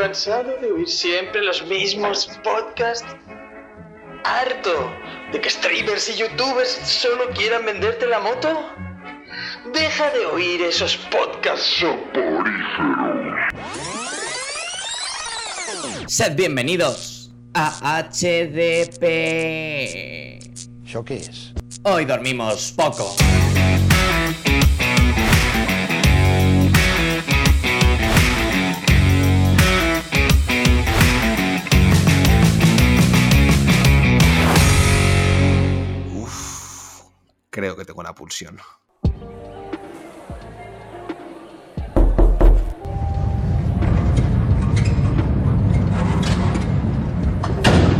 ¿Cansado 0.00 0.56
de 0.62 0.72
oír 0.72 0.88
siempre 0.88 1.42
los 1.42 1.62
mismos 1.66 2.30
podcasts? 2.42 3.04
¿Harto 4.24 4.90
de 5.30 5.38
que 5.38 5.50
streamers 5.50 6.08
y 6.08 6.16
youtubers 6.16 6.70
solo 6.84 7.28
quieran 7.34 7.66
venderte 7.66 8.06
la 8.06 8.18
moto? 8.18 8.66
Deja 9.74 10.10
de 10.12 10.24
oír 10.24 10.62
esos 10.62 10.96
podcasts 10.96 11.66
soporíferos. 11.80 13.20
Sed 16.06 16.34
bienvenidos 16.34 17.30
a 17.52 18.02
HDP. 18.02 19.04
¿Eso 20.86 21.04
qué 21.04 21.16
es? 21.16 21.52
Hoy 21.82 22.06
dormimos 22.06 22.72
poco. 22.74 23.16
Creo 37.50 37.76
que 37.76 37.84
tengo 37.84 38.00
una 38.00 38.14
pulsión. 38.14 38.58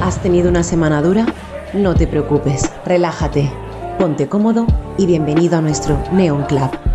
¿Has 0.02 0.23
tenido 0.23 0.48
una 0.48 0.62
semana 0.62 1.02
dura? 1.02 1.26
No 1.74 1.95
te 1.95 2.06
preocupes, 2.06 2.70
relájate, 2.84 3.50
ponte 3.98 4.28
cómodo 4.28 4.66
y 4.98 5.06
bienvenido 5.06 5.59
a 5.59 5.60
nuestro 5.60 6.02
Neon 6.12 6.45
Club. 6.46 6.89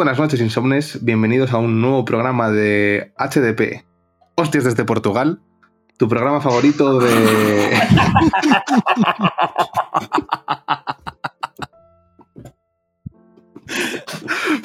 Buenas 0.00 0.18
noches, 0.18 0.40
insomnes. 0.40 1.04
Bienvenidos 1.04 1.52
a 1.52 1.58
un 1.58 1.82
nuevo 1.82 2.06
programa 2.06 2.50
de 2.50 3.12
HDP. 3.18 3.84
Hostias 4.34 4.64
desde 4.64 4.86
Portugal. 4.86 5.42
Tu 5.98 6.08
programa 6.08 6.40
favorito 6.40 7.00
de. 7.00 7.10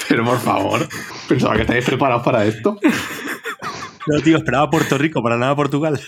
Pero 0.07 0.23
por 0.23 0.39
favor, 0.39 0.87
pensaba 1.27 1.55
que 1.55 1.63
estáis 1.63 1.83
preparados 1.83 2.23
para 2.23 2.45
esto. 2.45 2.79
No, 4.07 4.21
tío, 4.21 4.37
esperaba 4.37 4.69
Puerto 4.69 4.97
Rico, 4.97 5.21
para 5.21 5.35
nada 5.35 5.53
Portugal. 5.53 5.99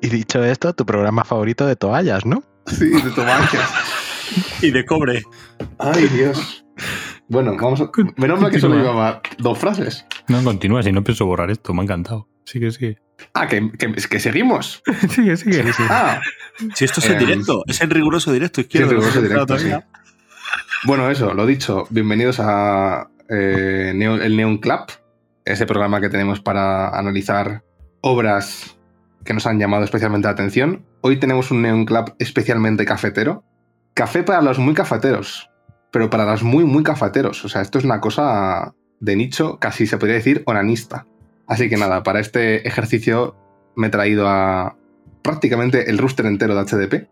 Y 0.00 0.08
dicho 0.08 0.42
esto, 0.42 0.72
tu 0.72 0.84
programa 0.84 1.22
favorito 1.22 1.64
de 1.64 1.76
toallas, 1.76 2.26
¿no? 2.26 2.42
Sí, 2.66 2.86
de 2.86 3.10
toallas. 3.12 3.70
y 4.62 4.72
de 4.72 4.84
cobre. 4.84 5.22
Ay, 5.78 6.08
Dios. 6.08 6.63
Bueno, 7.28 7.56
vamos 7.56 7.80
a... 7.80 7.90
Menos 8.16 8.40
mal 8.40 8.50
que 8.50 8.60
solo 8.60 8.76
llevaba 8.76 9.22
dos 9.38 9.58
frases. 9.58 10.06
No, 10.28 10.42
continúa, 10.44 10.82
si 10.82 10.92
no 10.92 11.02
pienso 11.02 11.24
borrar 11.26 11.50
esto, 11.50 11.72
me 11.72 11.80
ha 11.80 11.84
encantado. 11.84 12.28
Sigue, 12.44 12.70
sigue. 12.70 12.98
Ah, 13.32 13.46
que, 13.46 13.70
que, 13.72 13.92
que 13.92 14.20
seguimos. 14.20 14.82
sigue, 15.08 15.36
sigue. 15.36 15.64
Ah, 15.88 16.20
Si 16.74 16.84
esto 16.84 17.00
es 17.00 17.06
en 17.08 17.16
Eh, 17.16 17.18
directo, 17.18 17.62
es 17.66 17.80
en 17.80 17.90
riguroso 17.90 18.32
directo 18.32 18.60
sí, 18.60 18.66
izquierdo. 18.66 18.90
riguroso 18.90 19.12
se 19.12 19.18
ha 19.18 19.22
directo, 19.22 19.58
sí. 19.58 19.70
Bueno, 20.84 21.10
eso, 21.10 21.32
lo 21.32 21.46
dicho. 21.46 21.86
Bienvenidos 21.90 22.40
a 22.40 23.08
eh, 23.30 23.92
el 23.94 24.36
Neon 24.36 24.58
Club, 24.58 24.80
ese 25.46 25.64
programa 25.66 26.00
que 26.00 26.10
tenemos 26.10 26.40
para 26.40 26.90
analizar 26.90 27.64
obras 28.02 28.76
que 29.24 29.32
nos 29.32 29.46
han 29.46 29.58
llamado 29.58 29.84
especialmente 29.84 30.26
la 30.28 30.32
atención. 30.32 30.84
Hoy 31.00 31.16
tenemos 31.18 31.50
un 31.50 31.62
Neon 31.62 31.86
Club 31.86 32.14
especialmente 32.18 32.84
cafetero. 32.84 33.44
Café 33.94 34.22
para 34.24 34.42
los 34.42 34.58
muy 34.58 34.74
cafeteros, 34.74 35.48
pero 35.94 36.10
para 36.10 36.24
los 36.24 36.42
muy, 36.42 36.64
muy 36.64 36.82
cafeteros. 36.82 37.44
O 37.44 37.48
sea, 37.48 37.62
esto 37.62 37.78
es 37.78 37.84
una 37.84 38.00
cosa 38.00 38.74
de 38.98 39.14
nicho, 39.14 39.60
casi 39.60 39.86
se 39.86 39.96
podría 39.96 40.16
decir 40.16 40.42
onanista. 40.44 41.06
Así 41.46 41.68
que 41.68 41.76
nada, 41.76 42.02
para 42.02 42.18
este 42.18 42.66
ejercicio 42.66 43.36
me 43.76 43.86
he 43.86 43.90
traído 43.90 44.28
a 44.28 44.76
prácticamente 45.22 45.88
el 45.88 45.98
rooster 45.98 46.26
entero 46.26 46.56
de 46.56 46.64
HDP. 46.64 47.08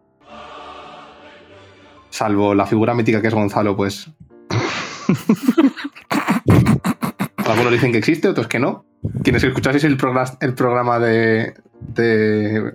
Salvo 2.10 2.56
la 2.56 2.66
figura 2.66 2.93
mítica 2.93 3.22
que 3.22 3.28
es 3.28 3.34
Gonzalo, 3.34 3.76
pues. 3.76 4.10
Algunos 7.47 7.72
dicen 7.72 7.93
que 7.93 7.99
existe, 7.99 8.26
otros 8.28 8.49
que 8.49 8.59
no. 8.59 8.84
Quienes 9.22 9.44
escuchaseis 9.44 9.84
el, 9.84 9.97
progra- 9.97 10.37
el 10.41 10.54
programa 10.54 10.99
de, 10.99 11.54
de 11.81 12.75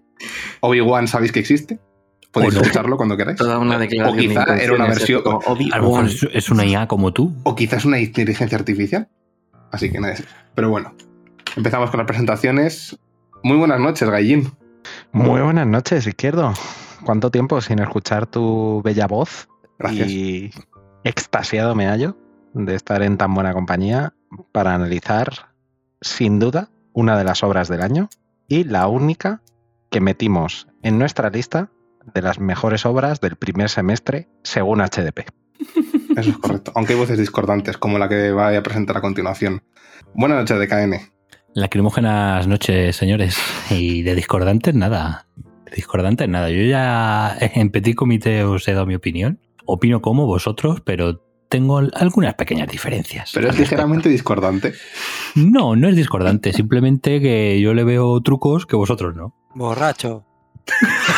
Obi-Wan 0.61 1.09
sabéis 1.09 1.33
que 1.33 1.39
existe. 1.39 1.79
Podéis 2.37 2.55
O 2.55 2.57
no. 2.57 2.61
escucharlo 2.61 2.97
cuando 2.97 3.17
queráis. 3.17 3.37
Toda 3.37 3.59
una 3.59 3.77
declaración. 3.77 4.17
O 4.17 4.21
quizá 4.21 4.57
era 4.57 4.73
una 4.73 4.87
versión- 4.87 5.21
Obi-Wan. 5.25 6.05
es, 6.07 6.27
es 6.31 6.49
una 6.49 6.65
IA 6.65 6.87
como 6.87 7.11
tú. 7.13 7.33
O 7.43 7.55
quizás 7.55 7.85
una 7.85 7.99
inteligencia 7.99 8.57
artificial. 8.57 9.07
Así 9.71 9.91
que 9.91 9.99
nada. 9.99 10.15
Pero 10.55 10.69
bueno, 10.69 10.93
empezamos 11.55 11.89
con 11.89 11.97
las 11.99 12.07
presentaciones. 12.07 12.97
Muy 13.43 13.57
buenas 13.57 13.79
noches, 13.79 14.09
Gallín. 14.09 14.51
Muy 15.11 15.41
buenas 15.41 15.67
noches, 15.67 16.07
Izquierdo. 16.07 16.53
¿Cuánto 17.03 17.29
tiempo 17.31 17.59
sin 17.61 17.79
escuchar 17.79 18.25
tu 18.27 18.81
bella 18.83 19.07
voz? 19.07 19.47
Gracias. 19.79 20.09
Y 20.09 20.51
extasiado 21.03 21.75
me 21.75 21.87
hallo 21.87 22.17
de 22.53 22.75
estar 22.75 23.01
en 23.03 23.17
tan 23.17 23.33
buena 23.33 23.53
compañía 23.53 24.13
para 24.51 24.73
analizar, 24.73 25.29
sin 26.01 26.39
duda, 26.39 26.69
una 26.93 27.17
de 27.17 27.23
las 27.23 27.43
obras 27.43 27.67
del 27.67 27.81
año 27.81 28.09
y 28.47 28.63
la 28.63 28.87
única 28.87 29.41
que 29.89 30.01
metimos 30.01 30.67
en 30.81 30.97
nuestra 30.97 31.29
lista 31.29 31.69
de 32.13 32.21
las 32.21 32.39
mejores 32.39 32.85
obras 32.85 33.21
del 33.21 33.35
primer 33.35 33.69
semestre 33.69 34.27
según 34.43 34.79
HDP. 34.79 35.29
Eso 36.17 36.29
es 36.31 36.37
correcto. 36.37 36.71
Aunque 36.75 36.93
hay 36.93 36.99
voces 36.99 37.17
discordantes, 37.17 37.77
como 37.77 37.99
la 37.99 38.09
que 38.09 38.31
voy 38.31 38.55
a 38.55 38.63
presentar 38.63 38.97
a 38.97 39.01
continuación. 39.01 39.61
Buenas 40.13 40.39
noches, 40.39 40.59
DKN. 40.59 41.11
Lacrimógenas 41.53 42.47
noches, 42.47 42.95
señores. 42.95 43.37
Y 43.69 44.03
de 44.03 44.15
discordantes, 44.15 44.73
nada. 44.73 45.27
De 45.35 45.75
discordantes, 45.75 46.27
nada. 46.27 46.49
Yo 46.49 46.63
ya 46.63 47.37
en 47.39 47.69
petit 47.71 47.95
comité 47.95 48.43
os 48.43 48.67
he 48.67 48.73
dado 48.73 48.85
mi 48.85 48.95
opinión. 48.95 49.39
Opino 49.65 50.01
como 50.01 50.25
vosotros, 50.25 50.81
pero 50.81 51.21
tengo 51.49 51.81
algunas 51.93 52.35
pequeñas 52.35 52.67
diferencias. 52.67 53.31
Pero 53.33 53.49
es 53.49 53.59
ligeramente 53.59 54.09
discordante. 54.09 54.73
No, 55.35 55.75
no 55.75 55.87
es 55.87 55.95
discordante. 55.95 56.53
Simplemente 56.53 57.21
que 57.21 57.59
yo 57.61 57.73
le 57.73 57.83
veo 57.83 58.21
trucos 58.21 58.65
que 58.65 58.75
vosotros 58.75 59.15
no. 59.15 59.35
Borracho. 59.55 60.25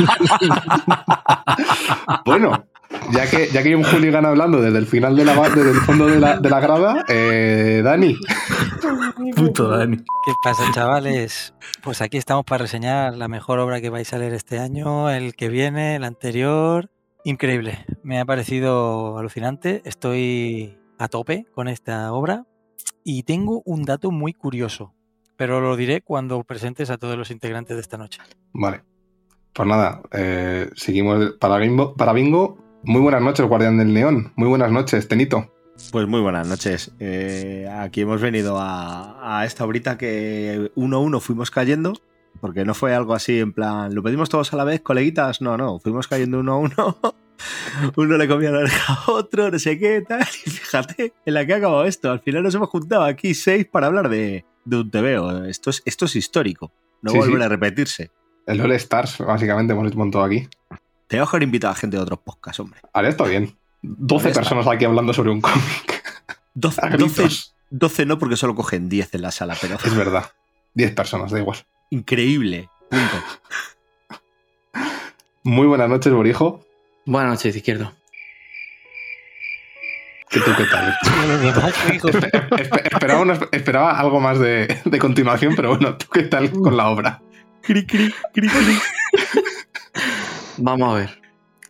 Bueno, 2.24 2.64
ya 3.12 3.28
que, 3.28 3.48
ya 3.48 3.62
que 3.62 3.68
hay 3.68 3.74
un 3.74 3.84
hooligan 3.84 4.24
hablando 4.24 4.60
desde 4.60 4.78
el 4.78 4.86
final 4.86 5.16
de 5.16 5.24
la 5.24 5.34
desde 5.48 5.70
el 5.70 5.80
fondo 5.80 6.06
de 6.06 6.18
la, 6.18 6.38
de 6.38 6.50
la 6.50 6.60
grada, 6.60 7.04
eh, 7.08 7.82
Dani, 7.84 8.16
Puto 9.36 9.68
Dani. 9.68 9.96
¿Qué 9.96 10.32
pasa, 10.42 10.64
chavales? 10.72 11.54
Pues 11.82 12.00
aquí 12.00 12.16
estamos 12.16 12.44
para 12.44 12.62
reseñar 12.62 13.16
la 13.16 13.28
mejor 13.28 13.58
obra 13.58 13.80
que 13.80 13.90
vais 13.90 14.12
a 14.12 14.18
leer 14.18 14.34
este 14.34 14.58
año, 14.58 15.10
el 15.10 15.34
que 15.34 15.48
viene, 15.48 15.96
el 15.96 16.04
anterior. 16.04 16.90
Increíble. 17.24 17.84
Me 18.02 18.18
ha 18.18 18.24
parecido 18.24 19.18
alucinante. 19.18 19.82
Estoy 19.84 20.78
a 20.98 21.08
tope 21.08 21.46
con 21.54 21.68
esta 21.68 22.12
obra. 22.12 22.46
Y 23.04 23.24
tengo 23.24 23.62
un 23.64 23.84
dato 23.84 24.10
muy 24.10 24.32
curioso. 24.32 24.94
Pero 25.36 25.60
lo 25.60 25.76
diré 25.76 26.02
cuando 26.02 26.42
presentes 26.44 26.90
a 26.90 26.98
todos 26.98 27.16
los 27.16 27.30
integrantes 27.30 27.76
de 27.76 27.80
esta 27.80 27.98
noche. 27.98 28.20
Vale. 28.52 28.82
Pues 29.52 29.68
nada, 29.68 30.00
eh, 30.12 30.70
seguimos 30.74 31.32
para 31.40 31.58
bingo, 31.58 31.94
para 31.94 32.12
bingo. 32.12 32.58
Muy 32.82 33.00
buenas 33.02 33.20
noches, 33.22 33.46
Guardián 33.46 33.76
del 33.78 33.92
Neón. 33.92 34.32
Muy 34.36 34.48
buenas 34.48 34.70
noches, 34.70 35.06
Tenito. 35.08 35.52
Pues 35.92 36.06
muy 36.06 36.20
buenas 36.20 36.46
noches. 36.46 36.92
Eh, 36.98 37.68
aquí 37.78 38.02
hemos 38.02 38.20
venido 38.20 38.58
a, 38.58 39.38
a 39.40 39.44
esta 39.44 39.64
horita 39.64 39.98
que 39.98 40.70
uno 40.74 40.98
a 40.98 41.00
uno 41.00 41.20
fuimos 41.20 41.50
cayendo, 41.50 41.94
porque 42.40 42.64
no 42.64 42.74
fue 42.74 42.94
algo 42.94 43.14
así 43.14 43.38
en 43.40 43.52
plan, 43.52 43.94
¿lo 43.94 44.02
pedimos 44.02 44.28
todos 44.28 44.52
a 44.52 44.56
la 44.56 44.64
vez, 44.64 44.80
coleguitas? 44.82 45.40
No, 45.42 45.56
no, 45.56 45.78
fuimos 45.80 46.06
cayendo 46.08 46.40
uno 46.40 46.52
a 46.52 46.56
uno. 46.58 46.98
Uno 47.96 48.18
le 48.18 48.28
comía 48.28 48.50
la 48.50 48.58
oreja 48.58 48.92
a 49.06 49.12
otro, 49.12 49.50
no 49.50 49.58
sé 49.58 49.78
qué, 49.78 50.02
tal. 50.06 50.20
Y 50.44 50.50
fíjate 50.50 51.14
en 51.24 51.32
la 51.32 51.46
que 51.46 51.54
ha 51.54 51.56
acabado 51.56 51.86
esto. 51.86 52.10
Al 52.10 52.20
final 52.20 52.42
nos 52.42 52.54
hemos 52.54 52.68
juntado 52.68 53.02
aquí 53.04 53.32
seis 53.32 53.64
para 53.66 53.86
hablar 53.86 54.10
de, 54.10 54.44
de 54.66 54.76
un 54.76 54.90
TVO. 54.90 55.44
Esto 55.46 55.70
es, 55.70 55.80
esto 55.86 56.04
es 56.04 56.16
histórico. 56.16 56.70
No 57.00 57.12
Sí, 57.12 57.16
vuelve 57.16 57.38
sí. 57.38 57.42
a 57.42 57.48
repetirse. 57.48 58.10
El 58.46 58.60
All 58.60 58.72
Stars, 58.72 59.18
básicamente, 59.18 59.72
hemos 59.72 59.94
montado 59.94 60.24
aquí. 60.24 60.48
Te 61.06 61.16
voy 61.16 61.18
a 61.18 61.20
dejar 61.22 61.42
invitar 61.42 61.70
a 61.70 61.74
gente 61.74 61.96
de 61.96 62.02
otros 62.02 62.20
podcasts, 62.20 62.60
hombre. 62.60 62.80
Vale, 62.92 63.08
está 63.08 63.24
bien. 63.24 63.56
12 63.82 64.26
Ahí 64.26 64.30
está. 64.30 64.40
personas 64.40 64.66
aquí 64.66 64.84
hablando 64.84 65.12
sobre 65.12 65.30
un 65.30 65.40
cómic. 65.40 66.02
12, 66.54 66.80
A 66.84 66.90
12, 66.90 66.96
gritos. 67.22 67.54
12 67.70 68.06
no, 68.06 68.18
porque 68.18 68.36
solo 68.36 68.54
cogen 68.54 68.88
10 68.88 69.14
en 69.14 69.22
la 69.22 69.30
sala, 69.30 69.56
pero 69.60 69.76
Es 69.84 69.94
verdad. 69.94 70.30
10 70.74 70.92
personas, 70.94 71.30
da 71.30 71.38
igual. 71.38 71.58
increíble. 71.90 72.68
Punto. 72.90 73.16
Muy 75.44 75.66
buenas 75.66 75.88
noches, 75.88 76.12
Borijo. 76.12 76.64
Buenas 77.06 77.30
noches, 77.32 77.56
izquierdo. 77.56 77.92
¿Qué 80.28 80.38
tú 80.40 80.50
qué 80.56 80.64
tal? 80.64 80.96
Una- 83.20 83.38
esperaba 83.50 83.98
algo 83.98 84.20
más 84.20 84.38
de, 84.38 84.80
de 84.84 84.98
continuación, 84.98 85.54
pero 85.56 85.70
bueno, 85.70 85.96
¿tú 85.96 86.06
qué 86.12 86.22
tal 86.22 86.50
con 86.52 86.76
la 86.76 86.88
obra? 86.88 87.20
Cri, 87.62 87.86
cri, 87.86 88.12
cri, 88.32 88.48
cri. 88.48 88.76
Vamos 90.58 90.88
a 90.90 90.94
ver. 90.98 91.20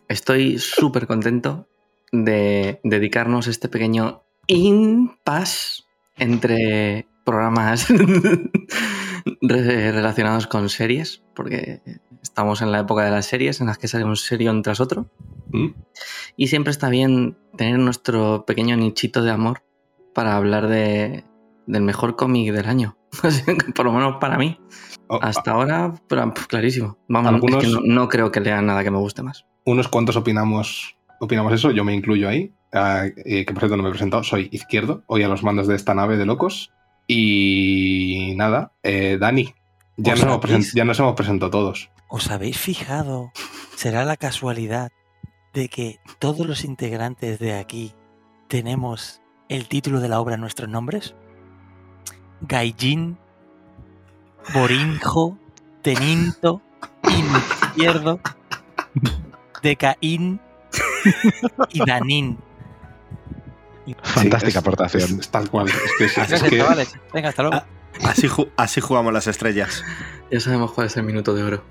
Estoy 0.07 0.57
súper 0.59 1.07
contento 1.07 1.67
de 2.11 2.79
dedicarnos 2.83 3.47
este 3.47 3.69
pequeño 3.69 4.23
impasse 4.47 5.83
entre 6.17 7.07
programas 7.23 7.87
re- 9.41 9.91
relacionados 9.91 10.47
con 10.47 10.69
series, 10.69 11.23
porque 11.35 11.81
estamos 12.21 12.61
en 12.61 12.71
la 12.71 12.79
época 12.79 13.05
de 13.05 13.11
las 13.11 13.25
series 13.25 13.61
en 13.61 13.67
las 13.67 13.77
que 13.77 13.87
sale 13.87 14.03
un 14.03 14.15
serión 14.17 14.61
tras 14.63 14.79
otro. 14.79 15.09
¿Mm? 15.51 15.69
Y 16.35 16.47
siempre 16.47 16.71
está 16.71 16.89
bien 16.89 17.37
tener 17.57 17.77
nuestro 17.79 18.45
pequeño 18.45 18.75
nichito 18.75 19.21
de 19.23 19.31
amor 19.31 19.63
para 20.13 20.35
hablar 20.35 20.67
de, 20.67 21.23
del 21.71 21.83
mejor 21.83 22.15
cómic 22.15 22.51
del 22.53 22.67
año. 22.67 22.97
Por 23.75 23.85
lo 23.85 23.91
menos 23.93 24.17
para 24.19 24.37
mí. 24.37 24.59
Oh, 25.07 25.19
Hasta 25.21 25.51
ahora, 25.51 25.93
pero, 26.07 26.33
pues, 26.33 26.47
clarísimo. 26.47 26.97
Vamos, 27.07 27.33
Algunos- 27.33 27.63
es 27.63 27.69
que 27.69 27.75
no, 27.75 27.81
no 27.81 28.07
creo 28.09 28.31
que 28.31 28.39
lea 28.39 28.61
nada 28.61 28.83
que 28.83 28.91
me 28.91 28.97
guste 28.97 29.23
más. 29.23 29.45
unos 29.65 29.87
cuantos 29.87 30.15
opinamos, 30.15 30.95
opinamos 31.19 31.53
eso, 31.53 31.71
yo 31.71 31.83
me 31.83 31.93
incluyo 31.93 32.27
ahí, 32.29 32.53
ah, 32.73 33.03
eh, 33.25 33.45
que 33.45 33.53
por 33.53 33.59
cierto 33.61 33.77
no 33.77 33.83
me 33.83 33.89
he 33.89 33.91
presentado, 33.91 34.23
soy 34.23 34.49
izquierdo, 34.51 35.03
hoy 35.07 35.23
a 35.23 35.27
los 35.27 35.43
mandos 35.43 35.67
de 35.67 35.75
esta 35.75 35.93
nave 35.93 36.17
de 36.17 36.25
locos. 36.25 36.71
Y 37.07 38.33
nada, 38.37 38.71
eh, 38.83 39.17
Dani, 39.19 39.53
ya 39.97 40.15
nos 40.15 40.99
hemos 40.99 41.15
presentado 41.15 41.49
todos. 41.51 41.89
¿Os 42.09 42.31
habéis 42.31 42.57
fijado? 42.57 43.31
¿Será 43.75 44.05
la 44.05 44.17
casualidad 44.17 44.91
de 45.53 45.67
que 45.69 45.99
todos 46.19 46.47
los 46.47 46.63
integrantes 46.63 47.37
de 47.39 47.53
aquí 47.53 47.93
tenemos 48.47 49.21
el 49.49 49.67
título 49.67 49.99
de 49.99 50.07
la 50.09 50.19
obra 50.21 50.35
en 50.35 50.41
nuestros 50.41 50.69
nombres? 50.69 51.15
Gaijin, 52.41 53.17
Borinjo, 54.53 55.37
Teninto, 55.81 56.61
Izquierdo, 57.07 58.19
Decaín 59.61 60.39
y 61.71 61.85
Danín. 61.85 62.37
Fantástica 64.03 64.39
Sí, 64.39 64.47
es- 64.47 64.57
aportación. 64.57 65.03
Es, 65.03 65.11
es 65.19 65.29
tal 65.29 65.49
cual. 65.49 65.67
Es 65.67 65.73
que, 65.97 66.05
es- 66.05 66.11
es 66.11 66.17
Gracias, 66.29 66.43
que- 66.43 66.57
chavales. 66.57 66.95
Venga, 67.13 67.29
hasta 67.29 67.43
luego. 67.43 67.63
Así, 68.05 68.27
ju- 68.27 68.49
así 68.57 68.79
jugamos 68.81 69.11
las 69.13 69.27
estrellas. 69.27 69.83
Ya 70.31 70.39
sabemos 70.39 70.71
cuál 70.71 70.87
es 70.87 70.95
el 70.97 71.03
minuto 71.03 71.33
de 71.33 71.43
oro. 71.43 71.63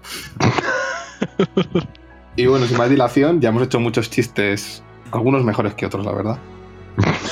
Y 2.36 2.46
bueno, 2.46 2.66
sin 2.66 2.76
más 2.78 2.88
dilación, 2.90 3.40
ya 3.40 3.48
hemos 3.48 3.62
hecho 3.62 3.80
muchos 3.80 4.10
chistes, 4.10 4.82
algunos 5.12 5.42
mejores 5.44 5.74
que 5.74 5.86
otros, 5.86 6.04
la 6.04 6.12
verdad, 6.12 6.38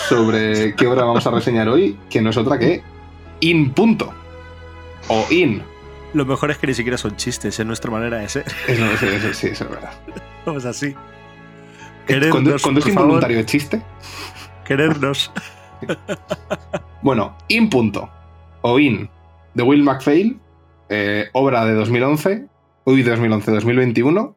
sobre 0.08 0.74
qué 0.74 0.86
obra 0.86 1.04
vamos 1.04 1.26
a 1.26 1.30
reseñar 1.30 1.68
hoy, 1.68 1.98
que 2.10 2.20
no 2.20 2.30
es 2.30 2.36
otra 2.36 2.58
que 2.58 2.82
In 3.40 3.70
Punto. 3.72 4.12
O 5.08 5.26
In. 5.30 5.62
Lo 6.14 6.24
mejor 6.24 6.50
es 6.50 6.58
que 6.58 6.66
ni 6.66 6.74
siquiera 6.74 6.96
son 6.98 7.16
chistes, 7.16 7.58
es 7.58 7.66
nuestra 7.66 7.90
manera 7.90 8.18
de 8.18 8.28
ser. 8.28 8.44
Es, 8.66 8.78
es- 8.78 9.02
es- 9.02 9.24
es- 9.24 9.36
sí, 9.36 9.46
eso 9.48 9.64
es 9.64 9.70
verdad. 9.70 9.92
Vamos 10.46 10.64
así. 10.64 10.92
Cuando, 10.94 12.06
Querernos, 12.06 12.62
cuando 12.62 12.80
es 12.80 12.86
favor, 12.86 13.02
involuntario 13.02 13.38
el 13.38 13.46
chiste, 13.46 13.82
Querernos. 14.64 15.30
Bueno, 17.02 17.36
In 17.48 17.70
Punto, 17.70 18.10
o 18.62 18.78
In, 18.80 19.08
de 19.54 19.62
Will 19.62 19.82
MacPhail, 19.84 20.38
eh, 20.88 21.28
obra 21.32 21.64
de 21.64 21.74
2011, 21.74 22.46
uy, 22.84 23.04
2011-2021. 23.04 24.34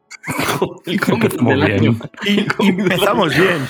El 0.86 1.00
cómic 1.00 1.40
Muy 1.40 1.54
del 1.54 1.64
bien. 1.66 1.78
año. 1.80 1.98
Y 2.24 2.68
empezamos 2.68 3.34
bien. 3.36 3.66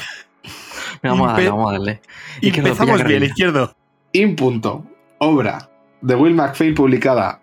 Vamos 1.03 1.29
a 1.29 1.33
darle, 1.33 1.49
vamos 1.51 1.71
a 1.71 1.73
darle. 1.73 2.01
Y 2.43 2.57
Empezamos 2.57 3.03
bien, 3.05 3.23
izquierdo. 3.23 3.75
In 4.13 4.37
Punto, 4.37 4.85
obra 5.27 5.71
de 6.01 6.17
Will 6.17 6.35
MacPhail 6.35 6.75
publicada 6.75 7.41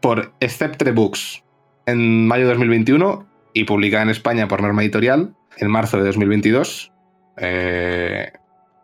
por 0.00 0.32
Sceptre 0.42 0.92
Books 0.92 1.44
en 1.84 2.26
mayo 2.26 2.44
de 2.44 2.50
2021 2.54 3.26
y 3.52 3.64
publicada 3.64 4.04
en 4.04 4.08
España 4.10 4.48
por 4.48 4.62
Norma 4.62 4.80
Editorial 4.82 5.34
en 5.58 5.70
marzo 5.70 5.98
de 5.98 6.04
2022. 6.04 6.92
Eh, 7.36 8.32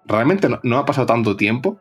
realmente 0.04 0.48
no, 0.50 0.60
no 0.62 0.76
ha 0.78 0.84
pasado 0.84 1.06
tanto 1.06 1.36
tiempo 1.36 1.78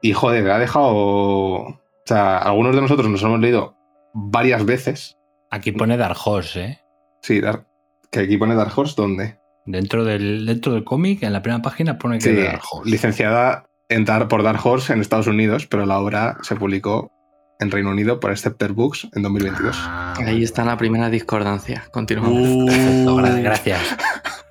y 0.00 0.12
joder, 0.12 0.48
ha 0.50 0.58
dejado... 0.58 0.94
O 0.94 1.80
sea, 2.04 2.38
algunos 2.38 2.76
de 2.76 2.82
nosotros 2.82 3.08
nos 3.08 3.20
hemos 3.24 3.40
leído 3.40 3.74
varias 4.14 4.64
veces. 4.64 5.16
Aquí 5.50 5.72
pone 5.72 5.96
Dark 5.96 6.16
Horse, 6.24 6.64
¿eh? 6.64 6.78
Sí, 7.22 7.40
Dar- 7.40 7.66
que 8.12 8.20
aquí 8.20 8.36
pone 8.36 8.54
Dark 8.54 8.70
Horse, 8.78 8.94
¿dónde? 8.96 9.38
Dentro 9.64 10.04
del, 10.04 10.46
dentro 10.46 10.72
del 10.74 10.84
cómic, 10.84 11.24
en 11.24 11.32
la 11.32 11.42
primera 11.42 11.62
página 11.62 11.98
pone 11.98 12.18
que 12.18 12.24
Sí, 12.30 12.36
Dark 12.36 12.62
Horse. 12.70 12.88
licenciada 12.88 13.66
en 13.88 14.04
Dar- 14.04 14.28
por 14.28 14.42
Dark 14.42 14.60
Horse 14.64 14.92
en 14.92 15.00
Estados 15.00 15.26
Unidos, 15.26 15.66
pero 15.66 15.86
la 15.86 15.98
obra 15.98 16.36
se 16.42 16.56
publicó 16.56 17.12
en 17.60 17.70
Reino 17.70 17.90
Unido 17.90 18.20
por 18.20 18.36
Scepter 18.36 18.72
Books 18.72 19.08
en 19.14 19.22
2022. 19.22 19.76
Ah, 19.80 20.14
Ahí 20.26 20.42
está 20.42 20.64
la 20.64 20.76
primera 20.76 21.08
discordancia. 21.08 21.84
Continuamos. 21.90 22.32
Uh, 22.42 22.66
perfecto, 22.66 23.16
gracias. 23.42 23.96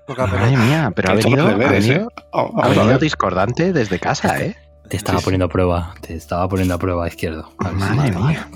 Madre 0.07 0.57
mía, 0.57 0.91
pero 0.95 1.11
ha 1.11 1.15
venido, 1.15 1.37
los 1.37 1.45
ha 1.53 1.57
deberes, 1.57 1.87
venido- 1.87 2.07
¿eh? 2.09 2.23
Oh, 2.31 2.51
ha 2.61 2.65
a 2.65 2.69
venido 2.69 2.97
discordante 2.99 3.73
desde 3.73 3.99
casa, 3.99 4.39
¿eh? 4.41 4.55
Te 4.89 4.97
estaba 4.97 5.17
Sí, 5.17 5.23
sí. 5.23 5.25
poniendo 5.25 5.45
a 5.45 5.49
prueba. 5.49 5.95
Te 6.01 6.15
estaba 6.15 6.47
poniendo 6.47 6.75
a 6.75 6.77
prueba 6.77 7.07
izquierdo. 7.07 7.49
A 7.59 7.69
ver 7.71 7.81
si 7.81 7.95
Madre 7.95 8.11
mía. 8.17 8.47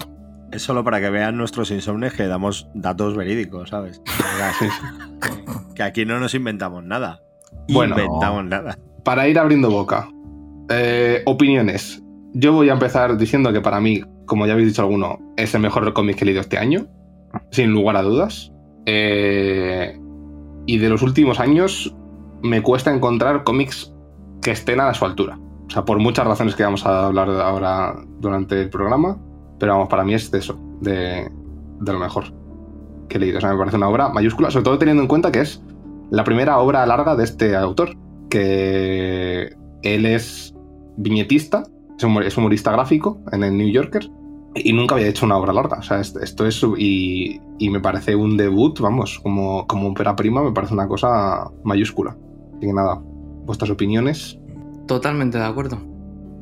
Es 0.52 0.62
solo 0.64 0.84
para 0.84 1.00
que 1.00 1.10
vean 1.10 1.38
nuestros 1.38 1.70
insomnes 1.72 2.14
que 2.14 2.26
damos 2.28 2.68
datos 2.74 3.16
verídicos, 3.16 3.70
¿sabes? 3.70 4.02
que 5.76 5.84
aquí 5.84 6.06
no 6.06 6.20
nos 6.20 6.34
inventamos 6.36 6.84
nada. 6.84 7.22
Bueno. 7.68 7.96
inventamos 8.00 8.46
nada. 8.46 8.78
Para 9.04 9.28
ir 9.28 9.40
abriendo 9.40 9.70
boca, 9.70 10.08
eh, 10.70 11.22
opiniones. 11.26 12.02
Yo 12.34 12.54
voy 12.54 12.70
a 12.70 12.74
empezar 12.74 13.18
diciendo 13.18 13.52
que 13.52 13.62
para 13.62 13.80
mí, 13.80 14.02
como 14.26 14.46
ya 14.46 14.54
habéis 14.54 14.70
dicho 14.70 14.84
alguno, 14.84 15.20
es 15.38 15.54
el 15.56 15.62
mejor 15.62 15.92
cómic 15.94 16.18
que 16.18 16.24
he 16.24 16.28
leído 16.28 16.42
este 16.42 16.58
año, 16.58 16.88
sin 17.52 17.72
lugar 17.72 17.96
a 17.98 18.04
dudas. 18.04 18.52
Eh, 18.86 20.00
y 20.66 20.78
de 20.78 20.90
los 20.90 21.02
últimos 21.02 21.40
años 21.40 21.96
me 22.42 22.62
cuesta 22.62 22.94
encontrar 22.94 23.44
cómics 23.44 23.94
que 24.42 24.52
estén 24.52 24.80
a 24.80 24.94
su 24.94 25.06
altura. 25.06 25.40
O 25.68 25.72
sea, 25.72 25.86
por 25.86 26.00
muchas 26.00 26.26
razones 26.26 26.56
que 26.56 26.64
vamos 26.64 26.86
a 26.86 27.08
hablar 27.08 27.30
ahora 27.30 27.96
durante 28.20 28.62
el 28.62 28.70
programa, 28.70 29.20
pero 29.60 29.74
vamos, 29.74 29.90
para 29.90 30.04
mí 30.04 30.14
es 30.14 30.32
de 30.32 30.40
eso, 30.40 30.60
de, 30.82 31.30
de 31.80 31.94
lo 31.94 32.00
mejor 32.00 32.26
que 33.08 33.18
he 33.18 33.20
leído. 33.20 33.40
O 33.40 33.42
sea, 33.42 33.52
me 33.52 33.58
parece 33.58 33.78
una 33.78 33.90
obra 33.90 34.10
mayúscula, 34.10 34.52
sobre 34.52 34.64
todo 34.64 34.78
teniendo 34.78 35.04
en 35.04 35.08
cuenta 35.08 35.32
que 35.32 35.42
es 35.42 35.62
la 36.12 36.24
primera 36.24 36.58
obra 36.60 36.86
larga 36.86 37.16
de 37.16 37.24
este 37.24 37.56
autor, 37.56 37.96
que 38.30 39.54
él 39.84 40.06
es 40.06 40.56
viñetista, 41.02 41.64
es 41.98 42.04
humor- 42.04 42.24
es 42.26 42.38
humorista 42.38 42.72
gráfico 42.72 43.20
en 43.32 43.44
el 43.44 43.58
New 43.58 43.70
Yorker 43.70 44.10
y 44.56 44.74
nunca 44.74 44.96
había 44.96 45.08
hecho 45.08 45.26
una 45.26 45.38
obra 45.38 45.54
larga. 45.54 45.78
O 45.80 45.84
sea, 45.84 46.00
es- 46.00 46.16
esto 46.16 46.46
es. 46.46 46.62
Y, 46.78 47.40
y 47.58 47.70
me 47.70 47.80
parece 47.80 48.16
un 48.16 48.38
debut, 48.38 48.80
vamos, 48.80 49.20
como, 49.20 49.66
como 49.68 49.90
ópera 49.90 50.16
prima, 50.16 50.44
me 50.44 50.52
parece 50.52 50.74
una 50.74 50.88
cosa 50.88 51.50
mayúscula. 51.64 52.16
Así 52.58 52.68
que 52.68 52.74
nada, 52.74 53.02
vuestras 53.46 53.70
opiniones. 53.72 54.38
Totalmente 54.88 55.38
de 55.38 55.46
acuerdo. 55.46 55.80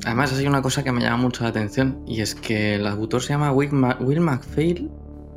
Además, 0.06 0.32
hay 0.38 0.46
una 0.46 0.62
cosa 0.62 0.82
que 0.84 0.92
me 0.92 1.00
llama 1.00 1.16
mucho 1.18 1.42
la 1.42 1.50
atención 1.50 2.00
y 2.06 2.20
es 2.20 2.34
que 2.34 2.76
el 2.76 2.86
autor 2.86 3.20
se 3.20 3.30
llama 3.30 3.52
Will, 3.52 3.72
Ma- 3.72 3.98
Will 4.00 4.20
MacPhail. 4.20 4.90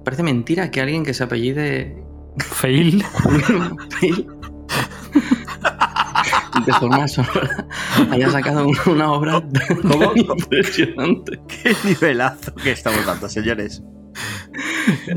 Parece 0.05 0.23
mentira 0.23 0.71
que 0.71 0.81
alguien 0.81 1.03
que 1.03 1.13
se 1.13 1.23
apellide 1.23 2.01
Fail. 2.37 3.03
Will 3.25 3.57
MacPhail 3.59 4.27
de 6.65 6.73
forma 6.73 7.07
sonora 7.07 7.67
haya 8.11 8.29
sacado 8.29 8.67
un- 8.67 8.77
una 8.87 9.11
obra 9.11 9.41
¿Cómo? 9.81 10.13
impresionante. 10.15 11.39
Qué 11.47 11.73
nivelazo 11.85 12.53
que 12.55 12.71
estamos 12.71 13.05
dando, 13.05 13.29
señores. 13.29 13.81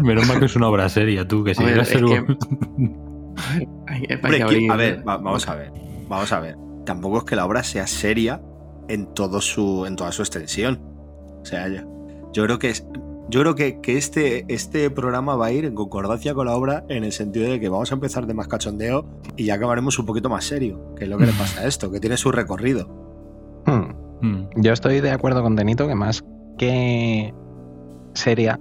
Menos 0.00 0.26
mal 0.28 0.38
que 0.38 0.46
es 0.46 0.56
una 0.56 0.68
obra 0.68 0.88
seria, 0.88 1.26
tú, 1.26 1.42
que 1.44 1.54
si 1.54 1.62
A 1.62 1.66
ver, 1.66 1.74
quieres 1.74 1.88
ser 1.88 2.04
un- 2.04 2.98
a 4.70 4.76
ver, 4.76 5.06
va- 5.06 5.16
vamos 5.18 5.48
a 5.48 5.54
ver. 5.54 5.72
Vamos 6.08 6.32
a 6.32 6.40
ver. 6.40 6.56
Tampoco 6.86 7.18
es 7.18 7.24
que 7.24 7.36
la 7.36 7.46
obra 7.46 7.62
sea 7.62 7.86
seria 7.86 8.40
en 8.88 9.12
todo 9.14 9.40
su. 9.40 9.86
en 9.86 9.96
toda 9.96 10.12
su 10.12 10.22
extensión. 10.22 10.80
O 11.40 11.44
sea, 11.44 11.68
yo, 11.68 11.80
yo 12.32 12.44
creo 12.44 12.58
que 12.58 12.70
es. 12.70 12.86
Yo 13.30 13.40
creo 13.40 13.54
que, 13.54 13.80
que 13.80 13.96
este, 13.96 14.44
este 14.48 14.90
programa 14.90 15.34
va 15.36 15.46
a 15.46 15.52
ir 15.52 15.64
en 15.64 15.74
concordancia 15.74 16.34
con 16.34 16.46
la 16.46 16.54
obra 16.56 16.84
en 16.88 17.04
el 17.04 17.12
sentido 17.12 17.50
de 17.50 17.58
que 17.58 17.68
vamos 17.70 17.90
a 17.90 17.94
empezar 17.94 18.26
de 18.26 18.34
más 18.34 18.48
cachondeo 18.48 19.06
y 19.36 19.44
ya 19.46 19.54
acabaremos 19.54 19.98
un 19.98 20.04
poquito 20.06 20.28
más 20.28 20.44
serio, 20.44 20.94
que 20.96 21.04
es 21.04 21.10
lo 21.10 21.16
que 21.16 21.26
le 21.26 21.32
pasa 21.32 21.62
a 21.62 21.66
esto, 21.66 21.90
que 21.90 22.00
tiene 22.00 22.16
su 22.18 22.30
recorrido. 22.30 22.86
Hmm. 23.66 24.26
Mm. 24.26 24.48
Yo 24.56 24.72
estoy 24.72 25.00
de 25.00 25.10
acuerdo 25.10 25.42
con 25.42 25.56
Denito 25.56 25.86
que 25.88 25.94
más 25.94 26.22
que 26.58 27.32
seria 28.14 28.60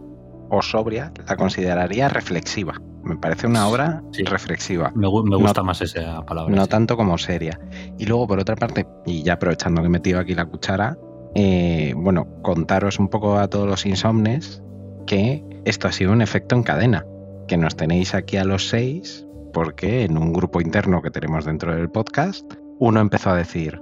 o 0.50 0.62
sobria 0.62 1.12
la 1.27 1.36
consideraría 1.36 2.08
reflexiva. 2.10 2.74
Me 3.03 3.17
parece 3.17 3.48
una 3.48 3.67
obra 3.67 4.01
Sí. 4.12 4.24
reflexiva. 4.24 4.91
Me, 4.96 5.08
me 5.24 5.29
No- 5.29 5.39
gusta 5.39 5.62
más 5.62 5.82
esa 5.82 6.22
palabra. 6.22 6.55
No 6.55 6.63
sí. 6.63 6.70
tanto 6.70 6.96
como 6.96 7.17
seria. 7.17 7.60
Y 7.98 8.05
luego, 8.05 8.27
por 8.27 8.39
otra 8.39 8.55
parte, 8.55 8.88
y 9.05 9.24
ya 9.24 9.34
aprovechando 9.34 9.82
que 9.82 9.88
he 9.88 9.89
metido 9.89 10.20
aquí 10.20 10.34
la 10.36 10.46
cuchara, 10.46 10.98
eh, 11.36 11.94
bueno, 11.96 12.28
contaros 12.42 13.00
un 13.00 13.08
poco 13.10 13.38
a 13.38 13.48
todos 13.48 13.68
los 13.68 13.86
insomnes 13.86 14.62
que 15.06 15.44
esto 15.66 15.88
ha 15.88 15.92
sido 15.92 16.12
un 16.12 16.22
efecto 16.22 16.56
en 16.56 16.63
cadena. 16.63 17.06
Que 17.48 17.58
nos 17.58 17.75
tenéis 17.75 18.13
aquí 18.13 18.38
a 18.38 18.46
los 18.46 18.70
seis, 18.70 19.28
porque 19.54 20.04
en 20.04 20.18
un 20.18 20.32
grupo 20.32 20.62
interno 20.62 21.02
que 21.02 21.12
tenemos 21.12 21.46
dentro 21.46 21.75
del 21.75 21.90
podcast, 21.90 22.46
uno 22.80 23.00
empezó 23.00 23.32
a 23.32 23.36
decir: 23.36 23.82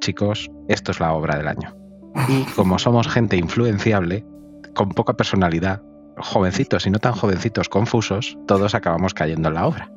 Chicos, 0.00 0.50
esto 0.68 0.92
es 0.92 1.00
la 1.00 1.12
obra 1.12 1.36
del 1.36 1.48
año. 1.48 1.76
Y 2.28 2.44
como 2.56 2.78
somos 2.78 3.08
gente 3.08 3.36
influenciable, 3.36 4.24
con 4.74 4.90
poca 4.90 5.14
personalidad, 5.14 5.82
jovencitos 6.18 6.86
y 6.86 6.90
no 6.90 6.98
tan 6.98 7.14
jovencitos 7.14 7.68
confusos, 7.68 8.38
todos 8.46 8.74
acabamos 8.74 9.14
cayendo 9.14 9.48
en 9.48 9.54
la 9.54 9.66
obra. 9.66 9.90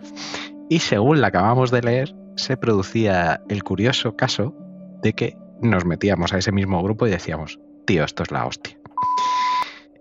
Y 0.69 0.79
según 0.79 1.21
la 1.21 1.27
acabamos 1.27 1.69
de 1.69 1.81
leer, 1.81 2.15
se 2.35 2.57
producía 2.57 3.41
el 3.49 3.63
curioso 3.63 4.15
caso 4.15 4.55
de 5.01 5.13
que 5.13 5.37
nos 5.63 5.85
metíamos 5.85 6.33
a 6.33 6.37
ese 6.37 6.51
mismo 6.51 6.81
grupo 6.83 7.07
y 7.07 7.11
decíamos, 7.11 7.59
tío, 7.85 8.03
esto 8.03 8.23
es 8.23 8.31
la 8.31 8.45
hostia. 8.45 8.77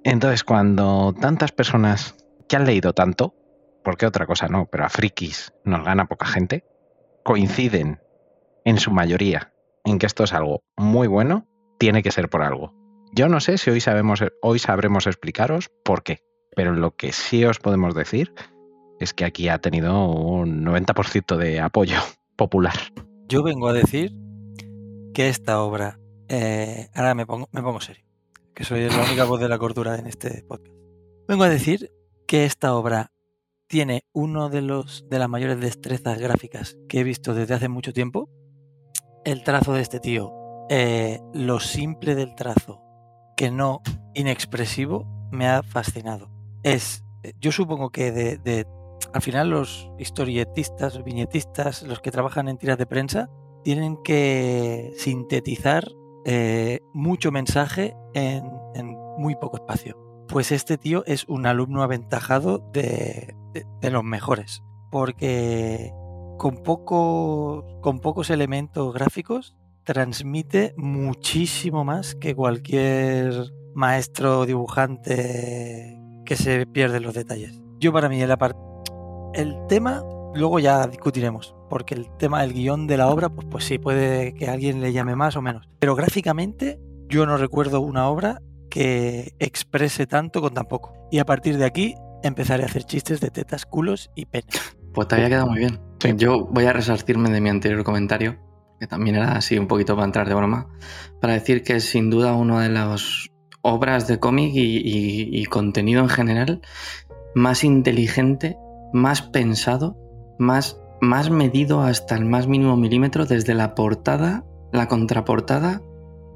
Entonces, 0.04 0.44
cuando 0.44 1.14
tantas 1.20 1.52
personas 1.52 2.16
que 2.48 2.56
han 2.56 2.66
leído 2.66 2.92
tanto, 2.92 3.34
porque 3.84 4.06
otra 4.06 4.26
cosa 4.26 4.48
no, 4.48 4.66
pero 4.66 4.84
a 4.84 4.88
frikis 4.88 5.52
nos 5.64 5.84
gana 5.84 6.06
poca 6.06 6.26
gente, 6.26 6.64
coinciden 7.24 8.00
en 8.64 8.78
su 8.78 8.90
mayoría 8.90 9.52
en 9.84 9.98
que 9.98 10.06
esto 10.06 10.24
es 10.24 10.32
algo 10.32 10.62
muy 10.76 11.08
bueno, 11.08 11.46
tiene 11.78 12.02
que 12.02 12.12
ser 12.12 12.28
por 12.28 12.42
algo. 12.42 12.74
Yo 13.14 13.28
no 13.28 13.40
sé 13.40 13.58
si 13.58 13.70
hoy, 13.70 13.80
sabemos, 13.80 14.24
hoy 14.40 14.58
sabremos 14.58 15.06
explicaros 15.06 15.70
por 15.84 16.02
qué, 16.02 16.20
pero 16.54 16.72
lo 16.72 16.96
que 16.96 17.12
sí 17.12 17.44
os 17.44 17.58
podemos 17.58 17.94
decir 17.94 18.32
es 19.00 19.12
que 19.14 19.24
aquí 19.24 19.48
ha 19.48 19.58
tenido 19.58 20.08
un 20.08 20.64
90% 20.64 21.36
de 21.36 21.60
apoyo 21.60 21.96
popular. 22.36 22.74
Yo 23.28 23.42
vengo 23.42 23.68
a 23.68 23.72
decir 23.72 24.12
que 25.12 25.28
esta 25.28 25.62
obra, 25.62 25.98
eh, 26.28 26.88
ahora 26.94 27.14
me 27.14 27.26
pongo, 27.26 27.48
me 27.52 27.62
pongo 27.62 27.80
serio, 27.80 28.04
que 28.54 28.64
soy 28.64 28.88
la 28.88 29.02
única 29.02 29.24
voz 29.24 29.40
de 29.40 29.48
la 29.48 29.58
cordura 29.58 29.96
en 29.98 30.06
este 30.06 30.42
podcast. 30.42 30.74
Vengo 31.28 31.44
a 31.44 31.48
decir 31.48 31.92
que 32.26 32.44
esta 32.44 32.74
obra 32.74 33.12
tiene 33.66 34.04
uno 34.12 34.48
de 34.50 34.62
los 34.62 35.08
de 35.08 35.18
las 35.18 35.28
mayores 35.28 35.60
destrezas 35.60 36.18
gráficas 36.18 36.76
que 36.88 37.00
he 37.00 37.04
visto 37.04 37.34
desde 37.34 37.54
hace 37.54 37.68
mucho 37.68 37.92
tiempo. 37.92 38.28
El 39.24 39.44
trazo 39.44 39.72
de 39.72 39.82
este 39.82 40.00
tío, 40.00 40.32
eh, 40.68 41.20
lo 41.32 41.60
simple 41.60 42.14
del 42.14 42.34
trazo, 42.34 42.82
que 43.36 43.50
no 43.50 43.80
inexpresivo, 44.14 45.28
me 45.30 45.48
ha 45.48 45.62
fascinado. 45.62 46.30
Es, 46.62 47.04
yo 47.40 47.52
supongo 47.52 47.90
que 47.90 48.12
de, 48.12 48.38
de 48.38 48.66
al 49.12 49.22
final 49.22 49.50
los 49.50 49.90
historietistas, 49.98 51.02
viñetistas, 51.04 51.82
los 51.82 52.00
que 52.00 52.10
trabajan 52.10 52.48
en 52.48 52.58
tiras 52.58 52.78
de 52.78 52.86
prensa, 52.86 53.30
tienen 53.62 53.96
que 54.02 54.92
sintetizar 54.96 55.88
eh, 56.24 56.80
mucho 56.92 57.30
mensaje 57.32 57.94
en, 58.14 58.44
muy 59.18 59.34
poco 59.36 59.56
espacio. 59.56 59.96
Pues 60.28 60.52
este 60.52 60.78
tío 60.78 61.04
es 61.06 61.24
un 61.28 61.46
alumno 61.46 61.82
aventajado 61.82 62.58
de, 62.72 63.34
de- 63.52 63.90
los 63.90 64.04
mejores, 64.04 64.62
porque 64.90 65.92
con, 66.38 66.56
con 67.80 68.00
pocos 68.00 68.30
elementos 68.30 68.94
gráficos 68.94 69.56
transmite 69.84 70.74
muchísimo 70.76 71.84
más 71.84 72.14
que 72.14 72.34
cualquier 72.34 73.32
maestro 73.74 74.46
dibujante 74.46 75.98
que 76.24 76.36
se 76.36 76.66
pierde 76.66 77.00
los 77.00 77.14
detalles. 77.14 77.60
Yo 77.78 77.92
para 77.92 78.08
mí 78.08 78.20
el, 78.22 78.34
el 79.34 79.66
tema 79.66 80.02
luego 80.34 80.60
ya 80.60 80.86
discutiremos, 80.86 81.54
porque 81.72 81.94
el 81.94 82.06
tema 82.18 82.42
del 82.42 82.52
guion 82.52 82.86
de 82.86 82.98
la 82.98 83.08
obra, 83.08 83.30
pues, 83.30 83.46
pues 83.50 83.64
sí, 83.64 83.78
puede 83.78 84.34
que 84.34 84.46
alguien 84.46 84.82
le 84.82 84.92
llame 84.92 85.16
más 85.16 85.36
o 85.36 85.40
menos. 85.40 85.70
Pero 85.78 85.94
gráficamente 85.96 86.78
yo 87.08 87.24
no 87.24 87.38
recuerdo 87.38 87.80
una 87.80 88.08
obra 88.10 88.42
que 88.68 89.32
exprese 89.38 90.06
tanto 90.06 90.42
con 90.42 90.52
tan 90.52 90.66
poco. 90.66 90.92
Y 91.10 91.18
a 91.18 91.24
partir 91.24 91.56
de 91.56 91.64
aquí 91.64 91.94
empezaré 92.22 92.64
a 92.64 92.66
hacer 92.66 92.84
chistes 92.84 93.22
de 93.22 93.30
tetas, 93.30 93.64
culos 93.64 94.10
y 94.14 94.26
penes. 94.26 94.76
Pues 94.92 95.08
te 95.08 95.14
había 95.14 95.30
quedado 95.30 95.46
muy 95.46 95.60
bien. 95.60 95.80
Sí. 95.98 96.12
Yo 96.14 96.44
voy 96.44 96.66
a 96.66 96.74
resarcirme 96.74 97.30
de 97.30 97.40
mi 97.40 97.48
anterior 97.48 97.82
comentario, 97.84 98.36
que 98.78 98.86
también 98.86 99.16
era 99.16 99.32
así 99.32 99.56
un 99.56 99.66
poquito 99.66 99.94
para 99.94 100.04
entrar 100.04 100.28
de 100.28 100.34
broma, 100.34 100.68
para 101.22 101.32
decir 101.32 101.62
que 101.62 101.76
es 101.76 101.84
sin 101.88 102.10
duda 102.10 102.34
una 102.34 102.60
de 102.60 102.68
las 102.68 103.30
obras 103.62 104.06
de 104.08 104.18
cómic 104.20 104.52
y, 104.54 104.60
y- 104.76 105.40
y 105.40 105.44
contenido 105.46 106.02
en 106.02 106.10
general 106.10 106.60
más 107.34 107.64
inteligente, 107.64 108.58
más 108.92 109.22
pensado, 109.22 109.96
más, 110.38 110.78
más 111.02 111.30
medido 111.30 111.82
hasta 111.82 112.14
el 112.14 112.24
más 112.24 112.46
mínimo 112.46 112.76
milímetro, 112.76 113.26
desde 113.26 113.54
la 113.54 113.74
portada, 113.74 114.44
la 114.72 114.86
contraportada, 114.86 115.82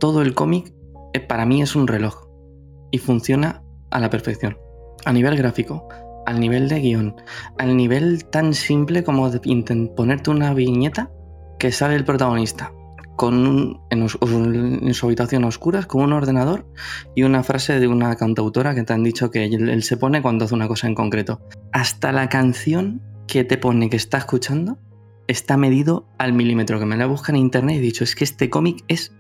todo 0.01 0.23
el 0.23 0.35
cómic, 0.35 0.75
eh, 1.15 1.21
para 1.21 1.47
mí 1.47 1.63
es 1.63 1.77
un 1.77 1.87
reloj 1.87 2.27
y 2.91 2.99
funciona 2.99 3.63
a 3.91 4.01
la 4.01 4.11
perfección. 4.11 4.59
A 5.05 5.13
nivel 5.13 5.37
gráfico, 5.37 5.89
al 6.27 6.41
nivel 6.41 6.69
de 6.69 6.81
guion, 6.81 7.15
al 7.59 7.77
nivel 7.77 8.25
tan 8.25 8.55
simple 8.55 9.05
como 9.05 9.31
ponerte 9.95 10.31
una 10.31 10.53
viñeta 10.53 11.13
que 11.61 11.71
sale 11.71 11.95
el 11.95 12.05
protagonista 12.05 12.73
con 13.15 13.81
en 13.89 14.95
su 14.95 15.07
habitación 15.07 15.45
a 15.45 15.47
oscuras 15.47 15.87
con 15.87 16.03
un 16.03 16.13
ordenador 16.13 16.67
y 17.15 17.23
una 17.23 17.45
frase 17.45 17.79
de 17.79 17.87
una 17.87 18.15
cantautora 18.17 18.75
que 18.75 18.83
te 18.83 18.93
han 18.93 19.05
dicho 19.05 19.31
que 19.31 19.45
él, 19.45 19.71
él 19.71 19.83
se 19.85 19.97
pone 19.97 20.21
cuando 20.21 20.45
hace 20.45 20.55
una 20.55 20.67
cosa 20.67 20.89
en 20.89 20.97
concreto. 20.97 21.41
Hasta 21.73 22.11
la 22.11 22.29
canción 22.29 23.01
que 23.27 23.45
te 23.45 23.59
pone 23.59 23.91
que 23.91 23.97
está 23.97 24.19
escuchando 24.19 24.79
está 25.29 25.57
medido 25.57 26.07
al 26.19 26.33
milímetro, 26.33 26.79
que 26.79 26.87
me 26.87 26.97
la 26.97 27.07
busca 27.07 27.33
en 27.33 27.37
internet 27.37 27.77
y 27.77 27.79
he 27.79 27.83
dicho, 27.83 28.05
es 28.05 28.15
que 28.15 28.25
este 28.25 28.49
cómic 28.51 28.85
es 28.89 29.13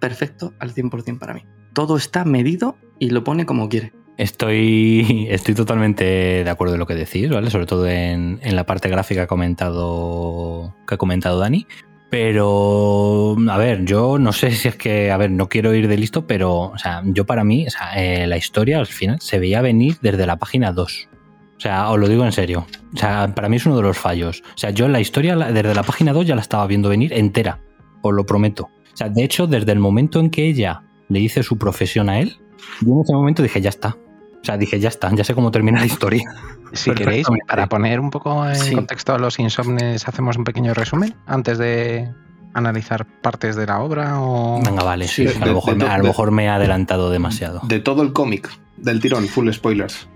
perfecto 0.00 0.52
al 0.58 0.74
100% 0.74 1.18
para 1.18 1.34
mí. 1.34 1.44
Todo 1.72 1.96
está 1.96 2.24
medido 2.24 2.76
y 2.98 3.10
lo 3.10 3.24
pone 3.24 3.46
como 3.46 3.68
quiere. 3.68 3.92
Estoy, 4.16 5.26
estoy 5.30 5.54
totalmente 5.54 6.04
de 6.44 6.50
acuerdo 6.50 6.74
en 6.74 6.80
lo 6.80 6.86
que 6.86 6.94
decís, 6.94 7.30
¿vale? 7.30 7.50
Sobre 7.50 7.66
todo 7.66 7.86
en, 7.86 8.40
en 8.42 8.56
la 8.56 8.66
parte 8.66 8.88
gráfica 8.88 9.20
que 9.20 9.24
ha 9.24 9.28
comentado, 9.28 10.74
que 10.86 10.94
ha 10.94 10.98
comentado 10.98 11.38
Dani. 11.38 11.66
Pero, 12.10 13.36
a 13.50 13.58
ver, 13.58 13.84
yo 13.84 14.18
no 14.18 14.32
sé 14.32 14.50
si 14.52 14.68
es 14.68 14.76
que, 14.76 15.10
a 15.10 15.18
ver, 15.18 15.30
no 15.30 15.50
quiero 15.50 15.74
ir 15.74 15.88
de 15.88 15.98
listo, 15.98 16.26
pero, 16.26 16.70
o 16.70 16.78
sea, 16.78 17.02
yo 17.04 17.26
para 17.26 17.44
mí, 17.44 17.66
o 17.66 17.70
sea, 17.70 18.02
eh, 18.02 18.26
la 18.26 18.38
historia 18.38 18.78
al 18.78 18.86
final 18.86 19.18
se 19.20 19.38
veía 19.38 19.60
venir 19.60 19.98
desde 20.00 20.26
la 20.26 20.38
página 20.38 20.72
2. 20.72 21.08
O 21.58 21.60
sea, 21.60 21.90
os 21.90 21.98
lo 21.98 22.08
digo 22.08 22.24
en 22.24 22.32
serio. 22.32 22.66
O 22.94 22.96
sea, 22.96 23.34
para 23.34 23.48
mí 23.48 23.56
es 23.56 23.66
uno 23.66 23.76
de 23.76 23.82
los 23.82 23.98
fallos. 23.98 24.42
O 24.54 24.58
sea, 24.58 24.70
yo 24.70 24.88
la 24.88 25.00
historia 25.00 25.36
desde 25.36 25.74
la 25.74 25.82
página 25.82 26.12
2 26.12 26.24
ya 26.26 26.34
la 26.36 26.40
estaba 26.40 26.66
viendo 26.66 26.88
venir 26.88 27.12
entera. 27.12 27.58
Os 28.00 28.14
lo 28.14 28.24
prometo. 28.24 28.64
O 28.92 28.96
sea, 28.96 29.08
de 29.08 29.24
hecho, 29.24 29.46
desde 29.46 29.72
el 29.72 29.78
momento 29.80 30.20
en 30.20 30.30
que 30.30 30.46
ella 30.46 30.82
le 31.08 31.18
dice 31.18 31.42
su 31.42 31.58
profesión 31.58 32.08
a 32.08 32.20
él, 32.20 32.36
yo 32.80 32.92
en 32.94 33.00
ese 33.00 33.12
momento 33.12 33.42
dije, 33.42 33.60
ya 33.60 33.70
está. 33.70 33.96
O 34.40 34.44
sea, 34.44 34.56
dije, 34.56 34.78
ya 34.78 34.88
está, 34.88 35.12
ya 35.14 35.24
sé 35.24 35.34
cómo 35.34 35.50
termina 35.50 35.80
la 35.80 35.86
historia. 35.86 36.22
Si 36.74 36.90
queréis, 36.92 37.26
para 37.46 37.66
poner 37.66 37.98
un 37.98 38.10
poco 38.10 38.46
en 38.46 38.54
Sí. 38.54 38.74
contexto 38.74 39.14
a 39.14 39.18
los 39.18 39.38
insomnes, 39.38 40.06
hacemos 40.06 40.36
un 40.36 40.44
pequeño 40.44 40.74
resumen 40.74 41.14
antes 41.26 41.56
de 41.56 42.12
analizar 42.52 43.06
partes 43.22 43.56
de 43.56 43.64
la 43.64 43.80
obra 43.80 44.20
o... 44.20 44.60
Venga, 44.62 44.82
vale, 44.84 45.08
sí. 45.08 45.26
Sí, 45.26 45.34
a, 45.42 45.46
lo 45.46 45.54
mejor, 45.54 45.78
de- 45.78 45.84
me, 45.86 45.90
a 45.90 45.96
lo 45.96 46.04
mejor 46.04 46.30
me 46.30 46.44
he 46.44 46.48
adelantado 46.50 47.08
demasiado. 47.08 47.60
De 47.64 47.80
todo 47.80 48.02
el 48.02 48.12
cómic, 48.12 48.50
del 48.76 49.00
tirón, 49.00 49.28
full 49.28 49.50
spoilers. 49.50 50.08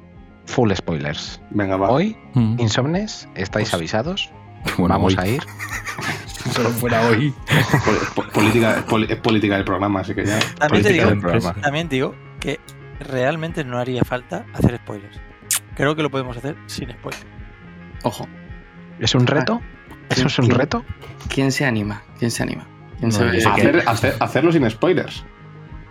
Full 0.46 0.72
spoilers. 0.75 1.40
Venga, 1.50 1.76
va. 1.76 1.90
Hoy, 1.90 2.16
Mm. 2.34 2.56
insomnes, 2.61 3.28
estáis 3.34 3.68
Pues- 3.70 3.75
avisados. 3.75 4.30
Bueno, 4.78 4.94
Vamos 4.94 5.16
hoy. 5.18 5.25
a 5.25 5.26
ir. 5.28 5.42
Solo 6.52 6.70
fuera 6.70 7.06
hoy. 7.08 7.32
Política, 8.32 8.84
es 9.08 9.16
política 9.18 9.54
del 9.56 9.64
programa, 9.64 10.00
así 10.00 10.14
que 10.14 10.25
ya. 10.25 10.38
También 10.58 10.82
te 10.82 10.92
digo, 10.92 11.06
del 11.06 11.18
programa. 11.20 11.54
también 11.61 11.88
digo 11.88 12.14
que 12.40 12.58
realmente 13.00 13.64
no 13.64 13.78
haría 13.78 14.02
falta 14.04 14.44
hacer 14.52 14.76
spoilers. 14.78 15.20
Creo 15.76 15.94
que 15.96 16.02
lo 16.02 16.11
podemos 16.11 16.37
hacer 16.37 16.56
sin 16.66 16.90
spoilers. 16.90 17.25
Ojo, 18.04 18.26
¿Es 19.00 19.14
un 19.14 19.26
reto? 19.26 19.61
¿Eso 20.11 20.26
es 20.26 20.38
un 20.38 20.46
¿Quién- 20.46 20.58
reto? 20.58 20.84
¿quién 21.28 21.50
se 21.52 21.64
anima? 21.64 22.02
¿Quién 22.18 22.30
se 22.30 22.42
anima? 22.42 22.66
¿Quién 22.99 23.11
No, 23.11 23.16
se 23.16 23.49
Hacer, 23.49 23.82
hacer- 23.87 24.16
hacerlo 24.20 24.52
sin 24.52 24.68
spoilers. 24.70 25.25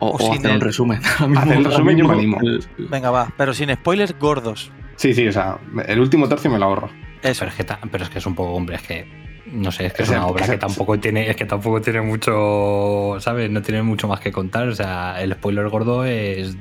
O, 0.02 0.10
o 0.10 0.16
o 0.16 0.20
sin 0.20 0.34
hacer 0.40 0.50
el- 0.52 0.56
un 0.58 0.62
resumen. 0.62 1.02
Hacer 1.06 1.58
el 1.58 1.66
resumen 1.66 1.98
yo 1.98 2.08
me 2.08 2.14
animo. 2.16 2.38
el- 2.42 2.68
Venga, 2.90 3.12
va, 3.12 3.32
pero 3.38 3.54
sin 3.54 3.74
spoilers 3.74 4.18
gordos. 4.20 4.72
Sí, 4.98 5.14
sí, 5.14 5.28
o 5.28 5.32
sea, 5.32 5.58
el 5.88 6.00
último 6.00 6.28
tercio 6.28 6.52
me 6.52 6.60
lo 6.60 6.66
ahorro. 6.66 6.90
Eso. 7.24 7.40
Pero 7.46 7.52
es, 7.52 7.56
que, 7.56 7.88
pero 7.92 8.04
es 8.04 8.10
que 8.10 8.18
es 8.20 8.26
un 8.26 8.36
poco, 8.36 8.52
hombre, 8.54 8.76
es 8.76 8.82
que 8.82 9.22
no 9.52 9.72
sé, 9.72 9.86
es 9.88 9.94
que 9.94 10.04
es 10.04 10.10
una 10.10 10.26
obra 10.28 10.48
que 10.48 10.58
tampoco 10.58 10.98
tiene, 11.00 11.30
es 11.30 11.36
que 11.36 11.46
tampoco 11.46 11.82
tiene 11.82 12.02
mucho, 12.02 13.18
¿sabes? 13.20 13.50
No 13.50 13.62
tiene 13.62 13.82
mucho 13.84 14.08
más 14.08 14.20
que 14.20 14.32
contar. 14.32 14.68
O 14.68 14.76
sea, 14.76 15.22
el 15.22 15.34
spoiler 15.34 15.68
gordo 15.70 16.04
es 16.06 16.56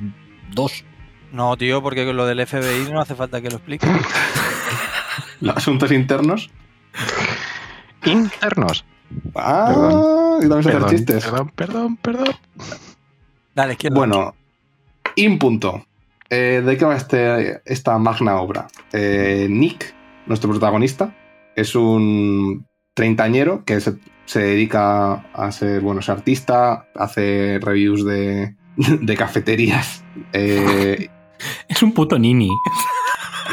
dos. 0.53 0.83
No, 1.31 1.55
tío, 1.57 1.81
porque 1.81 2.11
lo 2.13 2.25
del 2.25 2.45
FBI 2.45 2.91
no 2.91 2.99
hace 3.01 3.15
falta 3.15 3.41
que 3.41 3.49
lo 3.49 3.55
explique. 3.57 3.87
Los 5.39 5.55
asuntos 5.57 5.91
internos. 5.91 6.49
Internos. 8.05 8.85
Ah, 9.35 10.37
Perdón. 10.39 10.63
y 10.63 10.67
hacer 10.69 10.85
chistes. 10.85 11.23
perdón, 11.25 11.51
perdón, 11.55 11.97
perdón. 11.97 12.27
Dale, 13.55 13.73
izquierda. 13.73 13.95
Bueno, 13.97 14.35
Impunto. 15.15 15.85
Eh, 16.29 16.61
¿De 16.65 16.77
qué 16.77 16.85
va 16.85 16.95
este- 16.95 17.61
esta 17.65 17.97
magna 17.97 18.35
obra? 18.39 18.67
Eh, 18.93 19.47
Nick, 19.49 19.93
nuestro 20.27 20.49
protagonista, 20.49 21.13
es 21.55 21.75
un 21.75 22.65
treintañero 22.93 23.65
que 23.65 23.81
se, 23.81 23.95
se 24.25 24.39
dedica 24.41 25.13
a 25.33 25.51
ser, 25.51 25.81
bueno, 25.81 25.99
es 25.99 26.07
artista, 26.09 26.87
hace 26.95 27.59
reviews 27.61 28.05
de, 28.05 28.55
de 28.77 29.17
cafeterías. 29.17 30.03
Eh, 30.33 31.09
Es 31.67 31.81
un 31.81 31.91
puto 31.93 32.19
nini. 32.19 32.49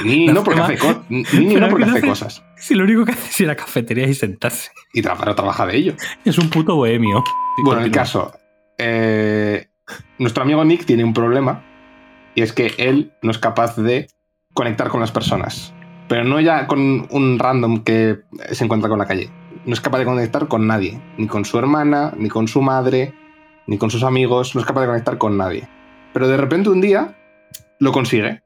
ni, 0.05 0.26
La 0.28 0.35
no 0.35 0.45
porque 0.45 0.61
hace, 0.61 0.76
co- 0.78 1.05
ni 1.09 1.25
Pero 1.25 1.61
no 1.61 1.69
porque 1.71 1.85
hace 1.87 1.99
hace- 1.99 2.07
cosas. 2.07 2.45
Si 2.57 2.75
lo 2.75 2.85
único 2.85 3.05
que 3.07 3.12
hace 3.12 3.28
es 3.31 3.40
ir 3.40 3.50
a 3.50 3.57
cafetería 3.57 4.07
y 4.07 4.14
sentarse. 4.14 4.71
Y 4.93 5.00
tra- 5.02 5.17
pero 5.19 5.35
trabaja 5.35 5.64
de 5.67 5.76
ello. 5.76 5.95
Es 6.25 6.37
un 6.38 6.50
puto 6.50 6.76
bohemio. 6.76 7.25
Sí, 7.57 7.62
Bueno, 7.64 7.81
el 7.81 7.87
continúa. 7.87 8.02
caso. 8.05 8.33
eh, 8.76 9.69
nuestro 10.18 10.42
amigo 10.42 10.64
Nick 10.64 10.85
tiene 10.85 11.04
un 11.04 11.14
problema 11.14 11.64
y 12.35 12.42
es 12.42 12.52
que 12.52 12.73
él 12.78 13.12
no 13.23 13.30
es 13.30 13.38
capaz 13.38 13.76
de 13.76 14.09
conectar 14.54 14.88
con 14.88 15.00
las 15.00 15.12
personas. 15.12 15.75
Pero 16.09 16.25
no 16.25 16.40
ya 16.40 16.66
con 16.66 17.07
un 17.11 17.38
random 17.38 17.85
que 17.85 18.21
se 18.52 18.64
encuentra 18.64 18.88
con 18.88 18.99
la 18.99 19.07
calle. 19.07 19.30
No 19.66 19.75
es 19.75 19.80
capaz 19.80 19.99
de 19.99 20.04
conectar 20.04 20.49
con 20.49 20.66
nadie. 20.66 21.00
Ni 21.18 21.26
con 21.26 21.45
su 21.45 21.59
hermana, 21.59 22.14
ni 22.16 22.28
con 22.28 22.49
su 22.49 22.62
madre, 22.62 23.12
ni 23.66 23.76
con 23.76 23.90
sus 23.90 24.02
amigos. 24.02 24.54
No 24.54 24.61
es 24.61 24.66
capaz 24.66 24.83
de 24.83 24.87
conectar 24.87 25.18
con 25.18 25.37
nadie. 25.37 25.68
Pero 26.12 26.28
de 26.28 26.37
repente 26.37 26.71
un 26.71 26.80
día 26.80 27.18
lo 27.78 27.92
consigue. 27.92 28.42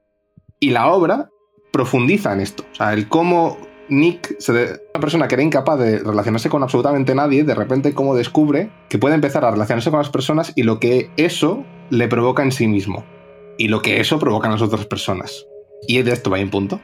Y 0.59 0.71
la 0.71 0.89
obra 0.89 1.29
profundiza 1.73 2.33
en 2.33 2.41
esto. 2.41 2.65
O 2.73 2.75
sea, 2.75 2.93
el 2.93 3.09
cómo 3.09 3.59
Nick, 3.89 4.37
una 4.49 5.01
persona 5.01 5.29
que 5.29 5.35
era 5.35 5.43
incapaz 5.43 5.79
de 5.79 5.99
relacionarse 5.99 6.49
con 6.49 6.63
absolutamente 6.63 7.15
nadie, 7.15 7.45
de 7.45 7.55
repente 7.55 7.95
cómo 7.95 8.15
descubre 8.15 8.71
que 8.89 8.99
puede 8.99 9.15
empezar 9.15 9.45
a 9.45 9.51
relacionarse 9.51 9.91
con 9.91 9.99
las 9.99 10.11
personas 10.11 10.53
y 10.57 10.63
lo 10.63 10.81
que 10.81 11.11
eso 11.17 11.65
le 11.91 12.09
provoca 12.09 12.43
en 12.43 12.53
sí 12.53 12.67
mismo. 12.67 13.05
Y 13.59 13.69
lo 13.69 13.83
que 13.83 14.01
eso 14.01 14.19
provoca 14.19 14.47
en 14.47 14.53
las 14.53 14.63
otras 14.63 14.87
personas. 14.87 15.47
Y 15.87 16.01
de 16.03 16.13
esto 16.13 16.31
va 16.31 16.39
en 16.39 16.51
punto. 16.51 16.81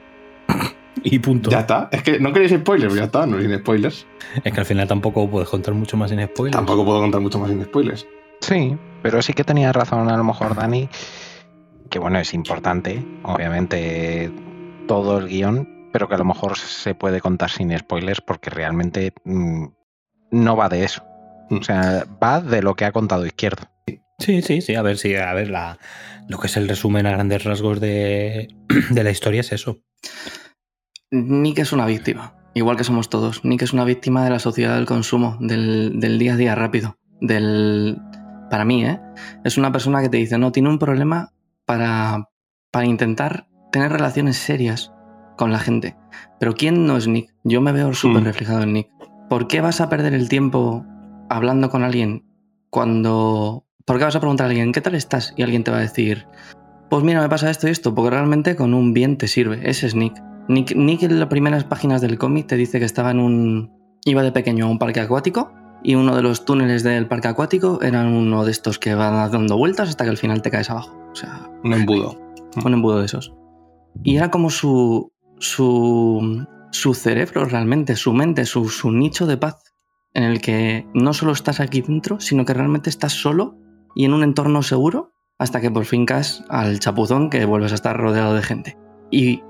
Y 1.02 1.18
punto. 1.20 1.50
Ya 1.50 1.60
está. 1.60 1.88
Es 1.92 2.02
que 2.02 2.18
no 2.18 2.32
queréis 2.32 2.52
spoilers, 2.52 2.94
ya 2.94 3.04
está, 3.04 3.26
no 3.26 3.40
sin 3.40 3.56
spoilers. 3.56 4.06
Es 4.44 4.52
que 4.52 4.60
al 4.60 4.66
final 4.66 4.88
tampoco 4.88 5.28
puedes 5.30 5.48
contar 5.48 5.74
mucho 5.74 5.96
más 5.96 6.10
sin 6.10 6.24
spoilers. 6.24 6.56
Tampoco 6.56 6.84
puedo 6.84 7.00
contar 7.00 7.20
mucho 7.20 7.38
más 7.38 7.48
sin 7.50 7.64
spoilers. 7.64 8.06
Sí, 8.40 8.76
pero 9.02 9.22
sí 9.22 9.32
que 9.32 9.44
tenía 9.44 9.72
razón 9.72 10.08
a 10.10 10.16
lo 10.16 10.24
mejor 10.24 10.54
Dani, 10.54 10.88
que 11.90 11.98
bueno, 11.98 12.18
es 12.18 12.34
importante, 12.34 13.04
obviamente, 13.22 14.30
todo 14.86 15.18
el 15.18 15.28
guion, 15.28 15.68
pero 15.92 16.08
que 16.08 16.14
a 16.14 16.18
lo 16.18 16.24
mejor 16.24 16.56
se 16.58 16.94
puede 16.94 17.20
contar 17.20 17.50
sin 17.50 17.76
spoilers 17.76 18.20
porque 18.20 18.50
realmente 18.50 19.12
mm, 19.24 19.66
no 20.30 20.56
va 20.56 20.68
de 20.68 20.84
eso. 20.84 21.04
O 21.50 21.62
sea, 21.62 22.04
va 22.22 22.40
de 22.40 22.62
lo 22.62 22.74
que 22.74 22.84
ha 22.84 22.92
contado 22.92 23.26
Izquierdo. 23.26 23.64
Sí, 24.18 24.42
sí, 24.42 24.60
sí. 24.60 24.74
A 24.74 24.82
ver, 24.82 24.98
sí, 24.98 25.14
a 25.14 25.32
ver, 25.32 25.48
la, 25.48 25.78
lo 26.28 26.38
que 26.38 26.48
es 26.48 26.56
el 26.56 26.68
resumen 26.68 27.06
a 27.06 27.12
grandes 27.12 27.44
rasgos 27.44 27.80
de, 27.80 28.48
de 28.90 29.04
la 29.04 29.10
historia 29.10 29.40
es 29.40 29.52
eso. 29.52 29.78
Nick 31.10 31.58
es 31.60 31.72
una 31.72 31.86
víctima, 31.86 32.34
igual 32.54 32.76
que 32.76 32.84
somos 32.84 33.08
todos. 33.08 33.44
Nick 33.44 33.62
es 33.62 33.72
una 33.72 33.84
víctima 33.84 34.24
de 34.24 34.30
la 34.30 34.38
sociedad 34.38 34.76
del 34.76 34.86
consumo, 34.86 35.38
del, 35.40 36.00
del 36.00 36.18
día 36.18 36.34
a 36.34 36.36
día 36.36 36.54
rápido. 36.54 36.98
Del, 37.20 37.98
para 38.50 38.64
mí, 38.64 38.84
¿eh? 38.84 39.00
Es 39.44 39.56
una 39.56 39.72
persona 39.72 40.02
que 40.02 40.08
te 40.08 40.18
dice, 40.18 40.36
no, 40.38 40.52
tiene 40.52 40.68
un 40.68 40.78
problema 40.78 41.32
para, 41.64 42.28
para 42.70 42.86
intentar 42.86 43.48
tener 43.72 43.90
relaciones 43.90 44.36
serias 44.36 44.92
con 45.38 45.50
la 45.52 45.58
gente. 45.58 45.96
Pero 46.38 46.52
¿quién 46.54 46.86
no 46.86 46.98
es 46.98 47.08
Nick? 47.08 47.32
Yo 47.44 47.62
me 47.62 47.72
veo 47.72 47.94
súper 47.94 48.20
Mm. 48.22 48.26
reflejado 48.26 48.62
en 48.64 48.72
Nick. 48.74 48.88
¿Por 49.30 49.46
qué 49.48 49.62
vas 49.62 49.80
a 49.80 49.88
perder 49.88 50.12
el 50.12 50.28
tiempo 50.28 50.84
hablando 51.30 51.70
con 51.70 51.82
alguien 51.82 52.24
cuando... 52.70 53.64
¿Por 53.86 53.98
qué 53.98 54.04
vas 54.04 54.16
a 54.16 54.20
preguntar 54.20 54.46
a 54.46 54.50
alguien, 54.50 54.72
¿qué 54.72 54.80
tal 54.82 54.94
estás? 54.94 55.32
Y 55.36 55.42
alguien 55.42 55.64
te 55.64 55.70
va 55.70 55.78
a 55.78 55.80
decir, 55.80 56.26
pues 56.90 57.02
mira, 57.02 57.20
me 57.22 57.28
pasa 57.28 57.48
esto 57.50 57.68
y 57.68 57.70
esto, 57.70 57.94
porque 57.94 58.10
realmente 58.10 58.54
con 58.56 58.74
un 58.74 58.92
bien 58.92 59.16
te 59.16 59.28
sirve. 59.28 59.60
Ese 59.68 59.86
es 59.86 59.94
Nick. 59.94 60.22
Nick, 60.48 60.74
Nick 60.76 61.02
en 61.02 61.18
las 61.18 61.28
primeras 61.28 61.64
páginas 61.64 62.00
del 62.02 62.18
cómic 62.18 62.46
te 62.46 62.56
dice 62.56 62.78
que 62.78 62.84
estaba 62.84 63.10
en 63.10 63.18
un... 63.20 63.70
iba 64.04 64.22
de 64.22 64.32
pequeño 64.32 64.66
a 64.66 64.68
un 64.68 64.78
parque 64.78 65.00
acuático 65.00 65.52
y 65.82 65.94
uno 65.94 66.14
de 66.16 66.22
los 66.22 66.44
túneles 66.44 66.82
del 66.82 67.06
parque 67.06 67.28
acuático 67.28 67.80
era 67.82 68.02
uno 68.06 68.44
de 68.44 68.50
estos 68.50 68.78
que 68.78 68.94
van 68.94 69.30
dando 69.30 69.56
vueltas 69.56 69.88
hasta 69.88 70.04
que 70.04 70.10
al 70.10 70.16
final 70.18 70.42
te 70.42 70.50
caes 70.50 70.68
abajo. 70.70 70.94
O 71.12 71.14
sea, 71.14 71.48
Un 71.64 71.72
embudo. 71.72 72.18
un 72.64 72.72
embudo 72.72 72.98
de 73.00 73.06
esos. 73.06 73.32
Y 74.02 74.16
era 74.16 74.30
como 74.30 74.50
su, 74.50 75.12
su, 75.38 76.46
su 76.72 76.94
cerebro 76.94 77.44
realmente, 77.44 77.96
su 77.96 78.12
mente, 78.12 78.44
su, 78.44 78.68
su 78.68 78.90
nicho 78.92 79.26
de 79.26 79.36
paz, 79.36 79.56
en 80.14 80.24
el 80.24 80.40
que 80.40 80.86
no 80.94 81.12
solo 81.12 81.32
estás 81.32 81.60
aquí 81.60 81.80
dentro, 81.82 82.20
sino 82.20 82.44
que 82.44 82.54
realmente 82.54 82.90
estás 82.90 83.12
solo 83.12 83.56
y 83.94 84.04
en 84.04 84.14
un 84.14 84.22
entorno 84.22 84.62
seguro 84.62 85.12
hasta 85.38 85.60
que 85.60 85.70
por 85.70 85.84
fin 85.84 86.06
caes 86.06 86.42
al 86.48 86.80
chapuzón 86.80 87.30
que 87.30 87.44
vuelves 87.44 87.72
a 87.72 87.76
estar 87.76 87.96
rodeado 87.96 88.34
de 88.34 88.42
gente. 88.42 88.76
Y 89.10 89.42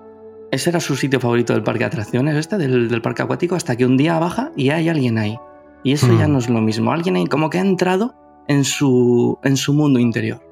ese 0.50 0.70
era 0.70 0.80
su 0.80 0.96
sitio 0.96 1.20
favorito 1.20 1.52
del 1.54 1.62
parque 1.62 1.80
de 1.80 1.86
atracciones, 1.86 2.36
este, 2.36 2.58
del, 2.58 2.88
del 2.88 3.02
parque 3.02 3.22
acuático, 3.22 3.54
hasta 3.54 3.76
que 3.76 3.86
un 3.86 3.96
día 3.96 4.18
baja 4.18 4.52
y 4.56 4.70
hay 4.70 4.88
alguien 4.88 5.18
ahí. 5.18 5.38
Y 5.84 5.92
eso 5.92 6.08
ya 6.18 6.26
Hmm. 6.28 6.32
no 6.32 6.38
es 6.38 6.48
lo 6.50 6.60
mismo. 6.60 6.92
Alguien 6.92 7.16
ahí 7.16 7.26
como 7.26 7.50
que 7.50 7.58
ha 7.58 7.62
entrado 7.62 8.14
en 8.48 8.64
su, 8.64 9.38
en 9.44 9.56
su 9.56 9.72
mundo 9.74 9.98
interior. 9.98 10.42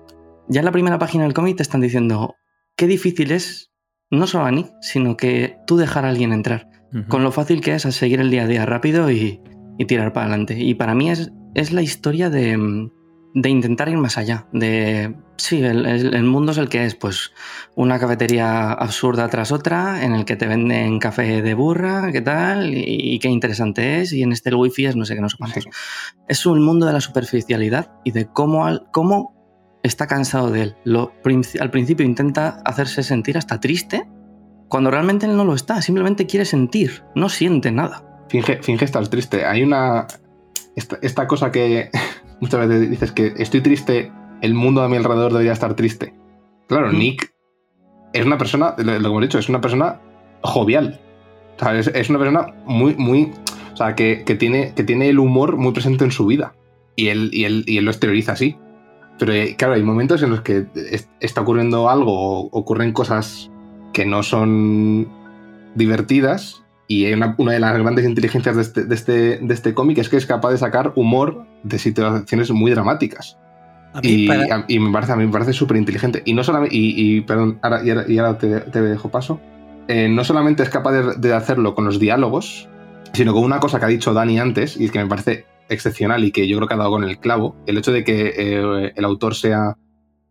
Ya 0.49 0.61
en 0.61 0.65
la 0.67 0.73
primera 0.73 0.99
página 0.99 1.25
del 1.25 1.35
cómic 1.35 1.57
te 1.57 1.63
están 1.63 1.81
diciendo 1.81 2.35
qué 2.77 2.87
difícil 2.87 3.33
es, 3.33 3.73
no 4.11 4.27
solo 4.27 4.45
a 4.47 4.51
Nick, 4.51 4.71
sino 4.81 5.17
que 5.17 5.57
tú 5.67 5.77
dejar 5.77 6.05
a 6.05 6.09
alguien 6.11 6.33
entrar. 6.33 6.69
Con 7.09 7.25
lo 7.25 7.33
fácil 7.33 7.61
que 7.61 7.75
es 7.75 7.85
a 7.85 7.93
seguir 7.93 8.21
el 8.21 8.31
día 8.31 8.45
a 8.45 8.47
día 8.47 8.65
rápido 8.65 9.11
y, 9.11 9.41
y 9.77 9.85
tirar 9.85 10.13
para 10.15 10.27
adelante. 10.29 10.59
Y 10.59 10.75
para 10.75 10.95
mí 10.95 11.11
es, 11.11 11.31
es 11.55 11.73
la 11.73 11.83
historia 11.83 12.31
de, 12.31 12.89
de 13.35 13.49
intentar 13.51 13.91
ir 13.91 13.99
más 13.99 14.17
allá. 14.17 14.47
De, 14.53 15.15
sí, 15.37 15.63
el, 15.63 16.23
mundo 16.25 16.53
es 16.53 16.59
el 16.59 16.71
que 16.71 16.87
es, 16.87 16.95
pues 16.95 17.33
una 17.75 17.99
cafetería 17.99 18.73
absurda 18.73 19.29
tras 19.29 19.53
otra, 19.53 20.03
en 20.05 20.15
el 20.15 20.25
que 20.25 20.37
te 20.37 20.47
venden 20.47 20.99
café 21.01 21.43
de 21.43 21.53
burra, 21.55 22.11
qué 22.13 22.23
tal, 22.23 22.73
y, 22.73 22.83
y 22.87 23.19
qué 23.19 23.29
interesante 23.29 24.01
es, 24.01 24.15
y 24.15 24.23
en 24.23 24.33
este 24.33 24.49
el 24.49 24.55
wifi 24.55 24.87
es 24.87 24.97
no 24.97 25.05
sé 25.05 25.17
qué, 25.17 25.21
no 25.21 25.29
sé 25.29 25.37
cuántos. 25.37 25.67
Es 26.29 26.47
un 26.47 26.65
mundo 26.65 26.87
de 26.87 26.95
la 26.95 27.01
superficialidad 27.03 27.91
y 28.05 28.13
de 28.13 28.27
cómo, 28.27 28.65
al- 28.65 28.87
cómo 28.91 29.36
está 29.87 30.07
cansado 30.07 30.51
de 30.51 30.63
él. 30.63 30.77
Lo, 30.85 31.13
al 31.61 31.71
principio 31.71 32.05
intenta 32.05 32.61
hacerse 32.65 33.03
sentir 33.03 33.39
hasta 33.39 33.61
triste, 33.61 34.07
cuando 34.69 34.91
realmente 34.91 35.27
él 35.27 35.37
no 35.37 35.45
lo 35.45 35.55
está, 35.55 35.81
simplemente 35.83 36.27
quiere 36.27 36.45
sentir, 36.45 37.05
no 37.15 37.29
siente 37.29 37.71
nada. 37.71 38.03
Finge, 38.29 38.63
finge 38.63 38.85
estar 38.85 39.07
triste. 39.09 39.45
Hay 39.45 39.63
una. 39.63 40.07
Esta, 40.75 40.99
esta 41.01 41.27
cosa 41.27 41.53
que 41.53 41.91
muchas 42.41 42.69
veces 42.69 42.91
dices 42.91 43.13
que 43.13 43.33
estoy 43.37 43.61
triste, 43.61 44.13
el 44.43 44.55
mundo 44.55 44.83
a 44.83 44.89
mi 44.89 44.97
alrededor 44.97 45.33
debería 45.33 45.53
estar 45.53 45.75
triste. 45.75 46.15
Claro, 46.67 46.93
Mm. 46.93 46.99
Nick 46.99 47.33
es 48.13 48.27
una 48.27 48.39
persona, 48.39 48.75
lo, 48.79 48.85
lo 48.85 49.01
que 49.01 49.07
hemos 49.07 49.23
dicho, 49.23 49.39
es 49.39 49.49
una 49.49 49.61
persona 49.61 50.01
jovial. 50.43 51.01
O 51.57 51.59
sea, 51.59 51.79
es, 51.79 51.87
es 51.89 52.11
una 52.11 52.19
persona 52.19 52.55
muy, 52.67 52.95
muy. 52.97 53.33
O 53.73 53.77
sea, 53.77 53.95
que, 53.95 54.25
que 54.25 54.35
tiene, 54.35 54.73
que 54.75 54.85
tiene 54.85 55.09
el 55.09 55.19
humor 55.19 55.57
muy 55.57 55.73
presente 55.73 56.05
en 56.05 56.11
su 56.11 56.27
vida. 56.27 56.55
Y 56.97 57.09
él, 57.09 57.31
y 57.33 57.45
él, 57.45 57.65
y 57.67 57.77
él 57.79 57.85
lo 57.85 57.91
exterioriza 57.91 58.33
así. 58.33 58.57
Pero 59.19 59.33
eh, 59.33 59.55
claro, 59.57 59.75
hay 59.75 59.83
momentos 59.83 60.23
en 60.23 60.31
los 60.31 60.43
que 60.43 60.67
es- 60.75 61.09
está 61.21 61.41
ocurriendo 61.41 61.89
algo 61.89 62.13
o 62.43 62.49
ocurren 62.53 62.93
cosas 62.93 63.51
que 63.93 64.05
no 64.05 64.23
son 64.23 65.09
divertidas 65.75 66.63
y 66.89 67.13
una, 67.13 67.35
una 67.39 67.53
de 67.53 67.61
las 67.61 67.77
grandes 67.79 68.05
inteligencias 68.05 68.57
de 68.57 68.63
este, 68.63 68.85
de 68.85 68.95
este, 68.95 69.39
de 69.39 69.55
este 69.55 69.75
cómic 69.75 69.99
es 69.99 70.09
que 70.09 70.17
es 70.17 70.27
capaz 70.27 70.51
de 70.51 70.59
sacar 70.59 70.93
humor 70.97 71.45
de 71.63 71.79
situaciones 71.79 72.51
muy 72.53 72.71
dramáticas. 72.71 73.37
A 73.93 74.01
mí, 74.03 74.09
Y, 74.09 74.27
para- 74.29 74.55
a- 74.55 74.65
y 74.69 74.79
me 74.79 74.93
parece, 74.93 75.13
a 75.13 75.17
mí 75.17 75.25
me 75.27 75.33
parece 75.33 75.53
súper 75.53 75.79
inteligente. 75.79 76.23
Y 76.27 76.35
no 76.35 76.45
solamente, 76.45 76.77
y, 76.77 77.17
y, 77.17 77.21
perdón, 77.23 77.59
ahora, 77.63 77.83
y 77.85 77.91
ahora, 77.91 78.05
y 78.07 78.19
ahora 78.19 78.39
te, 78.39 78.61
te 78.61 78.83
dejo 78.83 79.09
paso. 79.11 79.41
Eh, 79.89 80.09
no 80.09 80.23
solamente 80.25 80.63
es 80.63 80.69
capaz 80.69 80.93
de, 80.93 81.15
de 81.17 81.35
hacerlo 81.35 81.75
con 81.75 81.85
los 81.87 81.99
diálogos, 81.99 82.69
sino 83.15 83.33
con 83.33 83.45
una 83.45 83.61
cosa 83.61 83.79
que 83.79 83.87
ha 83.87 83.89
dicho 83.89 84.13
Dani 84.13 84.39
antes 84.39 84.79
y 84.79 84.91
que 84.91 84.99
me 84.99 85.07
parece 85.07 85.47
excepcional 85.69 86.25
y 86.25 86.31
que 86.33 86.47
yo 86.49 86.57
creo 86.57 86.69
que 86.69 86.75
ha 86.75 86.79
dado 86.79 86.91
con 86.91 87.05
el 87.05 87.19
clavo. 87.19 87.57
El 87.67 87.79
hecho 87.79 87.93
de 87.93 88.05
que 88.05 88.33
eh, 88.37 88.93
el 88.95 89.05
autor 89.05 89.35
sea 89.35 89.77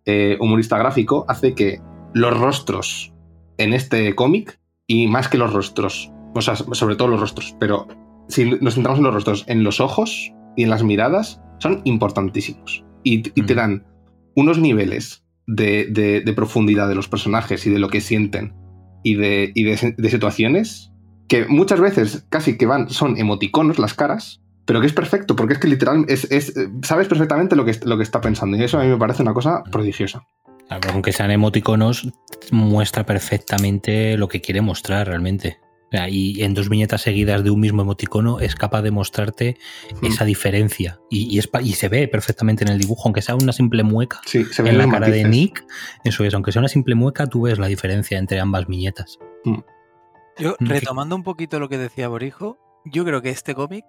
eh, 0.06 0.38
humorista 0.39 0.78
gráfico 0.78 1.26
hace 1.28 1.54
que 1.56 1.82
los 2.13 2.38
rostros 2.38 3.13
en 3.58 3.74
este 3.74 4.13
cómic, 4.15 4.60
y 4.88 5.08
más 5.08 5.28
que 5.30 5.38
los 5.38 5.52
rostros, 5.54 6.12
o 6.34 6.41
sea, 6.41 6.56
sobre 6.56 6.95
todo 6.95 7.08
los 7.08 7.19
rostros, 7.19 7.56
pero 7.60 7.88
si 8.28 8.45
nos 8.62 8.76
centramos 8.76 9.00
en 9.00 9.06
los 9.06 9.13
rostros, 9.13 9.43
en 9.48 9.63
los 9.63 9.80
ojos 9.80 10.32
y 10.56 10.63
en 10.63 10.69
las 10.69 10.84
miradas, 10.84 11.41
son 11.60 11.82
importantísimos. 11.86 12.84
Y, 13.04 13.19
y 13.19 13.21
te 13.21 13.41
Ujú. 13.41 13.56
dan 13.56 13.86
unos 14.36 14.60
niveles 14.60 15.24
de, 15.48 15.86
de- 15.89 16.21
de 16.21 16.34
profundidad 16.34 16.88
de 16.89 16.95
los 16.95 17.08
personajes 17.08 17.65
y 17.65 17.69
de 17.69 17.80
lo 17.80 17.89
que 17.89 18.02
sienten 18.02 18.54
y 19.04 19.15
de, 19.15 19.52
y 19.54 19.63
de 19.63 20.10
situaciones 20.10 20.91
que 21.28 21.45
muchas 21.48 21.80
veces 21.80 22.26
casi 22.30 22.58
que 22.58 22.65
van, 22.65 22.89
son 22.89 23.17
emoticonos 23.17 23.80
las 23.80 23.93
caras, 23.93 24.41
pero 24.65 24.82
que 24.82 24.88
es 24.88 24.93
perfecto, 24.93 25.36
porque 25.36 25.54
es 25.54 25.60
que 25.60 25.67
literal 25.67 26.06
es, 26.08 26.30
es- 26.32 26.56
eh, 26.58 26.69
sabes 26.84 27.08
perfectamente 27.08 27.56
lo 27.56 27.65
que, 27.65 27.80
lo 27.86 27.97
que 27.97 28.04
está 28.04 28.19
pensando. 28.21 28.58
Y 28.58 28.63
eso 28.63 28.80
a 28.80 28.84
mí 28.84 28.89
me 28.89 28.97
parece 28.97 29.21
una 29.21 29.34
cosa 29.34 29.63
prodigiosa. 29.71 30.23
Claro, 30.67 30.89
aunque 30.93 31.12
sean 31.12 31.30
emoticonos, 31.32 32.08
muestra 32.51 33.06
perfectamente 33.06 34.17
lo 34.17 34.28
que 34.28 34.41
quiere 34.41 34.62
mostrar 34.62 35.08
realmente. 35.08 35.60
O 35.88 35.97
sea, 35.97 36.10
y 36.10 36.41
en 36.43 36.56
dos 36.56 36.67
viñetas 36.67 37.04
seguidas 37.04 37.43
de 37.43 37.51
un 37.51 37.60
mismo 37.60 37.84
emoticono 37.84 38.39
es 38.39 38.56
capaz 38.56 38.82
de 38.82 38.89
mostrarte 38.89 39.58
Mm. 40.01 40.08
esa 40.08 40.25
diferencia. 40.25 40.99
Y, 41.12 41.34
y 41.34 41.38
es 41.38 41.47
y 41.62 41.73
se 41.73 41.88
ve 41.89 42.08
perfectamente 42.08 42.63
en 42.63 42.71
el 42.71 42.80
dibujo, 42.80 43.04
aunque 43.06 43.21
sea 43.21 43.36
una 43.36 43.54
simple 43.54 43.84
mueca 43.84 44.19
Sí, 44.25 44.43
se 44.45 44.63
ven 44.63 44.73
en 44.73 44.78
la 44.80 44.89
cara 44.89 45.08
de. 45.08 45.23
Nick. 45.25 45.63
Eso 46.04 46.23
es, 46.25 46.34
aunque 46.34 46.51
sea 46.51 46.60
una 46.62 46.67
simple 46.69 46.95
mueca, 46.95 47.28
tú 47.28 47.43
ves 47.43 47.60
la 47.60 47.67
diferencia 47.67 48.17
entre 48.17 48.39
ambas 48.39 48.65
viñetas. 48.65 49.19
Yo, 50.38 50.56
Mm, 50.60 50.65
retomando 50.67 51.15
un 51.15 51.23
poquito 51.23 51.60
lo 51.60 51.69
que 51.69 51.78
decía 51.78 52.08
Borijo, 52.08 52.58
yo 52.84 53.06
creo 53.06 53.21
que 53.21 53.30
este 53.30 53.54
cómic, 53.56 53.86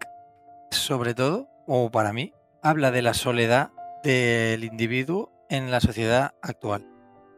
sobre 0.71 1.15
todo, 1.15 1.49
o 1.67 1.91
para 1.91 2.13
mí, 2.13 2.33
habla 2.63 2.91
de 2.91 3.03
la 3.03 3.15
soledad 3.15 3.71
del 4.05 4.65
individuo 4.65 5.33
en 5.49 5.71
la 5.71 5.81
sociedad 5.81 6.35
actual. 6.43 6.87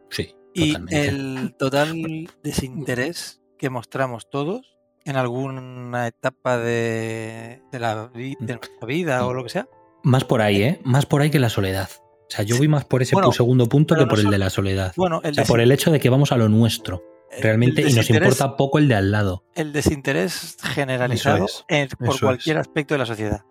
Sí, 0.09 0.35
Y 0.53 0.73
totalmente. 0.73 1.07
el 1.07 1.55
total 1.57 2.29
desinterés 2.43 3.41
que 3.57 3.69
mostramos 3.69 4.29
todos 4.29 4.77
en 5.05 5.15
alguna 5.15 6.07
etapa 6.07 6.57
de, 6.57 7.61
de 7.71 7.79
la 7.79 8.07
de 8.13 8.35
nuestra 8.39 8.85
vida 8.87 9.25
o 9.25 9.33
lo 9.33 9.43
que 9.43 9.49
sea. 9.49 9.67
Más 10.03 10.23
por 10.23 10.41
ahí, 10.41 10.61
¿eh? 10.63 10.79
Más 10.83 11.05
por 11.05 11.21
ahí 11.21 11.29
que 11.29 11.39
la 11.39 11.49
soledad. 11.49 11.89
O 12.01 12.31
sea, 12.31 12.43
yo 12.45 12.57
voy 12.57 12.67
más 12.67 12.85
por 12.85 13.01
ese 13.01 13.15
Bueno, 13.15 13.31
segundo 13.31 13.67
punto 13.67 13.95
que 13.95 14.05
por 14.05 14.19
no 14.19 14.25
el 14.25 14.29
de 14.31 14.37
la 14.37 14.49
soledad. 14.51 14.93
Bueno, 14.95 15.19
el, 15.23 15.31
O 15.31 15.33
sea, 15.33 15.45
por 15.45 15.59
el 15.61 15.71
hecho 15.71 15.89
de 15.91 15.99
que 15.99 16.09
vamos 16.09 16.31
a 16.31 16.37
lo 16.37 16.47
nuestro, 16.47 17.03
realmente, 17.41 17.81
y 17.87 17.93
nos 17.93 18.09
importa 18.09 18.55
poco 18.55 18.77
el 18.79 18.87
de 18.87 18.95
al 18.95 19.11
lado. 19.11 19.43
el 19.55 19.71
desinterés 19.73 20.57
generalizado 20.73 21.45
es, 21.45 21.65
en- 21.67 21.89
por 21.89 22.19
cualquier 22.19 22.57
es. 22.57 22.61
aspecto 22.61 22.93
de 22.93 22.97
la 22.99 23.05
sociedad. 23.05 23.41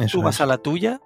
Eso 0.00 0.18
Tú 0.18 0.22
vas 0.24 0.36
es. 0.36 0.40
a 0.40 0.46
la 0.46 0.58
tuya 0.58 1.00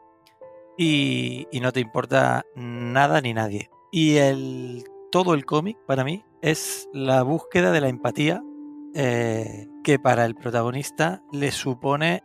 y, 0.78 1.46
y 1.50 1.60
no 1.60 1.72
te 1.72 1.80
importa 1.80 2.44
nada 2.56 3.20
ni 3.20 3.34
nadie. 3.34 3.70
Y 3.90 4.16
el, 4.16 4.84
todo 5.10 5.34
el 5.34 5.44
cómic, 5.44 5.76
para 5.86 6.04
mí, 6.04 6.24
es 6.40 6.88
la 6.92 7.22
búsqueda 7.22 7.72
de 7.72 7.80
la 7.80 7.88
empatía 7.88 8.42
eh, 8.94 9.68
que 9.84 9.98
para 9.98 10.24
el 10.24 10.34
protagonista 10.34 11.22
le 11.32 11.50
supone, 11.52 12.22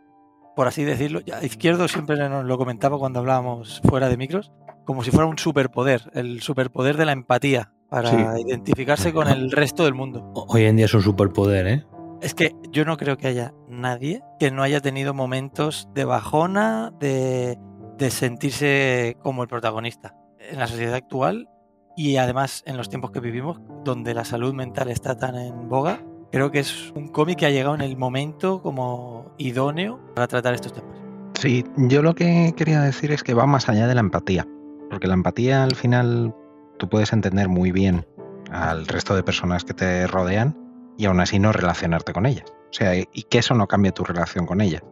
por 0.56 0.66
así 0.68 0.84
decirlo, 0.84 1.20
ya, 1.20 1.42
Izquierdo 1.44 1.88
siempre 1.88 2.16
nos 2.28 2.44
lo 2.44 2.58
comentaba 2.58 2.98
cuando 2.98 3.20
hablábamos 3.20 3.80
fuera 3.88 4.08
de 4.08 4.16
micros, 4.16 4.52
como 4.84 5.04
si 5.04 5.10
fuera 5.10 5.26
un 5.26 5.38
superpoder, 5.38 6.10
el 6.14 6.40
superpoder 6.42 6.96
de 6.96 7.04
la 7.06 7.12
empatía 7.12 7.72
para 7.88 8.10
Sí. 8.36 8.42
identificarse 8.46 9.12
con 9.12 9.28
el 9.28 9.50
resto 9.50 9.84
del 9.84 9.94
mundo. 9.94 10.32
Hoy 10.34 10.64
en 10.64 10.76
día 10.76 10.86
es 10.86 10.94
un 10.94 11.02
superpoder, 11.02 11.66
¿eh? 11.66 11.86
Es 12.20 12.34
que 12.34 12.52
yo 12.72 12.84
no 12.84 12.96
creo 12.96 13.16
que 13.16 13.28
haya 13.28 13.54
nadie 13.68 14.22
que 14.40 14.50
no 14.50 14.62
haya 14.62 14.80
tenido 14.80 15.14
momentos 15.14 15.88
de 15.94 16.04
bajona, 16.04 16.92
de, 16.98 17.56
de 17.96 18.10
sentirse 18.10 19.16
como 19.22 19.42
el 19.42 19.48
protagonista. 19.48 20.14
En 20.50 20.58
la 20.58 20.66
sociedad 20.66 20.94
actual 20.94 21.48
y 21.96 22.16
además 22.16 22.62
en 22.66 22.76
los 22.76 22.88
tiempos 22.88 23.10
que 23.12 23.20
vivimos, 23.20 23.60
donde 23.84 24.14
la 24.14 24.24
salud 24.24 24.52
mental 24.54 24.88
está 24.90 25.16
tan 25.16 25.36
en 25.36 25.68
boga, 25.68 26.00
creo 26.32 26.50
que 26.50 26.58
es 26.60 26.92
un 26.94 27.08
cómic 27.08 27.38
que 27.38 27.46
ha 27.46 27.50
llegado 27.50 27.74
en 27.74 27.80
el 27.82 27.96
momento 27.96 28.62
como 28.62 29.32
idóneo 29.38 30.00
para 30.14 30.26
tratar 30.26 30.54
estos 30.54 30.72
temas. 30.72 30.96
Sí, 31.34 31.64
yo 31.76 32.02
lo 32.02 32.14
que 32.14 32.52
quería 32.56 32.80
decir 32.82 33.12
es 33.12 33.22
que 33.22 33.34
va 33.34 33.46
más 33.46 33.68
allá 33.68 33.86
de 33.86 33.94
la 33.94 34.00
empatía, 34.00 34.46
porque 34.90 35.06
la 35.06 35.14
empatía 35.14 35.62
al 35.62 35.76
final 35.76 36.34
tú 36.78 36.88
puedes 36.88 37.12
entender 37.12 37.48
muy 37.48 37.72
bien 37.72 38.06
al 38.50 38.86
resto 38.86 39.14
de 39.14 39.22
personas 39.22 39.64
que 39.64 39.74
te 39.74 40.06
rodean 40.06 40.56
y 40.96 41.06
aún 41.06 41.20
así 41.20 41.38
no 41.38 41.52
relacionarte 41.52 42.12
con 42.12 42.26
ellas. 42.26 42.44
O 42.70 42.72
sea, 42.72 42.94
y 42.96 43.22
que 43.24 43.38
eso 43.38 43.54
no 43.54 43.66
cambie 43.66 43.92
tu 43.92 44.04
relación 44.04 44.46
con 44.46 44.60
ellas. 44.60 44.82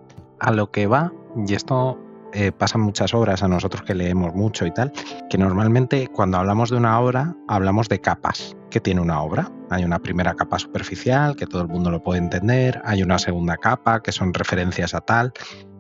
A 0.40 0.52
lo 0.52 0.70
que 0.70 0.86
va, 0.86 1.12
y 1.46 1.54
esto 1.54 1.98
eh, 2.32 2.52
pasa 2.52 2.78
en 2.78 2.84
muchas 2.84 3.14
obras, 3.14 3.42
a 3.42 3.48
nosotros 3.48 3.82
que 3.82 3.94
leemos 3.94 4.34
mucho 4.34 4.66
y 4.66 4.70
tal, 4.70 4.92
que 5.30 5.38
normalmente 5.38 6.08
cuando 6.08 6.38
hablamos 6.38 6.70
de 6.70 6.76
una 6.76 7.00
obra 7.00 7.34
hablamos 7.48 7.88
de 7.88 8.00
capas 8.00 8.56
que 8.70 8.80
tiene 8.80 9.00
una 9.00 9.22
obra. 9.22 9.50
Hay 9.70 9.84
una 9.84 9.98
primera 9.98 10.34
capa 10.34 10.58
superficial, 10.58 11.36
que 11.36 11.46
todo 11.46 11.62
el 11.62 11.68
mundo 11.68 11.90
lo 11.90 12.02
puede 12.02 12.18
entender, 12.18 12.80
hay 12.84 13.02
una 13.02 13.18
segunda 13.18 13.56
capa, 13.56 14.02
que 14.02 14.12
son 14.12 14.34
referencias 14.34 14.94
a 14.94 15.00
tal, 15.00 15.32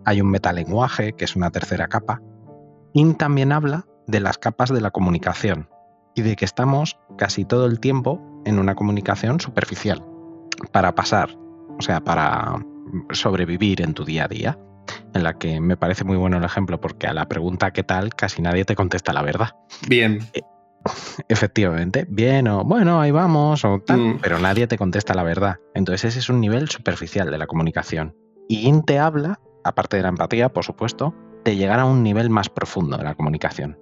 hay 0.04 0.20
un 0.20 0.30
metalenguaje, 0.30 1.12
que 1.12 1.24
es 1.24 1.36
una 1.36 1.50
tercera 1.50 1.88
capa. 1.88 2.22
Y 2.92 3.12
también 3.14 3.52
habla 3.52 3.86
de 4.06 4.20
las 4.20 4.38
capas 4.38 4.70
de 4.70 4.80
la 4.80 4.90
comunicación 4.90 5.68
y 6.16 6.22
de 6.22 6.34
que 6.34 6.44
estamos 6.44 6.98
casi 7.16 7.44
todo 7.44 7.66
el 7.66 7.78
tiempo 7.78 8.20
en 8.44 8.58
una 8.58 8.74
comunicación 8.74 9.38
superficial 9.40 10.02
para 10.72 10.94
pasar, 10.96 11.30
o 11.78 11.82
sea, 11.82 12.00
para 12.00 12.56
sobrevivir 13.10 13.82
en 13.82 13.94
tu 13.94 14.04
día 14.04 14.24
a 14.24 14.28
día, 14.28 14.58
en 15.14 15.22
la 15.22 15.34
que 15.38 15.60
me 15.60 15.76
parece 15.76 16.04
muy 16.04 16.16
bueno 16.16 16.38
el 16.38 16.44
ejemplo 16.44 16.80
porque 16.80 17.06
a 17.06 17.12
la 17.14 17.26
pregunta 17.28 17.72
¿qué 17.72 17.82
tal? 17.82 18.14
casi 18.14 18.40
nadie 18.42 18.64
te 18.64 18.74
contesta 18.74 19.12
la 19.12 19.22
verdad. 19.22 19.50
Bien. 19.88 20.20
Efectivamente, 21.28 22.06
bien 22.08 22.46
o 22.48 22.64
bueno, 22.64 23.00
ahí 23.00 23.10
vamos 23.10 23.64
o 23.64 23.80
tal, 23.84 23.98
Mm. 23.98 24.18
pero 24.22 24.38
nadie 24.38 24.66
te 24.66 24.78
contesta 24.78 25.14
la 25.14 25.22
verdad. 25.24 25.56
Entonces 25.74 26.04
ese 26.04 26.18
es 26.20 26.28
un 26.28 26.40
nivel 26.40 26.68
superficial 26.68 27.30
de 27.30 27.38
la 27.38 27.46
comunicación. 27.46 28.14
Y 28.48 28.68
IN 28.68 28.84
te 28.84 28.98
habla, 29.00 29.40
aparte 29.64 29.96
de 29.96 30.04
la 30.04 30.10
empatía, 30.10 30.50
por 30.52 30.64
supuesto, 30.64 31.14
de 31.46 31.56
llegar 31.56 31.78
a 31.78 31.84
un 31.84 32.02
nivel 32.02 32.28
más 32.28 32.50
profundo 32.50 32.98
de 32.98 33.04
la 33.04 33.14
comunicación. 33.14 33.78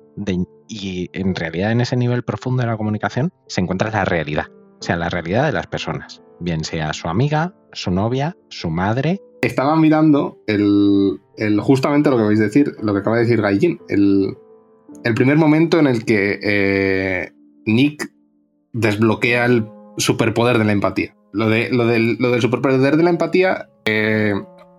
Y 0.69 1.09
en 1.15 1.35
realidad 1.35 1.73
en 1.73 1.81
ese 1.81 1.97
nivel 1.97 2.23
profundo 2.23 2.63
de 2.63 2.69
la 2.69 2.77
comunicación 2.77 3.33
se 3.49 3.63
encuentra 3.63 3.91
la 3.91 4.05
realidad, 4.05 4.47
o 4.51 4.83
sea, 4.83 4.97
la 4.97 5.09
realidad 5.09 5.47
de 5.47 5.53
las 5.53 5.67
personas, 5.67 6.23
bien 6.41 6.63
sea 6.63 6.93
su 6.93 7.09
amiga, 7.09 7.55
su 7.73 7.91
novia, 7.91 8.37
su 8.51 8.69
madre. 8.69 9.19
Estaba 9.41 9.77
mirando 9.77 10.39
el, 10.47 11.19
justamente 11.61 12.11
lo 12.11 12.19
que 12.19 12.23
vais 12.25 12.41
a 12.41 12.45
decir, 12.45 12.73
lo 12.83 12.93
que 12.93 13.01
acaba 13.01 13.17
de 13.17 13.23
decir 13.23 13.41
Gaijin, 13.41 13.81
el, 13.89 14.37
el 15.03 15.15
primer 15.15 15.39
momento 15.39 15.79
en 15.79 15.87
el 15.87 16.05
que 16.05 16.39
eh, 16.43 17.33
Nick 17.65 18.11
desbloquea 18.75 19.47
el 19.47 19.67
superpoder 19.97 20.59
de 20.59 20.65
la 20.65 20.73
empatía. 20.73 21.17
Lo, 21.33 21.49
de, 21.49 21.71
lo 21.71 21.87
del 21.87 22.41
superpoder 22.41 22.97
de 22.97 23.03
la 23.03 23.11
empatía, 23.11 23.69
eh, 23.87 24.35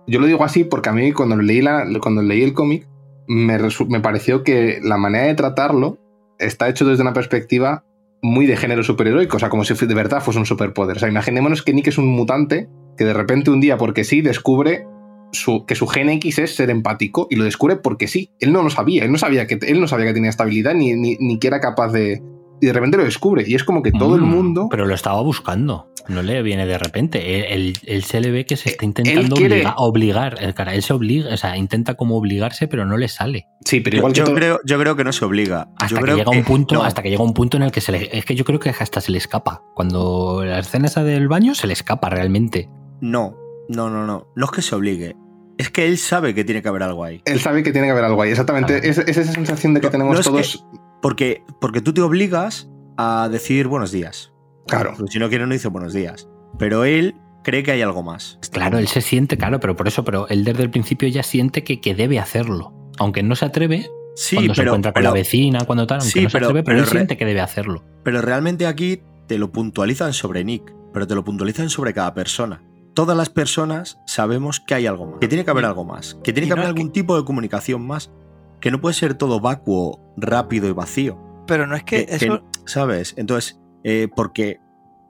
yo 0.06 0.20
lo 0.20 0.26
digo 0.26 0.44
así 0.44 0.64
porque 0.64 0.88
a 0.88 0.92
mí 0.92 1.12
cuando 1.12 1.36
leí, 1.36 1.62
la, 1.62 1.86
cuando 2.00 2.22
leí 2.22 2.42
el 2.42 2.54
cómic 2.54 2.86
me, 3.26 3.58
me 3.88 4.00
pareció 4.00 4.42
que 4.42 4.80
la 4.82 4.96
manera 4.96 5.26
de 5.26 5.34
tratarlo 5.34 5.98
está 6.38 6.68
hecho 6.68 6.86
desde 6.86 7.02
una 7.02 7.12
perspectiva 7.12 7.84
muy 8.22 8.46
de 8.46 8.56
género 8.56 8.82
superheroico, 8.82 9.36
o 9.36 9.40
sea, 9.40 9.48
como 9.48 9.64
si 9.64 9.74
de 9.74 9.94
verdad 9.94 10.20
fuese 10.20 10.38
un 10.38 10.46
superpoder. 10.46 10.96
O 10.96 11.00
sea, 11.00 11.08
imaginémonos 11.08 11.62
que 11.62 11.72
Nick 11.72 11.88
es 11.88 11.98
un 11.98 12.08
mutante 12.08 12.68
que 12.96 13.04
de 13.04 13.12
repente 13.12 13.50
un 13.50 13.60
día, 13.60 13.76
porque 13.76 14.04
sí, 14.04 14.20
descubre 14.22 14.86
su, 15.32 15.66
que 15.66 15.74
su 15.74 15.86
gen 15.86 16.08
X 16.08 16.38
es 16.38 16.54
ser 16.54 16.70
empático 16.70 17.26
y 17.30 17.36
lo 17.36 17.44
descubre 17.44 17.76
porque 17.76 18.08
sí. 18.08 18.30
Él 18.40 18.52
no 18.52 18.62
lo 18.62 18.70
sabía, 18.70 19.04
él 19.04 19.12
no 19.12 19.18
sabía 19.18 19.46
que, 19.46 19.58
él 19.62 19.80
no 19.80 19.86
sabía 19.86 20.06
que 20.06 20.14
tenía 20.14 20.30
esta 20.30 20.44
habilidad 20.44 20.74
ni, 20.74 20.94
ni, 20.94 21.16
ni 21.18 21.38
que 21.38 21.46
era 21.46 21.60
capaz 21.60 21.92
de... 21.92 22.22
Y 22.60 22.66
de 22.66 22.72
repente 22.72 22.96
lo 22.96 23.04
descubre 23.04 23.44
y 23.46 23.54
es 23.54 23.64
como 23.64 23.82
que 23.82 23.92
todo 23.92 24.14
el 24.16 24.22
Mm, 24.22 24.24
mundo... 24.30 24.68
Pero 24.70 24.86
lo 24.86 24.94
estaba 24.94 25.20
buscando. 25.20 25.90
No 26.08 26.22
le 26.22 26.40
viene 26.42 26.66
de 26.66 26.78
repente. 26.78 27.38
Él, 27.40 27.44
él- 27.50 27.78
él 27.84 28.04
se 28.04 28.20
le 28.20 28.30
ve 28.30 28.46
que 28.46 28.56
se 28.56 28.70
está 28.70 28.84
intentando 28.84 29.34
quiere- 29.36 29.56
obliga- 29.62 29.74
obligar. 29.76 30.36
El 30.40 30.54
cara, 30.54 30.74
él 30.74 30.82
se 30.82 30.92
obliga, 30.92 31.34
o 31.34 31.36
sea, 31.36 31.56
intenta 31.56 31.94
como 31.94 32.16
obligarse, 32.16 32.68
pero 32.68 32.86
no 32.86 32.96
le 32.96 33.08
sale. 33.08 33.48
Sí, 33.64 33.80
pero 33.80 33.96
Yo, 33.96 33.98
igual 33.98 34.12
que 34.12 34.18
yo 34.20 34.24
todo- 34.24 34.34
creo, 34.36 34.60
yo 34.64 34.78
creo 34.78 34.94
que 34.96 35.02
no 35.04 35.12
se 35.12 35.24
obliga. 35.24 35.68
Hasta 35.80 35.88
yo 35.88 35.96
que 35.96 36.02
creo 36.02 36.16
llega 36.18 36.30
un 36.30 36.44
punto, 36.44 36.76
no. 36.76 36.82
hasta 36.84 37.02
que 37.02 37.10
llega 37.10 37.24
un 37.24 37.34
punto 37.34 37.56
en 37.56 37.64
el 37.64 37.72
que 37.72 37.80
se 37.80 37.90
le. 37.92 38.08
Es 38.16 38.24
que 38.24 38.34
yo 38.36 38.44
creo 38.44 38.60
que 38.60 38.70
hasta 38.70 39.00
se 39.00 39.10
le 39.12 39.18
escapa. 39.18 39.62
Cuando 39.74 40.42
la 40.44 40.60
escena 40.60 40.86
esa 40.86 41.02
del 41.02 41.26
baño 41.28 41.54
se 41.56 41.66
le 41.66 41.72
escapa 41.72 42.08
realmente. 42.08 42.68
No, 43.00 43.36
no, 43.68 43.90
no, 43.90 44.06
no. 44.06 44.28
No 44.36 44.44
es 44.44 44.50
que 44.52 44.62
se 44.62 44.74
obligue. 44.76 45.16
Es 45.58 45.70
que 45.70 45.86
él 45.86 45.96
sabe 45.98 46.34
que 46.34 46.44
tiene 46.44 46.60
que 46.62 46.68
haber 46.68 46.82
algo 46.82 47.04
ahí. 47.04 47.22
Él 47.24 47.40
sabe 47.40 47.62
que 47.62 47.72
tiene 47.72 47.86
que 47.86 47.92
haber 47.92 48.04
algo 48.04 48.20
ahí, 48.22 48.30
exactamente. 48.30 48.88
Es, 48.88 48.98
es 48.98 49.16
esa 49.16 49.32
sensación 49.32 49.72
de 49.74 49.80
que 49.80 49.86
No, 49.86 49.90
tenemos 49.90 50.14
no 50.14 50.20
es 50.20 50.26
todos... 50.26 50.66
Porque, 51.00 51.42
porque 51.60 51.80
tú 51.80 51.94
te 51.94 52.00
obligas 52.02 52.68
a 52.98 53.28
decir 53.30 53.66
buenos 53.68 53.92
días. 53.92 54.32
Claro. 54.66 54.94
Porque 54.96 55.12
si 55.12 55.18
no 55.18 55.28
quiere, 55.28 55.46
no 55.46 55.52
dice 55.52 55.68
buenos 55.68 55.92
días. 55.92 56.28
Pero 56.58 56.84
él 56.84 57.14
cree 57.44 57.62
que 57.62 57.70
hay 57.72 57.82
algo 57.82 58.02
más. 58.02 58.38
Claro, 58.50 58.78
él 58.78 58.88
se 58.88 59.00
siente, 59.00 59.36
claro, 59.38 59.60
pero 59.60 59.76
por 59.76 59.86
eso, 59.88 60.04
pero 60.04 60.26
él 60.28 60.44
desde 60.44 60.62
el 60.62 60.70
principio 60.70 61.08
ya 61.08 61.22
siente 61.22 61.62
que, 61.64 61.80
que 61.80 61.94
debe 61.94 62.18
hacerlo. 62.18 62.72
Aunque 62.98 63.22
no 63.22 63.36
se 63.36 63.44
atreve, 63.44 63.88
Sí, 64.16 64.36
cuando 64.36 64.54
se 64.54 64.62
encuentra 64.62 64.92
con 64.92 65.02
pero, 65.02 65.10
la 65.10 65.14
vecina, 65.14 65.64
cuando 65.66 65.86
tal, 65.86 66.00
aunque 66.00 66.10
Sí, 66.12 66.22
no 66.24 66.30
se 66.30 66.32
pero- 66.38 66.46
atreve, 66.46 66.62
pero, 66.64 66.76
pero 66.78 66.84
él 66.86 66.90
siente 66.90 67.16
que 67.18 67.24
debe 67.26 67.40
hacerlo. 67.42 67.84
pero 68.02 68.20
realmente 68.22 68.66
aquí 68.66 69.02
te 69.28 69.36
lo 69.38 69.52
puntualizan 69.52 70.12
sobre 70.14 70.42
Nick, 70.42 70.74
pero 70.94 71.06
te 71.06 71.14
lo 71.14 71.22
puntualizan 71.22 71.68
sobre 71.68 71.92
cada 71.92 72.14
persona. 72.14 72.62
Todas 72.96 73.16
las 73.16 73.28
personas 73.30 74.00
sabemos 74.06 74.58
que 74.58 74.74
hay 74.74 74.86
algo 74.86 75.06
más, 75.06 75.18
que 75.20 75.28
tiene 75.28 75.44
que 75.44 75.50
haber 75.52 75.66
algo 75.66 75.84
más, 75.84 76.14
que 76.24 76.32
tiene 76.32 76.46
y 76.46 76.48
que 76.48 76.56
no 76.56 76.62
haber 76.62 76.74
que- 76.74 76.80
algún 76.80 76.92
tipo 76.92 77.16
de 77.16 77.24
comunicación 77.24 77.86
más, 77.86 78.10
que 78.58 78.70
no 78.72 78.80
puede 78.80 78.94
ser 78.94 79.14
todo 79.14 79.38
vacuo, 79.38 80.00
rápido 80.16 80.66
y 80.66 80.72
vacío. 80.72 81.16
Pero 81.46 81.66
no 81.68 81.76
es 81.76 81.84
que, 81.84 82.06
que- 82.06 82.16
que- 82.18 82.24
eso... 82.26 82.42
¿Sabes? 82.64 83.14
Entonces, 83.18 83.60
eh, 83.84 84.08
porque, 84.16 84.58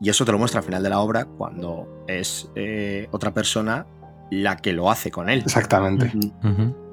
y 0.01 0.11
eso 0.11 0.25
te 0.27 0.33
lo 0.33 0.39
muestra 0.39 0.59
al 0.61 0.67
final 0.67 0.83
de 0.83 0.91
la 0.91 0.99
obra, 0.99 1.25
cuando 1.25 2.05
es 2.09 2.51
eh, 2.57 3.09
otra 3.13 3.33
persona 3.33 3.87
la 4.31 4.57
que 4.57 4.73
lo 4.73 4.91
hace 4.91 5.13
con 5.13 5.31
él. 5.31 5.39
Exactamente. 5.47 6.13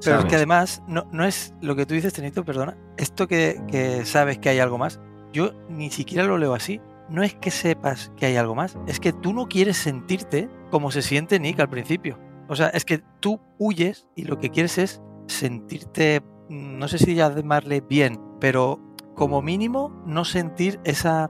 Pero 0.06 0.20
es 0.20 0.26
que 0.26 0.36
además, 0.36 0.84
no, 0.88 1.08
no 1.12 1.26
es 1.26 1.56
lo 1.62 1.76
que 1.76 1.88
tú 1.88 1.96
dices, 1.96 2.14
Tenito, 2.14 2.46
perdona. 2.46 2.78
Esto 2.96 3.28
que, 3.28 3.60
que 3.68 4.06
sabes 4.06 4.38
que 4.38 4.50
hay 4.50 4.60
algo 4.60 4.78
más, 4.78 5.00
yo 5.34 5.52
ni 5.70 5.90
siquiera 5.90 6.24
lo 6.26 6.38
leo 6.38 6.54
así. 6.54 6.80
No 7.10 7.22
es 7.24 7.36
que 7.36 7.52
sepas 7.52 8.12
que 8.18 8.26
hay 8.26 8.36
algo 8.38 8.56
más, 8.56 8.78
es 8.88 9.00
que 9.00 9.14
tú 9.14 9.34
no 9.34 9.48
quieres 9.48 9.78
sentirte 9.78 10.50
como 10.72 10.90
se 10.92 11.02
siente 11.02 11.40
Nick 11.40 11.60
al 11.60 11.70
principio. 11.70 12.18
O 12.50 12.56
sea, 12.56 12.68
es 12.70 12.86
que 12.86 13.02
tú 13.20 13.40
huyes 13.60 14.08
y 14.16 14.24
lo 14.26 14.38
que 14.40 14.50
quieres 14.50 14.78
es 14.78 15.02
sentirte, 15.28 16.22
mm, 16.50 16.78
no 16.78 16.88
sé 16.88 16.98
si 16.98 17.16
llamarle 17.16 17.82
bien, 17.82 18.20
pero 18.40 18.80
como 19.16 19.42
mínimo 19.42 19.92
no 20.06 20.26
sentir 20.26 20.80
esa 20.84 21.30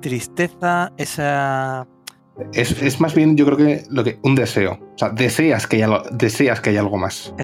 tristeza, 0.00 0.92
esa 0.96 1.86
Es, 2.54 2.80
es 2.82 3.00
más 3.00 3.14
bien, 3.14 3.36
yo 3.36 3.44
creo 3.44 3.56
que, 3.58 3.84
lo 3.90 4.02
que 4.02 4.18
un 4.22 4.34
deseo. 4.34 4.72
O 4.94 4.98
sea, 4.98 5.10
deseas 5.10 5.66
que 5.66 5.76
haya, 5.76 5.86
algo- 5.86 6.08
deseas 6.10 6.60
que 6.60 6.70
haya 6.70 6.80
algo 6.80 6.96
más. 6.96 7.34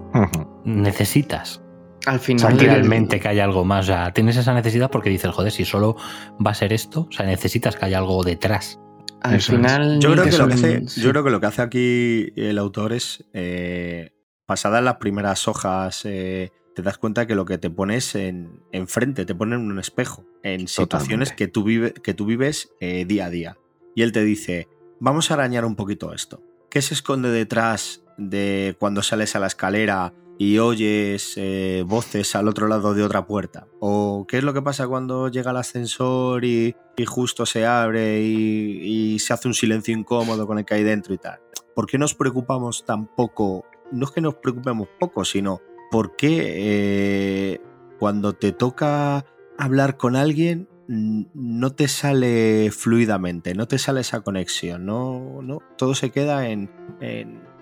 Necesitas 0.65 1.63
Al 2.07 2.17
o 2.17 2.21
final. 2.21 2.59
sea, 2.59 2.69
realmente 2.69 3.21
que 3.21 3.29
haya 3.29 3.45
algo 3.45 3.65
más. 3.65 3.85
O 3.85 3.89
sea, 3.89 4.13
tienes 4.13 4.37
esa 4.37 4.55
necesidad 4.55 4.91
porque 4.91 5.11
dices, 5.11 5.31
joder, 5.33 5.53
si 5.53 5.65
solo 5.65 5.97
va 6.45 6.53
a 6.53 6.55
ser 6.55 6.73
esto, 6.73 7.07
o 7.11 7.13
sea, 7.13 7.27
necesitas 7.27 7.77
que 7.77 7.85
haya 7.85 7.99
algo 7.99 8.23
detrás. 8.23 8.79
Al 9.23 9.37
Eso 9.37 9.53
final. 9.53 9.99
Yo 10.01 10.13
creo, 10.13 10.25
que 10.25 10.39
lo 10.39 10.47
que 10.49 10.55
hace, 10.55 10.89
sí. 10.89 11.01
yo 11.01 11.11
creo 11.11 11.25
que 11.25 11.31
lo 11.31 11.41
que 11.41 11.47
hace 11.47 11.63
aquí 11.63 12.33
el 12.37 12.59
autor 12.59 12.93
es, 12.93 13.25
eh, 13.33 14.13
pasadas 14.47 14.83
las 14.85 14.97
primeras 14.97 15.49
hojas, 15.49 16.03
eh, 16.05 16.51
te 16.75 16.83
das 16.83 16.99
cuenta 16.99 17.27
que 17.27 17.35
lo 17.35 17.45
que 17.45 17.59
te 17.59 17.71
pones 17.71 18.15
en, 18.15 18.61
enfrente, 18.71 19.25
te 19.25 19.35
pone 19.35 19.57
en 19.57 19.63
un 19.63 19.79
espejo, 19.79 20.25
en 20.43 20.69
situaciones 20.69 21.31
Totalmente. 21.31 21.37
que 21.37 21.49
tú, 21.49 21.65
vive- 21.65 21.93
que 21.95 22.15
tú 22.15 22.27
vives 22.27 22.71
eh, 22.81 23.05
día 23.07 23.27
a 23.27 23.31
día. 23.31 23.57
Y 23.97 24.03
él 24.03 24.13
te 24.13 24.23
dice, 24.23 24.69
vamos 25.01 25.31
a 25.31 25.35
arañar 25.35 25.65
un 25.65 25.75
poquito 25.75 26.13
esto. 26.13 26.43
¿Qué 26.71 26.83
se 26.83 26.95
esconde 26.95 27.31
detrás 27.31 28.03
de 28.19 28.77
cuando 28.79 29.03
sales 29.03 29.35
a 29.35 29.41
la 29.41 29.47
escalera 29.47 30.13
y 30.39 30.59
oyes 30.59 31.35
eh, 31.37 31.85
voces 31.87 32.35
al 32.37 32.49
otro 32.49 32.69
lado 32.69 32.95
de 32.95 33.03
otra 33.03 33.27
puerta? 33.27 33.67
¿O 33.81 34.27
qué 34.29 34.39
es 34.39 34.45
lo 34.45 34.53
que 34.53 34.63
pasa 34.63 34.87
cuando 34.87 35.29
llega 35.29 35.51
el 35.51 35.57
ascensor 35.57 36.45
y, 36.45 36.75
justo 37.07 37.47
se 37.47 37.67
abre 37.67 38.23
y, 38.23 39.19
se 39.19 39.33
hace 39.33 39.49
un 39.49 39.55
silencio 39.55 39.97
incómodo 39.97 40.47
con 40.47 40.59
el 40.59 40.65
que 40.65 40.75
hay 40.75 40.85
dentro 40.85 41.15
y 41.15 41.19
tal? 41.19 41.41
¿Por 41.75 41.87
qué 41.87 41.99
nos 41.99 42.15
preocupamos 42.15 42.85
tan 42.85 43.07
poco? 43.07 43.65
No 43.93 44.07
es 44.07 44.11
que 44.11 44.21
nos 44.21 44.35
preocupemos 44.37 44.89
poco, 44.99 45.25
sino 45.25 45.61
¿por 45.91 46.17
qué 46.17 46.55
eh, 46.57 47.61
cuando 47.99 48.33
te 48.33 48.53
toca 48.53 49.25
hablar 49.59 49.97
con 49.97 50.17
alguien 50.17 50.69
mm, 50.89 51.25
no 51.35 51.73
te 51.73 51.89
sale 51.89 52.71
fluidamente, 52.73 53.55
no 53.55 53.69
te 53.69 53.79
sale 53.79 54.01
esa 54.01 54.21
conexión, 54.21 54.87
no, 54.87 55.41
no 55.43 55.61
todo 55.77 55.95
se 55.95 56.11
queda 56.11 56.49
en- 56.49 56.71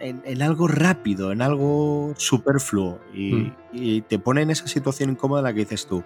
en- 0.00 0.22
en 0.24 0.42
algo 0.42 0.68
rápido, 0.68 1.33
en 1.33 1.42
algo 1.42 2.12
superfluo 2.16 3.00
y, 3.14 3.33
Mm. 3.35 3.52
y 3.72 4.00
te 4.02 4.18
pone 4.18 4.42
en 4.42 4.50
esa 4.50 4.66
situación 4.68 5.11
incómoda 5.11 5.40
en 5.40 5.44
la 5.44 5.52
que 5.52 5.61
dices 5.61 5.87
tú, 5.87 6.02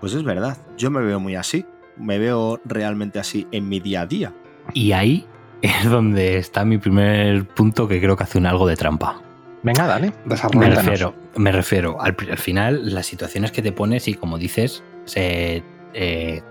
pues 0.00 0.14
es 0.14 0.22
verdad, 0.24 0.58
yo 0.76 0.90
me 0.90 1.00
veo 1.02 1.20
muy 1.20 1.34
así, 1.36 1.64
me 1.96 2.18
veo 2.18 2.60
realmente 2.64 3.18
así 3.18 3.46
en 3.52 3.68
mi 3.68 3.80
día 3.80 4.02
a 4.02 4.06
día. 4.06 4.32
Y 4.74 4.92
ahí 4.92 5.26
es 5.62 5.88
donde 5.90 6.36
está 6.38 6.64
mi 6.64 6.78
primer 6.78 7.46
punto 7.46 7.86
que 7.88 8.00
creo 8.00 8.16
que 8.16 8.24
hace 8.24 8.38
un 8.38 8.46
algo 8.46 8.66
de 8.66 8.76
trampa. 8.76 9.20
Venga, 9.62 9.86
dale. 9.86 10.12
Me 10.56 10.70
refiero, 10.70 11.14
me 11.36 11.52
refiero 11.52 12.00
al 12.00 12.16
final, 12.38 12.92
las 12.94 13.06
situaciones 13.06 13.52
que 13.52 13.62
te 13.62 13.70
pones 13.70 14.08
y 14.08 14.14
como 14.14 14.36
dices, 14.38 14.82
se, 15.04 15.62
eh, 15.94 16.42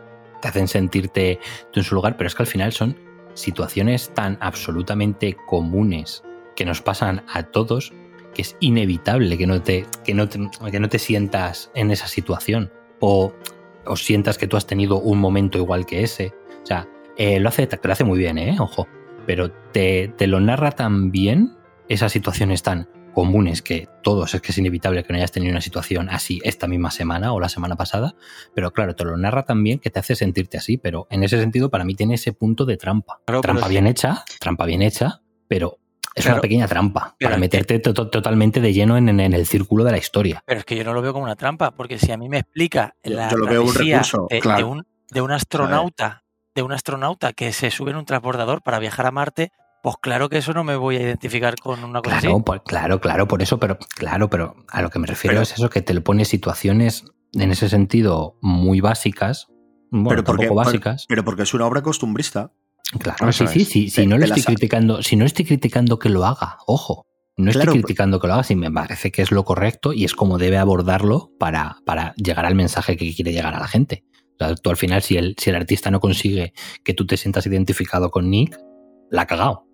te 0.42 0.48
hacen 0.48 0.68
sentirte 0.70 1.40
tú 1.74 1.82
en 1.82 1.84
su 1.84 1.94
lugar, 1.96 2.16
pero 2.16 2.28
es 2.28 2.36
que 2.36 2.44
al 2.44 2.48
final 2.48 2.72
son 2.72 2.96
situaciones 3.34 4.14
tan 4.14 4.38
absolutamente 4.40 5.36
comunes 5.46 6.24
que 6.56 6.66
nos 6.66 6.82
pasan 6.82 7.24
a 7.32 7.44
todos 7.44 7.94
que 8.34 8.42
es 8.42 8.56
inevitable 8.60 9.38
que 9.38 9.48
no 9.48 9.62
te, 9.62 9.86
que 10.04 10.14
no 10.14 10.30
te, 10.30 10.40
que 10.72 10.80
no 10.80 10.90
te 10.90 11.00
sientas 11.00 11.72
en 11.76 11.92
esa 11.92 12.08
situación 12.08 12.72
o, 13.00 13.34
o 13.86 13.96
sientas 13.96 14.38
que 14.38 14.48
tú 14.48 14.58
has 14.58 14.68
tenido 14.68 15.00
un 15.00 15.20
momento 15.20 15.58
igual 15.58 15.86
que 15.86 16.04
ese. 16.04 16.34
O 16.64 16.66
sea, 16.66 16.88
eh, 17.18 17.40
lo, 17.40 17.50
hace, 17.50 17.68
lo 17.82 17.92
hace 17.92 18.04
muy 18.04 18.20
bien, 18.20 18.38
¿eh? 18.38 18.56
Ojo, 18.60 18.88
pero 19.26 19.52
te, 19.52 20.14
te 20.18 20.28
lo 20.28 20.40
narra 20.40 20.72
tan 20.72 21.12
bien 21.12 21.58
esas 21.90 22.12
situaciones 22.12 22.64
tan 22.64 22.88
comunes 23.14 23.62
que 23.62 23.90
todos 24.04 24.34
es 24.34 24.42
que 24.42 24.54
es 24.54 24.58
inevitable 24.58 25.04
que 25.04 25.12
no 25.12 25.18
hayas 25.18 25.34
tenido 25.34 25.52
una 25.52 25.60
situación 25.60 26.10
así 26.10 26.40
esta 26.46 26.68
misma 26.68 26.92
semana 26.92 27.34
o 27.34 27.42
la 27.42 27.50
semana 27.50 27.76
pasada, 27.76 28.16
pero 28.54 28.72
claro, 28.72 28.96
te 28.96 29.04
lo 29.04 29.18
narra 29.18 29.44
tan 29.44 29.62
bien 29.64 29.80
que 29.80 29.90
te 29.90 30.00
hace 30.00 30.16
sentirte 30.16 30.58
así, 30.58 30.78
pero 30.78 31.08
en 31.10 31.24
ese 31.24 31.38
sentido 31.38 31.70
para 31.70 31.84
mí 31.84 31.94
tiene 31.94 32.14
ese 32.14 32.32
punto 32.32 32.64
de 32.64 32.78
trampa. 32.78 33.20
Claro, 33.26 33.42
trampa 33.42 33.68
bien 33.68 33.86
hecha, 33.86 34.24
trampa 34.40 34.66
bien 34.66 34.82
hecha, 34.82 35.22
pero 35.50 35.81
es 36.16 36.24
Claro. 36.24 36.36
una 36.38 36.42
pequeña 36.42 36.68
trampa 36.68 37.16
para 37.20 37.36
que- 37.36 37.40
meterte 37.42 37.80
to- 37.80 37.94
to- 37.94 38.10
totalmente 38.10 38.60
de 38.62 38.74
lleno 38.74 38.98
en, 38.98 39.08
en- 39.10 39.20
en 39.20 39.34
el 39.34 39.46
círculo 39.46 39.84
de 39.84 39.92
la 39.92 39.98
historia. 39.98 40.44
Pero 40.46 40.60
es 40.60 40.66
que 40.66 40.76
yo 40.76 40.84
no 40.84 40.94
lo 40.94 41.02
veo 41.02 41.14
como 41.14 41.26
una 41.26 41.36
trampa, 41.36 41.72
porque 41.72 41.98
si 41.98 42.12
a 42.12 42.18
mí 42.18 42.28
me 42.30 42.40
explica 42.40 42.96
Yo- 43.04 43.16
la 43.16 43.30
yo 43.30 43.38
lo 43.38 43.46
veo 43.48 43.64
un 43.64 43.74
recurso, 43.74 44.28
de, 44.30 44.64
un, 44.64 44.86
de 45.10 45.22
un 45.22 45.32
astronauta, 45.32 46.24
de 46.56 46.64
un 46.64 46.72
astronauta 46.74 47.34
que 47.34 47.54
se 47.54 47.72
sube 47.72 47.92
en 47.92 47.98
un 47.98 48.06
transbordador 48.06 48.62
para 48.62 48.80
viajar 48.80 49.06
a 49.06 49.12
Marte, 49.12 49.52
pues 49.84 49.96
claro 50.02 50.30
que 50.30 50.38
eso 50.38 50.54
no 50.54 50.64
me 50.64 50.76
voy 50.76 50.98
a 50.98 51.02
identificar 51.02 51.56
con 51.56 51.84
una 51.84 52.02
cosa 52.02 52.20
Claro, 52.20 52.36
así. 52.36 52.44
por- 52.44 52.64
claro, 52.64 53.00
claro, 53.02 53.28
por 53.28 53.42
eso, 53.42 53.58
pero 53.60 53.78
claro, 53.96 54.30
pero 54.30 54.56
a 54.70 54.82
lo 54.82 54.90
que 54.90 55.00
me 55.00 55.08
refiero 55.08 55.34
Pero- 55.36 55.44
es 55.44 55.54
eso 55.54 55.70
que 55.70 55.82
te 55.82 55.94
le 55.94 56.02
pone 56.02 56.26
situaciones 56.26 57.06
en 57.34 57.52
ese 57.52 57.70
sentido 57.70 58.38
muy 58.42 58.82
básicas, 58.82 59.48
bueno, 59.90 60.10
pero, 60.10 60.24
porque, 60.24 60.48
por- 60.48 60.58
básicas. 60.58 61.06
pero 61.08 61.24
porque 61.24 61.44
es 61.44 61.54
una 61.54 61.66
obra 61.66 61.82
costumbrista. 61.82 62.52
Claro, 63.00 63.30
Eso 63.30 63.48
sí, 63.48 63.54
sí, 63.54 63.62
es. 63.62 63.68
sí, 63.70 63.90
si 63.90 64.08
no 64.08 64.18
le 64.18 64.26
estoy 64.26 64.44
criticando, 64.44 65.02
si 65.02 65.16
no 65.16 65.26
estoy 65.26 65.46
criticando 65.46 65.98
que 66.00 66.10
lo 66.10 66.26
haga, 66.26 66.58
ojo, 66.68 67.06
no 67.38 67.50
estoy 67.50 67.64
Claro, 67.64 67.72
criticando 67.74 68.20
que 68.20 68.28
lo 68.28 68.34
haga, 68.34 68.44
si 68.44 68.56
me 68.56 68.70
parece 68.72 69.12
que 69.12 69.22
es 69.22 69.32
lo 69.32 69.44
correcto 69.46 69.94
y 69.94 70.04
es 70.04 70.14
como 70.14 70.38
debe 70.38 70.58
abordarlo 70.58 71.32
para, 71.40 71.78
para 71.86 72.14
llegar 72.16 72.46
al 72.46 72.56
mensaje 72.56 72.98
que 72.98 73.14
quiere 73.16 73.32
llegar 73.32 73.56
a 73.56 73.60
la 73.60 73.68
gente. 73.68 74.04
O 74.40 74.44
sea, 74.46 74.56
tú 74.56 74.70
al 74.70 74.78
final, 74.78 75.02
si 75.04 75.18
el, 75.18 75.36
si 75.40 75.50
el 75.52 75.56
artista 75.56 75.90
no 75.92 76.00
consigue 76.00 76.54
que 76.84 76.94
tú 76.94 77.06
te 77.06 77.16
sientas 77.18 77.46
identificado 77.46 78.12
con 78.12 78.30
Nick, 78.30 78.60
la 79.10 79.22
ha 79.24 79.28
cagado. 79.28 79.66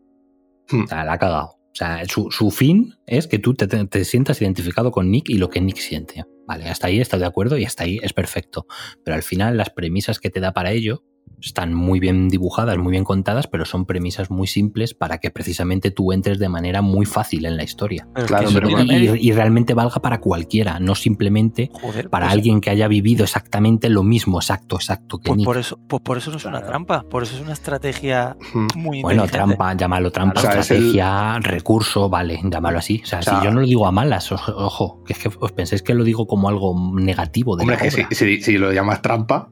Hmm. 0.69 0.83
O 0.83 0.87
sea, 0.87 1.03
la 1.05 1.13
ha 1.13 1.17
cagado. 1.17 1.45
O 1.47 1.75
sea, 1.77 2.01
su, 2.07 2.29
su 2.31 2.51
fin 2.51 2.95
es 3.05 3.27
que 3.27 3.39
tú 3.39 3.53
te, 3.53 3.67
te- 3.67 3.85
te 3.85 4.03
sientas 4.05 4.41
identificado 4.41 4.91
con 4.91 5.09
Nick 5.09 5.29
y 5.29 5.37
lo 5.37 5.49
que 5.49 5.61
Nick 5.61 5.77
siente. 5.77 6.25
Vale, 6.47 6.65
hasta 6.69 6.87
ahí 6.87 6.99
estoy 6.99 7.19
de 7.19 7.25
acuerdo 7.25 7.57
y 7.57 7.65
hasta 7.65 7.83
ahí 7.83 7.99
es 8.01 8.13
perfecto. 8.13 8.65
Pero 9.03 9.15
al 9.15 9.23
final 9.23 9.57
las 9.57 9.69
premisas 9.69 10.19
que 10.19 10.29
te 10.29 10.39
da 10.39 10.53
para 10.53 10.71
ello 10.71 11.03
están 11.41 11.73
muy 11.73 11.99
bien 11.99 12.29
dibujadas, 12.29 12.77
muy 12.77 12.91
bien 12.91 13.03
contadas, 13.03 13.47
pero 13.47 13.63
son 13.65 13.85
premisas 13.85 14.31
muy 14.31 14.47
simples 14.47 14.93
para 14.93 15.19
que 15.19 15.29
precisamente 15.29 15.91
tú 15.91 16.11
entres 16.11 16.39
de 16.39 16.49
manera 16.49 16.81
muy 16.81 17.05
fácil 17.05 17.45
en 17.45 17.57
la 17.57 17.63
historia. 17.63 18.07
Claro, 18.25 18.49
pero 18.53 18.69
Y, 18.69 19.27
y 19.29 19.31
realmente 19.31 19.73
valga 19.75 20.01
para 20.01 20.19
cualquiera, 20.19 20.79
no 20.79 20.95
simplemente 20.95 21.69
Joder, 21.73 22.09
para 22.09 22.25
pues- 22.25 22.33
alguien 22.33 22.59
que 22.61 22.69
haya 22.71 22.87
vivido 22.87 23.23
exactamente 23.23 23.89
lo 23.89 24.03
mismo, 24.03 24.39
exacto, 24.39 24.77
exacto 24.77 25.19
que 25.19 25.27
Pues 25.27 25.37
Nick. 25.37 25.45
por 25.45 25.57
eso, 25.57 25.79
pues 25.87 26.01
por 26.01 26.17
eso 26.17 26.31
no 26.31 26.37
es 26.37 26.45
una 26.45 26.57
Claro. 26.57 26.67
trampa, 26.67 27.03
por 27.03 27.23
eso 27.23 27.35
es 27.35 27.41
una 27.41 27.53
estrategia 27.53 28.35
muy 28.75 29.01
Bueno, 29.03 29.27
trampa, 29.27 29.73
llámalo 29.75 30.11
trampa, 30.11 30.39
O 30.39 30.41
sea, 30.41 30.51
es 30.59 30.71
el- 30.71 30.77
estrategia, 30.77 31.39
recurso, 31.39 32.09
vale, 32.09 32.39
llámalo 32.43 32.79
así. 32.79 33.01
O 33.03 33.05
sea, 33.07 33.19
O 33.19 33.21
sea- 33.21 33.39
si 33.39 33.45
yo 33.45 33.51
no 33.51 33.61
lo 33.61 33.67
digo 33.67 33.85
a 33.85 33.91
malas, 33.91 34.31
ojo, 34.31 35.03
que 35.05 35.13
es 35.13 35.19
que 35.19 35.29
os 35.39 35.51
pensáis 35.51 35.83
que 35.83 35.93
lo 35.93 36.03
digo 36.03 36.25
como 36.25 36.49
algo 36.49 36.75
negativo 36.99 37.55
de 37.55 37.61
Hombre, 37.61 37.77
la 37.77 37.81
que 38.07 38.15
si- 38.15 38.41
si 38.41 38.57
lo 38.57 38.71
llamas 38.73 39.01
trampa, 39.03 39.51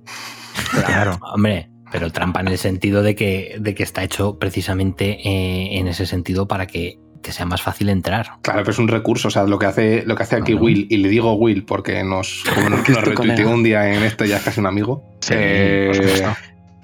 Claro, 0.86 1.20
hombre, 1.34 1.70
pero 2.00 2.12
trampa 2.12 2.42
en 2.42 2.48
el 2.50 2.58
sentido 2.58 3.02
de 3.04 3.16
que, 3.16 3.56
de 3.60 3.74
que 3.76 3.84
está 3.84 4.04
hecho 4.04 4.38
precisamente 4.38 5.20
eh, 5.28 5.78
en 5.80 5.88
ese 5.88 6.06
sentido 6.06 6.48
para 6.48 6.68
que 6.68 7.00
te 7.22 7.32
sea 7.32 7.46
más 7.48 7.62
fácil 7.62 7.90
entrar. 7.90 8.28
claro, 8.44 8.60
pero 8.60 8.72
es 8.72 8.78
un 8.80 8.88
recurso. 8.88 9.30
O 9.30 9.32
sea, 9.32 9.46
lo 9.46 9.58
que 9.58 9.66
hace, 9.66 10.04
lo 10.06 10.16
que 10.16 10.24
hace 10.24 10.36
aquí. 10.36 10.54
Will, 10.54 10.86
y 10.92 10.98
le 10.98 11.10
digo 11.10 11.34
Will 11.34 11.64
porque 11.66 12.04
nos, 12.04 12.44
como 12.56 12.70
nos, 12.70 12.88
nos 12.88 13.02
retuiteó 13.02 13.50
un 13.50 13.64
día 13.64 13.92
en 13.96 14.04
esto, 14.04 14.26
ya 14.26 14.38
es 14.38 14.44
casi 14.44 14.60
un 14.60 14.68
amigo. 14.68 15.04
Sí, 15.22 15.34
Eh, 15.36 15.92
por. 16.22 16.36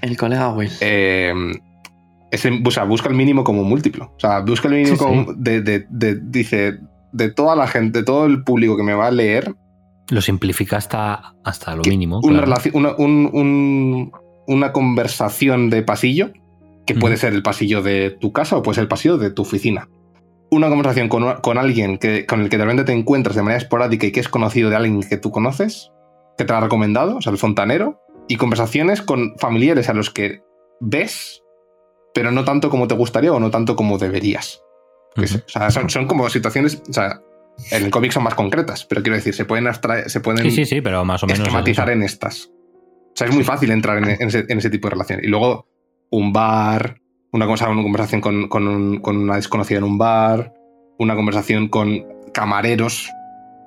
El 0.10 0.18
colega 0.18 0.50
Will. 0.52 0.72
eh, 0.82 1.34
es 2.32 2.46
el- 2.46 2.64
o 2.66 2.72
sea, 2.72 2.86
busca 2.86 3.08
el 3.10 3.16
mínimo 3.16 3.44
como 3.44 3.64
múltiplo. 3.64 4.14
O 4.16 4.20
sea, 4.20 4.40
busca 4.40 4.68
el 4.68 4.74
mínimo 4.76 4.96
Sí, 4.96 5.00
sí. 5.00 5.04
como 5.06 5.34
de, 5.34 5.62
de- 5.62 5.86
de- 5.90 6.16
dice, 6.24 6.80
de 7.12 7.30
toda 7.32 7.56
la 7.56 7.68
gente, 7.68 8.00
de 8.00 8.06
todo 8.06 8.26
el 8.26 8.44
público 8.44 8.76
que 8.78 8.84
me 8.84 8.94
va 8.94 9.08
a 9.08 9.12
leer, 9.12 9.54
Lo 10.10 10.22
simplifica 10.22 10.78
hasta, 10.78 11.36
hasta 11.44 11.76
lo 11.76 11.84
mínimo. 11.84 12.18
una, 12.24 12.40
claro. 12.40 12.46
relación- 12.46 12.76
una, 12.76 12.96
un- 12.98 13.30
un- 13.32 14.12
una 14.48 14.72
conversación 14.74 15.70
de 15.70 15.84
pasillo, 15.84 16.32
que 16.86 16.96
puede 16.96 17.18
ser 17.18 17.34
el 17.34 17.44
pasillo 17.44 17.82
de 17.82 18.10
tu 18.10 18.34
casa 18.34 18.58
o 18.58 18.64
puede 18.64 18.76
ser 18.76 18.82
el 18.84 18.88
pasillo 18.88 19.18
de 19.18 19.30
tu 19.32 19.44
oficina. 19.44 19.88
Una 20.50 20.68
conversación 20.68 21.08
con, 21.08 21.36
con 21.42 21.58
alguien 21.58 21.98
que, 21.98 22.26
con 22.26 22.42
el 22.42 22.50
que 22.50 22.58
de 22.58 22.66
repente 22.66 22.84
te 22.84 22.92
encuentras 22.94 23.36
de 23.36 23.44
manera 23.44 23.58
esporádica 23.62 24.06
y 24.08 24.12
que 24.12 24.20
es 24.20 24.28
conocido 24.28 24.70
de 24.70 24.76
alguien 24.76 25.02
que 25.02 25.18
tú 25.18 25.32
conoces, 25.32 25.92
que 26.38 26.44
te 26.44 26.52
lo 26.52 26.58
ha 26.58 26.62
recomendado, 26.62 27.18
o 27.18 27.22
sea, 27.22 27.32
el 27.32 27.38
fontanero, 27.38 28.02
y 28.28 28.36
conversaciones 28.36 29.02
con 29.02 29.36
familiares 29.38 29.88
a 29.90 29.94
los 29.94 30.10
que 30.10 30.42
ves, 30.82 31.42
pero 32.14 32.32
no 32.32 32.44
tanto 32.44 32.70
como 32.70 32.88
te 32.88 32.96
gustaría 32.96 33.32
o 33.32 33.40
no 33.40 33.52
tanto 33.52 33.76
como 33.76 33.98
deberías. 33.98 34.62
O 35.16 35.50
sea, 35.50 35.70
son, 35.72 35.90
son 35.90 36.08
como 36.08 36.30
situaciones, 36.30 36.82
o 36.90 36.94
sea, 36.94 37.22
en 37.72 37.86
el 37.86 37.92
cómic 37.92 38.12
son 38.12 38.24
más 38.24 38.34
concretas, 38.36 38.86
pero 38.86 39.02
quiero 39.04 39.16
decir, 39.16 39.34
se 39.34 39.46
pueden, 39.46 39.66
abstraer- 39.68 40.08
se 40.10 40.20
pueden 40.20 40.44
Sí, 40.46 40.52
sí, 40.52 40.66
sí, 40.66 40.82
pero 40.82 41.06
más 41.06 41.24
o 41.24 41.28
menos. 41.28 41.40
es 41.40 41.44
esquematizar 41.48 41.90
en 41.90 42.04
estas. 42.04 42.50
O 43.14 43.16
sea, 43.16 43.28
es 43.28 43.34
muy 43.36 43.44
fácil 43.44 43.72
entrar 43.72 43.98
en, 43.98 44.06
en 44.10 44.28
ese, 44.28 44.46
en 44.48 44.58
ese 44.58 44.70
tipo 44.70 44.88
de 44.88 44.92
relación. 44.94 45.20
Y 45.24 45.28
luego, 45.28 45.68
un 46.12 46.32
bar, 46.34 47.02
una, 47.32 47.46
cosa, 47.46 47.70
una 47.70 47.84
conversación 47.84 48.22
con, 48.22 48.48
con 48.48 48.68
un- 48.68 49.00
con 49.02 49.18
una 49.18 49.36
desconocida 49.36 49.78
en 49.80 49.84
un 49.84 49.98
bar, 49.98 50.54
una 51.00 51.16
conversación 51.16 51.68
con 51.68 52.04
camareros 52.34 53.10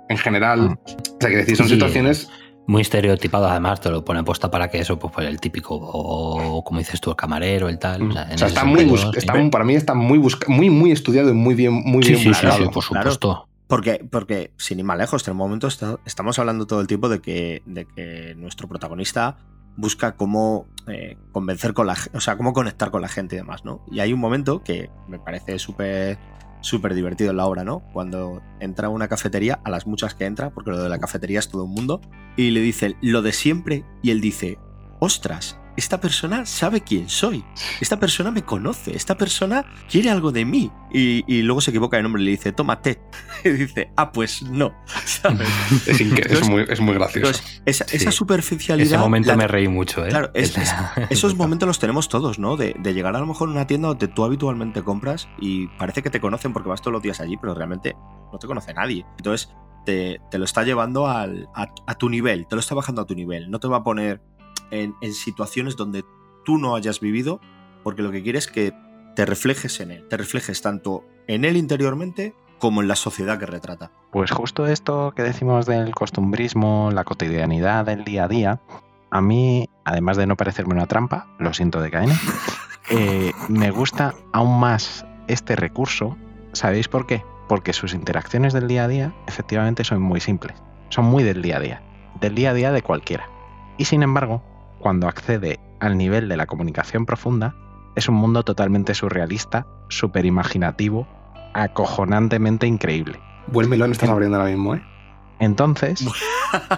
en 0.08 0.18
general. 0.18 0.78
O 0.86 1.16
sea, 1.20 1.30
que 1.30 1.36
decir, 1.36 1.56
son 1.56 1.68
Sí. 1.68 1.74
situaciones. 1.74 2.28
Muy 2.66 2.80
estereotipado, 2.80 3.46
además, 3.46 3.80
te 3.82 3.90
lo 3.90 4.02
pone 4.06 4.20
aposta 4.20 4.50
para 4.50 4.68
que 4.68 4.78
eso, 4.78 4.98
pues, 4.98 5.12
pues, 5.14 5.26
el 5.28 5.38
típico, 5.38 5.74
o 5.78 6.64
como 6.64 6.78
dices 6.78 6.98
tú, 7.00 7.10
el 7.10 7.16
camarero, 7.16 7.68
el 7.68 7.78
tal. 7.78 8.02
O 8.02 8.06
en 8.06 8.12
sea, 8.12 8.24
ese 8.32 8.46
está 8.46 8.64
muy, 8.64 8.80
sentido, 8.80 9.12
está 9.14 9.50
para 9.50 9.64
mí 9.64 9.74
está 9.74 9.92
muy, 9.94 10.16
busca- 10.18 10.46
muy, 10.48 10.70
muy 10.70 10.90
estudiado 10.90 11.28
y 11.28 11.34
muy 11.34 11.54
bien, 11.54 11.74
muy 11.74 12.02
Sí, 12.02 12.10
bien 12.12 12.18
sí, 12.18 12.22
sí, 12.24 12.28
buscado. 12.30 12.56
sí, 12.56 12.70
por 12.72 12.84
Claro. 12.86 13.48
Porque, 13.66 14.06
porque, 14.10 14.52
sin 14.56 14.78
ir 14.78 14.84
más 14.84 14.98
lejos, 14.98 15.26
en 15.26 15.32
el 15.32 15.38
momento 15.38 15.68
estamos 16.04 16.38
hablando 16.38 16.66
todo 16.66 16.80
el 16.80 16.86
tiempo 16.86 17.08
de 17.08 17.20
que, 17.20 17.62
de 17.64 17.86
que 17.86 18.34
nuestro 18.36 18.68
protagonista 18.68 19.38
busca 19.76 20.16
cómo 20.16 20.66
eh, 20.86 21.16
convencer 21.32 21.74
con 21.74 21.86
la 21.86 21.96
o 22.12 22.20
sea, 22.20 22.36
cómo 22.36 22.52
conectar 22.52 22.90
con 22.90 23.02
la 23.02 23.08
gente 23.08 23.36
y 23.36 23.38
demás, 23.38 23.64
¿no? 23.64 23.84
Y 23.90 24.00
hay 24.00 24.12
un 24.12 24.20
momento 24.20 24.62
que 24.62 24.90
me 25.08 25.18
parece 25.18 25.58
súper 25.58 26.18
súper 26.60 26.94
divertido 26.94 27.30
en 27.30 27.36
la 27.36 27.46
obra, 27.46 27.62
¿no? 27.62 27.80
Cuando 27.92 28.42
entra 28.58 28.86
a 28.86 28.90
una 28.90 29.06
cafetería, 29.08 29.60
a 29.64 29.70
las 29.70 29.86
muchas 29.86 30.14
que 30.14 30.24
entra, 30.24 30.50
porque 30.50 30.70
lo 30.70 30.82
de 30.82 30.88
la 30.88 30.98
cafetería 30.98 31.38
es 31.38 31.48
todo 31.48 31.64
un 31.64 31.72
mundo, 31.72 32.00
y 32.36 32.50
le 32.50 32.60
dicen 32.60 32.96
lo 33.02 33.20
de 33.20 33.32
siempre, 33.32 33.84
y 34.02 34.10
él 34.10 34.20
dice, 34.20 34.58
ostras, 34.98 35.58
esta 35.76 36.00
persona 36.00 36.46
sabe 36.46 36.80
quién 36.82 37.08
soy, 37.08 37.44
esta 37.80 37.98
persona 37.98 38.30
me 38.30 38.42
conoce, 38.44 38.94
esta 38.96 39.16
persona 39.16 39.64
quiere 39.90 40.10
algo 40.10 40.30
de 40.32 40.44
mí. 40.44 40.70
Y, 40.92 41.24
y 41.26 41.42
luego 41.42 41.60
se 41.60 41.70
equivoca 41.72 41.96
de 41.96 42.04
nombre 42.04 42.22
y 42.22 42.26
le 42.26 42.30
dice, 42.32 42.52
toma 42.52 42.80
Ted. 42.80 42.98
Y 43.44 43.50
dice, 43.50 43.90
ah, 43.96 44.10
pues 44.12 44.42
no. 44.42 44.72
¿sabes? 45.04 45.48
Es, 45.86 46.48
muy, 46.48 46.64
es 46.68 46.80
muy 46.80 46.94
gracioso. 46.94 47.26
Entonces, 47.28 47.62
esa, 47.66 47.84
Sí. 47.86 47.96
esa 47.96 48.12
superficialidad. 48.12 48.86
Ese 48.86 48.98
momento 48.98 49.28
la- 49.30 49.36
me 49.36 49.48
reí 49.48 49.68
mucho, 49.68 50.04
¿eh? 50.06 50.08
Claro, 50.08 50.30
es- 50.34 50.56
es- 50.58 50.72
esos 51.10 51.36
momentos 51.36 51.66
los 51.66 51.78
tenemos 51.78 52.08
todos, 52.08 52.38
¿no? 52.38 52.56
De, 52.56 52.74
de 52.78 52.94
llegar 52.94 53.16
a 53.16 53.18
lo 53.18 53.26
mejor 53.26 53.48
a 53.48 53.52
una 53.52 53.66
tienda 53.66 53.88
donde 53.88 54.08
tú 54.08 54.24
habitualmente 54.24 54.82
compras 54.82 55.28
y 55.40 55.66
parece 55.78 56.02
que 56.02 56.10
te 56.10 56.20
conocen 56.20 56.52
porque 56.52 56.68
vas 56.68 56.80
todos 56.80 56.92
los 56.92 57.02
días 57.02 57.20
allí, 57.20 57.36
pero 57.36 57.54
realmente 57.54 57.96
no 58.32 58.38
te 58.38 58.46
conoce 58.46 58.72
nadie. 58.72 59.04
Entonces, 59.18 59.50
te, 59.84 60.20
te 60.30 60.38
lo 60.38 60.44
está 60.44 60.62
llevando 60.62 61.06
al- 61.08 61.48
a, 61.54 61.68
a 61.86 61.94
tu 61.96 62.08
nivel, 62.08 62.46
te 62.46 62.54
lo 62.56 62.60
está 62.60 62.74
bajando 62.74 63.02
a 63.02 63.04
tu 63.06 63.14
nivel. 63.14 63.50
No 63.50 63.58
te 63.60 63.68
va 63.68 63.78
a 63.78 63.82
poner 63.84 64.22
en, 64.70 64.94
en 65.00 65.14
situaciones 65.14 65.76
donde 65.76 66.04
tú 66.44 66.58
no 66.58 66.76
hayas 66.76 67.00
vivido, 67.00 67.40
porque 67.82 68.02
lo 68.02 68.10
que 68.10 68.22
quiere 68.22 68.38
es 68.38 68.46
que 68.46 68.72
te 69.14 69.26
reflejes 69.26 69.80
en 69.80 69.90
él, 69.90 70.08
te 70.08 70.16
reflejes 70.16 70.62
tanto 70.62 71.04
en 71.26 71.44
él 71.44 71.56
interiormente 71.56 72.34
como 72.58 72.82
en 72.82 72.88
la 72.88 72.96
sociedad 72.96 73.38
que 73.38 73.46
retrata. 73.46 73.90
Pues 74.10 74.30
justo 74.30 74.66
esto 74.66 75.12
que 75.14 75.22
decimos 75.22 75.66
del 75.66 75.94
costumbrismo, 75.94 76.90
la 76.92 77.04
cotidianidad 77.04 77.84
del 77.84 78.04
día 78.04 78.24
a 78.24 78.28
día, 78.28 78.60
a 79.10 79.20
mí, 79.20 79.68
además 79.84 80.16
de 80.16 80.26
no 80.26 80.36
parecerme 80.36 80.74
una 80.74 80.86
trampa, 80.86 81.28
lo 81.38 81.52
siento 81.52 81.80
de 81.80 81.90
KN, 81.90 82.10
eh, 82.90 83.32
me 83.48 83.70
gusta 83.70 84.14
aún 84.32 84.58
más 84.58 85.04
este 85.28 85.56
recurso. 85.56 86.16
¿Sabéis 86.52 86.88
por 86.88 87.06
qué? 87.06 87.24
Porque 87.48 87.72
sus 87.72 87.94
interacciones 87.94 88.52
del 88.52 88.68
día 88.68 88.84
a 88.84 88.88
día 88.88 89.14
efectivamente 89.26 89.84
son 89.84 90.00
muy 90.00 90.20
simples, 90.20 90.56
son 90.88 91.04
muy 91.04 91.22
del 91.22 91.42
día 91.42 91.58
a 91.58 91.60
día, 91.60 91.82
del 92.20 92.34
día 92.34 92.50
a 92.50 92.54
día 92.54 92.72
de 92.72 92.82
cualquiera. 92.82 93.28
Y 93.76 93.84
sin 93.84 94.02
embargo, 94.02 94.42
cuando 94.84 95.08
accede 95.08 95.58
al 95.80 95.96
nivel 95.96 96.28
de 96.28 96.36
la 96.36 96.44
comunicación 96.44 97.06
profunda, 97.06 97.56
es 97.96 98.06
un 98.06 98.16
mundo 98.16 98.42
totalmente 98.42 98.92
surrealista, 98.92 99.66
súper 99.88 100.26
imaginativo, 100.26 101.08
acojonantemente 101.54 102.66
increíble. 102.66 103.18
Buen 103.46 103.70
melón 103.70 103.92
estás 103.92 104.10
abriendo 104.10 104.36
ahora 104.36 104.50
mismo, 104.50 104.74
¿eh? 104.74 104.82
Entonces, 105.38 106.06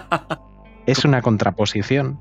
es 0.85 1.03
una 1.03 1.21
contraposición. 1.21 2.17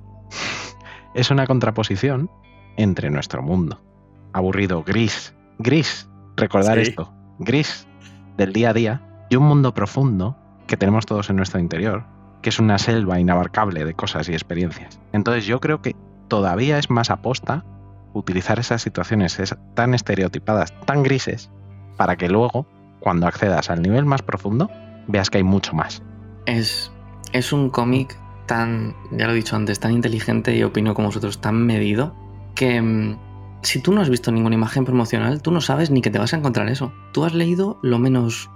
Es 1.15 1.31
una 1.31 1.47
contraposición 1.47 2.33
entre 2.77 3.09
nuestro 3.09 3.41
mundo. 3.41 3.81
Aburrido, 4.33 4.83
gris. 4.83 5.37
Gris. 5.61 6.11
Recordar 6.37 6.79
Sí. 6.79 6.91
esto. 6.91 7.15
Gris 7.39 7.87
del 8.37 8.53
día 8.53 8.71
a 8.71 8.73
día. 8.73 9.03
Y 9.31 9.37
un 9.37 9.45
mundo 9.45 9.73
profundo 9.73 10.37
que 10.67 10.77
tenemos 10.77 11.07
todos 11.07 11.31
en 11.31 11.37
nuestro 11.37 11.61
interior. 11.61 12.07
Que 12.47 12.51
es 12.51 12.61
una 12.61 12.79
selva 12.79 13.19
inabarcable 13.19 13.85
de 13.85 13.95
cosas 13.95 14.29
y 14.29 14.33
experiencias. 14.33 15.01
Entonces 15.13 15.47
yo 15.47 15.59
creo 15.59 15.83
que 15.83 15.97
todavía 16.29 16.79
es 16.79 16.91
más 16.91 17.11
aposta 17.11 17.65
utilizar 18.13 18.61
esas 18.61 18.83
situaciones 18.83 19.41
es- 19.41 19.57
tan 19.75 19.95
estereotipadas, 19.95 20.73
tan 20.85 21.03
grises, 21.03 21.51
para 21.97 22.15
que 22.15 22.29
luego, 22.29 22.65
cuando 23.01 23.27
accedas 23.27 23.69
al 23.69 23.83
nivel 23.83 24.05
más 24.05 24.23
profundo, 24.23 24.71
veas 25.09 25.29
que 25.29 25.39
hay 25.39 25.43
mucho 25.43 25.75
más. 25.75 26.05
Es, 26.47 26.93
es 27.33 27.53
un 27.53 27.69
cómic 27.69 28.17
tan, 28.47 28.95
ya 29.11 29.27
lo 29.27 29.33
he 29.33 29.35
dicho 29.35 29.57
antes, 29.57 29.81
tan 29.81 29.91
inteligente 29.91 30.55
y 30.57 30.63
opino 30.63 30.95
como 30.95 31.09
vosotros, 31.09 31.41
tan 31.41 31.67
medido, 31.67 32.15
que 32.55 32.81
mm, 32.81 33.19
si 33.63 33.81
tú 33.83 33.93
no 33.93 34.03
has 34.03 34.09
visto 34.09 34.31
ninguna 34.31 34.55
imagen 34.55 34.85
promocional, 34.85 35.43
tú 35.43 35.51
no 35.51 35.61
sabes 35.61 35.91
ni 35.91 36.01
que 36.01 36.11
te 36.11 36.21
vas 36.21 36.33
a 36.33 36.37
encontrar 36.37 36.69
eso. 36.69 36.93
Tú 37.13 37.25
has 37.25 37.35
leído 37.35 37.81
lo 37.83 37.99
menos 37.99 38.49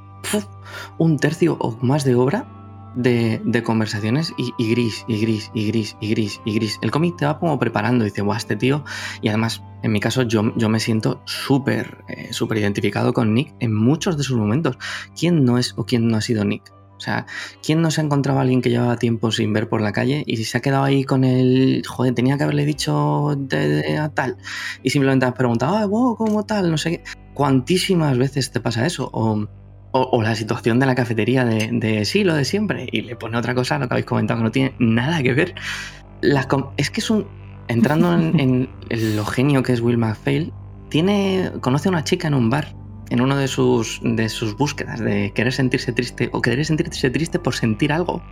un 0.99 1.17
tercio 1.19 1.57
o 1.59 1.77
más 1.85 2.05
de 2.05 2.15
obra 2.15 2.47
de, 2.95 3.63
conversaciones 3.65 4.33
y, 4.37 4.53
y 4.59 4.71
gris, 4.71 5.05
y 5.09 5.21
gris, 5.21 5.51
y 5.55 5.67
gris, 5.69 5.97
y 6.01 6.11
gris, 6.11 6.41
y 6.45 6.55
gris. 6.55 6.79
El 6.83 6.91
cómic 6.91 7.17
te 7.17 7.27
va 7.27 7.39
como 7.39 7.59
preparando, 7.59 8.05
dice, 8.05 8.23
guau, 8.23 8.37
este 8.37 8.57
tío. 8.57 8.85
Y 9.23 9.29
además, 9.29 9.63
en 9.83 9.93
mi 9.93 10.01
caso, 10.01 10.23
yo, 10.23 10.53
yo 10.57 10.69
me 10.69 10.81
siento 10.81 11.23
súper, 11.25 12.05
eh, 12.09 12.33
súper 12.33 12.59
identificado 12.59 13.13
con 13.13 13.35
Nick 13.35 13.55
en 13.61 13.75
muchos 13.75 14.17
de 14.17 14.23
sus 14.23 14.37
momentos. 14.37 14.77
¿Quién 15.19 15.45
no 15.45 15.59
es 15.59 15.75
o 15.77 15.85
quién 15.85 16.09
no 16.09 16.17
ha 16.17 16.21
sido 16.21 16.45
Nick? 16.45 16.73
O 17.01 17.03
sea, 17.03 17.25
¿quién 17.63 17.81
no 17.81 17.91
se 17.91 18.03
ha 18.03 18.05
encontrado 18.05 18.41
a 18.41 18.43
alguien 18.43 18.61
que 18.61 18.69
llevaba 18.69 18.99
tiempo 18.99 19.33
sin 19.33 19.55
ver 19.55 19.71
por 19.71 19.81
la 19.81 19.91
calle 19.91 20.23
y 20.27 20.37
se 20.37 20.59
ha 20.59 20.61
quedado 20.61 20.85
ahí 20.85 21.05
con 21.05 21.25
el, 21.25 21.83
joder, 21.89 22.15
tenía 22.15 22.37
que 22.37 22.43
haberle 22.43 22.67
dicho 22.67 23.35
de, 23.39 23.97
a 23.97 24.11
tal? 24.11 24.37
Y 24.83 24.91
simplemente 24.91 25.25
has 25.25 25.33
preguntado, 25.33 25.77
ah, 25.79 25.87
wow, 25.87 26.15
¿cómo 26.17 26.45
tal? 26.45 26.71
No 26.71 26.77
sé 26.77 26.91
qué. 26.91 27.05
¿Cuantísimas 27.33 28.19
veces 28.19 28.51
te 28.51 28.61
pasa 28.61 28.85
eso? 28.85 29.09
O, 29.15 29.47
o- 29.93 30.09
o 30.13 30.23
la 30.23 30.35
situación 30.35 30.79
de 30.79 30.87
la 30.87 30.95
cafetería 30.95 31.45
de, 31.45 31.69
de 31.73 32.05
sí, 32.05 32.25
lo 32.25 32.35
de 32.35 32.45
siempre, 32.45 32.89
y 32.91 33.03
le 33.03 33.17
pone 33.17 33.37
otra 33.37 33.55
cosa, 33.55 33.79
lo 33.79 33.89
que 33.89 33.95
habéis 33.95 34.07
comentado, 34.07 34.39
que 34.41 34.45
no 34.45 34.51
tiene 34.51 34.75
nada 34.79 35.23
que 35.23 35.35
ver. 35.35 35.55
Las 36.21 36.47
es 36.77 36.91
que 36.91 37.01
es 37.01 37.11
un. 37.11 37.27
Entrando 37.69 38.13
en, 38.15 38.39
en- 38.41 38.69
en 38.89 39.17
lo 39.17 39.25
genio 39.25 39.63
que 39.63 39.73
es 39.73 39.81
Will 39.81 39.99
McPhail, 39.99 40.53
tiene, 40.89 41.51
conoce 41.61 41.89
a 41.89 41.93
una 41.93 42.05
chica 42.05 42.29
en 42.29 42.35
un 42.35 42.51
bar, 42.51 42.75
en 43.11 43.21
uno 43.21 43.37
de 43.37 43.49
sus, 43.49 44.01
de 44.03 44.29
sus 44.29 44.57
búsquedas 44.57 45.01
de 45.01 45.33
querer 45.35 45.53
sentirse 45.53 45.93
triste 45.93 46.31
o 46.33 46.41
querer 46.43 46.65
sentirse 46.65 47.11
triste 47.11 47.39
por 47.39 47.55
sentir 47.55 47.93
algo. 47.93 48.23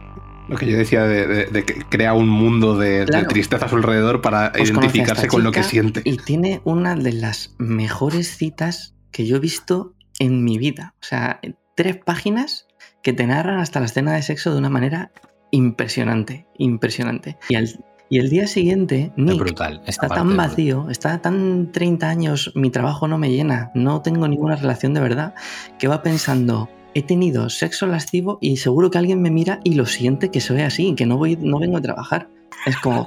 Lo 0.49 0.57
que 0.57 0.67
yo 0.67 0.77
decía 0.79 1.03
de, 1.05 1.27
de- 1.27 1.45
de 1.47 1.65
que 1.65 1.75
crea 1.89 2.15
un 2.15 2.29
mundo 2.29 2.77
de, 2.77 3.05
tristeza 3.29 3.67
a 3.67 3.69
su 3.69 3.77
alrededor 3.77 4.23
para 4.23 4.51
Pues 4.53 4.71
a 4.71 4.73
identificarse 4.73 5.27
con 5.29 5.45
lo 5.45 5.53
que 5.53 5.63
siente. 5.63 6.01
Y 6.05 6.17
tiene 6.17 6.61
una 6.65 6.95
de 6.97 7.13
las 7.13 7.55
mejores 7.59 8.37
citas 8.37 8.95
que 9.13 9.27
yo 9.27 9.37
he 9.37 9.41
visto 9.41 9.95
en 10.19 10.45
mi 10.45 10.59
vida. 10.59 10.95
O 11.01 11.05
sea, 11.05 11.41
tres 11.75 11.97
páginas 11.97 12.67
que 13.03 13.13
te 13.13 13.27
narran 13.27 13.59
hasta 13.61 13.81
la 13.81 13.87
escena 13.87 14.15
de 14.15 14.23
sexo 14.23 14.53
de 14.53 14.59
una 14.59 14.71
manera 14.71 15.13
impresionante, 15.51 16.47
impresionante. 16.59 17.37
Y, 17.49 17.55
al- 17.55 17.85
y 18.11 18.19
el 18.19 18.31
día 18.31 18.47
siguiente, 18.47 19.13
Nick 19.17 19.39
brutal. 19.39 19.83
está 19.87 20.09
tan 20.09 20.37
vacío, 20.37 20.89
está 20.91 21.19
tan 21.21 21.73
30 21.73 22.09
años, 22.09 22.53
mi 22.55 22.71
trabajo 22.71 23.07
no 23.07 23.19
me 23.19 23.31
llena, 23.31 23.71
no 23.75 24.01
tengo 24.03 24.27
ninguna 24.29 24.57
relación 24.57 24.95
de 24.95 25.01
verdad, 25.01 25.35
que 25.79 25.89
va 25.89 26.03
pensando, 26.03 26.69
he 26.95 27.03
tenido 27.03 27.51
sexo 27.51 27.87
lascivo 27.87 28.39
y 28.41 28.57
seguro 28.57 28.91
que 28.91 28.99
alguien 28.99 29.21
me 29.23 29.31
mira 29.31 29.61
y 29.63 29.75
lo 29.75 29.85
siente 29.87 30.31
que 30.31 30.41
soy 30.41 30.63
así, 30.63 30.95
que 30.95 31.05
no, 31.07 31.19
voy, 31.19 31.37
no 31.41 31.59
vengo 31.59 31.77
a 31.77 31.83
trabajar. 31.83 32.29
Es 32.67 32.77
como, 32.79 33.07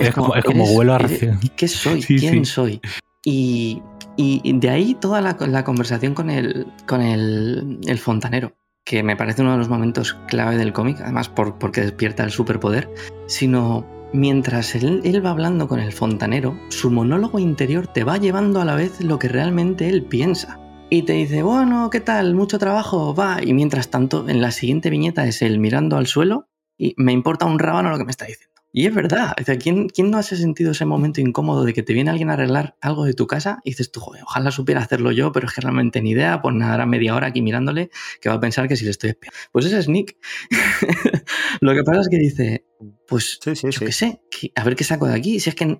Es 0.00 0.14
como, 0.14 0.34
es 0.34 0.44
como 0.44 0.64
eres- 0.64 0.74
vuelo 0.74 0.94
a 0.94 0.98
ración. 0.98 1.40
¿Qué 1.56 1.66
soy? 1.68 2.02
Sí, 2.02 2.16
¿Quién 2.18 2.44
sí. 2.44 2.52
soy? 2.52 2.80
Y, 3.24 3.82
y- 4.20 4.52
de 4.58 4.70
ahí 4.70 4.94
toda 4.94 5.20
la, 5.20 5.36
la 5.40 5.64
conversación 5.64 6.14
con 6.14 6.30
el, 6.30 6.66
con 6.86 7.00
el, 7.00 7.78
el 7.86 7.98
fontanero, 7.98 8.52
que 8.84 9.02
me 9.02 9.16
parece 9.16 9.42
uno 9.42 9.52
de 9.52 9.58
los 9.58 9.68
momentos 9.68 10.14
clave 10.28 10.56
del 10.56 10.72
cómic, 10.72 11.00
además 11.00 11.28
por- 11.28 11.58
porque 11.58 11.80
despierta 11.80 12.24
el 12.24 12.30
superpoder, 12.30 12.88
sino 13.26 13.86
mientras 14.12 14.74
él, 14.74 15.00
él 15.04 15.24
va 15.24 15.30
hablando 15.30 15.68
con 15.68 15.80
el 15.80 15.92
fontanero, 15.92 16.58
su 16.68 16.90
monólogo 16.90 17.38
interior 17.38 17.86
te 17.86 18.04
va 18.04 18.16
llevando 18.18 18.60
a 18.60 18.64
la 18.64 18.74
vez 18.74 19.00
lo 19.00 19.18
que 19.18 19.28
realmente 19.28 19.88
él 19.88 20.02
piensa. 20.04 20.58
Y 20.92 21.02
te 21.02 21.12
dice, 21.12 21.44
bueno, 21.44 21.88
¿qué 21.90 22.00
tal? 22.00 22.34
Mucho 22.34 22.58
trabajo, 22.58 23.14
va. 23.14 23.38
Y 23.44 23.54
mientras 23.54 23.90
tanto, 23.90 24.28
en 24.28 24.40
la 24.40 24.50
siguiente 24.50 24.90
viñeta 24.90 25.24
es 25.24 25.40
él 25.40 25.60
mirando 25.60 25.96
al 25.96 26.08
suelo 26.08 26.48
y 26.76 26.94
me 26.96 27.12
importa 27.12 27.46
un 27.46 27.60
rábano 27.60 27.90
lo 27.90 27.98
que 27.98 28.04
me 28.04 28.10
está 28.10 28.24
diciendo. 28.24 28.49
Y 28.72 28.86
es 28.86 28.94
verdad, 28.94 29.34
o 29.40 29.44
sea, 29.44 29.58
¿quién, 29.58 29.88
quién 29.88 30.10
no 30.12 30.18
ha 30.18 30.22
sentido 30.22 30.70
ese 30.70 30.84
momento 30.84 31.20
incómodo 31.20 31.64
de 31.64 31.72
que 31.74 31.82
te 31.82 31.92
viene 31.92 32.10
alguien 32.10 32.30
a 32.30 32.34
arreglar 32.34 32.76
algo 32.80 33.04
de 33.04 33.14
tu 33.14 33.26
casa 33.26 33.60
y 33.64 33.70
dices 33.70 33.90
tú, 33.90 33.98
joder, 34.00 34.22
ojalá 34.22 34.52
supiera 34.52 34.80
hacerlo 34.80 35.10
yo, 35.10 35.32
pero 35.32 35.48
es 35.48 35.52
que 35.54 35.60
realmente 35.60 36.00
ni 36.00 36.10
idea, 36.10 36.40
pues 36.40 36.54
nada, 36.54 36.72
ahora 36.72 36.86
media 36.86 37.16
hora 37.16 37.26
aquí 37.26 37.42
mirándole, 37.42 37.90
que 38.20 38.28
va 38.28 38.36
a 38.36 38.40
pensar 38.40 38.68
que 38.68 38.76
si 38.76 38.84
le 38.84 38.92
estoy 38.92 39.10
espiando. 39.10 39.36
Pues 39.50 39.66
ese 39.66 39.78
es 39.78 39.88
Nick. 39.88 40.16
Lo 41.60 41.74
que 41.74 41.82
pasa 41.82 42.00
es 42.02 42.08
que 42.08 42.18
dice, 42.18 42.64
pues 43.08 43.38
Sí, 43.42 43.56
sí, 43.56 43.66
yo 43.66 43.72
sí. 43.72 43.84
qué 43.86 43.92
sé, 43.92 44.22
que- 44.30 44.52
a 44.54 44.64
ver 44.64 44.76
qué 44.76 44.84
saco 44.84 45.06
de 45.06 45.14
aquí. 45.14 45.40
Si 45.40 45.50
es 45.50 45.56
que, 45.56 45.76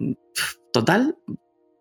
total, 0.73 1.17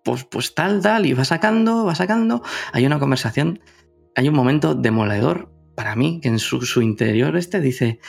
pues, 0.03 0.25
pues 0.25 0.53
tal, 0.53 0.81
tal, 0.81 1.05
y 1.05 1.13
va 1.13 1.25
sacando, 1.25 1.85
va 1.85 1.95
sacando. 1.95 2.41
Hay 2.71 2.85
una 2.85 2.99
conversación, 2.99 3.59
hay 4.15 4.29
un 4.29 4.35
momento 4.35 4.75
demoledor 4.75 5.51
para 5.75 5.95
mí, 5.95 6.19
que 6.21 6.29
en 6.29 6.39
su, 6.39 6.61
su 6.61 6.81
interior 6.81 7.35
este 7.35 7.61
dice, 7.61 7.99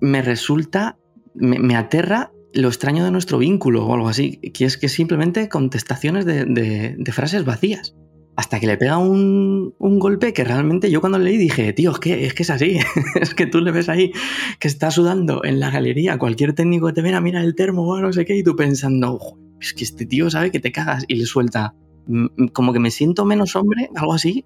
me 0.00 0.22
resulta, 0.22 0.98
me, 1.34 1.58
me 1.58 1.76
aterra 1.76 2.32
lo 2.56 2.68
extraño 2.68 3.04
de 3.04 3.10
nuestro 3.10 3.38
vínculo 3.38 3.86
o 3.86 3.94
algo 3.94 4.08
así, 4.08 4.38
que 4.38 4.64
es 4.64 4.76
que 4.78 4.88
simplemente 4.88 5.48
contestaciones 5.48 6.24
de, 6.24 7.12
frases 7.12 7.44
vacías. 7.44 7.94
Hasta 8.34 8.60
que 8.60 8.66
le 8.66 8.76
pega 8.76 8.98
un, 8.98 9.74
golpe 9.78 10.32
que 10.34 10.44
realmente 10.44 10.90
yo 10.90 11.00
cuando 11.00 11.18
leí 11.18 11.38
dije, 11.38 11.72
tío, 11.72 11.92
es 11.92 11.98
que 11.98 12.26
es, 12.26 12.34
que 12.34 12.42
es 12.42 12.50
así. 12.50 12.78
es 13.20 13.34
que 13.34 13.46
tú 13.46 13.60
le 13.60 13.72
ves 13.72 13.88
ahí 13.88 14.12
que 14.58 14.68
está 14.68 14.90
sudando 14.90 15.42
en 15.44 15.60
la 15.60 15.70
galería, 15.70 16.18
cualquier 16.18 16.52
técnico 16.52 16.92
te 16.92 17.02
ven 17.02 17.14
a 17.14 17.20
mirar 17.20 17.44
el 17.44 17.54
termo 17.54 17.86
o 17.86 18.00
no 18.00 18.12
sé 18.12 18.24
qué, 18.24 18.36
y 18.36 18.42
tú 18.42 18.56
pensando, 18.56 19.18
"Joder, 19.18 19.46
es 19.60 19.72
que 19.72 19.84
este 19.84 20.04
tío 20.04 20.28
sabe 20.30 20.50
que 20.50 20.60
te 20.60 20.72
cagas 20.72 21.04
y 21.08 21.14
le 21.14 21.24
suelta. 21.24 21.74
"Mm, 22.06 22.48
Como 22.52 22.72
que 22.72 22.78
me 22.78 22.90
siento 22.90 23.24
menos 23.24 23.56
hombre, 23.56 23.88
algo 23.94 24.12
así, 24.12 24.44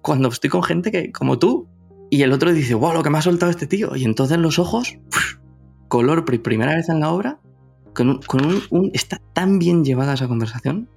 cuando 0.00 0.28
estoy 0.28 0.50
con 0.50 0.62
gente 0.62 0.92
que, 0.92 1.10
como 1.10 1.38
tú. 1.38 1.66
Y 2.10 2.22
el 2.22 2.32
otro 2.32 2.52
dice, 2.52 2.74
wow, 2.74 2.92
lo 2.92 3.02
que 3.02 3.10
me 3.10 3.18
ha 3.18 3.22
soltado 3.22 3.50
este 3.50 3.66
tío. 3.66 3.96
Y 3.96 4.04
entonces 4.04 4.38
los 4.38 4.58
ojos, 4.58 4.98
color 5.88 6.24
primera 6.24 6.76
vez 6.76 6.88
en 6.88 7.00
la 7.00 7.10
obra, 7.10 7.40
con 7.94 8.10
un, 8.10 8.22
con 8.22 8.44
un- 8.44 8.62
un- 8.70 8.90
está 8.92 9.20
tan 9.32 9.58
bien 9.58 9.84
llevada 9.84 10.14
esa 10.14 10.28
conversación 10.28 10.88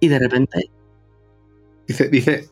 y 0.00 0.08
de 0.08 0.18
repente 0.18 0.70
Dice, 1.86 2.08
dice, 2.08 2.48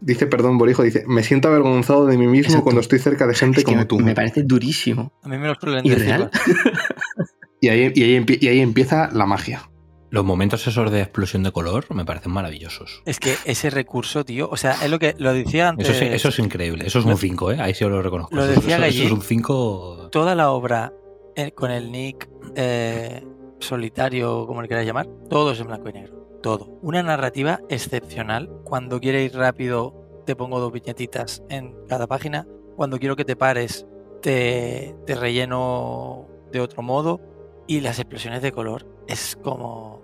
dice, 0.00 0.26
perdón, 0.26 0.58
Borijo, 0.58 0.82
dice, 0.82 1.04
me 1.06 1.22
siento 1.22 1.48
avergonzado 1.48 2.04
de 2.06 2.18
mí 2.18 2.26
mismo 2.26 2.48
Exacto. 2.48 2.64
cuando 2.64 2.80
estoy 2.82 2.98
cerca 2.98 3.26
de 3.26 3.34
gente 3.34 3.60
es 3.60 3.64
que 3.64 3.70
como 3.72 3.78
me, 3.78 3.86
tú. 3.86 3.98
me 3.98 4.14
parece 4.14 4.42
durísimo. 4.42 5.12
A 5.22 5.28
mí 5.28 5.38
me 5.38 5.46
lo 5.46 5.56
¿Y 5.82 5.94
real? 5.94 6.30
Y 7.60 7.68
ahí, 7.68 7.90
y, 7.94 8.02
ahí 8.02 8.26
y 8.40 8.48
ahí 8.48 8.60
empieza 8.60 9.08
la 9.12 9.24
magia. 9.24 9.70
Los 10.10 10.22
momentos 10.22 10.66
esos 10.66 10.92
de 10.92 11.00
explosión 11.00 11.42
de 11.44 11.50
color 11.50 11.86
me 11.94 12.04
parecen 12.04 12.30
maravillosos. 12.30 13.02
Es 13.06 13.18
que 13.18 13.36
ese 13.46 13.70
recurso, 13.70 14.22
tío, 14.24 14.50
o 14.50 14.56
sea, 14.58 14.72
es 14.84 14.90
lo 14.90 14.98
que 14.98 15.14
lo 15.18 15.32
decía 15.32 15.70
antes. 15.70 15.88
Eso, 15.88 15.98
sí- 15.98 16.04
eso 16.04 16.28
es 16.28 16.38
increíble. 16.40 16.86
Eso 16.86 16.98
es 16.98 17.06
un 17.06 17.16
5, 17.16 17.52
¿eh? 17.52 17.60
Ahí 17.60 17.72
sí 17.74 17.84
os 17.84 17.90
lo 17.90 18.02
reconozco. 18.02 18.36
Lo 18.36 18.44
Eso- 18.44 18.60
decía 18.60 18.86
eso, 18.86 19.02
es 19.04 19.10
un 19.10 19.22
5. 19.22 20.10
Toda 20.12 20.34
la 20.34 20.50
obra 20.50 20.92
eh, 21.36 21.52
con 21.52 21.70
el 21.70 21.90
nick 21.90 22.28
eh, 22.54 23.24
solitario, 23.64 24.46
como 24.46 24.62
le 24.62 24.68
quieras 24.68 24.86
llamar, 24.86 25.08
todo 25.28 25.52
es 25.52 25.60
en 25.60 25.66
blanco 25.66 25.88
y 25.88 25.92
negro. 25.92 26.38
Todo. 26.42 26.78
Una 26.82 27.02
narrativa 27.02 27.60
excepcional. 27.68 28.50
Cuando 28.64 29.00
quiere 29.00 29.24
ir 29.24 29.34
rápido, 29.34 30.22
te 30.26 30.36
pongo 30.36 30.60
dos 30.60 30.72
viñetitas 30.72 31.42
en 31.48 31.74
cada 31.88 32.06
página. 32.06 32.46
Cuando 32.76 32.98
quiero 32.98 33.16
que 33.16 33.24
te 33.24 33.36
pares, 33.36 33.86
te, 34.20 34.94
te 35.06 35.14
relleno 35.14 36.28
de 36.52 36.60
otro 36.60 36.82
modo. 36.82 37.20
Y 37.66 37.80
las 37.80 37.98
explosiones 37.98 38.42
de 38.42 38.52
color 38.52 38.86
es 39.08 39.36
como. 39.42 40.02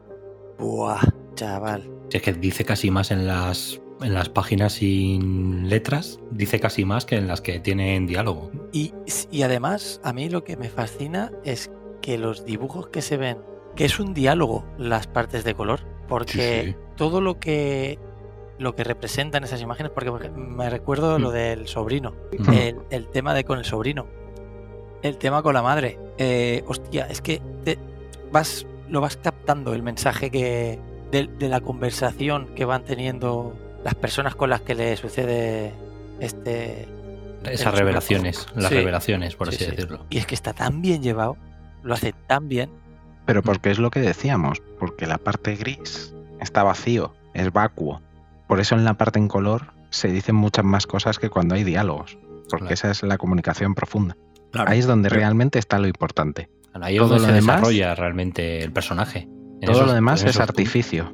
¡Buah! 0.58 1.00
Chaval. 1.34 1.90
Es 2.10 2.22
que 2.22 2.32
dice 2.32 2.64
casi 2.64 2.90
más 2.90 3.10
en 3.10 3.26
las, 3.26 3.80
en 4.00 4.14
las 4.14 4.28
páginas 4.28 4.74
sin 4.74 5.68
letras, 5.68 6.18
dice 6.30 6.58
casi 6.58 6.84
más 6.84 7.04
que 7.04 7.16
en 7.16 7.28
las 7.28 7.40
que 7.40 7.60
tienen 7.60 8.06
diálogo. 8.06 8.50
Y, 8.72 8.92
y 9.30 9.42
además, 9.42 10.00
a 10.02 10.12
mí 10.12 10.28
lo 10.28 10.42
que 10.42 10.56
me 10.56 10.68
fascina 10.68 11.30
es 11.44 11.70
que 12.00 12.18
los 12.18 12.44
dibujos 12.44 12.88
que 12.88 13.02
se 13.02 13.16
ven, 13.16 13.38
que 13.76 13.84
es 13.84 13.98
un 14.00 14.14
diálogo 14.14 14.64
las 14.78 15.06
partes 15.06 15.44
de 15.44 15.54
color, 15.54 15.80
porque 16.08 16.62
Sí, 16.64 16.70
sí. 16.72 16.76
todo 16.96 17.20
lo 17.20 17.38
que 17.38 17.98
lo 18.58 18.74
que 18.76 18.84
representan 18.84 19.42
esas 19.42 19.62
imágenes, 19.62 19.90
porque 19.90 20.10
me 20.28 20.68
recuerdo 20.68 21.18
lo 21.18 21.30
Mm. 21.30 21.32
del 21.32 21.66
sobrino, 21.66 22.12
Mm. 22.38 22.52
el, 22.52 22.76
el 22.90 23.08
tema 23.08 23.32
de 23.32 23.44
con 23.44 23.58
el 23.58 23.64
sobrino, 23.64 24.06
el 25.02 25.16
tema 25.16 25.42
con 25.42 25.54
la 25.54 25.62
madre. 25.62 25.98
Eh, 26.18 26.62
hostia, 26.66 27.06
es 27.06 27.22
que 27.22 27.40
te 27.64 27.78
vas, 28.30 28.66
lo 28.90 29.00
vas 29.00 29.16
captando 29.16 29.72
el 29.72 29.82
mensaje 29.82 30.30
que 30.30 30.78
de, 31.10 31.26
de 31.26 31.48
la 31.48 31.62
conversación 31.62 32.48
que 32.54 32.66
van 32.66 32.84
teniendo 32.84 33.54
las 33.82 33.94
personas 33.94 34.34
con 34.34 34.50
las 34.50 34.60
que 34.60 34.74
le 34.74 34.94
sucede 34.98 35.72
este 36.20 36.86
Esas 37.44 37.72
el 37.72 37.78
revelaciones, 37.80 38.46
las 38.54 38.68
Sí. 38.68 38.74
revelaciones, 38.74 39.36
por 39.36 39.48
Sí, 39.48 39.54
así 39.56 39.64
sí. 39.64 39.70
decirlo. 39.70 40.04
Y 40.10 40.18
es 40.18 40.26
que 40.26 40.34
está 40.34 40.52
tan 40.52 40.82
bien 40.82 41.02
llevado, 41.02 41.38
lo 41.82 41.94
hace 41.94 42.14
tan 42.26 42.48
bien. 42.48 42.70
Pero 43.26 43.42
porque 43.42 43.70
es 43.70 43.78
lo 43.78 43.90
que 43.90 44.00
decíamos, 44.00 44.62
porque 44.78 45.06
la 45.06 45.18
parte 45.18 45.54
gris 45.56 46.14
está 46.40 46.62
vacío, 46.62 47.12
es 47.34 47.52
vacuo. 47.52 48.00
Por 48.48 48.60
eso 48.60 48.74
en 48.74 48.84
la 48.84 48.94
parte 48.94 49.18
en 49.18 49.28
color 49.28 49.72
se 49.90 50.08
dicen 50.08 50.34
muchas 50.34 50.64
más 50.64 50.86
cosas 50.86 51.18
que 51.18 51.30
cuando 51.30 51.54
hay 51.54 51.64
diálogos, 51.64 52.18
porque 52.48 52.58
Claro. 52.66 52.74
esa 52.74 52.90
es 52.90 53.02
la 53.02 53.18
comunicación 53.18 53.74
profunda. 53.74 54.16
Claro. 54.52 54.70
Ahí 54.70 54.78
es 54.80 54.86
donde 54.86 55.08
Pero- 55.08 55.20
realmente 55.20 55.58
está 55.58 55.78
lo 55.78 55.86
importante. 55.86 56.48
Ahí 56.74 56.94
es 56.96 57.00
Todo 57.00 57.10
donde 57.10 57.22
lo 57.22 57.28
se 57.28 57.34
demás- 57.34 57.56
desarrolla 57.56 57.94
realmente 57.94 58.62
el 58.62 58.72
personaje. 58.72 59.28
En 59.60 59.66
Todo 59.66 59.72
esos- 59.76 59.86
lo 59.88 59.92
demás 59.92 60.22
es 60.24 60.38
artificio. 60.40 61.12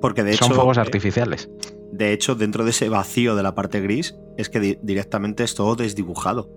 Porque 0.00 0.22
de 0.24 0.34
Son 0.34 0.46
hecho, 0.48 0.54
fuegos 0.56 0.76
eh, 0.76 0.80
artificiales. 0.80 1.50
de 1.92 2.12
hecho, 2.12 2.34
dentro 2.34 2.64
de 2.64 2.70
ese 2.70 2.88
vacío 2.88 3.34
de 3.36 3.42
la 3.42 3.54
parte 3.54 3.80
gris, 3.80 4.14
es 4.36 4.48
que 4.48 4.60
di- 4.60 4.78
directamente 4.82 5.42
es 5.44 5.54
todo 5.54 5.74
desdibujado. 5.76 6.48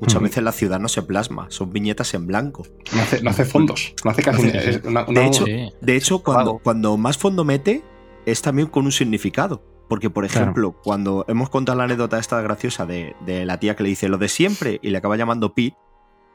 Muchas 0.00 0.16
Ujú. 0.16 0.24
veces 0.24 0.42
la 0.42 0.52
ciudad 0.52 0.78
no 0.78 0.88
se 0.88 1.02
plasma, 1.02 1.46
son 1.50 1.72
viñetas 1.72 2.12
en 2.14 2.26
blanco. 2.26 2.64
No 2.94 3.02
hace, 3.02 3.22
no 3.22 3.30
hace 3.30 3.44
fondos, 3.46 3.94
no 4.04 4.10
hace 4.10 4.22
casi... 4.22 4.48
Es 4.48 4.82
una- 4.84 5.04
De 5.04 5.26
hecho, 5.26 5.44
Sí. 5.46 5.72
De 5.80 5.96
hecho, 5.96 6.18
cuando, 6.22 6.58
cuando 6.58 6.96
más 6.98 7.16
fondo 7.16 7.44
mete, 7.44 7.82
es 8.26 8.42
también 8.42 8.68
con 8.68 8.84
un 8.84 8.92
significado. 8.92 9.62
Porque, 9.88 10.10
por 10.10 10.26
Claro. 10.26 10.42
ejemplo, 10.46 10.72
cuando 10.82 11.24
hemos 11.28 11.48
contado 11.48 11.78
la 11.78 11.84
anécdota 11.84 12.18
esta 12.18 12.40
graciosa 12.42 12.84
de, 12.86 13.14
de 13.24 13.46
la 13.46 13.58
tía 13.60 13.76
que 13.76 13.84
le 13.84 13.88
dice 13.90 14.08
lo 14.08 14.18
de 14.18 14.28
siempre 14.28 14.80
y 14.82 14.90
le 14.90 14.98
acaba 14.98 15.16
llamando 15.16 15.54
Pete, 15.54 15.76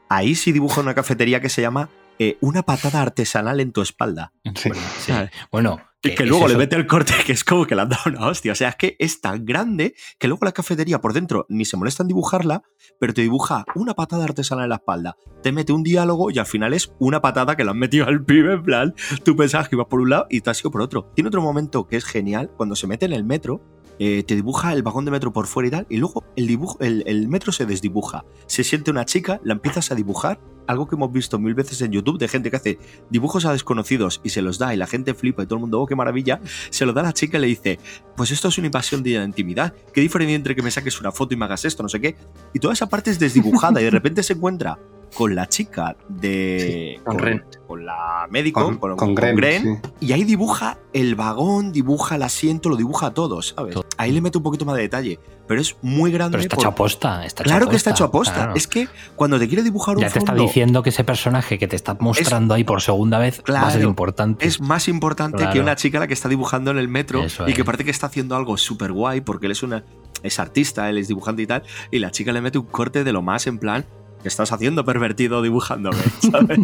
ahí 0.08 0.34
sí 0.34 0.52
dibuja 0.52 0.80
una 0.80 0.94
cafetería 0.94 1.40
que 1.42 1.48
se 1.50 1.60
llama 1.62 1.88
eh, 2.18 2.36
Una 2.40 2.62
patada 2.62 3.02
artesanal 3.02 3.60
en 3.60 3.72
tu 3.72 3.82
espalda. 3.82 4.32
Sí. 4.54 4.68
Bueno, 4.68 4.84
sí. 4.98 5.12
Bueno, 5.50 5.80
Y 6.02 6.14
que 6.14 6.24
es 6.24 6.28
luego 6.28 6.48
le 6.48 6.56
mete 6.56 6.76
el 6.76 6.86
corte 6.86 7.12
que 7.24 7.32
es 7.32 7.44
como 7.44 7.66
que 7.66 7.74
le 7.74 7.82
han 7.82 7.88
dado 7.88 8.02
una 8.06 8.26
hostia. 8.26 8.52
O 8.52 8.54
sea, 8.54 8.70
es 8.70 8.76
que 8.76 8.96
es 8.98 9.20
tan 9.20 9.44
grande 9.44 9.94
que 10.18 10.28
luego 10.28 10.44
la 10.44 10.52
cafetería 10.52 11.00
por 11.00 11.12
dentro 11.12 11.46
ni 11.48 11.64
se 11.64 11.76
molesta 11.76 12.02
en 12.02 12.08
dibujarla, 12.08 12.62
pero 12.98 13.14
te 13.14 13.22
dibuja 13.22 13.64
una 13.74 13.94
patada 13.94 14.24
artesanal 14.24 14.64
en 14.64 14.70
la 14.70 14.76
espalda. 14.76 15.16
Te 15.42 15.52
mete 15.52 15.72
un 15.72 15.82
diálogo 15.82 16.30
y 16.30 16.38
al 16.38 16.46
final 16.46 16.74
es 16.74 16.92
una 16.98 17.20
patada 17.20 17.56
que 17.56 17.64
le 17.64 17.70
han 17.70 17.78
metido 17.78 18.06
al 18.06 18.24
pibe. 18.24 18.54
En 18.54 18.62
plan, 18.62 18.94
tú 19.24 19.36
pensabas 19.36 19.68
que 19.68 19.76
ibas 19.76 19.86
por 19.86 20.00
un 20.00 20.10
lado 20.10 20.26
y 20.30 20.40
te 20.40 20.50
has 20.50 20.60
ido 20.60 20.70
por 20.70 20.82
otro. 20.82 21.10
Tiene 21.14 21.28
otro 21.28 21.42
momento 21.42 21.86
que 21.86 21.96
es 21.96 22.04
genial 22.04 22.50
cuando 22.56 22.76
se 22.76 22.86
mete 22.86 23.06
en 23.06 23.12
el 23.12 23.24
metro. 23.24 23.62
Eh, 23.98 24.22
te 24.24 24.34
dibuja 24.34 24.72
el 24.72 24.82
vagón 24.82 25.04
de 25.04 25.10
metro 25.10 25.32
por 25.32 25.46
fuera 25.46 25.68
y 25.68 25.70
tal, 25.70 25.86
y 25.88 25.96
luego 25.98 26.24
el, 26.36 26.46
dibujo, 26.46 26.78
el, 26.80 27.28
metro 27.28 27.52
se 27.52 27.66
desdibuja. 27.66 28.24
Se 28.46 28.64
siente 28.64 28.90
una 28.90 29.04
chica, 29.04 29.40
la 29.44 29.54
empiezas 29.54 29.90
a 29.90 29.94
dibujar, 29.94 30.40
algo 30.66 30.86
que 30.86 30.94
hemos 30.94 31.12
visto 31.12 31.38
mil 31.38 31.54
veces 31.54 31.80
en 31.82 31.92
YouTube 31.92 32.18
de 32.18 32.28
gente 32.28 32.50
que 32.50 32.56
hace 32.56 32.78
dibujos 33.10 33.44
a 33.44 33.52
desconocidos 33.52 34.20
y 34.22 34.30
se 34.30 34.42
los 34.42 34.58
da 34.58 34.72
y 34.72 34.76
la 34.76 34.86
gente 34.86 35.12
flipa 35.14 35.42
y 35.42 35.46
todo 35.46 35.56
el 35.56 35.62
mundo, 35.62 35.80
oh, 35.80 35.86
qué 35.86 35.96
maravilla, 35.96 36.40
se 36.70 36.86
lo 36.86 36.92
da 36.92 37.00
a 37.00 37.04
la 37.04 37.12
chica 37.12 37.38
y 37.38 37.40
le 37.40 37.46
dice, 37.48 37.78
pues 38.16 38.30
esto 38.30 38.48
es 38.48 38.58
una 38.58 38.68
invasión 38.68 39.02
de 39.02 39.12
intimidad, 39.12 39.74
qué 39.92 40.00
diferencia 40.00 40.36
entre 40.36 40.54
que 40.54 40.62
me 40.62 40.70
saques 40.70 41.00
una 41.00 41.12
foto 41.12 41.34
y 41.34 41.36
me 41.36 41.44
hagas 41.44 41.64
esto, 41.64 41.82
no 41.82 41.88
sé 41.88 42.00
qué. 42.00 42.16
Y 42.52 42.58
toda 42.60 42.74
esa 42.74 42.88
parte 42.88 43.10
es 43.10 43.18
desdibujada 43.18 43.80
y 43.80 43.84
de 43.84 43.90
repente 43.90 44.22
se 44.22 44.34
encuentra 44.34 44.78
con 45.14 45.34
la 45.34 45.46
chica 45.48 45.96
de... 46.08 47.00
con 47.04 47.18
Ren. 47.18 47.44
con 47.66 47.84
la 47.84 48.26
médico, 48.30 48.64
Con, 48.64 48.78
con, 48.78 48.90
con 48.96 48.98
con 48.98 49.14
Gren, 49.14 49.36
Gren, 49.36 49.80
sí. 49.84 49.90
y 50.06 50.12
ahí 50.12 50.24
dibuja 50.24 50.78
el 50.92 51.14
vagón, 51.14 51.72
dibuja 51.72 52.16
el 52.16 52.22
asiento, 52.22 52.68
lo 52.68 52.76
dibuja 52.76 53.12
todo, 53.12 53.42
¿sabes? 53.42 53.74
Todo. 53.74 53.84
Ahí 53.98 54.12
le 54.12 54.20
mete 54.20 54.38
un 54.38 54.44
poquito 54.44 54.64
más 54.64 54.76
de 54.76 54.82
detalle, 54.82 55.18
pero 55.46 55.60
es 55.60 55.76
muy 55.82 56.10
grande. 56.12 56.32
Pero 56.38 56.42
está 56.42 56.56
por- 56.56 56.62
hecho 56.64 56.68
aposta. 56.70 57.24
Está 57.26 57.44
Claro 57.44 57.68
que 57.68 57.76
está 57.76 57.90
hecho 57.90 58.04
aposta, 58.04 58.34
claro. 58.34 58.52
Es 58.54 58.66
que 58.66 58.88
cuando 59.16 59.38
te 59.38 59.48
quiere 59.48 59.62
dibujar 59.62 59.96
un 59.96 60.02
ya 60.02 60.10
te 60.10 60.18
está 60.18 60.34
diciendo 60.34 60.82
que 60.82 60.90
ese 60.90 61.04
personaje 61.04 61.58
que 61.58 61.68
te 61.68 61.76
está 61.76 61.94
mostrando 62.00 62.54
ahí 62.54 62.64
por 62.64 62.80
segunda 62.82 63.18
vez 63.18 63.40
va 63.40 63.60
a 63.62 63.70
ser 63.70 63.80
Claro, 63.80 63.88
importante. 63.88 64.46
es 64.46 64.60
más 64.60 64.88
importante 64.88 65.38
Claro. 65.38 65.52
que 65.52 65.60
una 65.60 65.76
chica 65.76 65.98
la 66.00 66.06
que 66.06 66.14
está 66.14 66.28
dibujando 66.28 66.70
en 66.70 66.78
el 66.78 66.88
metro 66.88 67.22
Eso 67.24 67.48
y 67.48 67.54
que 67.54 67.64
parece 67.64 67.84
que 67.84 67.90
está 67.90 68.06
haciendo 68.06 68.34
algo 68.36 68.56
súper 68.56 68.92
guay 68.92 69.20
porque 69.20 69.46
él 69.46 69.52
es 69.52 69.62
una 69.62 69.84
es 70.22 70.38
artista, 70.38 70.88
él 70.88 70.98
es 70.98 71.08
dibujante 71.08 71.42
y 71.42 71.46
tal, 71.48 71.62
y 71.90 71.98
la 71.98 72.10
chica 72.12 72.32
le 72.32 72.40
mete 72.40 72.56
un 72.58 72.66
corte 72.66 73.02
de 73.02 73.12
lo 73.12 73.22
más 73.22 73.46
en 73.48 73.58
plan 73.58 73.84
¿qué 74.22 74.28
estás 74.28 74.52
haciendo 74.52 74.84
pervertido 74.84 75.42
dibujándome? 75.42 75.98
¿sabes? 76.30 76.58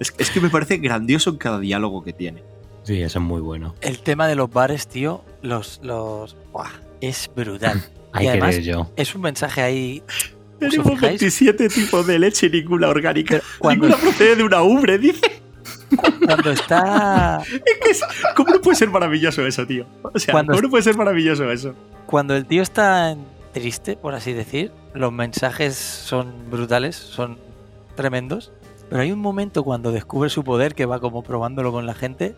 es, 0.00 0.14
es 0.18 0.30
que 0.30 0.40
me 0.40 0.48
parece 0.50 0.78
grandioso 0.78 1.30
en 1.30 1.36
cada 1.36 1.58
diálogo 1.60 2.02
que 2.04 2.12
tiene. 2.12 2.42
Sí, 2.84 3.00
eso 3.02 3.18
es 3.20 3.24
muy 3.24 3.40
bueno. 3.40 3.74
El 3.80 3.98
tema 4.00 4.26
de 4.26 4.34
los 4.34 4.50
bares, 4.50 4.88
tío, 4.88 5.24
los. 5.42 5.80
los 5.82 6.36
¡buah! 6.52 6.70
es 7.00 7.30
brutal. 7.34 7.82
Hay 8.12 8.24
Y 8.24 8.26
que 8.26 8.30
además- 8.30 8.54
ver 8.56 8.64
yo. 8.64 8.90
Es 8.96 9.14
un 9.14 9.20
mensaje 9.22 9.62
ahí. 9.62 10.02
¿Os 10.06 10.58
Tenemos 10.70 10.92
fijáis? 10.92 11.20
27 11.20 11.68
tipos 11.68 12.06
de 12.06 12.18
leche 12.18 12.46
y 12.46 12.50
ninguna 12.50 12.88
orgánica. 12.88 13.40
Cuando- 13.58 13.86
Ninguna 13.86 14.02
procede 14.02 14.36
de 14.36 14.42
una 14.44 14.62
ubre, 14.62 14.98
dice. 14.98 15.42
Cuando 16.24 16.50
está. 16.52 17.42
Es 17.46 17.78
que 17.84 17.90
es- 17.90 18.02
¿Cómo 18.36 18.50
no 18.54 18.60
puede 18.60 18.76
ser 18.76 18.90
maravilloso 18.90 19.46
eso, 19.46 19.66
tío? 19.66 19.86
O 20.02 20.18
sea, 20.18 20.32
Cuando 20.32 20.52
¿cómo 20.52 20.58
es- 20.58 20.62
no 20.62 20.70
puede 20.70 20.82
ser 20.84 20.96
maravilloso 20.96 21.50
eso? 21.50 21.74
Cuando 22.06 22.34
el 22.36 22.46
tío 22.46 22.62
está 22.62 23.16
triste, 23.52 23.96
por 23.96 24.14
así 24.14 24.32
decir, 24.32 24.72
los 24.94 25.12
mensajes 25.12 25.74
son 25.74 26.50
brutales, 26.50 26.96
son 26.96 27.38
tremendos. 27.94 28.52
Pero 28.88 29.02
hay 29.02 29.12
un 29.12 29.20
momento 29.20 29.64
cuando 29.64 29.90
descubre 29.92 30.28
su 30.28 30.44
poder, 30.44 30.74
que 30.74 30.84
va 30.84 31.00
como 31.00 31.22
probándolo 31.22 31.72
con 31.72 31.86
la 31.86 31.94
gente, 31.94 32.34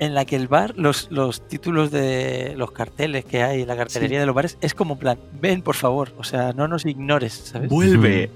en 0.00 0.14
la 0.14 0.24
que 0.24 0.34
el 0.34 0.48
bar, 0.48 0.74
los, 0.76 1.08
los 1.12 1.46
títulos 1.46 1.92
de 1.92 2.54
los 2.56 2.72
carteles 2.72 3.24
que 3.24 3.44
hay, 3.44 3.64
la 3.64 3.76
cartelería 3.76 4.18
de 4.18 4.26
los 4.26 4.34
bares, 4.34 4.58
es 4.60 4.74
como 4.74 4.98
plan, 4.98 5.16
ven 5.40 5.62
por 5.62 5.76
favor, 5.76 6.12
o 6.18 6.24
sea, 6.24 6.52
no 6.52 6.66
nos 6.66 6.84
ignores, 6.86 7.32
¿sabes? 7.32 7.68
Vuelve. 7.68 8.30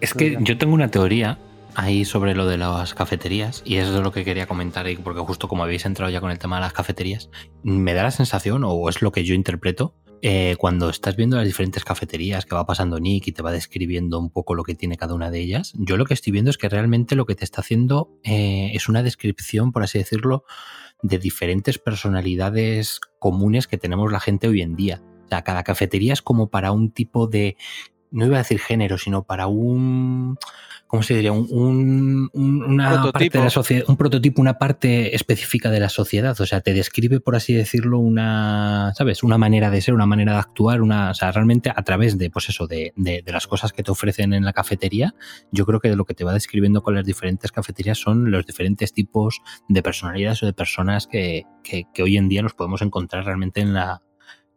Es 0.00 0.14
que 0.14 0.38
yo 0.40 0.56
tengo 0.56 0.72
una 0.72 0.88
teoría 0.88 1.38
ahí 1.74 2.06
sobre 2.06 2.34
lo 2.34 2.46
de 2.46 2.56
las 2.56 2.94
cafeterías 2.94 3.62
y 3.66 3.76
eso 3.76 3.94
es 3.94 4.02
lo 4.02 4.10
que 4.10 4.24
quería 4.24 4.46
comentar 4.46 4.86
ahí, 4.86 4.96
porque 4.96 5.20
justo 5.20 5.48
como 5.48 5.64
habéis 5.64 5.84
entrado 5.84 6.10
ya 6.10 6.22
con 6.22 6.30
el 6.30 6.38
tema 6.38 6.56
de 6.56 6.62
las 6.62 6.72
cafeterías, 6.72 7.28
me 7.62 7.92
da 7.92 8.02
la 8.02 8.10
sensación, 8.10 8.64
o 8.64 8.88
es 8.88 9.02
lo 9.02 9.12
que 9.12 9.22
yo 9.22 9.34
interpreto, 9.34 9.94
eh, 10.22 10.56
cuando 10.58 10.88
estás 10.88 11.16
viendo 11.16 11.36
las 11.36 11.46
diferentes 11.46 11.84
cafeterías 11.84 12.46
que 12.46 12.54
va 12.54 12.66
pasando 12.66 12.98
Nick 12.98 13.28
y 13.28 13.32
te 13.32 13.42
va 13.42 13.52
describiendo 13.52 14.18
un 14.18 14.30
poco 14.30 14.54
lo 14.54 14.64
que 14.64 14.74
tiene 14.74 14.96
cada 14.96 15.14
una 15.14 15.30
de 15.30 15.40
ellas, 15.40 15.72
yo 15.76 15.96
lo 15.96 16.04
que 16.04 16.14
estoy 16.14 16.32
viendo 16.32 16.50
es 16.50 16.58
que 16.58 16.68
realmente 16.68 17.16
lo 17.16 17.26
que 17.26 17.34
te 17.34 17.44
está 17.44 17.60
haciendo 17.60 18.10
eh, 18.24 18.70
es 18.74 18.88
una 18.88 19.02
descripción, 19.02 19.72
por 19.72 19.82
así 19.82 19.98
decirlo, 19.98 20.44
de 21.02 21.18
diferentes 21.18 21.78
personalidades 21.78 23.00
comunes 23.18 23.66
que 23.66 23.78
tenemos 23.78 24.10
la 24.10 24.20
gente 24.20 24.48
hoy 24.48 24.62
en 24.62 24.74
día. 24.74 25.02
O 25.26 25.28
sea, 25.28 25.42
cada 25.42 25.64
cafetería 25.64 26.12
es 26.12 26.22
como 26.22 26.50
para 26.50 26.72
un 26.72 26.92
tipo 26.92 27.26
de 27.26 27.56
no 28.10 28.26
iba 28.26 28.36
a 28.36 28.38
decir 28.38 28.58
género, 28.60 28.98
sino 28.98 29.22
para 29.24 29.46
un, 29.46 30.36
¿cómo 30.86 31.02
se 31.02 31.14
diría? 31.14 31.32
Un, 31.32 31.46
un- 31.50 32.30
un- 32.32 32.64
una 32.64 32.88
Prototipo. 32.90 33.12
parte 33.12 33.38
de 33.38 33.44
la 33.44 33.50
sociedad, 33.50 33.84
un 33.88 33.96
prototipo, 33.96 34.40
una 34.40 34.58
parte 34.58 35.14
específica 35.14 35.70
de 35.70 35.80
la 35.80 35.88
sociedad. 35.88 36.40
O 36.40 36.46
sea, 36.46 36.60
te 36.60 36.72
describe, 36.72 37.20
por 37.20 37.36
así 37.36 37.52
decirlo, 37.54 37.98
una, 37.98 38.92
¿sabes? 38.96 39.22
Una 39.22 39.38
manera 39.38 39.70
de 39.70 39.80
ser, 39.80 39.94
una 39.94 40.06
manera 40.06 40.32
de 40.32 40.38
actuar, 40.38 40.82
una, 40.82 41.10
o 41.10 41.14
sea, 41.14 41.32
realmente 41.32 41.70
a 41.74 41.82
través 41.82 42.16
de, 42.18 42.30
pues 42.30 42.48
eso, 42.48 42.66
de, 42.66 42.92
de- 42.96 43.22
de 43.24 43.32
las 43.32 43.46
cosas 43.46 43.72
que 43.72 43.82
te 43.82 43.90
ofrecen 43.90 44.32
en 44.32 44.44
la 44.44 44.52
cafetería, 44.52 45.14
yo 45.50 45.66
creo 45.66 45.80
que 45.80 45.94
lo 45.96 46.04
que 46.04 46.14
te 46.14 46.24
va 46.24 46.32
describiendo 46.32 46.82
con 46.82 46.94
las 46.94 47.04
diferentes 47.04 47.52
cafeterías 47.52 47.98
son 47.98 48.30
los 48.30 48.46
diferentes 48.46 48.92
tipos 48.92 49.40
de 49.68 49.82
personalidades 49.82 50.42
o 50.42 50.46
de 50.46 50.52
personas 50.52 51.06
que, 51.06 51.44
que- 51.62 51.84
que 51.92 52.02
hoy 52.02 52.16
en 52.16 52.28
día 52.28 52.42
nos 52.42 52.54
podemos 52.54 52.82
encontrar 52.82 53.24
realmente 53.24 53.60
en 53.60 53.74
la, 53.74 54.02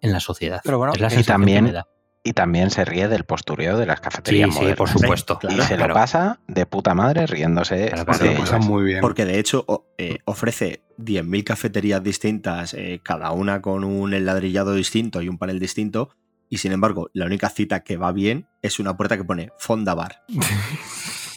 en 0.02 0.12
la 0.14 0.20
sociedad. 0.20 0.62
Pero 0.64 0.78
bueno, 0.78 0.94
Es 0.94 1.02
la 1.02 1.14
y 1.20 1.24
también- 1.24 1.58
que 1.66 1.72
me 1.72 1.72
da. 1.74 1.88
Y 2.22 2.34
también 2.34 2.70
se 2.70 2.84
ríe 2.84 3.08
del 3.08 3.24
postureo 3.24 3.78
de 3.78 3.86
las 3.86 4.02
cafeterías 4.02 4.54
Sí, 4.54 4.74
por 4.76 4.90
supuesto. 4.90 5.40
y 5.50 5.62
se 5.62 5.78
lo 5.78 5.88
pasa 5.94 6.40
de 6.48 6.66
puta 6.66 6.94
madre 6.94 7.26
riéndose 7.28 7.88
Claro, 7.88 8.00
de 8.00 8.06
claro, 8.06 8.20
Se 8.20 8.26
lo 8.26 8.32
ellas. 8.32 8.42
pasa 8.50 8.58
muy 8.60 8.84
bien. 8.84 9.00
Porque 9.02 9.24
de 9.26 9.40
hecho 9.40 9.66
eh, 9.98 10.18
ofrece 10.26 10.82
10.000 10.98 11.44
cafeterías 11.46 12.04
distintas, 12.04 12.74
eh, 12.74 13.00
cada 13.04 13.32
una 13.32 13.62
con 13.62 13.84
un 13.86 14.14
enladrillado 14.14 14.74
distinto 14.74 15.22
y 15.22 15.30
un 15.30 15.38
panel 15.38 15.60
distinto, 15.60 16.10
y 16.50 16.58
sin 16.58 16.72
embargo, 16.74 17.10
la 17.14 17.26
única 17.26 17.48
cita 17.50 17.82
que 17.84 17.96
va 17.96 18.12
bien 18.12 18.48
es 18.62 18.80
una 18.80 18.98
puerta 18.98 19.16
que 19.16 19.24
pone 19.24 19.52
Fonda 19.58 19.94
Bar. 19.94 20.24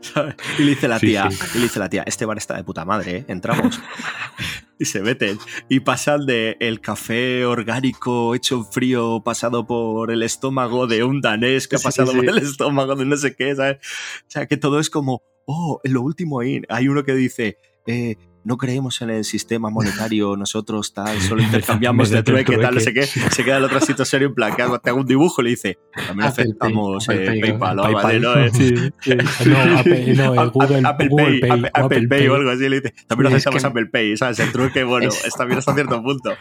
¿Sabes? 0.00 0.34
y 0.58 0.62
le 0.62 0.70
dice 0.70 0.88
la 0.88 0.98
tía, 0.98 1.30
sí. 1.30 1.38
y 1.54 1.58
le 1.58 1.64
dice 1.64 1.78
la 1.78 1.88
tía, 1.88 2.02
este 2.06 2.24
bar 2.24 2.38
está 2.38 2.56
de 2.56 2.64
puta 2.64 2.84
madre, 2.84 3.16
¿eh? 3.18 3.24
entramos. 3.28 3.80
y 4.78 4.84
se 4.84 5.00
meten. 5.00 5.38
Y 5.68 5.80
pasan 5.80 6.26
de 6.26 6.56
el 6.60 6.80
café 6.80 7.44
orgánico 7.44 8.34
hecho 8.34 8.56
en 8.56 8.66
frío, 8.66 9.22
pasado 9.24 9.66
por 9.66 10.10
el 10.10 10.22
estómago 10.22 10.86
de 10.86 11.04
un 11.04 11.20
danés 11.20 11.68
que 11.68 11.76
ha 11.76 11.80
pasado 11.80 12.12
sí. 12.12 12.18
por 12.18 12.28
el 12.28 12.38
estómago 12.38 12.94
de 12.96 13.04
no 13.04 13.16
sé 13.16 13.34
qué, 13.34 13.54
¿sabes? 13.54 13.78
O 14.26 14.30
sea, 14.30 14.46
que 14.46 14.56
todo 14.56 14.80
es 14.80 14.90
como, 14.90 15.22
oh, 15.46 15.80
en 15.84 15.92
lo 15.92 16.02
último 16.02 16.42
in. 16.42 16.66
Hay 16.68 16.88
uno 16.88 17.04
que 17.04 17.14
dice, 17.14 17.58
eh, 17.86 18.16
no 18.44 18.56
creemos 18.58 19.00
en 19.02 19.10
el 19.10 19.24
sistema 19.24 19.70
monetario, 19.70 20.36
nosotros 20.38 20.92
tal, 20.94 21.20
solo 21.20 21.42
intercambiamos 21.42 22.10
de 22.10 22.22
trueque, 22.22 22.56
tal, 22.58 22.74
no 22.74 22.80
sé 22.80 22.92
trueque. 22.92 23.08
qué. 23.12 23.30
Se 23.30 23.44
queda 23.44 23.56
el 23.58 23.64
otro 23.64 23.80
todo 23.80 24.04
serio 24.04 24.28
en 24.28 24.34
plan, 24.34 24.54
que 24.54 24.62
hago, 24.62 24.78
te 24.78 24.90
hago 24.90 25.00
un 25.00 25.06
dibujo 25.06 25.40
y 25.40 25.44
le 25.44 25.50
dice, 25.50 25.78
también 26.06 26.28
aceptamos 26.28 27.08
Apple 27.08 27.24
eh, 27.24 27.40
Pay, 27.40 27.58
PayPal 27.58 28.20
¿no? 28.20 28.34
Eh, 28.36 28.50
Sí, 28.52 28.74
sí. 29.00 29.14
No, 29.48 29.78
Apple, 29.78 30.14
no, 30.14 30.32
el 30.34 30.38
Apple- 30.38 30.50
Google, 30.52 30.82
Apple 30.88 31.08
Google 31.08 31.24
Pay, 31.26 31.40
Pay, 31.40 31.50
Apple, 31.50 31.70
Apple 31.74 32.08
Pay 32.08 32.28
o 32.28 32.34
algo 32.36 32.50
así, 32.50 32.68
le 32.68 32.80
dice, 32.80 32.94
también 33.06 33.28
Es 33.32 33.34
aceptamos 33.46 33.62
que- 33.62 33.68
Apple 33.68 33.86
Pay, 33.86 34.16
¿sabes? 34.16 34.38
El 34.40 34.52
truque, 34.52 34.84
bueno, 34.84 35.08
Es- 35.08 35.24
está 35.24 35.44
bien 35.44 35.58
hasta 35.58 35.74
cierto 35.74 36.02
punto. 36.02 36.34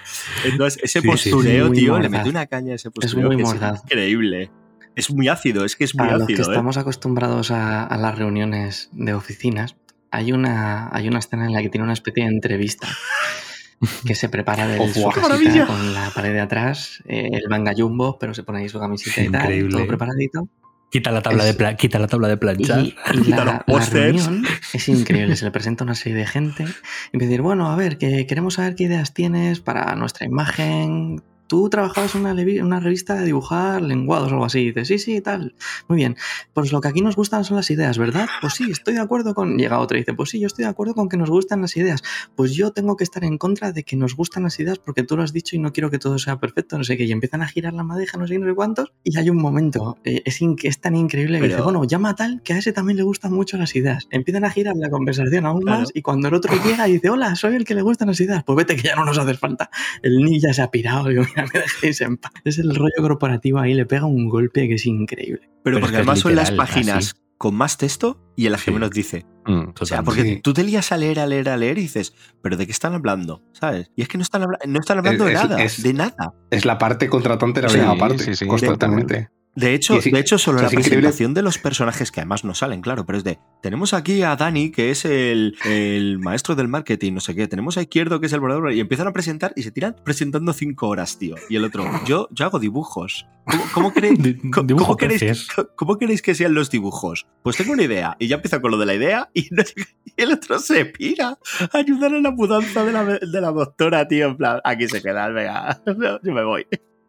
Entonces, 0.46 0.82
ese 0.84 1.02
Sí, 1.02 1.08
postureo, 1.08 1.72
tío, 1.72 2.00
le 2.00 2.10
mete 2.10 2.30
una 2.30 2.46
caña 2.48 2.74
a 2.74 2.76
ese 2.76 2.92
postureo 2.92 3.28
muy 3.28 3.38
que 3.38 3.44
es 3.44 3.54
increíble. 3.86 4.52
Es 4.96 5.10
muy 5.12 5.28
ácido, 5.28 5.66
es 5.66 5.76
que 5.76 5.86
es 5.86 5.96
muy 5.96 6.06
Para 6.06 6.20
los 6.20 6.28
que 6.28 6.34
ácido, 6.34 6.50
¿eh? 6.50 6.52
estamos 6.54 6.78
acostumbrados 6.78 7.50
a, 7.50 7.84
a 7.84 7.98
las 7.98 8.16
reuniones 8.18 8.90
de 8.92 9.14
oficinas, 9.16 9.76
hay 10.14 10.32
una, 10.32 10.90
hay 10.96 11.08
una 11.08 11.20
escena 11.20 11.46
en 11.46 11.54
la 11.54 11.62
que 11.62 11.70
tiene 11.70 11.84
una 11.84 11.94
especie 11.94 12.24
de 12.24 12.30
entrevista 12.30 12.88
que 14.06 14.16
se 14.16 14.30
prepara 14.30 14.68
de 14.68 14.80
Oh, 14.80 14.88
su 14.88 15.10
casita 15.10 15.66
con 15.66 15.94
la 15.94 16.10
pared 16.12 16.32
de 16.34 16.40
atrás, 16.42 17.04
eh, 17.06 17.30
el 17.34 17.50
manga 17.50 17.74
jumbo, 17.76 18.18
pero 18.20 18.34
se 18.34 18.44
pone 18.44 18.60
ahí 18.60 18.70
su 18.70 18.80
camisita 18.80 19.22
y 19.22 19.30
tal, 19.30 19.70
todo 19.70 19.88
preparadito. 19.88 20.48
Quita 20.92 21.10
la 21.12 21.24
tabla, 21.24 21.50
Es- 21.50 21.58
de, 21.58 21.76
quita 21.76 21.98
la 21.98 22.06
tabla 22.08 22.28
de 22.28 22.38
planchar. 22.38 22.82
y 22.82 22.96
Quita 23.24 23.38
la, 23.44 23.46
los 23.46 23.54
la 23.54 23.64
pósters. 23.66 23.94
reunión 23.94 24.46
es 24.74 24.88
increíble. 24.90 25.36
Se 25.36 25.44
le 25.46 25.50
presenta 25.52 25.84
una 25.84 25.96
serie 25.96 26.20
de 26.20 26.28
gente 26.28 26.66
y 27.12 27.18
a 27.18 27.20
decir, 27.20 27.42
bueno, 27.42 27.72
a 27.72 27.76
ver, 27.76 27.98
que 27.98 28.28
queremos 28.28 28.54
saber 28.54 28.76
qué 28.76 28.84
ideas 28.84 29.12
tienes 29.14 29.60
para 29.60 29.96
nuestra 29.96 30.28
imagen. 30.28 31.24
Tú 31.54 31.70
trabajabas 31.70 32.16
en 32.16 32.26
una, 32.26 32.34
una 32.64 32.80
revista 32.80 33.14
de 33.14 33.26
dibujar 33.26 33.84
lenguados 33.84 34.32
o 34.32 34.34
algo 34.34 34.46
así. 34.46 34.62
Y 34.62 34.66
dices, 34.72 34.88
sí, 34.88 34.98
sí, 34.98 35.22
tal. 35.22 35.54
Muy 35.88 35.98
bien. 35.98 36.18
Pues 36.52 36.72
lo 36.72 36.82
que 36.82 36.88
aquí 36.88 37.02
nos 37.02 37.16
gustan 37.16 37.44
son 37.44 37.58
las 37.58 37.70
ideas, 37.70 38.00
¿verdad? 38.00 38.28
Pues 38.42 38.56
sí, 38.56 38.72
estoy 38.72 38.96
de 38.96 39.02
acuerdo 39.02 39.36
con... 39.36 39.56
Llega 39.56 39.78
otro 39.78 39.96
y 39.96 40.02
dice, 40.02 40.16
pues 40.16 40.32
sí, 40.32 40.40
yo 40.40 40.48
estoy 40.48 40.66
de 40.66 40.72
acuerdo 40.72 40.96
con 40.96 41.10
que 41.10 41.16
nos 41.16 41.30
gustan 41.30 41.62
las 41.62 41.78
ideas. 41.78 42.02
Pues 42.36 42.56
yo 42.56 42.72
tengo 42.72 42.98
que 42.98 43.04
estar 43.04 43.24
en 43.24 43.38
contra 43.38 43.72
de 43.72 43.84
que 43.84 43.96
nos 43.96 44.16
gustan 44.16 44.42
las 44.42 44.60
ideas 44.60 44.80
porque 44.80 45.04
tú 45.04 45.16
lo 45.16 45.22
has 45.22 45.32
dicho 45.32 45.56
y 45.56 45.60
no 45.60 45.74
quiero 45.74 45.92
que 45.92 46.00
todo 46.00 46.18
sea 46.18 46.40
perfecto, 46.40 46.76
no 46.76 46.84
sé 46.84 46.98
qué. 46.98 47.04
Y 47.04 47.12
empiezan 47.12 47.44
a 47.44 47.48
girar 47.48 47.74
la 47.74 47.84
madeja, 47.84 48.18
no 48.18 48.26
sé 48.26 48.40
no 48.40 48.48
sé 48.48 48.56
cuántos. 48.56 48.92
Y 49.04 49.20
hay 49.20 49.30
un 49.30 49.38
momento, 49.38 50.00
eh, 50.06 50.24
es, 50.26 50.82
tan 50.82 50.96
increíble 50.96 51.40
que 51.40 51.50
dice, 51.50 51.62
bueno, 51.62 51.84
llama 51.84 52.10
a 52.10 52.16
tal 52.16 52.42
que 52.42 52.54
a 52.54 52.58
ese 52.58 52.74
también 52.74 52.98
le 52.98 53.04
gustan 53.04 53.32
mucho 53.32 53.58
las 53.58 53.76
ideas. 53.76 54.08
Empiezan 54.10 54.44
a 54.44 54.50
girar 54.50 54.76
la 54.76 54.90
conversación 54.90 55.46
aún 55.46 55.62
Claro. 55.62 55.82
más 55.82 55.92
y 55.94 56.02
cuando 56.02 56.30
el 56.30 56.34
otro 56.34 56.52
llega 56.66 56.88
y 56.88 56.94
dice, 56.94 57.12
hola, 57.12 57.36
soy 57.36 57.54
el 57.56 57.64
que 57.64 57.76
le 57.76 57.84
gustan 57.84 58.08
las 58.08 58.20
ideas, 58.20 58.44
pues 58.44 58.56
vete 58.56 58.76
que 58.76 58.88
ya 58.88 58.96
no 58.96 59.06
nos 59.06 59.20
haces 59.20 59.38
falta. 59.38 59.70
El 60.02 60.18
ninja 60.18 60.52
se 60.52 60.64
ha 60.64 60.72
pirado, 60.72 61.10
digo, 61.10 61.24
mira, 61.24 61.43
me 61.54 61.60
dejéis 61.60 62.02
en 62.02 62.18
paz. 62.18 62.32
Es 62.44 62.60
el 62.60 62.74
rollo 62.76 62.94
corporativo 63.02 63.60
ahí, 63.60 63.74
le 63.74 63.86
pega 63.86 64.06
un 64.06 64.30
golpe 64.30 64.68
que 64.68 64.76
es 64.76 64.86
increíble. 64.86 65.42
Pero, 65.64 65.78
Pero 65.78 65.80
porque 65.80 65.86
es 65.86 65.92
que 65.92 65.96
es 65.96 66.00
además 66.00 66.20
son 66.20 66.36
las 66.36 66.52
páginas 66.52 66.98
así. 66.98 67.12
con 67.38 67.56
más 67.56 67.78
texto 67.78 68.20
y 68.36 68.46
en 68.46 68.52
las 68.54 68.62
que 68.62 68.72
Sí. 68.72 68.74
menos 68.74 68.92
dice. 68.92 69.26
Mm. 69.46 69.64
O 69.80 69.86
sea, 69.86 70.04
porque 70.04 70.22
Sí. 70.24 70.40
tú 70.42 70.54
te 70.54 70.64
lías 70.64 70.92
a 70.92 70.98
leer, 70.98 71.20
a 71.20 71.26
leer, 71.28 71.50
a 71.50 71.58
leer 71.58 71.78
y 71.78 71.82
dices, 71.82 72.14
¿pero 72.42 72.56
de 72.58 72.66
qué 72.66 72.72
están 72.72 72.94
hablando? 72.94 73.44
¿Sabes? 73.54 73.92
Y 73.96 74.02
es 74.02 74.08
que 74.08 74.18
no 74.18 74.22
están, 74.22 74.44
habla- 74.44 74.60
no 74.66 74.80
están 74.80 75.00
hablando 75.00 75.26
de 75.26 75.34
Es- 75.34 75.44
nada, 75.44 75.64
es- 75.64 75.84
de 75.84 75.94
nada. 75.94 76.34
Es 76.50 76.66
la 76.66 76.78
parte 76.78 77.10
contratante 77.10 77.60
de 77.62 77.68
la 77.68 77.74
Sí, 77.74 77.78
misma 77.80 77.98
parte, 77.98 78.24
sí, 78.24 78.36
sí, 78.36 78.48
constantemente. 78.48 79.30
De 79.56 79.76
hecho, 79.76 80.02
sí, 80.02 80.10
de 80.10 80.20
hecho 80.20 80.40
solo 80.40 80.58
la 80.58 80.64
increíble. 80.66 80.90
presentación 80.90 81.34
de 81.36 81.44
los 81.44 81.60
personajes 81.60 82.12
que 82.12 82.22
además 82.22 82.44
no 82.44 82.56
salen, 82.56 82.82
claro, 82.82 83.06
pero 83.06 83.20
es 83.20 83.24
de, 83.24 83.38
tenemos 83.62 83.94
aquí 83.94 84.24
a 84.24 84.36
Dani, 84.36 84.72
que 84.72 84.90
es 84.90 85.06
el, 85.06 85.56
el 85.66 86.18
maestro 86.18 86.56
del 86.56 86.68
marketing, 86.68 87.14
no 87.14 87.20
sé 87.20 87.36
qué, 87.36 87.48
tenemos 87.48 87.78
a 87.78 87.82
Izquierdo, 87.84 88.20
que 88.20 88.26
es 88.26 88.34
el 88.34 88.40
bordador, 88.40 88.74
y 88.74 88.80
empiezan 88.80 89.08
a 89.08 89.14
presentar 89.14 89.54
y 89.56 89.62
se 89.62 89.70
tiran 89.72 89.96
presentando 90.04 90.54
cinco 90.54 90.88
horas, 90.88 91.20
tío. 91.20 91.36
Y 91.50 91.56
el 91.56 91.66
otro, 91.66 91.86
yo, 92.08 92.28
yo 92.32 92.46
hago 92.46 92.58
dibujos. 92.60 93.28
¿Cómo, 93.46 93.64
cómo 93.74 93.94
queréis, 93.94 94.24
Di- 94.24 94.50
¿Cómo, 94.50 94.66
dibujo 94.66 94.86
cómo 94.86 94.98
queréis, 94.98 95.48
cómo 95.76 95.98
queréis 96.00 96.22
que 96.24 96.34
sean 96.34 96.56
los 96.56 96.72
dibujos? 96.72 97.28
Pues 97.44 97.56
tengo 97.56 97.74
una 97.74 97.84
idea. 97.84 98.16
Y 98.18 98.28
ya 98.30 98.38
empieza 98.38 98.60
con 98.60 98.72
lo 98.72 98.78
de 98.78 98.88
la 98.88 98.96
idea 98.96 99.30
y, 99.36 99.50
no 99.52 99.62
y 100.06 100.14
el 100.22 100.32
otro 100.32 100.58
se 100.58 100.86
pira 100.86 101.38
a 101.72 101.78
ayudar 101.78 102.12
en 102.14 102.24
la 102.24 102.32
mudanza 102.32 102.84
de 102.84 102.92
la, 102.92 103.04
de 103.06 103.42
la 103.42 103.52
doctora, 103.52 104.08
tío. 104.08 104.26
En 104.30 104.38
plan, 104.38 104.62
aquí 104.64 104.88
se 104.88 105.02
queda, 105.02 105.28
venga, 105.30 105.80
yo 106.24 106.34
me 106.34 106.44
voy. 106.44 106.66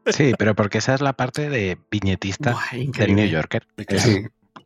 Sí, 0.06 0.32
pero 0.38 0.54
porque 0.54 0.78
esa 0.78 0.94
es 0.94 1.00
la 1.00 1.12
parte 1.14 1.48
de 1.48 1.78
viñetista 1.90 2.52
Buah, 2.52 2.92
del. 2.98 3.14
New 3.16 3.26
Yorker. 3.28 3.66
Es 3.88 4.02
Sí. 4.02 4.24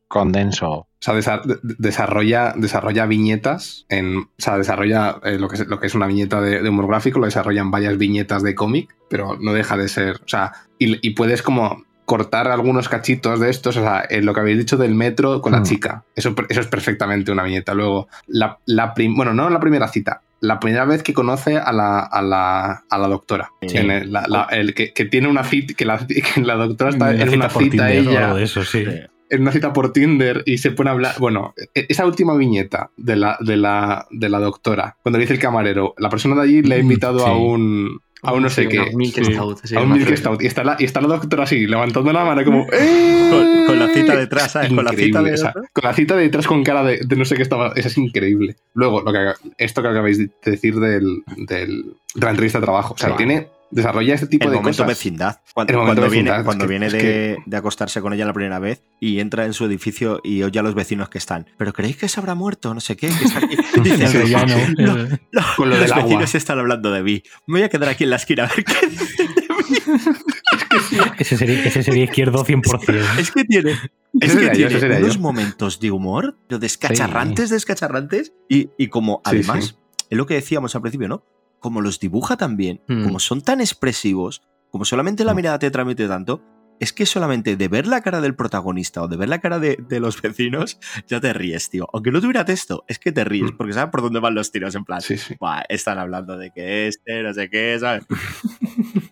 condenso. 0.09 0.71
O 0.71 0.87
sea, 1.01 1.15
desa- 1.15 1.43
de- 1.45 1.59
de- 1.63 1.75
desarrolla, 1.79 2.55
desarrolla 2.57 3.07
viñetas 3.07 3.87
en. 3.89 4.17
O 4.19 4.29
sea, 4.39 4.57
desarrolla 4.59 5.21
eh, 5.23 5.39
lo, 5.39 5.49
que 5.49 5.57
es, 5.57 5.67
lo 5.67 5.79
que 5.79 5.87
es 5.87 5.95
una 5.95 6.07
viñeta 6.07 6.41
de, 6.41 6.63
de 6.63 6.69
humor 6.69 6.89
gráfico, 6.89 7.19
lo 7.19 7.27
desarrolla 7.27 7.61
en 7.61 7.71
varias 7.71 7.97
viñetas 7.99 8.43
de 8.43 8.55
cómic, 8.55 8.95
pero 9.09 9.37
no 9.41 9.53
deja 9.53 9.77
de 9.77 9.89
ser. 9.89 10.17
O 10.17 10.29
sea, 10.29 10.53
y, 10.79 11.07
y 11.07 11.11
puedes 11.15 11.43
como 11.43 11.85
cortar 12.05 12.49
algunos 12.49 12.89
cachitos 12.89 13.39
de 13.39 13.51
estos, 13.51 13.77
o 13.77 13.83
sea, 13.83 14.03
en 14.09 14.25
lo 14.25 14.33
que 14.33 14.41
habéis 14.41 14.57
dicho 14.59 14.79
del 14.79 14.95
metro 14.95 15.43
con 15.43 15.53
la 15.53 15.61
Mm. 15.61 15.65
chica. 15.65 16.05
Eso, 16.17 16.35
eso 16.49 16.61
es 16.63 16.67
perfectamente 16.67 17.31
una 17.31 17.43
viñeta. 17.43 17.75
Luego, 17.75 18.09
la, 18.27 18.59
la 18.65 18.95
prim- 18.95 19.15
bueno, 19.15 19.35
no 19.35 19.51
la 19.51 19.61
primera 19.61 19.89
cita, 19.89 20.23
la 20.41 20.61
primera 20.61 20.85
vez 20.85 21.03
que 21.03 21.13
conoce 21.15 21.57
a 21.59 21.73
la, 21.73 22.01
a 22.01 22.23
la, 22.23 22.85
a 22.89 22.99
la 22.99 23.09
doctora. 23.09 23.51
Sí. 23.67 23.77
En 23.79 23.91
el, 23.91 24.13
la- 24.13 24.27
la- 24.29 24.49
el 24.51 24.75
que, 24.75 24.93
que 24.93 25.05
tiene 25.05 25.29
una 25.29 25.45
cita, 25.45 25.75
que 25.75 25.85
la, 25.85 25.99
que 26.07 26.23
la 26.43 26.55
doctora 26.55 26.91
está 26.91 27.11
en 27.13 27.29
una 27.35 27.49
cita 27.51 27.91
ella 27.93 28.35
de 28.35 28.45
eso, 28.45 28.63
sí. 28.65 28.85
en 29.31 29.43
una 29.43 29.53
cita 29.53 29.73
por 29.73 29.93
Tinder 29.93 30.43
y 30.47 30.59
se 30.59 30.71
pone 30.71 30.91
a 30.91 30.93
hablar. 30.95 31.15
Bueno, 31.19 31.55
e- 31.75 31.87
esa 31.89 32.07
última 32.07 32.35
viñeta 32.37 32.91
de 32.97 33.17
la, 33.17 33.37
de 33.41 33.57
la, 33.57 34.07
de 34.11 34.29
la 34.29 34.39
doctora, 34.39 34.97
cuando 35.03 35.19
le 35.19 35.25
dice 35.25 35.35
el 35.35 35.41
camarero, 35.41 35.95
la 35.99 36.09
persona 36.09 36.35
de 36.37 36.43
allí 36.43 36.63
le 36.63 36.77
ha 36.77 36.79
Mm, 36.79 36.83
invitado 36.83 37.27
a 37.27 37.37
un. 37.37 38.01
A 38.23 38.33
un 38.33 38.43
no 38.43 38.51
sé 38.51 38.63
Sí, 38.63 38.69
qué. 38.69 39.25
Stout, 39.25 39.61
sí, 39.65 39.77
A 39.77 39.81
un 39.81 39.93
Milk. 39.93 40.17
Stout. 40.17 40.43
Y 40.43 40.47
está, 40.47 40.65
la, 40.65 40.77
y 40.79 40.85
está 40.85 41.01
la 41.01 41.09
doctora 41.09 41.45
así, 41.45 41.67
levantando 41.67 42.13
la 42.13 42.25
mano 42.25 42.45
como. 42.45 42.67
¡Eh! 42.73 43.29
Con, 43.31 43.67
con 43.67 43.79
la 43.79 43.89
cita 43.89 44.17
detrás, 44.17 44.53
¿sabes? 44.53 44.69
Con 44.73 44.85
la 44.85 44.91
cita 44.91 45.21
Increíble, 45.21 45.31
de... 45.31 45.35
o 45.35 45.39
sea, 45.39 45.53
con 45.53 45.85
la 45.85 45.93
cita 45.95 46.17
detrás 46.17 46.47
con 46.47 46.65
cara 46.65 46.83
de, 46.83 46.99
de 47.07 47.17
no 47.17 47.25
sé 47.25 47.37
qué 47.37 47.43
estaba. 47.43 47.73
Eso 47.77 47.89
es 47.89 47.99
increíble. 47.99 48.57
Luego, 48.75 49.03
lo 49.03 49.13
que, 49.13 49.33
esto 49.59 49.83
que 49.83 49.89
acabáis 49.89 50.19
de 50.19 50.31
decir 50.45 50.75
del, 50.81 51.23
del- 51.37 51.95
de 52.15 52.25
la 52.25 52.31
entrevista 52.31 52.59
de 52.59 52.65
trabajo. 52.65 52.95
O 52.95 52.99
sea, 52.99 53.11
Sí. 53.11 53.15
tiene. 53.19 53.49
Desarrolla 53.71 54.15
este 54.15 54.27
tipo 54.29 54.45
el 54.47 54.51
de 54.53 54.57
momento 54.57 54.83
cosas. 54.83 54.87
vecindad. 54.89 55.41
Cuando, 55.53 55.73
El 55.73 55.79
momento 55.79 56.01
cuando 56.01 56.11
vecindad, 56.11 56.33
viene, 56.35 56.45
cuando 56.45 56.65
que- 56.65 56.69
viene 56.71 56.89
de, 56.91 56.99
que- 56.99 57.37
de 57.45 57.57
acostarse 57.57 58.01
con 58.01 58.13
ella 58.15 58.25
la 58.25 58.33
primera 58.33 58.59
vez 58.59 58.83
y 59.01 59.21
entra 59.21 59.45
en 59.45 59.53
su 59.53 59.65
edificio 59.67 60.21
y 60.25 60.43
oye 60.43 60.59
a 60.59 60.63
los 60.63 60.75
vecinos 60.75 61.09
que 61.11 61.19
están. 61.19 61.47
¿Pero 61.59 61.73
creéis 61.73 61.97
que 61.97 62.09
se 62.09 62.19
habrá 62.19 62.35
muerto? 62.35 62.73
No 62.73 62.81
sé 62.81 62.97
qué. 62.97 63.09
que 63.09 63.25
está 63.25 63.39
aquí?". 63.41 63.57
Y 63.77 63.81
dice, 63.81 64.05
El 64.05 64.13
rellano. 64.13 64.55
"No, 64.79 64.97
el- 64.97 65.21
no, 65.33 65.43
Con 65.57 65.69
lo 65.69 65.75
los 65.77 65.81
del 65.85 65.93
agua". 65.93 66.05
vecinos 66.05 66.35
están 66.35 66.59
hablando 66.59 66.91
de 66.93 67.03
mí. 67.03 67.23
Me 67.47 67.59
voy 67.59 67.63
a 67.65 67.69
quedar 67.69 67.89
aquí 67.91 68.05
en 68.05 68.11
la 68.11 68.17
esquina 68.17 68.45
a 68.45 68.47
ver 68.55 68.65
qué 68.65 68.87
dicen 68.89 69.35
de 69.35 69.43
mí". 69.43 70.19
Ese 71.19 71.37
sería, 71.37 71.65
ese 71.65 71.83
sería 71.83 72.05
izquierdo 72.05 72.45
100%. 72.45 73.05
Es 73.19 73.31
que 73.33 73.45
tiene, 73.45 73.73
es 74.21 74.35
que 74.37 74.45
yo, 74.47 74.53
tiene 74.53 74.79
sería 74.81 74.99
unos 74.99 75.15
yo. 75.17 75.21
momentos 75.21 75.81
de 75.81 75.91
humor, 75.91 76.39
de 76.49 76.59
descacharrantes, 76.59 77.51
descacharrantes, 77.51 78.33
y, 78.49 78.71
y 78.79 78.89
como 78.89 79.17
Sí, 79.25 79.31
además, 79.37 79.65
sí. 79.67 79.75
es 80.11 80.17
lo 80.19 80.27
que 80.27 80.35
decíamos 80.35 80.75
al 80.75 80.83
principio, 80.83 81.09
¿no? 81.09 81.25
Como 81.61 81.81
los 81.81 81.99
dibuja 82.01 82.37
también, 82.37 82.81
Mm. 82.89 83.05
como 83.05 83.19
son 83.19 83.41
tan 83.43 83.61
expresivos, 83.61 84.43
como 84.71 84.85
solamente 84.85 85.25
la 85.25 85.33
Mm. 85.33 85.37
mirada 85.37 85.59
te 85.59 85.71
transmite 85.71 86.07
tanto, 86.09 86.43
es 86.81 86.93
que 86.93 87.07
solamente 87.07 87.57
de 87.57 87.67
ver 87.67 87.89
la 87.89 88.03
cara 88.03 88.21
del 88.21 88.37
protagonista 88.37 89.03
o 89.03 89.09
de 89.09 89.17
ver 89.17 89.29
la 89.29 89.41
cara 89.41 89.59
de, 89.59 89.77
de 89.89 89.99
los 89.99 90.23
vecinos, 90.23 90.79
ya 91.09 91.21
te 91.21 91.33
ríes, 91.33 91.71
tío. 91.71 91.89
Aunque 91.93 92.13
no 92.13 92.21
tuviera 92.21 92.45
texto, 92.45 92.85
es 92.87 93.01
que 93.01 93.11
te 93.11 93.25
ríes, 93.25 93.51
Mm. 93.53 93.57
porque 93.57 93.73
sabes 93.73 93.91
por 93.91 94.03
dónde 94.03 94.21
van 94.21 94.35
los 94.37 94.53
tiros, 94.53 94.75
en 94.77 94.85
plan, 94.85 95.01
Sí, 95.01 95.19
sí. 95.19 95.35
"Buah, 95.41 95.63
están 95.69 95.99
hablando 95.99 96.37
de 96.37 96.53
que 96.53 96.87
este, 96.87 97.23
no 97.25 97.35
sé 97.35 97.51
qué, 97.51 97.77
¿sabes? 97.81 98.05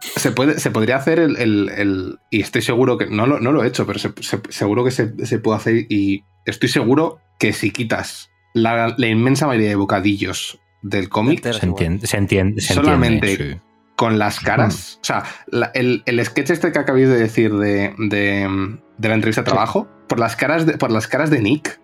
se, 0.00 0.32
puede, 0.32 0.58
se 0.60 0.70
podría 0.70 0.96
hacer 0.96 1.18
el, 1.18 1.36
el- 1.36 1.70
el- 1.70 2.18
Y 2.30 2.40
estoy 2.40 2.62
seguro 2.62 2.98
que. 2.98 3.06
No 3.06 3.26
lo, 3.26 3.40
no 3.40 3.52
lo 3.52 3.64
he 3.64 3.68
hecho, 3.68 3.86
pero 3.86 3.98
se- 3.98 4.12
se- 4.20 4.40
seguro 4.50 4.84
que 4.84 4.90
se, 4.90 5.24
se 5.26 5.38
puede 5.38 5.56
hacer. 5.58 5.86
Y 5.88 6.22
estoy 6.44 6.68
seguro 6.68 7.20
que 7.38 7.52
si 7.52 7.70
quitas 7.70 8.28
la, 8.52 8.94
la 8.98 9.06
inmensa 9.08 9.46
mayoría 9.46 9.70
de 9.70 9.76
bocadillos 9.76 10.58
del 10.84 11.08
cómic. 11.08 11.42
Se 11.52 11.66
entiende, 11.66 12.06
se 12.06 12.16
entiende. 12.16 12.60
se 12.60 12.74
Solamente- 12.74 13.30
entiende, 13.32 13.54
sí. 13.54 13.60
con 13.96 14.18
las 14.18 14.38
caras. 14.40 14.98
O 15.02 15.04
sea, 15.04 15.24
la- 15.46 15.70
el, 15.74 16.02
el 16.06 16.24
sketch 16.24 16.50
este 16.50 16.70
que 16.72 16.78
acabéis 16.78 17.08
de 17.08 17.16
decir 17.16 17.52
de, 17.54 17.94
de, 17.98 18.76
de 18.98 19.08
la 19.08 19.14
entrevista 19.14 19.40
de 19.42 19.46
trabajo, 19.46 19.88
por, 20.08 20.18
las 20.20 20.36
caras 20.36 20.66
de, 20.66 20.76
por 20.78 20.90
las 20.90 21.06
caras 21.08 21.30
de 21.30 21.40
Nick 21.40 21.80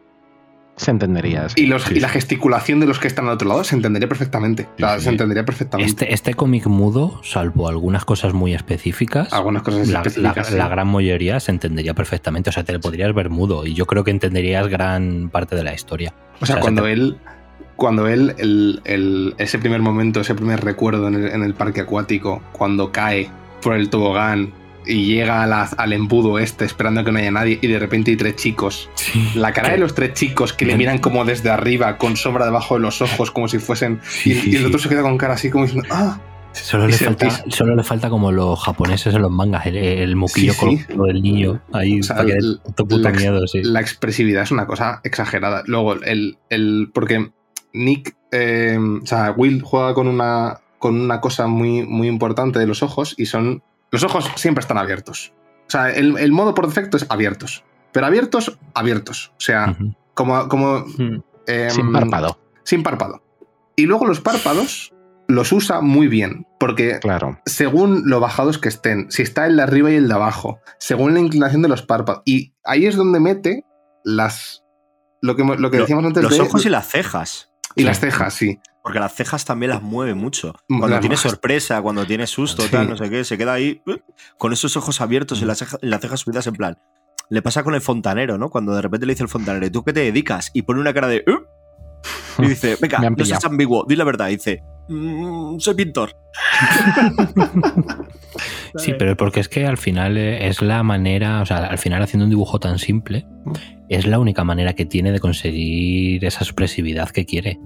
Se 0.76 0.90
entendería. 0.90 1.48
sí. 1.48 1.62
y, 1.62 1.66
los, 1.66 1.84
sí, 1.84 1.94
y 1.96 2.00
la 2.00 2.08
gesticulación 2.08 2.80
de 2.80 2.86
los 2.86 2.98
que 2.98 3.06
están 3.08 3.26
al 3.26 3.32
otro 3.34 3.48
lado, 3.48 3.64
se 3.64 3.74
entendería 3.76 4.08
perfectamente. 4.08 4.68
O 4.74 4.78
sea, 4.78 4.94
Sí, 4.94 4.98
sí. 4.98 5.04
se 5.04 5.10
entendería 5.10 5.44
perfectamente. 5.44 5.90
Este, 5.90 6.12
este 6.14 6.34
cómic 6.34 6.66
mudo, 6.66 7.20
salvo 7.22 7.68
algunas 7.68 8.04
cosas 8.04 8.32
muy 8.34 8.54
específicas, 8.54 9.32
Algunas 9.32 9.62
cosas 9.62 9.88
la, 9.88 10.00
específicas. 10.00 10.52
la- 10.52 10.68
gran 10.68 10.88
mayoría 10.88 11.38
se 11.40 11.52
entendería 11.52 11.94
perfectamente. 11.94 12.50
O 12.50 12.52
sea, 12.52 12.64
te 12.64 12.72
lo 12.72 12.80
podrías 12.80 13.14
ver 13.14 13.30
mudo 13.30 13.66
y 13.66 13.72
yo 13.74 13.86
creo 13.86 14.04
que 14.04 14.10
entenderías 14.10 14.68
gran 14.68 15.30
parte 15.30 15.54
de 15.56 15.64
la 15.64 15.72
historia. 15.74 16.12
O 16.40 16.44
sea, 16.46 16.56
O 16.56 16.58
sea, 16.58 16.60
cuando 16.60 16.82
se 16.82 16.88
te- 16.88 16.92
él, 16.94 17.18
cuando 17.80 18.06
él, 18.06 18.34
el, 18.38 18.80
el- 18.84 19.34
ese 19.38 19.58
primer 19.58 19.80
momento, 19.80 20.20
ese 20.20 20.34
primer 20.34 20.62
recuerdo 20.62 21.08
en 21.08 21.14
el, 21.14 21.26
en 21.28 21.42
el 21.42 21.54
parque 21.54 21.80
acuático, 21.80 22.42
cuando 22.52 22.92
cae 22.92 23.30
por 23.62 23.74
el 23.74 23.88
tobogán 23.88 24.52
y 24.86 25.06
llega 25.06 25.42
a 25.42 25.46
la- 25.46 25.64
al 25.78 25.92
embudo 25.94 26.38
este 26.38 26.64
esperando 26.66 27.02
que 27.04 27.10
no 27.10 27.18
haya 27.18 27.30
nadie 27.30 27.58
y 27.62 27.66
de 27.66 27.78
repente 27.78 28.10
hay 28.10 28.16
tres 28.18 28.36
chicos. 28.36 28.88
La 29.34 29.52
cara 29.52 29.70
de 29.70 29.78
los 29.78 29.94
tres 29.94 30.12
chicos 30.14 30.52
que 30.52 30.66
le 30.66 30.76
miran 30.76 30.98
como 30.98 31.24
desde 31.24 31.50
arriba, 31.50 31.96
con 31.96 32.16
sombra 32.16 32.44
debajo 32.44 32.74
de 32.74 32.80
los 32.82 33.00
ojos, 33.02 33.30
como 33.30 33.48
si 33.48 33.58
fuesen... 33.58 34.00
Sí, 34.02 34.32
y, 34.32 34.34
sí, 34.34 34.50
y 34.52 34.56
el 34.56 34.66
otro 34.66 34.78
se 34.78 34.88
queda 34.90 35.02
con 35.02 35.16
cara 35.18 35.34
así 35.34 35.48
como 35.50 35.64
diciendo, 35.64 35.88
¡ah! 35.90 36.20
Solo 36.52 36.88
le, 36.88 36.94
falta, 36.94 37.44
solo 37.48 37.76
le 37.76 37.84
falta 37.84 38.10
como 38.10 38.32
los 38.32 38.58
japoneses 38.60 39.14
en 39.14 39.22
los 39.22 39.30
mangas, 39.30 39.66
el, 39.66 39.76
el 39.76 40.16
moquillo 40.16 40.52
Sí, 40.52 40.58
sí. 40.78 40.84
colgado 40.84 41.04
del 41.06 41.22
niño 41.22 41.62
ahí 41.72 42.00
O 42.00 42.02
sea, 42.02 42.22
el- 42.22 42.58
puto 42.76 42.98
la 42.98 43.10
ex- 43.10 43.20
miedo, 43.20 43.46
sí. 43.46 43.62
La 43.62 43.80
expresividad 43.80 44.42
es 44.42 44.50
una 44.50 44.66
cosa 44.66 45.00
exagerada. 45.04 45.62
Luego, 45.66 45.94
el. 46.02 46.38
el 46.48 46.90
porque 46.92 47.30
Nick. 47.72 48.16
eh, 48.32 48.78
o 49.02 49.06
sea, 49.06 49.32
Will 49.36 49.62
juega 49.62 49.94
con 49.94 50.06
una. 50.08 50.60
con 50.78 50.98
una 51.00 51.20
cosa 51.20 51.46
muy, 51.46 51.84
muy 51.86 52.08
importante 52.08 52.58
de 52.58 52.66
los 52.66 52.82
ojos. 52.82 53.14
Y 53.18 53.26
son. 53.26 53.62
Los 53.90 54.02
ojos 54.04 54.30
siempre 54.36 54.60
están 54.60 54.78
abiertos. 54.78 55.32
O 55.66 55.70
sea, 55.70 55.90
el, 55.90 56.16
el 56.18 56.32
modo 56.32 56.54
por 56.54 56.66
defecto 56.66 56.96
es 56.96 57.06
abiertos. 57.10 57.64
Pero 57.92 58.06
abiertos, 58.06 58.58
abiertos. 58.74 59.32
O 59.36 59.40
sea, 59.40 59.76
como. 60.14 60.48
como 60.48 60.80
Hmm. 60.80 61.22
em, 61.46 61.70
Sin 61.70 61.92
párpado. 61.92 62.38
Sin 62.64 62.82
párpado. 62.82 63.22
Y 63.76 63.86
luego 63.86 64.06
los 64.06 64.20
párpados 64.20 64.92
los 65.26 65.52
usa 65.52 65.80
muy 65.80 66.06
bien. 66.08 66.46
Porque 66.58 66.98
Claro. 67.00 67.38
según 67.46 68.02
lo 68.06 68.20
bajados 68.20 68.58
que 68.58 68.68
estén, 68.68 69.10
si 69.10 69.22
está 69.22 69.46
el 69.46 69.56
de 69.56 69.62
arriba 69.62 69.90
y 69.90 69.94
el 69.96 70.08
de 70.08 70.14
abajo, 70.14 70.58
según 70.78 71.14
la 71.14 71.20
inclinación 71.20 71.62
de 71.62 71.68
los 71.68 71.82
párpados. 71.82 72.22
Y 72.26 72.52
ahí 72.64 72.86
es 72.86 72.96
donde 72.96 73.18
mete 73.20 73.64
las. 74.04 74.62
Lo 75.22 75.36
que, 75.36 75.44
lo 75.44 75.70
que 75.70 75.76
Lo- 75.76 75.82
decíamos 75.82 76.04
antes 76.04 76.22
Los 76.22 76.32
de. 76.36 76.40
ojos 76.42 76.64
y 76.66 76.68
las 76.70 76.88
cejas. 76.88 77.49
Y 77.76 77.82
las 77.84 78.00
cejas, 78.00 78.34
sí. 78.34 78.58
Porque 78.82 78.98
las 78.98 79.14
cejas 79.14 79.44
también 79.44 79.70
las 79.70 79.82
mueve 79.82 80.14
mucho. 80.14 80.54
Mm, 80.68 80.78
Cuando 80.78 80.88
las 80.96 81.00
tiene 81.00 81.16
bajas. 81.16 81.30
sorpresa, 81.32 81.82
cuando 81.82 82.06
tiene 82.06 82.26
susto, 82.26 82.62
Sí. 82.62 82.70
tal, 82.70 82.88
no 82.88 82.96
sé 82.96 83.10
qué, 83.10 83.24
se 83.24 83.36
queda 83.36 83.52
ahí 83.52 83.82
eh, 83.86 84.02
con 84.38 84.52
esos 84.52 84.76
ojos 84.76 85.00
abiertos 85.00 85.42
y 85.42 85.44
las, 85.44 85.60
ceja- 85.62 85.78
las 85.82 86.00
cejas 86.00 86.20
subidas 86.20 86.46
en 86.46 86.54
plan. 86.54 86.78
Le 87.28 87.42
pasa 87.42 87.62
con 87.62 87.74
el 87.74 87.80
fontanero, 87.80 88.38
¿no? 88.38 88.48
Cuando 88.50 88.74
de 88.74 88.82
repente 88.82 89.06
le 89.06 89.12
dice 89.12 89.22
el 89.22 89.28
fontanero, 89.28 89.64
¿y 89.66 89.70
tú 89.70 89.84
qué 89.84 89.92
te 89.92 90.00
dedicas? 90.00 90.50
Y 90.54 90.62
pone 90.62 90.80
una 90.80 90.92
cara 90.94 91.08
de. 91.08 91.18
"¿Eh?". 91.18 91.36
Y 92.38 92.46
dice, 92.48 92.76
venga, 92.80 92.98
no 93.10 93.24
seas 93.24 93.44
ambiguo, 93.44 93.84
di 93.86 93.96
la 93.96 94.04
verdad. 94.04 94.28
Y 94.28 94.32
dice, 94.32 94.62
"Mm, 94.88 95.58
soy 95.58 95.74
pintor. 95.74 96.16
Sí, 98.76 98.94
pero 98.96 99.16
porque 99.16 99.40
es 99.40 99.48
que 99.48 99.66
al 99.66 99.76
final 99.76 100.16
eh, 100.16 100.46
es 100.46 100.62
la 100.62 100.82
manera, 100.84 101.42
o 101.42 101.46
sea, 101.46 101.64
al 101.66 101.78
final 101.78 102.02
haciendo 102.02 102.24
un 102.24 102.30
dibujo 102.30 102.60
tan 102.60 102.78
simple, 102.78 103.26
es 103.88 104.06
la 104.06 104.20
única 104.20 104.44
manera 104.44 104.74
que 104.74 104.84
tiene 104.86 105.10
de 105.10 105.18
conseguir 105.18 106.24
esa 106.24 106.44
expresividad 106.44 107.10
que 107.10 107.24
quiere. 107.26 107.58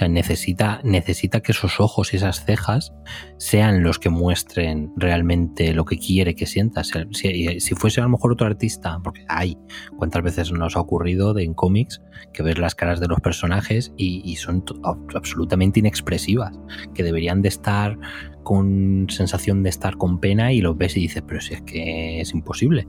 Sea, 0.00 0.08
necesita, 0.08 0.80
necesita 0.82 1.42
que 1.42 1.52
esos 1.52 1.78
ojos 1.78 2.14
y 2.14 2.16
esas 2.16 2.42
cejas 2.46 2.94
sean 3.36 3.82
los 3.82 3.98
que 3.98 4.08
muestren 4.08 4.90
realmente 4.96 5.74
lo 5.74 5.84
que 5.84 5.98
quiere 5.98 6.34
que 6.34 6.46
sientas. 6.46 6.90
Si, 7.10 7.60
si 7.60 7.74
fuese 7.74 8.00
a 8.00 8.04
lo 8.04 8.08
mejor 8.08 8.32
otro 8.32 8.46
artista, 8.46 8.98
porque 9.04 9.26
hay, 9.28 9.58
cuántas 9.98 10.22
veces 10.22 10.52
nos 10.52 10.74
ha 10.74 10.80
ocurrido 10.80 11.34
de, 11.34 11.44
en 11.44 11.52
cómics 11.52 12.00
que 12.32 12.42
ves 12.42 12.56
las 12.56 12.74
caras 12.74 12.98
de 12.98 13.08
los 13.08 13.20
personajes 13.20 13.92
y, 13.98 14.22
y 14.24 14.36
son 14.36 14.64
absolutamente 15.12 15.80
inexpresivas, 15.80 16.58
que 16.94 17.02
deberían 17.02 17.42
de 17.42 17.48
estar 17.48 17.98
con 18.42 19.06
sensación 19.10 19.62
de 19.62 19.68
estar 19.68 19.98
con 19.98 20.18
pena 20.18 20.50
y 20.54 20.62
los 20.62 20.78
ves 20.78 20.96
y 20.96 21.00
dices, 21.00 21.22
pero 21.28 21.42
si 21.42 21.52
es 21.52 21.60
que 21.60 22.22
es 22.22 22.32
imposible. 22.32 22.88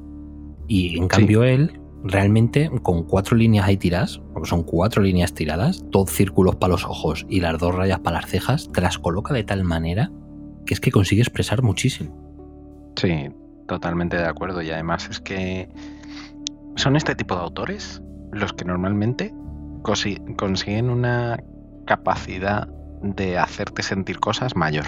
Y 0.69 0.97
en 0.97 1.09
cambio 1.09 1.43
él, 1.43 1.77
realmente, 2.03 2.69
con 2.81 3.03
cuatro 3.03 3.37
líneas 3.37 3.65
ahí 3.67 3.77
tiradas, 3.77 4.21
porque 4.33 4.49
son 4.49 4.63
cuatro 4.63 5.03
líneas 5.03 5.33
tiradas, 5.33 5.83
dos 5.89 6.09
círculos 6.09 6.55
para 6.55 6.71
los 6.71 6.85
ojos 6.85 7.25
y 7.29 7.39
las 7.39 7.57
dos 7.59 7.75
rayas 7.75 7.99
para 7.99 8.21
las 8.21 8.29
cejas, 8.29 8.69
te 8.71 8.81
las 8.81 8.97
coloca 8.97 9.33
de 9.33 9.43
tal 9.43 9.63
manera 9.63 10.11
que 10.65 10.73
es 10.73 10.79
que 10.79 10.91
consigue 10.91 11.21
expresar 11.21 11.63
muchísimo. 11.63 12.91
Sí, 12.95 13.29
totalmente 13.67 14.17
de 14.17 14.25
acuerdo. 14.25 14.61
Y 14.61 14.69
además 14.71 15.09
es 15.09 15.19
que 15.19 15.69
son 16.75 16.95
este 16.95 17.15
tipo 17.15 17.35
de 17.35 17.41
autores 17.41 18.01
los 18.31 18.53
que 18.53 18.65
normalmente 18.65 19.33
consi- 19.81 20.35
consiguen 20.35 20.89
una 20.89 21.43
capacidad 21.85 22.67
de 23.01 23.37
hacerte 23.37 23.81
sentir 23.83 24.19
cosas 24.19 24.55
mayor. 24.55 24.85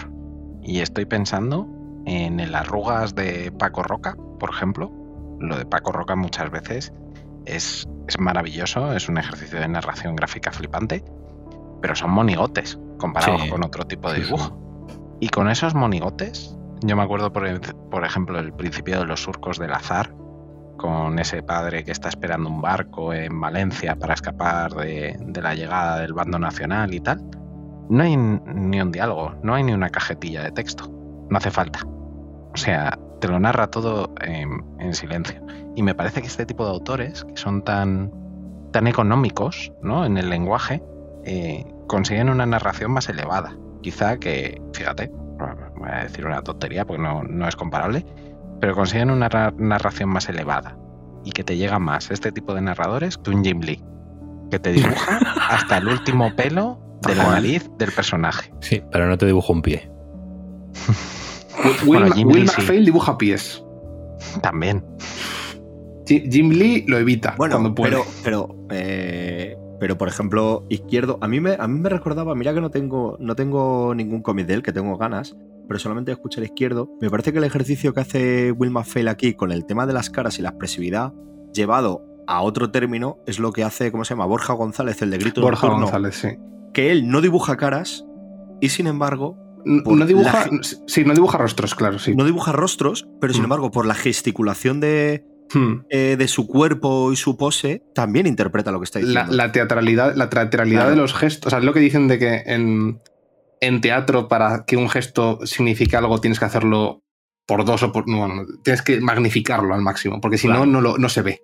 Y 0.61 0.79
estoy 0.79 1.05
pensando 1.05 1.67
en 2.05 2.39
el 2.39 2.55
arrugas 2.55 3.15
de 3.15 3.51
Paco 3.51 3.83
Roca, 3.83 4.15
por 4.39 4.51
ejemplo. 4.51 4.91
Lo 5.39 5.57
de 5.57 5.65
Paco 5.65 5.91
Roca 5.91 6.15
muchas 6.15 6.51
veces 6.51 6.93
es, 7.45 7.87
es 8.07 8.19
maravilloso, 8.19 8.93
es 8.93 9.09
un 9.09 9.17
ejercicio 9.17 9.59
de 9.59 9.67
narración 9.67 10.15
gráfica 10.15 10.51
flipante, 10.51 11.03
pero 11.81 11.95
son 11.95 12.11
monigotes 12.11 12.79
comparados 12.97 13.41
Sí. 13.43 13.49
con 13.49 13.63
otro 13.63 13.85
tipo 13.85 14.11
de 14.11 14.21
dibujo. 14.21 14.57
Y 15.19 15.29
con 15.29 15.49
esos 15.49 15.73
monigotes, 15.75 16.57
yo 16.81 16.95
me 16.95 17.03
acuerdo, 17.03 17.31
por, 17.31 17.45
por 17.89 18.05
ejemplo, 18.05 18.39
el 18.39 18.53
principio 18.53 18.99
de 18.99 19.05
los 19.05 19.21
surcos 19.23 19.57
del 19.59 19.73
azar, 19.73 20.13
con 20.77 21.19
ese 21.19 21.43
padre 21.43 21.83
que 21.83 21.91
está 21.91 22.09
esperando 22.09 22.49
un 22.49 22.61
barco 22.61 23.13
en 23.13 23.39
Valencia 23.39 23.95
para 23.95 24.15
escapar 24.15 24.73
de, 24.73 25.15
de 25.19 25.41
la 25.41 25.53
llegada 25.55 25.99
del 25.99 26.13
bando 26.13 26.39
nacional 26.39 26.93
y 26.93 26.99
tal. 26.99 27.21
No 27.89 28.03
hay 28.03 28.17
ni 28.17 28.81
un 28.81 28.91
diálogo, 28.91 29.35
no 29.43 29.53
hay 29.53 29.63
ni 29.63 29.71
una 29.73 29.89
cajetilla 29.89 30.41
de 30.43 30.51
texto. 30.51 30.89
No 31.29 31.37
hace 31.37 31.51
falta. 31.51 31.79
O 31.85 32.57
sea, 32.57 32.97
te 33.23 33.29
lo 33.29 33.39
narra 33.39 33.67
todo 33.67 34.13
en, 34.19 34.65
en 34.79 34.93
silencio. 34.93 35.41
Y 35.77 35.81
me 35.81 35.95
parece 35.95 36.19
que 36.19 36.27
este 36.27 36.45
tipo 36.45 36.65
de 36.65 36.71
autores, 36.71 37.23
que 37.23 37.37
son 37.37 37.61
tan, 37.63 38.11
tan 38.73 38.85
económicos 38.85 39.71
¿no? 39.81 40.03
en 40.05 40.17
el 40.17 40.29
lenguaje, 40.29 40.83
eh, 41.23 41.65
consiguen 41.87 42.27
una 42.29 42.45
narración 42.45 42.91
más 42.91 43.07
elevada. 43.07 43.55
Quizá 43.81 44.17
que, 44.17 44.61
fíjate, 44.73 45.09
voy 45.77 45.89
a 45.89 46.03
decir 46.03 46.25
una 46.25 46.41
tontería 46.41 46.83
porque 46.85 47.01
no, 47.01 47.23
no 47.23 47.47
es 47.47 47.55
comparable, 47.55 48.05
pero 48.59 48.75
consiguen 48.75 49.09
una 49.09 49.29
ra- 49.29 49.53
narración 49.57 50.09
más 50.09 50.27
elevada 50.27 50.77
y 51.23 51.31
que 51.31 51.45
te 51.45 51.55
llega 51.55 51.79
más 51.79 52.11
este 52.11 52.33
tipo 52.33 52.53
de 52.53 52.59
narradores 52.59 53.17
que 53.17 53.29
un 53.31 53.41
Jim 53.41 53.61
Lee, 53.61 53.81
que 54.51 54.59
te 54.59 54.73
dibuja 54.73 55.19
hasta 55.49 55.77
el 55.77 55.87
último 55.87 56.35
pelo 56.35 56.77
de 57.07 57.15
la 57.15 57.29
nariz 57.29 57.69
del 57.77 57.93
personaje. 57.93 58.53
Sí, 58.59 58.83
pero 58.91 59.07
no 59.07 59.17
te 59.17 59.25
dibujo 59.25 59.53
un 59.53 59.61
pie. 59.61 59.89
Will, 61.63 61.75
Bueno, 61.85 62.07
Ma- 62.09 62.15
Jim 62.15 62.27
Will 62.27 62.41
Lee 62.41 62.47
sí. 62.47 62.55
McPhail 62.61 62.85
dibuja 62.85 63.17
pies. 63.17 63.63
También. 64.41 64.83
Ji- 66.05 66.29
Jim 66.31 66.49
Lee 66.49 66.83
lo 66.87 66.97
evita 66.97 67.35
Bueno, 67.37 67.55
cuando 67.55 67.75
puede. 67.75 67.91
pero, 67.91 68.05
pero, 68.23 68.55
eh, 68.71 69.57
pero 69.79 69.97
por 69.97 70.07
ejemplo, 70.07 70.65
izquierdo, 70.69 71.17
a 71.21 71.27
mí 71.27 71.39
me, 71.39 71.55
a 71.57 71.67
mí 71.67 71.79
me 71.79 71.89
recordaba, 71.89 72.35
mira 72.35 72.53
que 72.53 72.61
no 72.61 72.69
tengo, 72.71 73.17
no 73.19 73.35
tengo 73.35 73.93
ningún 73.95 74.21
cómic 74.21 74.47
de 74.47 74.55
él, 74.55 74.63
que 74.63 74.73
tengo 74.73 74.97
ganas, 74.97 75.35
pero 75.67 75.79
solamente 75.79 76.11
escuché 76.11 76.39
el 76.41 76.45
izquierdo. 76.47 76.89
Me 77.01 77.09
parece 77.09 77.31
que 77.31 77.37
el 77.37 77.43
ejercicio 77.45 77.93
que 77.93 78.01
hace 78.01 78.51
Will 78.51 78.71
McPhail 78.71 79.07
aquí 79.07 79.33
con 79.33 79.51
el 79.51 79.65
tema 79.65 79.85
de 79.85 79.93
las 79.93 80.09
caras 80.09 80.39
y 80.39 80.41
la 80.41 80.49
expresividad, 80.49 81.13
llevado 81.53 82.03
a 82.27 82.41
otro 82.41 82.71
término, 82.71 83.17
es 83.27 83.39
lo 83.39 83.51
que 83.51 83.63
hace, 83.63 83.91
¿cómo 83.91 84.03
se 84.05 84.13
llama? 84.13 84.25
Borja 84.25 84.53
González, 84.53 85.01
el 85.01 85.11
de 85.11 85.17
Grito 85.17 85.41
Borja 85.41 85.67
Nocturno, 85.67 85.85
González, 85.85 86.15
sí. 86.15 86.29
que 86.73 86.91
él 86.91 87.09
no 87.09 87.21
dibuja 87.21 87.57
caras 87.57 88.05
y 88.61 88.69
sin 88.69 88.87
embargo 88.87 89.37
Por 89.83 89.97
No 89.97 90.05
dibuja, 90.05 90.47
la 90.51 90.59
sí, 90.87 91.05
no 91.05 91.13
dibuja 91.13 91.37
rostros, 91.37 91.75
claro, 91.75 91.99
sí. 91.99 92.15
no 92.15 92.25
dibuja 92.25 92.51
rostros, 92.51 93.07
pero 93.21 93.33
sin 93.33 93.43
Mm. 93.43 93.45
embargo 93.45 93.71
por 93.71 93.85
la 93.85 93.95
gesticulación 93.95 94.79
de, 94.79 95.25
Hmm. 95.53 95.81
eh, 95.89 96.15
de 96.17 96.27
su 96.27 96.47
cuerpo 96.47 97.11
y 97.11 97.15
su 97.15 97.37
pose, 97.37 97.83
también 97.93 98.25
interpreta 98.27 98.71
lo 98.71 98.79
que 98.79 98.85
está 98.85 98.99
diciendo. 98.99 99.31
la 99.31 99.51
teatralidad, 99.51 100.15
la 100.15 100.29
teatralidad 100.29 100.81
Claro. 100.81 100.91
de 100.91 100.97
los 100.97 101.13
gestos. 101.13 101.47
O 101.47 101.49
sea, 101.51 101.59
es 101.59 101.65
lo 101.65 101.73
que 101.73 101.79
dicen 101.79 102.07
de 102.07 102.17
que 102.19 102.43
en, 102.45 102.99
en 103.61 103.79
teatro, 103.81 104.27
para 104.27 104.65
que 104.65 104.77
un 104.77 104.89
gesto 104.89 105.39
signifique 105.45 105.95
algo, 105.95 106.19
tienes 106.19 106.39
que 106.39 106.45
hacerlo 106.45 107.01
por 107.45 107.65
dos 107.65 107.83
o 107.83 107.91
por. 107.91 108.07
No, 108.09 108.27
no, 108.27 108.45
tienes 108.63 108.81
que 108.81 108.99
magnificarlo 109.01 109.73
al 109.73 109.81
máximo, 109.81 110.19
porque 110.21 110.37
si 110.37 110.47
Claro. 110.47 110.65
no, 110.65 110.71
no, 110.73 110.81
lo- 110.81 110.97
no 110.97 111.09
se 111.09 111.21
ve. 111.21 111.39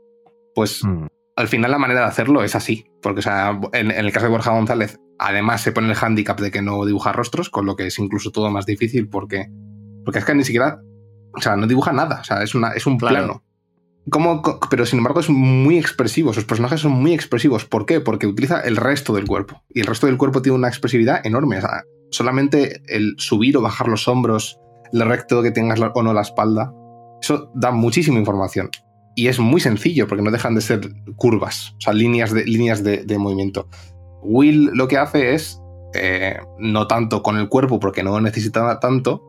Pues 0.56 0.84
Mm. 0.84 1.06
al 1.36 1.48
final 1.48 1.72
la 1.72 1.78
manera 1.78 2.00
de 2.02 2.08
hacerlo 2.08 2.42
es 2.44 2.56
así. 2.56 2.86
Porque, 3.02 3.20
o 3.20 3.22
sea, 3.24 3.60
en, 3.74 3.92
en 3.92 4.06
el 4.06 4.12
caso 4.12 4.26
de 4.26 4.32
Borja 4.32 4.52
González, 4.52 4.98
además 5.20 5.62
se 5.62 5.72
pone 5.72 5.90
el 5.90 5.96
hándicap 5.96 6.40
de 6.40 6.50
que 6.52 6.62
no 6.62 6.84
dibuja 6.86 7.12
rostros, 7.12 7.50
con 7.50 7.66
lo 7.66 7.76
que 7.76 7.88
es 7.88 8.00
incluso 8.00 8.32
todo 8.32 8.50
más 8.50 8.66
difícil 8.66 9.08
porque 9.10 9.48
Porque 10.06 10.20
es 10.20 10.26
que 10.26 10.34
ni 10.34 10.44
siquiera. 10.44 10.82
O 11.38 11.42
sea, 11.42 11.56
no 11.56 11.68
dibuja 11.68 11.94
nada. 11.94 12.20
O 12.22 12.24
sea, 12.24 12.42
es, 12.42 12.56
una, 12.56 12.70
es 12.72 12.88
un 12.88 12.98
Claro. 12.98 13.16
plano. 13.16 13.44
¿Cómo 14.10 14.42
co- 14.42 14.60
pero 14.72 14.86
sin 14.88 14.98
embargo 15.00 15.20
es 15.20 15.30
muy 15.30 15.78
expresivo. 15.78 16.34
Sus 16.34 16.46
personajes 16.46 16.80
son 16.82 16.94
muy 16.94 17.14
expresivos. 17.14 17.66
¿Por 17.66 17.86
qué? 17.86 18.00
Porque 18.00 18.26
utiliza 18.26 18.62
el 18.62 18.78
resto 18.78 19.14
del 19.14 19.28
cuerpo. 19.28 19.62
Y 19.70 19.82
el 19.82 19.86
resto 19.86 20.08
del 20.08 20.18
cuerpo 20.18 20.42
tiene 20.42 20.58
una 20.58 20.68
expresividad 20.70 21.24
enorme. 21.28 21.58
O 21.58 21.62
sea, 21.62 21.84
solamente 22.10 22.82
el 22.88 23.14
subir 23.18 23.58
o 23.58 23.62
bajar 23.62 23.88
los 23.88 24.08
hombros, 24.08 24.58
el 24.92 25.02
recto 25.08 25.44
que 25.44 25.52
tengas 25.52 25.78
la- 25.78 25.92
o 25.94 26.02
no 26.02 26.14
la 26.14 26.22
espalda, 26.22 26.74
eso 27.22 27.52
da 27.54 27.70
muchísima 27.72 28.18
información. 28.18 28.70
Y 29.16 29.28
es 29.28 29.38
muy 29.40 29.60
sencillo 29.62 30.08
porque 30.08 30.24
no 30.24 30.32
dejan 30.32 30.56
de 30.56 30.62
ser 30.62 30.80
curvas, 31.18 31.74
o 31.78 31.82
sea, 31.82 31.94
líneas 31.94 32.32
de, 32.34 32.46
líneas 32.46 32.84
de, 32.84 33.04
de 33.04 33.18
movimiento. 33.20 33.68
Will 34.22 34.72
lo 34.74 34.88
que 34.88 34.98
hace 34.98 35.34
es, 35.34 35.62
eh, 35.94 36.38
no 36.60 36.88
tanto 36.88 37.24
con 37.24 37.38
el 37.38 37.50
cuerpo 37.50 37.80
porque 37.80 38.04
no 38.04 38.20
necesita 38.22 38.80
tanto, 38.80 39.24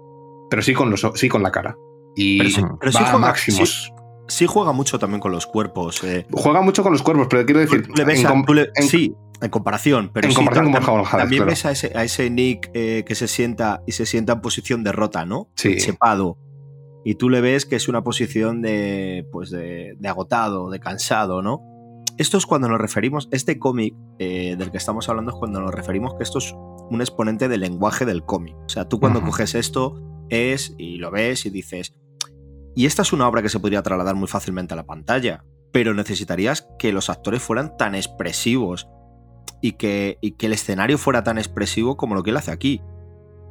pero 0.50 0.62
sí 0.62 0.74
con, 0.74 0.90
los, 0.90 1.06
sí 1.14 1.28
con 1.28 1.42
la 1.42 1.50
cara. 1.52 1.76
Y 2.16 2.38
Pero 2.38 2.50
sí- 2.50 2.62
pero 2.80 2.92
sí 2.92 2.98
va 2.98 3.04
a 3.08 3.10
juega- 3.12 3.26
máximos. 3.26 3.92
Sí 4.28 4.46
juega 4.46 4.72
mucho 4.72 4.98
también 4.98 5.20
con 5.20 5.32
los 5.32 5.46
cuerpos. 5.46 6.04
eh. 6.04 6.26
Juega 6.30 6.60
mucho 6.60 6.82
con 6.82 6.92
los 6.92 7.02
cuerpos, 7.02 7.26
pero 7.28 7.44
quiero 7.44 7.60
decir, 7.60 7.88
le 7.96 8.04
ves 8.04 8.20
en 8.20 8.26
a- 8.26 8.44
le- 8.52 8.70
en- 8.76 8.82
sí, 8.88 9.14
en 9.40 9.50
comparación, 9.50 10.10
pero 10.12 10.28
en 10.28 10.34
comparación 10.34 10.72
con 10.72 11.04
también 11.04 11.40
claro. 11.40 11.46
ves 11.50 11.64
a 11.66 11.70
ese, 11.72 11.92
a 11.96 12.04
ese 12.04 12.30
Nick 12.30 12.70
eh, 12.74 13.04
que 13.06 13.14
se 13.14 13.26
sienta 13.26 13.82
y 13.86 13.92
se 13.92 14.06
sienta 14.06 14.34
en 14.34 14.40
posición 14.40 14.84
de 14.84 14.92
rota, 14.92 15.24
¿no? 15.24 15.48
Sí. 15.56 15.76
Chepado. 15.78 16.36
Y 17.04 17.14
tú 17.14 17.30
le 17.30 17.40
ves 17.40 17.64
que 17.64 17.76
es 17.76 17.88
una 17.88 18.02
posición 18.04 18.60
de, 18.60 19.26
pues 19.32 19.50
de, 19.50 19.94
de 19.98 20.08
agotado, 20.08 20.70
de 20.70 20.78
cansado, 20.78 21.42
¿no? 21.42 21.60
Esto 22.20 22.36
es 22.36 22.44
cuando 22.44 22.68
nos 22.68 22.78
referimos, 22.78 23.30
este 23.30 23.58
cómic 23.58 23.94
eh, 24.18 24.54
del 24.58 24.70
que 24.70 24.76
estamos 24.76 25.08
hablando 25.08 25.30
es 25.30 25.38
cuando 25.38 25.58
nos 25.58 25.72
referimos 25.72 26.12
que 26.16 26.22
esto 26.22 26.36
es 26.36 26.52
un 26.54 27.00
exponente 27.00 27.48
del 27.48 27.60
lenguaje 27.60 28.04
del 28.04 28.26
cómic. 28.26 28.54
O 28.56 28.68
sea, 28.68 28.86
tú 28.86 29.00
cuando 29.00 29.22
coges 29.22 29.54
esto 29.54 30.26
es 30.28 30.74
y 30.76 30.98
lo 30.98 31.10
ves 31.10 31.46
y 31.46 31.50
dices, 31.50 31.94
y 32.76 32.84
esta 32.84 33.00
es 33.00 33.14
una 33.14 33.26
obra 33.26 33.40
que 33.40 33.48
se 33.48 33.58
podría 33.58 33.82
trasladar 33.82 34.16
muy 34.16 34.28
fácilmente 34.28 34.74
a 34.74 34.76
la 34.76 34.84
pantalla, 34.84 35.46
pero 35.72 35.94
necesitarías 35.94 36.68
que 36.78 36.92
los 36.92 37.08
actores 37.08 37.40
fueran 37.40 37.78
tan 37.78 37.94
expresivos 37.94 38.86
y 39.62 39.72
que, 39.78 40.18
y 40.20 40.32
que 40.32 40.44
el 40.44 40.52
escenario 40.52 40.98
fuera 40.98 41.24
tan 41.24 41.38
expresivo 41.38 41.96
como 41.96 42.14
lo 42.14 42.22
que 42.22 42.32
él 42.32 42.36
hace 42.36 42.50
aquí. 42.50 42.82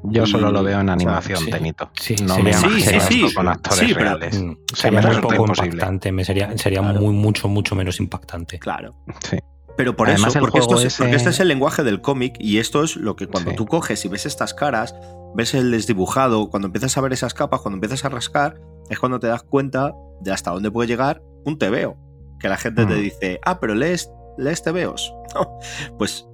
Yo 0.04 0.26
solo 0.26 0.52
lo 0.52 0.64
veo 0.64 0.80
en 0.80 0.90
animación, 0.90 1.40
sí. 1.40 1.52
Tenito. 1.52 1.90
Sí, 2.00 2.16
no 2.24 2.36
sería- 2.36 2.44
me 2.44 2.54
sí, 2.54 2.66
imagino 2.68 3.02
sí, 3.02 3.16
esto 3.16 3.28
sí. 3.30 3.36
con 3.36 3.48
actores 3.50 3.80
Sí, 3.80 3.94
pero- 3.94 4.00
reales. 4.18 4.40
Mm, 4.42 4.46
me 4.46 4.92
muy 4.92 5.02
resulta 5.02 5.22
poco 5.22 5.36
imposible. 5.36 5.68
impactante, 5.74 6.12
me 6.12 6.26
sería, 6.26 6.58
sería 6.58 6.80
Claro. 6.82 7.02
muy, 7.02 7.14
mucho, 7.14 7.48
mucho 7.50 7.76
menos 7.76 8.00
impactante. 8.00 8.60
Claro. 8.60 8.96
Sí. 9.30 9.38
Pero 9.76 9.96
por 9.96 10.10
Además, 10.10 10.32
eso, 10.36 10.40
porque, 10.42 10.60
esto 10.60 10.76
es, 10.78 10.86
ese- 10.86 11.04
porque 11.04 11.16
este 11.16 11.30
es 11.30 11.40
el 11.40 11.48
lenguaje 11.48 11.84
del 11.84 12.02
cómic 12.02 12.36
y 12.40 12.58
esto 12.60 12.84
es 12.84 12.96
lo 12.98 13.16
que 13.16 13.28
cuando 13.28 13.52
Sí. 13.52 13.58
tú 13.58 13.66
coges 13.66 14.04
y 14.04 14.10
ves 14.10 14.26
estas 14.26 14.54
caras, 14.54 14.94
ves 15.36 15.54
el 15.54 15.72
desdibujado, 15.72 16.50
cuando 16.50 16.68
empiezas 16.68 16.98
a 16.98 17.02
ver 17.02 17.14
esas 17.14 17.34
capas, 17.34 17.62
cuando 17.62 17.76
empiezas 17.78 18.04
a 18.06 18.10
rascar, 18.10 18.60
es 18.90 19.00
cuando 19.00 19.20
te 19.20 19.28
das 19.28 19.44
cuenta 19.44 19.94
de 20.22 20.32
hasta 20.34 20.52
dónde 20.52 20.70
puede 20.72 20.88
llegar 20.88 21.22
un 21.46 21.58
tebeo. 21.58 21.98
Que 22.40 22.48
la 22.50 22.58
gente 22.58 22.86
te 22.86 22.94
Mm. 22.96 23.02
dice, 23.02 23.40
ah, 23.46 23.60
pero 23.60 23.76
lees, 23.76 24.10
lees 24.38 24.64
tebeos. 24.64 25.14
pues 25.98 26.26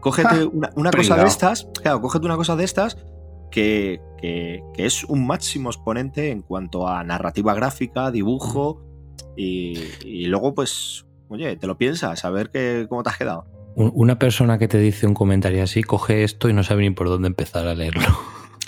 cógete 0.00 0.28
Ja, 0.28 0.46
una, 0.52 0.70
una 0.76 0.90
cosa 0.90 1.16
de 1.16 1.26
estas, 1.26 1.68
claro, 1.82 2.00
cógete 2.00 2.26
una 2.26 2.36
cosa 2.36 2.56
de 2.56 2.64
estas 2.64 2.96
que, 3.50 4.00
que- 4.20 4.62
que 4.74 4.86
es 4.86 5.04
un 5.04 5.26
máximo 5.26 5.70
exponente 5.70 6.30
en 6.30 6.42
cuanto 6.42 6.86
a 6.88 7.02
narrativa 7.04 7.54
gráfica, 7.54 8.10
dibujo 8.10 8.82
y, 9.36 9.78
y 10.04 10.26
luego 10.26 10.54
pues, 10.54 11.06
oye, 11.28 11.56
te 11.56 11.66
lo 11.66 11.78
piensas, 11.78 12.24
a 12.24 12.30
ver 12.30 12.50
qué, 12.50 12.86
cómo 12.88 13.02
te 13.02 13.10
has 13.10 13.16
quedado. 13.18 13.46
Un- 13.74 13.92
Una 13.94 14.18
persona 14.18 14.58
que 14.58 14.68
te 14.68 14.78
dice 14.78 15.06
un 15.06 15.14
comentario 15.14 15.62
así, 15.62 15.82
coge 15.82 16.24
esto 16.24 16.48
y 16.48 16.52
no 16.52 16.62
sabe 16.62 16.82
ni 16.82 16.90
por 16.90 17.08
dónde 17.08 17.28
empezar 17.28 17.66
a 17.68 17.74
leerlo. 17.74 18.02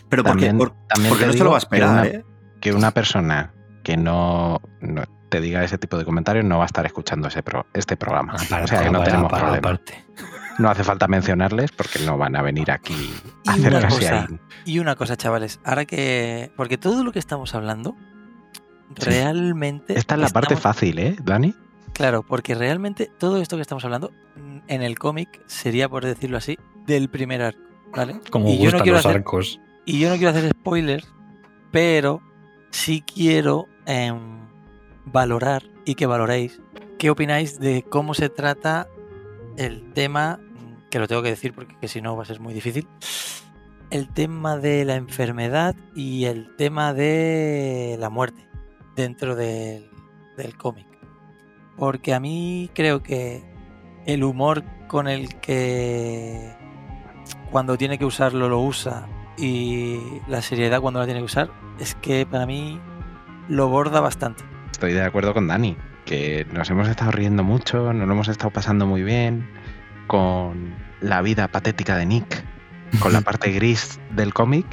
Pero 0.08 0.22
porque, 0.24 0.46
También- 0.46 0.58
por- 0.58 0.72
también 0.88 1.08
porque 1.10 1.24
te 1.24 1.26
no 1.26 1.32
se 1.32 1.36
digo 1.38 1.44
lo 1.44 1.50
va 1.50 1.56
a 1.56 1.60
que 1.60 1.64
esperar, 1.64 1.90
una- 1.92 2.06
¿eh? 2.06 2.24
Que 2.60 2.72
una 2.72 2.90
persona 2.92 3.54
que 3.82 3.96
no, 3.96 4.60
no 4.80 5.02
te 5.30 5.40
diga 5.40 5.62
ese 5.64 5.78
tipo 5.78 5.96
de 5.96 6.04
comentarios 6.04 6.44
no 6.44 6.58
va 6.58 6.64
a 6.64 6.66
estar 6.66 6.84
escuchando 6.84 7.28
ese 7.28 7.42
pro- 7.42 7.66
este 7.74 7.96
programa. 7.96 8.34
Aparte, 8.34 8.64
o 8.64 8.66
sea, 8.66 8.82
que 8.82 8.90
no 8.90 8.98
aparte, 8.98 9.10
tenemos 9.10 9.32
aparte, 9.32 9.60
problema. 9.60 9.68
aparte. 9.68 10.04
No 10.60 10.70
hace 10.70 10.84
falta 10.84 11.08
mencionarles 11.08 11.72
porque 11.72 11.98
no 12.00 12.18
van 12.18 12.36
a 12.36 12.42
venir 12.42 12.70
aquí 12.70 13.12
a 13.46 13.56
Y 13.56 13.60
hacer 13.60 13.74
una 13.74 13.88
cosa, 13.88 14.20
ahí. 14.28 14.38
y 14.64 14.78
una 14.78 14.94
cosa, 14.96 15.16
chavales, 15.16 15.60
ahora 15.64 15.84
que. 15.84 16.50
Porque 16.56 16.76
todo 16.78 17.02
lo 17.04 17.12
que 17.12 17.18
estamos 17.18 17.54
hablando, 17.54 17.96
realmente. 18.96 19.98
Esta 19.98 20.14
es 20.14 20.20
la 20.20 20.28
parte 20.28 20.56
fácil, 20.56 20.98
¿eh, 20.98 21.16
Dani? 21.22 21.54
Claro, 21.92 22.22
porque 22.22 22.54
realmente 22.54 23.10
todo 23.18 23.40
esto 23.40 23.56
que 23.56 23.62
estamos 23.62 23.84
hablando 23.84 24.12
mm, 24.36 24.58
en 24.68 24.82
el 24.82 24.98
cómic 24.98 25.42
sería, 25.46 25.88
por 25.88 26.04
decirlo 26.04 26.36
así, 26.38 26.58
del 26.86 27.08
primer 27.08 27.42
arco, 27.42 27.60
¿vale? 27.94 28.20
Como 28.30 28.48
y 28.48 28.58
yo 28.58 28.64
gustan 28.70 28.86
no 28.86 28.92
los 28.92 29.00
hacer, 29.06 29.16
arcos. 29.16 29.60
Y 29.86 29.98
yo 29.98 30.08
no 30.08 30.16
quiero 30.16 30.30
hacer 30.30 30.50
spoilers, 30.50 31.08
pero 31.70 32.22
sí 32.70 33.02
quiero 33.02 33.66
em, 33.86 34.38
valorar 35.06 35.64
y 35.84 35.94
que 35.94 36.06
valoréis 36.06 36.60
qué 36.98 37.10
opináis 37.10 37.58
de 37.58 37.82
cómo 37.82 38.14
se 38.14 38.28
trata 38.28 38.86
el 39.56 39.92
tema, 39.92 40.38
que 40.90 40.98
lo 40.98 41.08
tengo 41.08 41.22
que 41.22 41.30
decir 41.30 41.54
porque 41.54 41.76
que 41.80 41.88
si 41.88 42.02
no 42.02 42.16
va 42.16 42.24
a 42.24 42.26
ser 42.26 42.40
muy 42.40 42.52
difícil, 42.52 42.86
el 43.90 44.08
tema 44.08 44.56
de 44.56 44.84
la 44.84 44.96
enfermedad 44.96 45.74
y 45.94 46.24
el 46.26 46.54
tema 46.56 46.92
de 46.92 47.96
la 47.98 48.10
muerte 48.10 48.46
dentro 48.96 49.34
del, 49.34 49.88
del 50.36 50.56
cómic. 50.56 50.86
Porque 51.76 52.12
a 52.12 52.20
mí 52.20 52.70
creo 52.74 53.02
que 53.02 53.42
el 54.06 54.24
humor 54.24 54.64
con 54.88 55.08
el 55.08 55.36
que 55.40 56.52
cuando 57.50 57.76
tiene 57.76 57.98
que 57.98 58.04
usarlo 58.04 58.48
lo 58.48 58.60
usa 58.60 59.08
y 59.38 59.98
la 60.28 60.42
seriedad 60.42 60.80
cuando 60.80 61.00
la 61.00 61.06
tiene 61.06 61.20
que 61.20 61.26
usar 61.26 61.50
es 61.78 61.94
que 61.94 62.26
para 62.26 62.46
mí 62.46 62.80
lo 63.48 63.68
borda 63.68 64.00
bastante. 64.00 64.44
Estoy 64.70 64.92
de 64.92 65.02
acuerdo 65.02 65.32
con 65.32 65.46
Dani, 65.46 65.76
que 66.04 66.46
nos 66.52 66.70
hemos 66.70 66.88
estado 66.88 67.10
riendo 67.12 67.42
mucho, 67.42 67.92
nos 67.92 68.06
lo 68.06 68.12
hemos 68.12 68.28
estado 68.28 68.50
pasando 68.50 68.86
muy 68.86 69.02
bien 69.02 69.59
con 70.10 70.74
la 71.00 71.22
vida 71.22 71.46
patética 71.46 71.96
de 71.96 72.04
Nick, 72.04 72.44
con 72.98 73.12
la 73.12 73.20
parte 73.28 73.52
gris 73.52 74.00
del 74.10 74.34
cómic, 74.34 74.66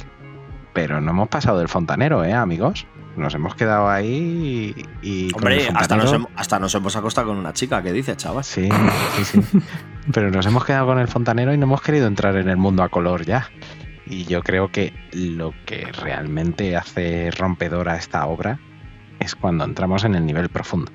pero 0.72 1.00
no 1.00 1.12
hemos 1.12 1.28
pasado 1.28 1.60
del 1.60 1.68
fontanero, 1.68 2.24
¿eh, 2.24 2.32
amigos? 2.32 2.88
Nos 3.16 3.36
hemos 3.36 3.54
quedado 3.54 3.88
ahí 3.88 4.74
y... 5.00 5.26
y 5.28 5.30
con 5.30 5.46
el 5.46 5.60
Hombre, 5.60 5.78
hasta 5.78 5.96
nos, 5.96 6.12
hemos, 6.12 6.28
hasta 6.34 6.58
nos 6.58 6.74
hemos 6.74 6.96
acostado 6.96 7.28
con 7.28 7.36
una 7.36 7.52
chica, 7.52 7.80
¿qué 7.84 7.92
dices, 7.92 8.16
chaval? 8.16 8.42
Sí, 8.42 8.68
sí, 9.14 9.24
sí. 9.24 9.40
Pero 10.12 10.28
nos 10.32 10.44
hemos 10.44 10.64
quedado 10.64 10.86
con 10.86 10.98
el 10.98 11.06
fontanero 11.06 11.54
y 11.54 11.56
no 11.56 11.66
hemos 11.66 11.82
querido 11.82 12.08
entrar 12.08 12.34
en 12.34 12.48
el 12.48 12.56
mundo 12.56 12.82
a 12.82 12.88
color 12.88 13.24
ya. 13.24 13.48
Y 14.06 14.24
yo 14.24 14.42
creo 14.42 14.72
que 14.72 14.92
lo 15.12 15.54
que 15.66 15.92
realmente 15.92 16.76
hace 16.76 17.30
rompedora 17.30 17.94
esta 17.94 18.26
obra 18.26 18.58
es 19.20 19.36
cuando 19.36 19.64
entramos 19.64 20.02
en 20.02 20.16
el 20.16 20.26
nivel 20.26 20.48
profundo. 20.48 20.90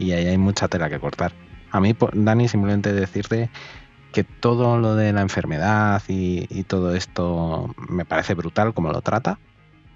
Y 0.00 0.10
ahí 0.10 0.26
hay 0.26 0.38
mucha 0.38 0.66
tela 0.66 0.90
que 0.90 0.98
cortar. 0.98 1.32
A 1.72 1.80
mí, 1.80 1.96
Dani, 2.12 2.48
simplemente 2.48 2.92
decirte 2.92 3.50
que 4.12 4.24
todo 4.24 4.78
lo 4.78 4.94
de 4.94 5.12
la 5.12 5.22
enfermedad 5.22 6.02
y, 6.06 6.46
y 6.50 6.64
todo 6.64 6.94
esto 6.94 7.74
me 7.88 8.04
parece 8.04 8.34
brutal 8.34 8.74
como 8.74 8.92
lo 8.92 9.00
trata, 9.00 9.38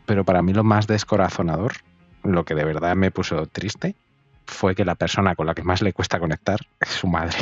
pero 0.07 0.25
para 0.25 0.41
mí 0.43 0.53
lo 0.55 0.65
más 0.65 0.87
descorazonador, 0.87 1.75
lo 2.25 2.45
que 2.45 2.55
de 2.55 2.65
verdad 2.65 2.97
me 2.97 3.11
puso 3.11 3.47
triste, 3.47 3.95
fue 4.47 4.75
que 4.75 4.85
la 4.85 4.95
persona 4.95 5.35
con 5.35 5.47
la 5.47 5.55
que 5.55 5.63
más 5.63 5.83
le 5.83 5.93
cuesta 5.93 6.19
conectar 6.19 6.59
es 6.81 6.89
su 6.89 7.07
madre. 7.09 7.37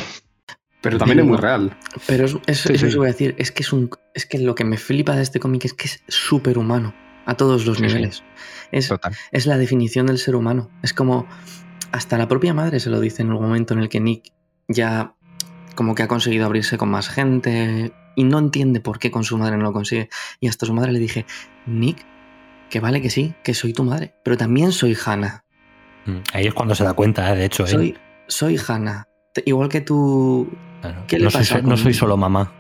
Pero 0.81 0.99
también 0.99 1.21
es 1.21 1.27
muy 1.27 1.39
real. 1.39 1.77
Pero 2.07 2.25
es, 2.27 2.37
es- 2.47 2.61
Sí, 2.63 2.73
eso 2.75 2.81
sí. 2.81 2.87
os 2.87 2.97
voy 2.97 3.07
a 3.07 3.13
decir, 3.13 3.35
es 3.39 3.53
que 3.53 3.63
es 3.63 3.73
un 3.73 3.89
es 4.13 4.27
que 4.27 4.39
lo 4.39 4.55
que 4.55 4.65
me 4.65 4.77
flipa 4.77 5.15
de 5.17 5.23
este 5.23 5.41
cómic 5.41 5.65
es 5.67 5.73
que 5.75 5.87
es 5.87 6.03
súper 6.09 6.59
humano 6.59 6.93
a 7.25 7.35
todos 7.37 7.65
los 7.65 7.79
Sí, 7.79 7.85
sí. 7.85 7.89
niveles. 7.89 8.23
Es, 8.73 8.89
Total. 8.89 9.15
es 9.33 9.47
la 9.47 9.57
definición 9.57 10.07
del 10.07 10.19
ser 10.19 10.35
humano. 10.37 10.71
Es 10.83 10.93
como 10.93 11.27
hasta 11.95 12.19
la 12.19 12.27
propia 12.29 12.53
madre 12.55 12.81
se 12.81 12.91
lo 12.91 12.99
dice 13.01 13.23
en 13.23 13.29
el 13.29 13.35
momento 13.35 13.73
en 13.75 13.81
el 13.81 13.89
que 13.89 14.01
Nick 14.01 14.33
ya 14.69 15.15
como 15.77 15.95
que 15.95 16.03
ha 16.03 16.09
conseguido 16.09 16.45
abrirse 16.47 16.77
con 16.77 16.89
más 16.91 17.09
gente 17.09 17.93
y 18.17 18.25
no 18.25 18.39
entiende 18.39 18.81
por 18.81 18.99
qué 18.99 19.11
con 19.11 19.25
su 19.25 19.39
madre 19.39 19.57
no 19.57 19.63
lo 19.65 19.73
consigue. 19.73 20.09
Y 20.41 20.49
hasta 20.49 20.67
su 20.67 20.75
madre 20.75 20.93
le 20.93 20.99
dije, 20.99 21.25
Nick, 21.67 22.05
que 22.71 22.81
vale 22.81 23.01
que 23.01 23.11
sí, 23.11 23.35
que 23.43 23.55
soy 23.55 23.73
tu 23.73 23.85
madre, 23.85 24.15
pero 24.25 24.37
también 24.37 24.73
soy 24.73 24.97
Hannah. 25.05 25.45
Mm, 26.07 26.19
Ahí 26.33 26.47
es 26.47 26.55
cuando 26.55 26.75
se 26.75 26.85
da 26.85 26.95
cuenta, 26.95 27.33
¿eh? 27.33 27.37
de 27.37 27.45
hecho. 27.45 27.65
¿eh? 27.65 27.69
Soy, 27.69 27.99
soy 28.29 28.61
Hannah. 28.69 29.07
Igual 29.47 29.69
que 29.69 29.81
tú... 29.81 30.49
Claro. 30.81 31.05
¿qué 31.07 31.19
le 31.19 31.25
no, 31.25 31.31
soy, 31.31 31.41
pasa 31.41 31.55
so- 31.57 31.63
no 31.63 31.69
con- 31.71 31.79
soy 31.79 31.95
solo 31.95 32.17
mamá. 32.17 32.53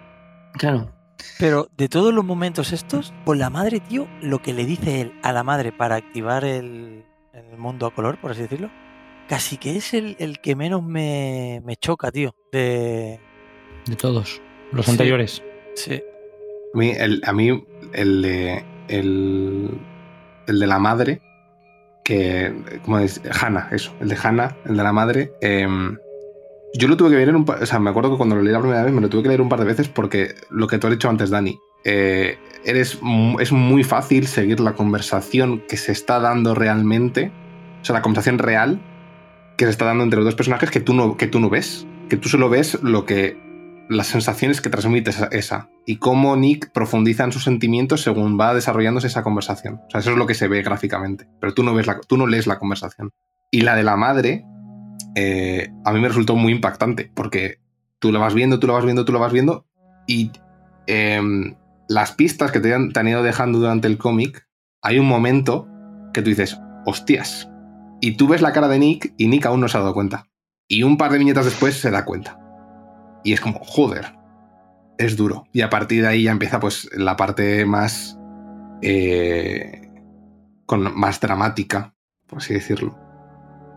Claro, 0.54 0.90
Pero 1.38 1.68
de 1.76 1.88
todos 1.88 2.14
los 2.14 2.24
momentos 2.24 2.72
estos, 2.72 3.12
con 3.24 3.38
la 3.38 3.50
madre, 3.50 3.80
tío, 3.80 4.06
lo 4.22 4.40
que 4.42 4.52
le 4.54 4.64
dice 4.64 5.00
él 5.00 5.12
a 5.22 5.32
la 5.32 5.42
madre 5.44 5.72
para 5.72 5.96
activar 5.96 6.44
el, 6.44 7.04
el 7.32 7.58
mundo 7.58 7.86
a 7.86 7.94
color, 7.94 8.20
por 8.20 8.30
así 8.30 8.42
decirlo, 8.42 8.70
casi 9.28 9.56
que 9.56 9.76
es 9.76 9.94
el, 9.94 10.16
el 10.18 10.40
que 10.40 10.56
menos 10.56 10.82
me, 10.82 11.60
me 11.64 11.76
choca, 11.76 12.10
tío. 12.10 12.34
De. 12.52 13.20
De 13.86 13.96
todos. 13.96 14.40
Los 14.72 14.86
Sí. 14.86 14.90
anteriores. 14.92 15.42
Sí. 15.76 16.02
A 16.74 16.78
mí, 16.78 16.90
el, 16.90 17.22
a 17.24 17.32
mí 17.32 17.64
el, 17.92 18.22
de, 18.22 18.64
el, 18.88 19.70
el 20.46 20.58
de 20.60 20.66
la 20.66 20.78
madre, 20.78 21.20
que. 22.04 22.52
¿Cómo 22.84 22.98
es? 22.98 23.20
Hannah, 23.40 23.68
eso. 23.72 23.92
El 24.00 24.08
de 24.08 24.16
Hannah, 24.22 24.56
el 24.66 24.76
de 24.76 24.82
la 24.82 24.92
madre. 24.92 25.32
em, 25.40 25.96
yo 26.76 26.88
lo 26.88 26.96
tuve 26.96 27.10
que 27.10 27.16
leer 27.16 27.28
en 27.28 27.36
un 27.36 27.44
par. 27.44 27.62
O 27.62 27.66
sea, 27.66 27.78
me 27.78 27.90
acuerdo 27.90 28.10
que 28.10 28.16
cuando 28.16 28.34
lo 28.34 28.42
leí 28.42 28.52
la 28.52 28.58
primera 28.60 28.82
vez 28.82 28.92
me 28.92 29.00
lo 29.00 29.08
tuve 29.08 29.22
que 29.22 29.28
leer 29.28 29.40
un 29.40 29.48
par 29.48 29.60
de 29.60 29.64
veces 29.66 29.88
porque 29.88 30.34
lo 30.50 30.66
que 30.66 30.78
tú 30.78 30.88
has 30.88 30.92
dicho 30.92 31.08
antes, 31.08 31.30
Dani. 31.30 31.56
eh, 31.84 32.36
eres, 32.64 32.98
es 33.40 33.52
muy 33.52 33.84
fácil 33.84 34.26
seguir 34.26 34.58
la 34.58 34.72
conversación 34.72 35.60
que 35.68 35.76
se 35.76 35.92
está 35.92 36.18
dando 36.18 36.54
realmente, 36.54 37.30
o 37.80 37.84
sea, 37.84 37.92
la 37.94 38.02
conversación 38.02 38.38
real 38.38 38.80
que 39.56 39.64
se 39.64 39.70
está 39.70 39.84
dando 39.84 40.04
entre 40.04 40.18
los 40.18 40.26
dos 40.26 40.34
personajes 40.34 40.70
que 40.70 40.80
tú 40.80 40.94
no, 40.94 41.16
que 41.16 41.26
tú 41.26 41.40
no 41.40 41.50
ves, 41.50 41.86
que 42.08 42.16
tú 42.16 42.28
solo 42.28 42.48
ves 42.48 42.78
lo 42.82 43.04
que 43.06 43.42
las 43.88 44.06
sensaciones 44.06 44.60
que 44.60 44.70
transmite 44.70 45.10
esa, 45.32 45.68
y 45.86 45.96
cómo 45.96 46.36
Nick 46.36 46.72
profundiza 46.72 47.24
en 47.24 47.32
sus 47.32 47.44
sentimientos 47.44 48.00
según 48.00 48.38
va 48.40 48.54
desarrollándose 48.54 49.08
esa 49.08 49.22
conversación. 49.22 49.80
O 49.86 49.90
sea, 49.90 50.00
eso 50.00 50.12
es 50.12 50.16
lo 50.16 50.26
que 50.26 50.34
se 50.34 50.48
ve 50.48 50.62
gráficamente, 50.62 51.28
pero 51.40 51.54
tú 51.54 51.62
no 51.62 51.74
ves 51.74 51.86
la, 51.86 52.00
tú 52.00 52.16
no 52.16 52.26
lees 52.26 52.46
la 52.46 52.58
conversación. 52.58 53.10
Y 53.50 53.60
la 53.60 53.76
de 53.76 53.82
la 53.82 53.96
madre 53.96 54.44
eh, 55.14 55.70
a 55.84 55.92
mí 55.92 56.00
me 56.00 56.08
resultó 56.08 56.34
muy 56.34 56.52
impactante 56.52 57.10
porque 57.14 57.58
tú 57.98 58.10
lo 58.10 58.20
vas 58.20 58.34
viendo, 58.34 58.58
tú 58.58 58.66
lo 58.66 58.72
vas 58.72 58.84
viendo, 58.84 59.04
tú 59.04 59.12
lo 59.12 59.20
vas 59.20 59.32
viendo 59.32 59.66
y 60.06 60.32
em, 60.86 61.54
las 61.88 62.12
pistas 62.12 62.52
que 62.52 62.60
te 62.60 62.74
han, 62.74 62.92
te 62.92 63.00
han 63.00 63.08
ido 63.08 63.22
dejando 63.22 63.58
durante 63.58 63.86
el 63.86 63.98
cómic, 63.98 64.48
hay 64.82 64.98
un 64.98 65.06
momento 65.06 65.68
que 66.12 66.22
tú 66.22 66.30
dices, 66.30 66.58
hostias. 66.86 67.48
Y 68.00 68.16
tú 68.16 68.28
ves 68.28 68.42
la 68.42 68.52
cara 68.52 68.68
de 68.68 68.78
Nick 68.78 69.14
y 69.16 69.28
Nick 69.28 69.46
aún 69.46 69.60
no 69.60 69.68
se 69.68 69.76
ha 69.76 69.80
dado 69.80 69.94
cuenta. 69.94 70.26
Y 70.68 70.82
un 70.82 70.96
par 70.96 71.12
de 71.12 71.18
viñetas 71.18 71.44
después 71.44 71.78
se 71.80 71.90
da 71.90 72.04
cuenta. 72.04 72.38
Y 73.22 73.32
es 73.32 73.40
como, 73.40 73.58
joder, 73.60 74.14
es 74.98 75.16
duro. 75.16 75.46
Y 75.52 75.62
a 75.62 75.70
partir 75.70 76.02
de 76.02 76.08
ahí 76.08 76.24
ya 76.24 76.32
empieza 76.32 76.60
pues 76.60 76.90
la 76.94 77.16
parte 77.16 77.64
más... 77.64 78.18
eh, 78.82 79.90
con, 80.66 80.96
más 80.98 81.20
dramática, 81.20 81.94
por 82.26 82.38
así 82.38 82.54
decirlo, 82.54 82.98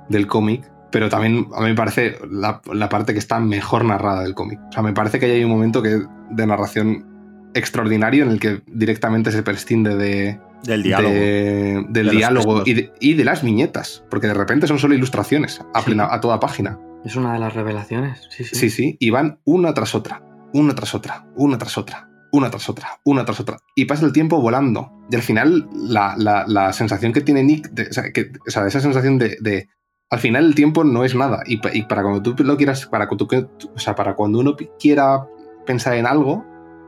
del 0.10 0.28
cómic. 0.28 0.72
Pero 0.92 1.10
también 1.10 1.48
a 1.54 1.60
mí 1.62 1.68
me 1.68 1.76
parece 1.76 2.18
la, 2.30 2.62
parte 2.62 3.14
que 3.14 3.20
está 3.20 3.40
mejor 3.40 3.84
narrada 3.84 4.22
del 4.24 4.34
cómic. 4.34 4.60
O 4.70 4.72
sea, 4.72 4.84
me 4.84 4.94
parece 4.94 5.20
que 5.20 5.26
hay 5.26 5.44
un 5.44 5.52
momento 5.52 5.84
que, 5.84 6.02
de 6.30 6.48
narración 6.48 7.50
extraordinario 7.54 8.24
en 8.24 8.32
el 8.32 8.40
que 8.40 8.62
directamente 8.68 9.32
se 9.32 9.44
prescinde 9.44 9.96
de, 9.96 10.40
Del 10.64 10.84
diálogo. 10.84 11.14
de- 11.14 11.86
del 11.90 12.08
De 12.08 12.12
diálogo 12.16 12.64
y 12.66 12.74
de, 12.74 12.94
y 13.00 13.14
de 13.14 13.24
las 13.24 13.44
viñetas, 13.44 14.04
porque 14.10 14.28
de 14.28 14.34
repente 14.34 14.68
son 14.68 14.80
solo 14.80 14.96
ilustraciones 14.96 15.62
a, 15.74 15.82
plena- 15.82 16.08
a 16.12 16.20
toda 16.20 16.40
página. 16.40 16.80
Es 17.06 17.16
una 17.16 17.34
de 17.34 17.40
las 17.40 17.54
revelaciones. 17.54 18.28
Sí, 18.32 18.44
sí. 18.44 18.56
Sí, 18.56 18.70
sí, 18.70 18.98
y 19.00 19.10
van 19.12 19.40
una 19.46 19.74
tras 19.74 19.96
otra, 19.96 20.22
una 20.54 20.74
tras 20.76 20.94
otra, 20.96 21.26
una 21.36 21.58
tras 21.58 21.78
otra, 21.78 22.10
una 22.32 22.50
tras 22.50 22.68
otra, 22.70 23.00
una 23.06 23.24
tras 23.24 23.40
otra. 23.40 23.58
Y 23.76 23.86
pasa 23.86 24.06
el 24.06 24.12
tiempo 24.14 24.42
volando. 24.42 24.92
Y 25.10 25.16
al 25.16 25.22
final, 25.22 25.70
la, 25.74 26.16
la- 26.18 26.44
la 26.48 26.74
sensación 26.74 27.14
que 27.14 27.22
tiene 27.22 27.44
Nick, 27.44 27.70
de- 27.70 27.88
o, 27.90 27.94
sea, 27.94 28.12
que, 28.12 28.32
o 28.46 28.50
sea, 28.50 28.66
esa 28.68 28.82
sensación 28.82 29.18
de, 29.18 29.38
de- 29.40 29.70
Al 30.10 30.20
final, 30.20 30.46
el 30.46 30.56
tiempo 30.56 30.84
no 30.86 31.04
es 31.04 31.16
nada. 31.16 31.44
Y, 31.46 31.58
pa- 31.58 31.74
y 31.74 31.84
para 31.84 32.02
cuando 32.02 32.22
tú 32.24 32.44
lo 32.44 32.56
quieras, 32.58 32.86
para, 32.88 33.08
cuando 33.08 33.28
tú- 33.28 33.72
o 33.76 33.80
sea, 33.80 33.94
para 33.94 34.16
cuando 34.16 34.40
uno 34.40 34.56
quiera 34.80 35.26
pensar 35.66 35.96
en 35.96 36.06
algo, 36.08 36.46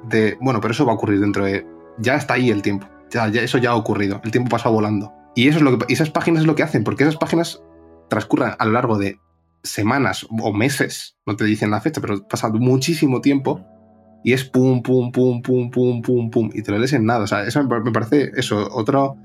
de. 0.09 0.38
Bueno, 0.41 0.59
pero 0.61 0.72
eso 0.74 0.86
va 0.86 0.93
a 0.93 0.95
ocurrir 0.95 1.20
dentro 1.20 1.43
de. 1.45 1.65
Ya 1.97 2.15
está 2.15 2.36
ahí 2.36 2.49
el 2.49 2.61
tiempo. 2.61 2.88
Ya, 3.12 3.28
eso 3.28 3.57
ya 3.57 3.72
ha 3.72 3.76
ocurrido. 3.76 4.22
El 4.24 4.32
tiempo 4.32 4.49
pasa 4.49 4.70
volando. 4.70 5.14
Y 5.36 5.47
eso 5.47 5.57
es 5.57 5.64
lo 5.64 5.78
que, 5.78 5.86
y 5.89 5.93
esas 5.93 6.10
páginas 6.10 6.41
es 6.41 6.47
lo 6.47 6.55
que 6.55 6.64
hacen, 6.64 6.84
porque 6.84 7.03
esas 7.03 7.18
páginas 7.18 7.62
transcurran 8.10 8.55
a 8.60 8.66
lo 8.66 8.72
largo 8.72 8.97
de 8.97 9.20
semanas 9.64 10.26
o 10.30 10.53
meses, 10.53 11.18
no 11.26 11.36
te 11.36 11.43
dicen 11.45 11.70
la 11.72 11.82
fecha, 11.82 12.01
pero 12.01 12.28
pasa 12.28 12.49
muchísimo 12.49 13.22
tiempo 13.22 13.62
y 14.24 14.34
es 14.34 14.43
pum, 14.43 14.82
pum, 14.82 15.12
pum, 15.12 15.41
pum, 15.41 15.70
pum, 15.70 16.01
pum, 16.01 16.30
pum, 16.32 16.49
y 16.53 16.62
te 16.64 16.72
lo 16.72 16.78
lees 16.80 16.93
en 16.93 17.05
nada. 17.05 17.24
O 17.24 17.28
sea, 17.28 17.43
eso 17.45 17.62
me 17.64 17.70
pa- 17.70 17.80
me 17.80 17.91
parece 17.91 18.32
eso, 18.36 18.68
otro, 18.72 19.16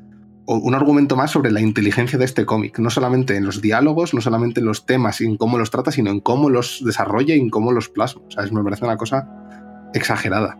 un 0.46 0.74
argumento 0.74 1.16
más 1.16 1.30
sobre 1.30 1.50
la 1.50 1.60
inteligencia 1.60 2.18
de 2.18 2.24
este 2.26 2.44
cómic, 2.44 2.78
no 2.78 2.90
solamente 2.90 3.36
en 3.36 3.46
los 3.46 3.60
diálogos, 3.62 4.12
no 4.12 4.20
solamente 4.20 4.60
en 4.60 4.66
los 4.66 4.86
temas 4.86 5.20
y 5.20 5.24
en 5.24 5.36
cómo 5.36 5.56
los 5.58 5.70
trata, 5.70 5.90
sino 5.90 6.10
en 6.10 6.20
cómo 6.20 6.50
los 6.50 6.82
desarrolla 6.84 7.34
y 7.34 7.40
en 7.40 7.48
cómo 7.50 7.72
los 7.72 7.88
plasma. 7.88 8.22
O 8.26 8.30
sea, 8.30 8.44
me 8.52 8.62
parece 8.62 8.84
una 8.84 8.96
cosa 8.96 9.26
exagerada. 9.94 10.58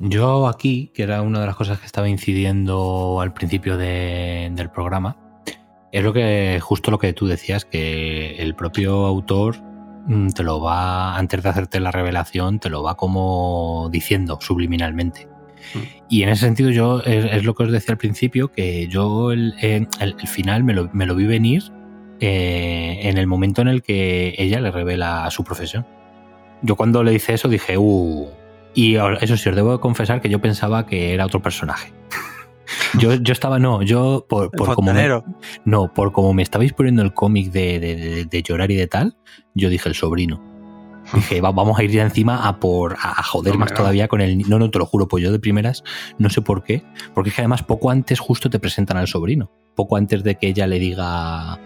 Yo 0.00 0.46
aquí, 0.46 0.90
que 0.94 1.02
era 1.04 1.22
una 1.22 1.40
de 1.40 1.46
las 1.46 1.56
cosas 1.56 1.78
que 1.80 1.86
estaba 1.86 2.08
incidiendo 2.08 3.18
al 3.20 3.32
principio 3.32 3.76
de- 3.78 4.50
del 4.52 4.70
programa, 4.70 5.16
es 5.92 6.04
lo 6.04 6.12
que 6.12 6.58
justo 6.60 6.90
lo 6.90 6.98
que 6.98 7.12
tú 7.14 7.26
decías, 7.26 7.64
que 7.64 8.36
el 8.36 8.54
propio 8.54 9.06
autor 9.06 9.56
mm, 10.08 10.28
te 10.30 10.42
lo 10.44 10.60
va, 10.60 11.16
antes 11.16 11.42
de 11.42 11.48
hacerte 11.48 11.80
la 11.80 11.90
revelación, 11.90 12.60
te 12.60 12.68
lo 12.70 12.82
va 12.82 12.96
como 12.96 13.88
diciendo 13.90 14.38
subliminalmente. 14.40 15.28
Y 16.08 16.22
en 16.22 16.28
ese 16.28 16.44
sentido 16.44 16.70
yo, 16.70 17.00
es, 17.00 17.24
es 17.32 17.44
lo 17.44 17.54
que 17.56 17.64
os 17.64 17.72
decía 17.72 17.92
al 17.92 17.98
principio, 17.98 18.52
que 18.52 18.86
yo 18.86 19.32
el, 19.32 19.54
eh, 19.62 19.86
el- 19.98 20.14
el 20.20 20.28
final 20.28 20.62
me 20.62 20.74
lo, 20.74 20.88
me 20.92 21.06
lo 21.06 21.14
vi 21.16 21.26
venir 21.26 21.64
eh, 22.20 23.00
en 23.02 23.18
el 23.18 23.26
momento 23.26 23.62
en 23.62 23.68
el 23.68 23.82
que 23.82 24.34
ella 24.38 24.60
le 24.60 24.70
revela 24.70 25.28
su 25.30 25.42
profesión. 25.42 25.84
Yo 26.62 26.76
cuando 26.76 27.02
le 27.02 27.10
dice 27.10 27.34
eso 27.34 27.48
dije, 27.48 27.76
uh, 27.76 28.28
y 28.76 28.94
eso 29.20 29.36
sí, 29.36 29.48
os 29.48 29.56
debo 29.56 29.80
confesar 29.80 30.20
que 30.20 30.28
yo 30.28 30.40
pensaba 30.40 30.86
que 30.86 31.12
era 31.14 31.26
otro 31.26 31.42
personaje. 31.42 31.92
Yo, 32.98 33.14
yo 33.14 33.32
estaba, 33.32 33.58
no, 33.60 33.82
yo 33.82 34.26
por, 34.28 34.50
por 34.50 34.74
como 34.74 34.92
me, 34.92 35.08
no, 35.64 35.92
por 35.94 36.12
como 36.12 36.32
me 36.32 36.42
estabais 36.42 36.72
poniendo 36.72 37.02
el 37.02 37.12
cómic 37.12 37.52
de, 37.52 37.78
de- 37.78 37.94
de- 37.96 38.24
de 38.24 38.42
llorar 38.42 38.70
y 38.72 38.74
de 38.76 38.86
tal, 38.88 39.16
yo 39.54 39.68
dije 39.68 39.88
el 39.88 39.94
sobrino. 39.94 40.42
Dije, 41.14 41.40
"Va- 41.40 41.52
vamos 41.52 41.78
a 41.78 41.84
ir 41.84 41.90
ya 41.92 42.02
encima 42.02 42.48
a 42.48 42.58
por 42.58 42.94
a, 42.94 43.20
a 43.20 43.22
joder 43.22 43.56
más 43.56 43.70
no. 43.70 43.76
todavía 43.76 44.08
con 44.08 44.20
el. 44.20 44.38
No, 44.48 44.58
no, 44.58 44.68
te 44.70 44.78
lo 44.80 44.86
juro, 44.86 45.06
pues 45.06 45.22
yo 45.22 45.30
de 45.30 45.38
primeras, 45.38 45.84
no 46.18 46.28
sé 46.30 46.40
por 46.42 46.64
qué. 46.64 46.82
Porque 47.14 47.30
es 47.30 47.36
que 47.36 47.42
además 47.42 47.62
poco 47.62 47.90
antes 47.90 48.18
justo 48.18 48.50
te 48.50 48.58
presentan 48.58 48.96
al 48.96 49.06
sobrino. 49.06 49.50
Poco 49.76 49.96
antes 49.96 50.24
de 50.24 50.34
que 50.36 50.48
ella 50.48 50.66
le 50.66 50.78
diga 50.80 51.60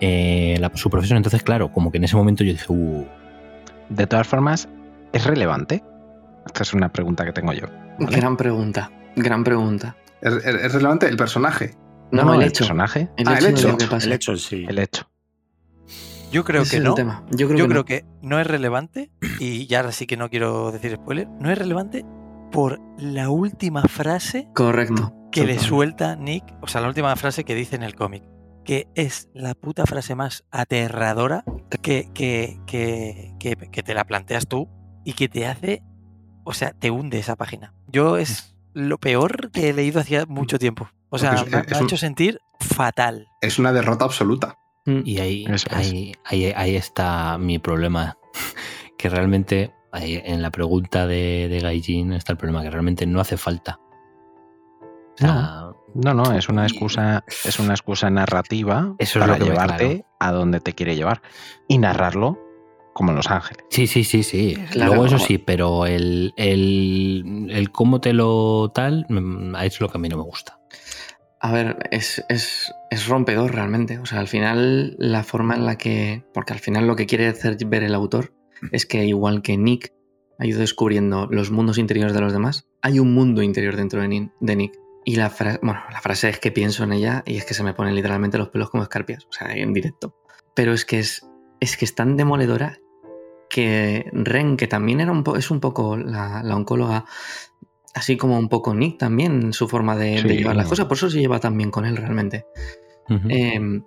eh, 0.00 0.56
la- 0.60 0.70
su 0.74 0.90
profesión. 0.90 1.16
Entonces, 1.16 1.42
claro, 1.42 1.72
como 1.72 1.90
que 1.90 1.96
en 1.98 2.04
ese 2.04 2.16
momento 2.16 2.44
yo 2.44 2.52
dije, 2.52 2.66
uh, 2.68 3.06
De 3.88 4.06
todas 4.06 4.26
formas, 4.26 4.68
¿es 5.14 5.24
relevante? 5.24 5.82
Esta 6.46 6.62
es 6.62 6.74
una 6.74 6.90
pregunta 6.92 7.24
que 7.24 7.32
tengo 7.32 7.52
yo. 7.52 7.66
¿vale? 7.98 8.16
Gran 8.16 8.36
pregunta. 8.36 8.90
Gran 9.16 9.44
pregunta. 9.44 9.96
¿Es, 10.20 10.34
es- 10.34 10.44
es 10.64 10.72
relevante 10.72 11.08
el 11.08 11.16
personaje? 11.16 11.74
No, 12.10 12.24
No, 12.24 12.34
el 12.34 12.42
el 12.42 12.48
hecho. 12.48 12.58
personaje, 12.60 13.08
El 13.16 13.28
Ah, 13.28 13.34
hecho, 13.38 13.46
el 13.48 13.54
de 13.54 13.60
hecho. 13.60 13.68
lo 13.72 13.78
que 13.78 13.86
pasa. 13.86 14.06
El 14.06 14.12
hecho 14.12 14.36
sí. 14.36 14.64
el 14.68 14.78
hecho. 14.78 15.08
Yo 16.30 16.44
creo 16.44 16.62
Ese 16.62 16.76
que 16.78 16.82
no. 16.82 16.90
el 16.90 16.94
tema. 16.96 17.24
Yo 17.30 17.46
creo 17.48 17.58
Yo 17.58 17.64
que 17.64 17.68
creo 17.70 17.80
no. 17.80 17.84
que 17.84 18.04
no 18.22 18.40
es 18.40 18.46
relevante, 18.46 19.10
y 19.38 19.66
ya 19.66 19.80
ahora 19.80 19.92
sí 19.92 20.06
que 20.06 20.16
no 20.16 20.30
quiero 20.30 20.72
decir 20.72 20.94
spoiler, 20.96 21.28
no 21.28 21.50
es 21.50 21.58
relevante 21.58 22.04
por 22.50 22.80
la 22.98 23.28
última 23.30 23.82
frase 23.82 24.48
Correcto. 24.54 25.12
que 25.30 25.44
le 25.44 25.58
suelta 25.58 26.16
Nick, 26.16 26.44
o 26.62 26.68
sea, 26.68 26.80
la 26.80 26.88
última 26.88 27.14
frase 27.16 27.44
que 27.44 27.54
dice 27.54 27.76
en 27.76 27.82
el 27.82 27.94
cómic, 27.94 28.22
que 28.64 28.88
es 28.94 29.28
la 29.34 29.54
puta 29.54 29.84
frase 29.86 30.14
más 30.14 30.44
aterradora 30.50 31.44
que, 31.82 32.08
que, 32.14 32.58
que, 32.66 33.34
que, 33.38 33.56
que 33.56 33.82
te 33.82 33.94
la 33.94 34.04
planteas 34.04 34.46
tú 34.46 34.68
y 35.04 35.12
que 35.14 35.28
te 35.28 35.46
hace, 35.46 35.82
o 36.44 36.52
sea, 36.54 36.72
te 36.72 36.90
hunde 36.90 37.18
esa 37.18 37.36
página. 37.36 37.74
Yo 37.88 38.16
es 38.18 38.54
lo 38.74 38.98
peor 38.98 39.50
que 39.50 39.68
he 39.70 39.72
leído 39.72 40.00
hacía 40.00 40.24
mucho 40.26 40.58
tiempo. 40.58 40.88
O 41.10 41.18
sea, 41.18 41.34
es- 41.34 41.50
me, 41.50 41.58
es 41.60 41.68
me 41.70 41.76
ha 41.76 41.80
un- 41.80 41.84
hecho 41.86 41.96
sentir 41.96 42.40
fatal. 42.60 43.28
Es 43.40 43.58
una 43.58 43.72
derrota 43.72 44.04
absoluta. 44.04 44.56
Mm. 44.86 45.00
Y 45.04 45.18
ahí, 45.20 45.44
es. 45.48 45.64
ahí, 45.70 46.12
ahí, 46.24 46.52
ahí 46.56 46.76
está 46.76 47.38
mi 47.38 47.58
problema. 47.58 48.16
Que 48.98 49.08
realmente, 49.08 49.74
ahí 49.90 50.20
en 50.24 50.42
la 50.42 50.50
pregunta 50.50 51.08
de, 51.08 51.48
de 51.48 51.58
Gaijin 51.58 52.12
está 52.12 52.30
el 52.32 52.38
problema, 52.38 52.62
que 52.62 52.70
realmente 52.70 53.04
no 53.04 53.18
hace 53.20 53.36
falta. 53.36 53.80
O 54.80 55.16
sea, 55.16 55.70
No, 55.94 56.14
no, 56.14 56.32
es 56.32 56.48
una 56.48 56.64
excusa, 56.66 57.24
es 57.44 57.58
una 57.58 57.72
excusa 57.74 58.08
narrativa 58.10 58.94
Eso 58.98 59.18
es 59.18 59.22
para 59.26 59.38
lo 59.38 59.44
que 59.44 59.50
llevarte 59.50 59.86
claro. 59.88 60.06
a 60.20 60.32
donde 60.32 60.60
te 60.60 60.72
quiere 60.74 60.94
llevar 60.96 61.20
y 61.68 61.78
narrarlo 61.78 62.38
como 62.92 63.10
en 63.10 63.16
Los 63.16 63.30
Ángeles. 63.30 63.64
Sí, 63.70 63.86
sí, 63.86 64.04
sí, 64.04 64.22
sí. 64.22 64.56
Claro. 64.70 64.92
Luego 64.94 65.06
eso 65.06 65.18
sí, 65.18 65.38
pero 65.38 65.86
el, 65.86 66.32
el, 66.36 67.48
el 67.50 67.70
cómo 67.72 68.00
te 68.00 68.12
lo 68.12 68.70
tal, 68.74 69.06
mm, 69.08 69.56
es 69.56 69.80
lo 69.80 69.88
que 69.88 69.98
a 69.98 70.00
mí 70.00 70.08
no 70.08 70.16
me 70.16 70.22
gusta. 70.24 70.58
A 71.40 71.50
ver, 71.52 71.88
es, 71.90 72.24
es, 72.28 72.72
es 72.90 73.06
rompedor 73.08 73.52
realmente. 73.54 73.98
O 73.98 74.06
sea, 74.06 74.20
al 74.20 74.28
final, 74.28 74.94
la 74.98 75.24
forma 75.24 75.54
en 75.56 75.66
la 75.66 75.76
que. 75.76 76.24
Porque 76.32 76.52
al 76.52 76.60
final 76.60 76.86
lo 76.86 76.94
que 76.94 77.06
quiere 77.06 77.26
hacer 77.26 77.56
ver 77.66 77.82
el 77.82 77.94
autor 77.94 78.32
es 78.70 78.86
que, 78.86 79.04
igual 79.04 79.42
que 79.42 79.56
Nick 79.56 79.92
ha 80.38 80.46
ido 80.46 80.60
descubriendo 80.60 81.26
los 81.30 81.50
mundos 81.50 81.78
interiores 81.78 82.14
de 82.14 82.20
los 82.20 82.32
demás, 82.32 82.68
hay 82.80 82.98
un 83.00 83.12
mundo 83.12 83.42
interior 83.42 83.76
dentro 83.76 84.00
de, 84.02 84.08
Ni- 84.08 84.30
de 84.40 84.56
Nick. 84.56 84.72
Y 85.04 85.16
la, 85.16 85.30
fra- 85.30 85.58
bueno, 85.62 85.80
la 85.90 86.00
frase 86.00 86.28
es 86.28 86.38
que 86.38 86.52
pienso 86.52 86.84
en 86.84 86.92
ella 86.92 87.24
y 87.26 87.36
es 87.36 87.44
que 87.44 87.54
se 87.54 87.64
me 87.64 87.74
ponen 87.74 87.96
literalmente 87.96 88.38
los 88.38 88.50
pelos 88.50 88.70
como 88.70 88.84
escarpias. 88.84 89.24
O 89.24 89.32
sea, 89.32 89.52
en 89.52 89.72
directo. 89.72 90.14
Pero 90.54 90.72
es 90.72 90.84
que 90.84 91.00
es, 91.00 91.26
es 91.62 91.76
que 91.76 91.84
es 91.84 91.94
tan 91.94 92.16
demoledora 92.16 92.78
que 93.48 94.06
Ren, 94.12 94.56
que 94.56 94.66
también 94.66 95.00
era 95.00 95.12
un 95.12 95.22
po- 95.24 95.36
es 95.36 95.50
un 95.50 95.60
poco 95.60 95.96
la, 95.96 96.42
la 96.42 96.56
oncóloga, 96.56 97.04
así 97.94 98.16
como 98.16 98.38
un 98.38 98.48
poco 98.48 98.74
Nick 98.74 98.98
también, 98.98 99.52
su 99.52 99.68
forma 99.68 99.96
de, 99.96 100.22
llevar 100.22 100.56
las 100.56 100.66
cosas, 100.68 100.86
por 100.86 100.96
eso 100.96 101.10
se 101.10 101.20
lleva 101.20 101.38
tan 101.38 101.56
bien 101.56 101.70
con 101.70 101.84
él 101.84 101.96
realmente. 101.96 102.46
Em, 103.28 103.84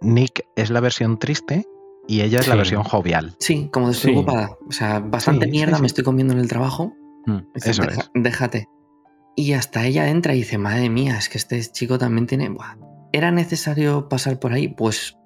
Nick 0.00 0.44
es 0.56 0.70
la 0.70 0.80
versión 0.80 1.18
triste 1.18 1.64
y 2.06 2.20
ella 2.22 2.38
es 2.40 2.48
la 2.48 2.54
versión 2.54 2.84
jovial. 2.84 3.34
sí, 3.40 3.68
como 3.72 3.88
despreocupada. 3.88 4.56
O 4.68 4.72
sea, 4.72 5.00
bastante 5.00 5.46
Sí, 5.46 5.50
mierda 5.50 5.76
sí, 5.76 5.80
me 5.82 5.86
estoy 5.88 6.04
comiendo 6.04 6.32
en 6.34 6.40
el 6.40 6.48
trabajo. 6.48 6.94
Mm. 7.26 7.38
Dice, 7.54 7.70
Eso 7.70 7.82
"Deja- 7.82 8.00
es. 8.02 8.10
Déjate. 8.14 8.68
Y 9.36 9.52
hasta 9.52 9.84
ella 9.84 10.08
entra 10.08 10.34
y 10.34 10.38
dice, 10.38 10.58
madre 10.58 10.88
mía, 10.90 11.18
es 11.18 11.28
que 11.28 11.38
este 11.38 11.60
chico 11.60 11.98
también 11.98 12.26
tiene... 12.26 12.48
Buah, 12.48 12.76
¿Era 13.12 13.30
necesario 13.30 14.08
pasar 14.08 14.38
por 14.38 14.52
ahí? 14.52 14.68
Pues 14.68 15.16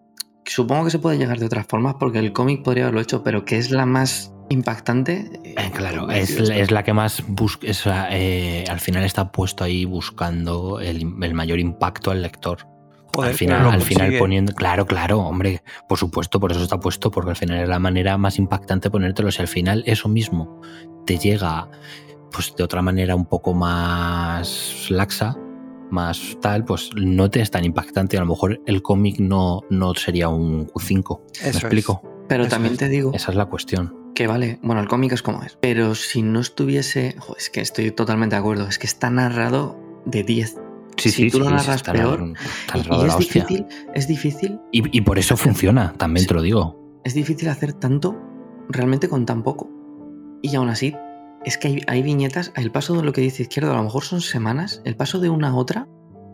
supongo 0.45 0.85
que 0.85 0.91
se 0.91 0.99
puede 0.99 1.19
llegar 1.19 1.39
de 1.39 1.47
otras 1.47 1.67
formas 1.67 1.97
porque 1.99 2.19
el 2.19 2.33
cómic 2.33 2.63
podría 2.63 2.85
haberlo 2.85 3.01
hecho, 3.01 3.23
pero 3.23 3.45
que 3.45 3.59
es 3.59 3.71
la 3.71 3.87
más 3.87 4.33
impactante. 4.49 5.31
eh, 5.45 5.71
claro, 5.75 6.11
es, 6.11 6.71
la 6.71 6.83
que 6.83 6.93
más 6.93 7.23
busca. 7.27 7.67
es, 7.67 7.85
eh, 7.87 8.65
al 8.69 8.81
final 8.81 9.05
está 9.05 9.33
puesto 9.33 9.65
ahí 9.65 9.85
buscando 9.85 10.81
el, 10.81 11.07
el 11.23 11.35
mayor 11.35 11.59
impacto 11.59 12.11
al 12.11 12.23
lector. 12.23 12.67
Joder, 13.15 13.31
al 13.31 13.37
final, 13.37 13.67
al 13.67 13.83
final 13.83 14.17
poniendo. 14.19 14.55
Claro, 14.55 14.87
claro, 14.87 15.21
hombre, 15.21 15.63
por 15.87 15.99
supuesto, 15.99 16.41
por 16.41 16.51
eso 16.51 16.63
está 16.63 16.81
puesto, 16.81 17.11
porque 17.11 17.31
al 17.31 17.37
final 17.37 17.61
es 17.61 17.69
la 17.69 17.79
manera 17.79 18.17
más 18.17 18.39
impactante 18.39 18.91
ponértelo. 18.91 19.31
Si 19.31 19.43
al 19.43 19.49
final 19.49 19.83
eso 19.87 20.09
mismo 20.09 20.61
te 21.05 21.19
llega 21.19 21.69
pues 22.33 22.55
de 22.57 22.65
otra 22.65 22.81
manera 22.81 23.15
un 23.15 23.27
poco 23.27 23.53
más 23.53 24.87
laxa, 24.89 25.37
más 25.93 26.37
tal, 26.41 26.65
pues 26.65 26.91
no 26.97 27.31
te 27.31 27.41
es 27.41 27.51
tan 27.51 27.65
impactante. 27.65 28.17
A 28.17 28.21
lo 28.21 28.27
mejor 28.27 28.61
el 28.67 28.83
cómic 28.83 29.21
no, 29.21 29.61
no 29.71 29.95
sería 29.95 30.29
un 30.29 30.69
5. 30.77 31.23
¿Me 31.43 31.49
Eso 31.49 31.59
es. 31.59 31.65
explico? 31.65 32.03
Pero 32.29 32.45
Eso 32.45 32.51
también 32.51 32.73
es. 32.75 32.79
te 32.79 32.89
digo 32.89 33.13
Esa 33.15 33.31
es 33.31 33.37
la 33.37 33.47
cuestión. 33.47 33.95
que 34.15 34.27
vale, 34.27 34.59
bueno, 34.63 34.81
el 34.81 34.89
cómic 34.89 35.13
es 35.13 35.23
como 35.23 35.43
es. 35.43 35.57
Pero 35.61 35.95
si 35.95 36.23
no 36.23 36.41
estuviese. 36.41 37.15
jo, 37.19 37.37
es 37.37 37.51
que 37.51 37.61
estoy 37.61 37.91
totalmente 37.93 38.35
de 38.37 38.41
acuerdo. 38.41 38.67
Es 38.67 38.79
que 38.79 38.87
está 38.87 39.11
narrado 39.11 39.79
de 40.07 40.23
10. 40.25 40.57
Sí, 40.97 41.11
Si 41.11 41.23
sí, 41.25 41.31
tú 41.31 41.39
lo 41.41 41.49
narras 41.51 41.83
peor, 41.83 42.21
narrado- 42.75 43.05
Y, 43.05 43.09
es 43.09 43.17
difícil, 43.19 43.67
es 43.95 44.07
difícil, 44.09 44.61
Y, 44.73 44.97
y 44.97 45.01
por 45.01 45.19
eso 45.19 45.37
funciona, 45.39 45.95
también 45.97 46.27
te 46.27 46.35
lo 46.35 46.43
digo. 46.43 47.01
es 47.05 47.15
difícil 47.15 47.49
hacer 47.49 47.73
tanto 47.73 48.15
realmente 48.69 49.09
con 49.09 49.25
tan 49.27 49.43
poco. 49.43 49.71
Y 50.43 50.55
aún 50.55 50.69
así, 50.69 50.95
es 51.45 51.59
que 51.59 51.69
hay, 51.69 51.83
hay 51.87 52.03
viñetas, 52.03 52.53
el 52.57 52.71
paso 52.71 52.97
de 52.97 53.03
lo 53.03 53.13
que 53.13 53.21
dice 53.21 53.43
izquierdo, 53.43 53.73
a 53.73 53.77
lo 53.77 53.85
mejor 53.85 54.05
son 54.05 54.21
semanas, 54.21 54.83
el 54.85 54.97
paso 54.97 55.19
de 55.19 55.31
una 55.31 55.49
a 55.49 55.55
otra, 55.55 55.89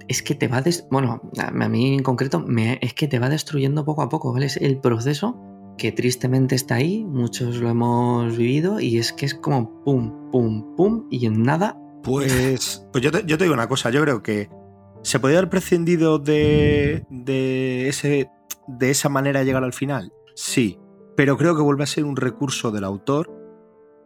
es 0.08 0.22
que 0.22 0.34
te 0.34 0.48
va 0.48 0.62
bueno, 0.90 1.20
a 1.36 1.68
mí 1.68 1.94
en 1.94 2.02
concreto, 2.02 2.40
me, 2.40 2.78
es 2.80 2.94
que 2.94 3.08
te 3.08 3.18
va 3.18 3.28
destruyendo 3.28 3.84
poco 3.84 4.02
a 4.02 4.08
poco, 4.08 4.32
¿vale? 4.32 4.46
Es 4.46 4.56
el 4.56 4.78
proceso 4.80 5.36
que 5.76 5.92
tristemente 5.92 6.54
está 6.54 6.76
ahí, 6.76 7.04
muchos 7.04 7.58
lo 7.58 7.68
hemos 7.68 8.36
vivido, 8.36 8.80
y 8.80 8.98
es 8.98 9.12
que 9.12 9.26
es 9.26 9.34
como 9.34 9.82
pum, 9.84 10.30
pum, 10.30 10.74
pum, 10.76 11.06
y 11.10 11.26
en 11.26 11.42
nada 11.42 11.78
Pues, 12.02 12.86
pues 12.90 13.04
yo, 13.04 13.12
te, 13.12 13.22
yo 13.26 13.38
te 13.38 13.44
digo 13.44 13.54
una 13.54 13.68
cosa, 13.68 13.90
yo 13.90 14.02
creo 14.02 14.22
que 14.22 14.48
se 15.02 15.20
podría 15.20 15.38
haber 15.38 15.50
prescindido 15.50 16.18
de, 16.18 17.04
de, 17.10 17.88
ese, 17.88 18.30
de 18.66 18.90
esa 18.90 19.08
manera 19.08 19.40
de 19.40 19.46
llegar 19.46 19.62
al 19.62 19.72
final, 19.72 20.12
sí, 20.34 20.78
pero 21.16 21.36
creo 21.36 21.54
que 21.54 21.62
vuelve 21.62 21.84
a 21.84 21.86
ser 21.86 22.04
un 22.04 22.16
recurso 22.16 22.70
del 22.70 22.84
autor 22.84 23.37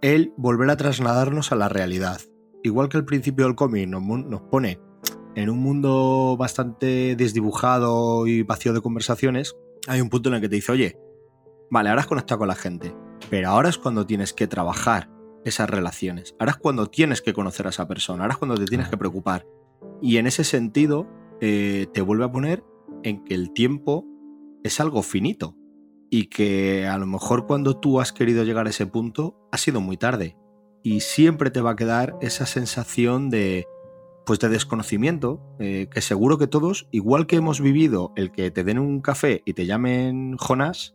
el 0.02 0.34
volver 0.36 0.68
a 0.68 0.76
trasladarnos 0.76 1.52
a 1.52 1.56
la 1.56 1.68
realidad. 1.68 2.20
Igual 2.64 2.88
que 2.88 2.96
al 2.96 3.04
principio 3.04 3.46
del 3.46 3.54
cómic 3.54 3.88
nos 3.88 4.42
pone 4.42 4.80
en 5.36 5.48
un 5.48 5.60
mundo 5.60 6.36
bastante 6.36 7.14
desdibujado 7.16 8.26
y 8.26 8.42
vacío 8.42 8.72
de 8.72 8.80
conversaciones, 8.80 9.56
hay 9.86 10.00
un 10.00 10.10
punto 10.10 10.28
en 10.28 10.34
el 10.34 10.40
que 10.40 10.48
te 10.48 10.56
dice, 10.56 10.72
oye, 10.72 10.98
vale, 11.70 11.88
ahora 11.88 12.02
has 12.02 12.08
conectado 12.08 12.40
con 12.40 12.48
la 12.48 12.56
gente, 12.56 12.94
pero 13.30 13.48
ahora 13.48 13.68
es 13.68 13.78
cuando 13.78 14.04
tienes 14.04 14.32
que 14.32 14.48
trabajar 14.48 15.08
esas 15.44 15.70
relaciones. 15.70 16.34
Ahora 16.38 16.52
es 16.52 16.58
cuando 16.58 16.88
tienes 16.88 17.22
que 17.22 17.32
conocer 17.32 17.66
a 17.66 17.70
esa 17.70 17.86
persona, 17.86 18.24
ahora 18.24 18.34
es 18.34 18.38
cuando 18.38 18.56
te 18.56 18.66
tienes 18.66 18.88
que 18.88 18.96
preocupar. 18.96 19.46
Y 20.02 20.16
en 20.16 20.26
ese 20.26 20.42
sentido, 20.42 21.08
eh, 21.40 21.86
te 21.92 22.02
vuelve 22.02 22.24
a 22.24 22.32
poner 22.32 22.64
en 23.04 23.24
que 23.24 23.34
el 23.34 23.52
tiempo 23.52 24.04
es 24.64 24.80
algo 24.80 25.02
finito 25.02 25.56
y 26.14 26.26
que 26.26 26.86
a 26.86 26.98
lo 26.98 27.06
mejor 27.06 27.46
cuando 27.46 27.78
tú 27.78 27.98
has 27.98 28.12
querido 28.12 28.44
llegar 28.44 28.66
a 28.66 28.70
ese 28.70 28.86
punto 28.86 29.34
ha 29.50 29.56
sido 29.56 29.80
muy 29.80 29.96
tarde. 29.96 30.36
Y 30.82 31.00
siempre 31.00 31.50
te 31.50 31.62
va 31.62 31.70
a 31.70 31.76
quedar 31.76 32.16
esa 32.20 32.44
sensación 32.44 33.30
de, 33.30 33.66
pues 34.26 34.38
de 34.38 34.50
desconocimiento, 34.50 35.40
eh, 35.58 35.88
que 35.90 36.02
seguro 36.02 36.36
que 36.36 36.46
todos, 36.46 36.86
igual 36.90 37.26
que 37.26 37.36
hemos 37.36 37.62
vivido 37.62 38.12
el 38.14 38.30
que 38.30 38.50
te 38.50 38.62
den 38.62 38.78
un 38.78 39.00
café 39.00 39.40
y 39.46 39.54
te 39.54 39.64
llamen 39.64 40.36
Jonás, 40.36 40.94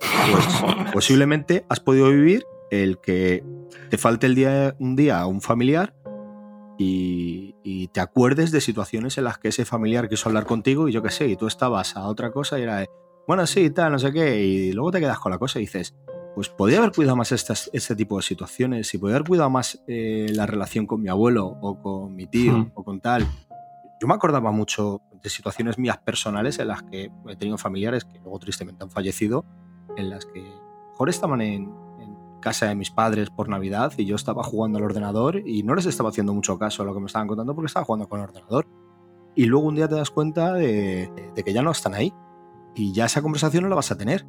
pues 0.00 0.46
posiblemente 0.92 1.64
has 1.70 1.80
podido 1.80 2.10
vivir 2.10 2.44
el 2.70 2.98
que 2.98 3.42
te 3.88 3.96
falte 3.96 4.26
el 4.26 4.34
día, 4.34 4.76
un 4.78 4.96
día 4.96 5.18
a 5.18 5.26
un 5.26 5.40
familiar 5.40 5.94
y, 6.78 7.56
y 7.62 7.88
te 7.88 8.00
acuerdes 8.00 8.50
de 8.50 8.60
situaciones 8.60 9.16
en 9.16 9.24
las 9.24 9.38
que 9.38 9.48
ese 9.48 9.64
familiar 9.64 10.10
quiso 10.10 10.28
hablar 10.28 10.44
contigo 10.44 10.90
y 10.90 10.92
yo 10.92 11.02
qué 11.02 11.10
sé, 11.10 11.26
y 11.26 11.36
tú 11.36 11.46
estabas 11.46 11.96
a 11.96 12.06
otra 12.06 12.32
cosa 12.32 12.58
y 12.58 12.64
era 12.64 12.76
de, 12.80 12.90
bueno, 13.28 13.46
sí, 13.46 13.68
tal, 13.68 13.92
no 13.92 13.98
sé 13.98 14.10
qué, 14.10 14.42
y 14.42 14.72
luego 14.72 14.90
te 14.90 15.00
quedas 15.00 15.18
con 15.18 15.30
la 15.30 15.36
cosa 15.36 15.58
y 15.58 15.62
dices, 15.64 15.94
pues 16.34 16.48
podría 16.48 16.78
haber 16.78 16.92
cuidado 16.92 17.14
más 17.14 17.30
estas, 17.30 17.68
este 17.74 17.94
tipo 17.94 18.16
de 18.16 18.22
situaciones, 18.22 18.94
y 18.94 18.96
podría 18.96 19.16
haber 19.16 19.28
cuidado 19.28 19.50
más 19.50 19.84
eh, 19.86 20.28
la 20.32 20.46
relación 20.46 20.86
con 20.86 21.02
mi 21.02 21.10
abuelo 21.10 21.46
o 21.60 21.78
con 21.78 22.16
mi 22.16 22.26
tío 22.26 22.54
Hmm. 22.54 22.72
o 22.74 22.82
con 22.82 23.00
tal. 23.00 23.26
Yo 24.00 24.08
me 24.08 24.14
acordaba 24.14 24.50
mucho 24.50 25.02
de 25.22 25.28
situaciones 25.28 25.76
mías 25.76 25.98
personales 25.98 26.58
en 26.58 26.68
las 26.68 26.82
que 26.84 27.10
he 27.28 27.36
tenido 27.36 27.58
familiares 27.58 28.06
que 28.06 28.18
luego 28.18 28.38
tristemente 28.38 28.82
han 28.82 28.90
fallecido, 28.90 29.44
en 29.98 30.08
las 30.08 30.24
que 30.24 30.42
mejor 30.92 31.10
estaban 31.10 31.42
en, 31.42 31.64
en 32.00 32.40
casa 32.40 32.68
de 32.68 32.76
mis 32.76 32.90
padres 32.90 33.28
por 33.28 33.50
Navidad 33.50 33.92
y 33.98 34.06
yo 34.06 34.16
estaba 34.16 34.42
jugando 34.42 34.78
al 34.78 34.84
ordenador 34.84 35.46
y 35.46 35.64
no 35.64 35.74
les 35.74 35.84
estaba 35.84 36.08
haciendo 36.08 36.32
mucho 36.32 36.58
caso 36.58 36.82
a 36.82 36.86
lo 36.86 36.94
que 36.94 37.00
me 37.00 37.06
estaban 37.06 37.28
contando 37.28 37.54
porque 37.54 37.66
estaba 37.66 37.84
jugando 37.84 38.08
con 38.08 38.20
el 38.20 38.24
ordenador. 38.24 38.66
Y 39.34 39.44
luego 39.44 39.66
un 39.66 39.74
día 39.74 39.86
te 39.86 39.96
das 39.96 40.08
cuenta 40.08 40.54
de, 40.54 41.10
de 41.34 41.44
que 41.44 41.52
ya 41.52 41.60
no 41.60 41.72
están 41.72 41.92
ahí 41.92 42.10
y 42.78 42.92
ya 42.92 43.04
esa 43.06 43.20
conversación 43.22 43.64
no 43.64 43.68
la 43.68 43.76
vas 43.76 43.90
a 43.90 43.98
tener. 43.98 44.24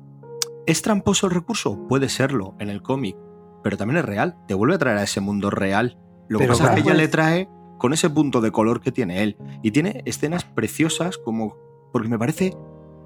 ¿Es 0.65 0.81
tramposo 0.81 1.27
el 1.27 1.33
recurso? 1.33 1.87
Puede 1.87 2.09
serlo 2.09 2.55
en 2.59 2.69
el 2.69 2.81
cómic, 2.81 3.15
pero 3.63 3.77
también 3.77 3.97
es 3.99 4.05
real. 4.05 4.35
Te 4.47 4.53
vuelve 4.53 4.75
a 4.75 4.77
traer 4.79 4.97
a 4.97 5.03
ese 5.03 5.21
mundo 5.21 5.49
real. 5.49 5.97
Lo 6.27 6.39
que 6.39 6.47
pasa 6.47 6.65
es 6.65 6.69
que 6.71 6.81
¿cómo 6.81 6.91
ella 6.91 6.91
es? 6.93 6.97
le 6.97 7.07
trae 7.07 7.49
con 7.77 7.93
ese 7.93 8.09
punto 8.09 8.41
de 8.41 8.51
color 8.51 8.81
que 8.81 8.91
tiene 8.91 9.23
él. 9.23 9.37
Y 9.63 9.71
tiene 9.71 10.01
escenas 10.05 10.43
preciosas 10.43 11.17
como... 11.17 11.55
Porque 11.93 12.07
me 12.09 12.19
parece 12.19 12.53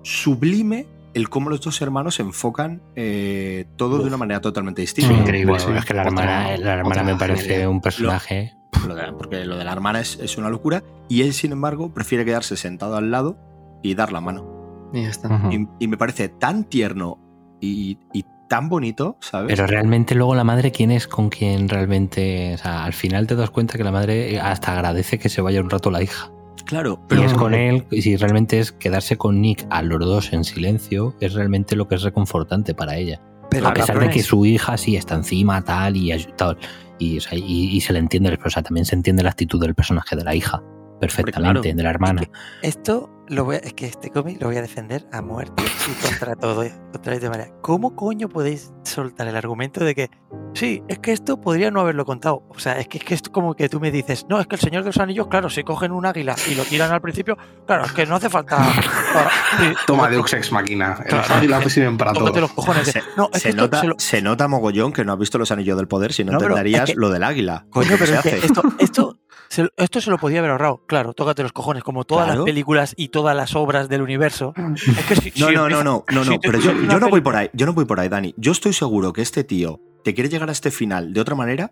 sublime 0.01 0.87
el 1.13 1.29
cómo 1.29 1.49
los 1.49 1.61
dos 1.61 1.81
hermanos 1.81 2.19
enfocan 2.19 2.81
eh, 2.95 3.65
todo 3.77 3.99
de 3.99 4.05
una 4.07 4.17
manera 4.17 4.41
totalmente 4.41 4.81
distinta. 4.81 5.13
Sí, 5.13 5.19
increíble. 5.21 5.51
Bueno, 5.53 5.65
sí. 5.67 5.71
es 5.77 5.85
que 5.85 5.93
la 5.93 6.01
Otra- 6.01 6.11
hermana, 6.51 6.57
la 6.57 6.73
hermana 6.73 7.03
me 7.03 7.15
parece 7.15 7.67
un 7.67 7.81
personaje. 7.81 8.53
Lo 8.87 8.95
de- 8.95 9.13
porque 9.13 9.45
lo 9.45 9.55
de 9.57 9.63
la 9.63 9.71
hermana 9.71 10.01
es, 10.01 10.17
es 10.19 10.37
una 10.37 10.49
locura 10.49 10.83
y 11.07 11.21
él, 11.21 11.33
sin 11.33 11.51
embargo, 11.51 11.93
prefiere 11.93 12.25
quedarse 12.25 12.57
sentado 12.57 12.97
al 12.97 13.11
lado 13.11 13.37
y 13.83 13.93
dar 13.95 14.11
la 14.11 14.21
mano. 14.21 14.52
Y 14.93 15.03
ya 15.03 15.09
está. 15.09 15.27
Ujú. 15.27 15.51
Y, 15.51 15.67
y 15.79 15.87
me 15.87 15.97
parece 15.97 16.29
tan 16.29 16.63
tierno 16.65 17.17
y, 17.59 17.97
y 18.13 18.23
tan 18.49 18.69
bonito, 18.69 19.17
¿sabes? 19.19 19.47
Pero 19.55 19.65
realmente 19.67 20.13
luego 20.15 20.35
la 20.35 20.43
madre, 20.43 20.71
¿quién 20.71 20.91
es 20.91 21.07
con 21.07 21.29
quien 21.29 21.67
realmente... 21.69 22.53
O 22.53 22.57
sea, 22.59 22.83
al 22.85 22.93
final 22.93 23.25
te 23.27 23.35
das 23.35 23.49
cuenta 23.49 23.77
que 23.77 23.83
la 23.83 23.91
madre 23.91 24.39
hasta 24.39 24.73
agradece 24.73 25.17
que 25.17 25.29
se 25.29 25.41
vaya 25.41 25.59
un 25.61 25.69
rato 25.69 25.89
la 25.89 26.03
hija. 26.03 26.29
claro, 26.65 26.99
y 27.01 27.05
pero 27.09 27.23
es 27.23 27.33
con 27.33 27.53
él, 27.55 27.85
y 27.89 28.01
si 28.03 28.15
realmente 28.15 28.59
es 28.59 28.71
quedarse 28.71 29.17
con 29.17 29.41
Nick 29.41 29.65
a 29.71 29.81
los 29.81 29.99
dos 29.99 30.31
en 30.33 30.43
silencio, 30.43 31.15
es 31.19 31.33
realmente 31.33 31.75
lo 31.75 31.87
que 31.87 31.95
es 31.95 32.03
reconfortante 32.03 32.75
para 32.75 32.95
ella. 32.97 33.21
Pero 33.49 33.67
a 33.67 33.73
pesar 33.73 33.99
de 33.99 34.09
que 34.09 34.21
su 34.23 34.45
hija 34.45 34.77
sí 34.77 34.95
está 34.95 35.15
encima, 35.15 35.63
tal, 35.63 35.95
y 35.97 36.11
tal, 36.37 36.57
y, 36.99 37.17
o 37.17 37.21
sea, 37.21 37.37
y- 37.37 37.69
y 37.71 37.81
se 37.81 37.93
le 37.93 37.99
entiende, 37.99 38.29
pero 38.31 38.43
o 38.47 38.49
sea, 38.49 38.61
también 38.63 38.85
se 38.85 38.95
entiende 38.95 39.23
la 39.23 39.29
actitud 39.31 39.59
del 39.59 39.73
personaje 39.75 40.15
de 40.15 40.23
la 40.23 40.33
hija, 40.35 40.61
perfectamente, 40.99 41.61
claro. 41.61 41.75
de 41.77 41.83
la 41.83 41.89
hermana. 41.89 42.23
Esto 42.61 43.09
lo 43.27 43.45
voy 43.45 43.55
a- 43.55 43.59
es 43.59 43.73
que 43.73 43.85
este 43.87 44.09
cómic 44.09 44.41
lo 44.41 44.47
voy 44.47 44.57
a 44.57 44.61
defender 44.61 45.07
a 45.11 45.21
muerte 45.21 45.63
y 45.63 46.07
contra 46.07 46.35
todo, 46.39 46.63
otra 46.93 47.13
vez 47.13 47.21
de 47.21 47.29
manera. 47.29 47.51
¿Cómo 47.61 47.95
coño 47.95 48.29
podéis 48.29 48.71
soltar 48.83 49.27
el 49.27 49.35
argumento 49.35 49.83
de 49.83 49.95
que 49.95 50.09
sí, 50.53 50.83
es 50.87 50.99
que 50.99 51.11
esto 51.13 51.39
podría 51.39 51.71
no 51.71 51.79
haberlo 51.81 52.05
contado? 52.05 52.43
O 52.49 52.59
sea, 52.59 52.79
es 52.79 52.87
que 52.87 52.97
es 52.99 53.03
que 53.03 53.13
esto 53.13 53.31
como 53.31 53.55
que 53.55 53.69
tú 53.69 53.79
me 53.79 53.91
dices, 53.91 54.25
no, 54.29 54.39
es 54.39 54.47
que 54.47 54.55
el 54.55 54.61
Señor 54.61 54.83
de 54.83 54.89
los 54.89 54.97
Anillos, 54.97 55.27
claro, 55.27 55.49
si 55.49 55.63
cogen 55.63 55.91
un 55.91 56.05
águila 56.05 56.35
y 56.49 56.55
lo 56.55 56.63
tiran 56.63 56.91
al 56.91 57.01
principio, 57.01 57.37
claro, 57.65 57.85
es 57.85 57.91
que 57.93 58.05
no 58.05 58.15
hace 58.17 58.29
falta. 58.29 58.57
para- 58.57 59.31
Toma 59.87 60.09
Deus 60.09 60.31
Ex 60.33 60.51
Máquina. 60.51 60.95
Claro. 61.07 61.69
sirven 61.69 61.97
para 61.97 62.11
todo. 62.13 62.25
tócate 62.25 62.41
los 62.41 62.51
cojones. 62.53 62.87
se, 62.87 63.01
no, 63.17 63.29
es 63.33 63.41
se 63.41 63.49
que 63.49 63.55
nota, 63.55 63.81
se 63.81 63.87
lo- 63.87 63.95
se 63.97 64.21
nota 64.21 64.47
mogollón 64.47 64.91
que 64.93 65.03
no 65.05 65.13
has 65.13 65.19
visto 65.19 65.37
los 65.37 65.51
anillos 65.51 65.77
del 65.77 65.87
poder 65.87 66.13
si 66.13 66.23
no, 66.23 66.33
No, 66.33 66.39
entenderías 66.41 66.89
es 66.89 66.95
que- 66.95 66.99
lo 66.99 67.09
del 67.09 67.23
águila. 67.23 67.65
Coño, 67.69 67.91
lo 67.91 67.97
que 67.97 68.03
pero 68.05 68.07
se 68.07 68.15
es 68.17 68.21
que 68.21 68.37
hace. 68.39 68.45
esto, 68.47 68.61
esto, 68.79 69.17
se, 69.53 69.69
esto 69.77 70.01
se 70.01 70.09
lo 70.09 70.17
podía 70.17 70.39
haber 70.39 70.51
ahorrado. 70.51 70.81
Claro, 70.87 71.13
tócate 71.13 71.43
los 71.43 71.51
cojones, 71.53 71.83
como 71.83 72.03
todas 72.03 72.25
Claro. 72.25 72.41
las 72.41 72.45
películas 72.45 72.93
y 72.97 73.09
todas 73.09 73.35
las 73.35 73.55
obras 73.55 73.87
del 73.89 74.01
universo. 74.01 74.53
Es 74.75 75.05
que 75.05 75.15
si- 75.15 75.39
No, 75.39 75.47
si 75.49 75.53
no, 75.55 75.69
no, 75.69 75.79
empieza- 75.79 75.83
no, 75.83 76.03
no, 76.11 76.23
no, 76.25 76.39
te- 76.39 76.47
pero 76.47 76.59
yo, 76.59 76.71
yo 76.73 76.99
no 76.99 77.09
voy 77.09 77.21
por 77.21 77.35
ahí, 77.35 77.49
yo 77.53 77.65
no 77.65 77.73
voy 77.73 77.85
por 77.85 77.99
ahí, 77.99 78.09
Dani. 78.09 78.33
Yo 78.37 78.51
estoy 78.51 78.73
seguro 78.73 79.13
que 79.13 79.21
este 79.21 79.43
tío 79.43 79.79
te 80.03 80.13
quiere 80.13 80.29
llegar 80.29 80.49
a 80.49 80.51
este 80.51 80.71
final 80.71 81.13
de 81.13 81.21
otra 81.21 81.35
manera 81.35 81.71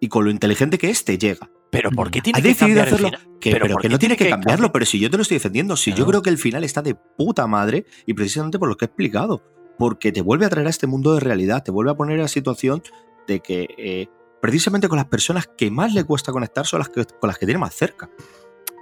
y 0.00 0.08
con 0.08 0.24
lo 0.24 0.30
inteligente 0.30 0.76
que 0.78 0.90
es 0.90 1.04
te 1.04 1.16
llega. 1.18 1.48
Pero 1.70 1.90
¿por 1.90 2.10
qué 2.10 2.20
tiene 2.20 2.38
Ha 2.38 2.42
que 2.42 2.48
decidido 2.48 2.78
cambiar 2.84 2.88
el 2.88 2.94
hacerlo. 2.94 3.18
final? 3.18 3.38
Que, 3.40 3.50
Pero 3.50 3.62
pero 3.64 3.74
¿por 3.74 3.82
que 3.82 3.88
no 3.88 3.98
tiene 3.98 4.16
que 4.16 4.28
cambiarlo, 4.28 4.70
pero 4.72 4.84
si 4.86 4.98
yo 5.00 5.10
te 5.10 5.16
lo 5.16 5.22
estoy 5.22 5.36
defendiendo, 5.36 5.76
si 5.76 5.92
yo 5.92 6.06
creo 6.06 6.22
que 6.22 6.30
el 6.30 6.38
final 6.38 6.62
está 6.64 6.82
de 6.82 6.94
puta 6.94 7.46
madre 7.46 7.84
y 8.06 8.14
precisamente 8.14 8.58
por 8.58 8.68
lo 8.68 8.76
que 8.76 8.84
he 8.84 8.86
explicado, 8.86 9.42
porque 9.78 10.12
te 10.12 10.20
vuelve 10.22 10.46
a 10.46 10.48
traer 10.50 10.66
a 10.68 10.70
este 10.70 10.86
mundo 10.86 11.14
de 11.14 11.20
realidad, 11.20 11.62
te 11.64 11.70
vuelve 11.72 11.90
a 11.90 11.94
poner 11.94 12.18
a 12.20 12.22
la 12.22 12.28
situación 12.28 12.82
de 13.26 13.40
que 13.40 13.66
eh, 13.76 14.08
precisamente 14.44 14.90
con 14.90 14.96
las 14.98 15.06
personas 15.06 15.46
que 15.56 15.70
más 15.70 15.94
le 15.94 16.04
cuesta 16.04 16.30
conectar 16.30 16.66
son 16.66 16.80
las 16.80 16.90
que, 16.90 17.06
con 17.06 17.28
las 17.28 17.38
que 17.38 17.46
tiene 17.46 17.58
más 17.58 17.74
cerca. 17.74 18.10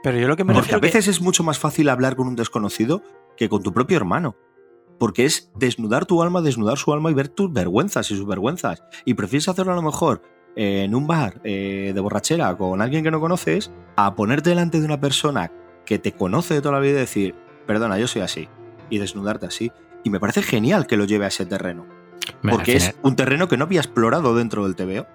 Pero 0.02 0.18
yo 0.18 0.26
lo 0.26 0.34
que 0.34 0.42
me 0.42 0.54
Porque 0.54 0.74
a 0.74 0.80
que- 0.80 0.86
veces 0.88 1.06
es 1.06 1.20
mucho 1.20 1.44
más 1.44 1.60
fácil 1.60 1.88
hablar 1.88 2.16
con 2.16 2.26
un 2.26 2.34
desconocido 2.34 3.00
que 3.36 3.48
con 3.48 3.62
tu 3.62 3.72
propio 3.72 3.96
hermano. 3.96 4.34
Porque 4.98 5.24
es 5.24 5.52
desnudar 5.54 6.04
tu 6.04 6.20
alma, 6.20 6.42
desnudar 6.42 6.78
su 6.78 6.92
alma 6.92 7.12
y 7.12 7.14
ver 7.14 7.28
tus 7.28 7.52
vergüenzas 7.52 8.10
y 8.10 8.16
sus 8.16 8.26
vergüenzas. 8.26 8.82
Y 9.04 9.14
prefieres 9.14 9.48
hacerlo 9.48 9.70
a 9.72 9.76
lo 9.76 9.82
mejor 9.82 10.22
eh, 10.56 10.82
en 10.82 10.96
un 10.96 11.06
bar 11.06 11.40
eh, 11.44 11.92
de 11.94 12.00
borrachera 12.00 12.56
con 12.56 12.82
alguien 12.82 13.04
que 13.04 13.12
no 13.12 13.20
conoces, 13.20 13.70
a 13.94 14.16
ponerte 14.16 14.50
delante 14.50 14.80
de 14.80 14.84
una 14.84 15.00
persona 15.00 15.52
que 15.86 16.00
te 16.00 16.10
conoce 16.10 16.54
de 16.54 16.60
toda 16.60 16.74
la 16.74 16.80
vida 16.80 16.94
y 16.96 17.02
decir, 17.02 17.36
perdona, 17.68 18.00
yo 18.00 18.08
soy 18.08 18.22
así. 18.22 18.48
Y 18.90 18.98
desnudarte 18.98 19.46
así. 19.46 19.70
Y 20.02 20.10
me 20.10 20.18
parece 20.18 20.42
genial 20.42 20.88
que 20.88 20.96
lo 20.96 21.04
lleve 21.04 21.26
a 21.26 21.28
ese 21.28 21.46
terreno. 21.46 21.86
Porque 22.42 22.74
es 22.76 22.96
un 23.02 23.14
terreno 23.14 23.46
que 23.46 23.56
no 23.56 23.64
había 23.66 23.80
explorado 23.80 24.34
dentro 24.34 24.64
del 24.66 24.74
TVO. 24.74 25.06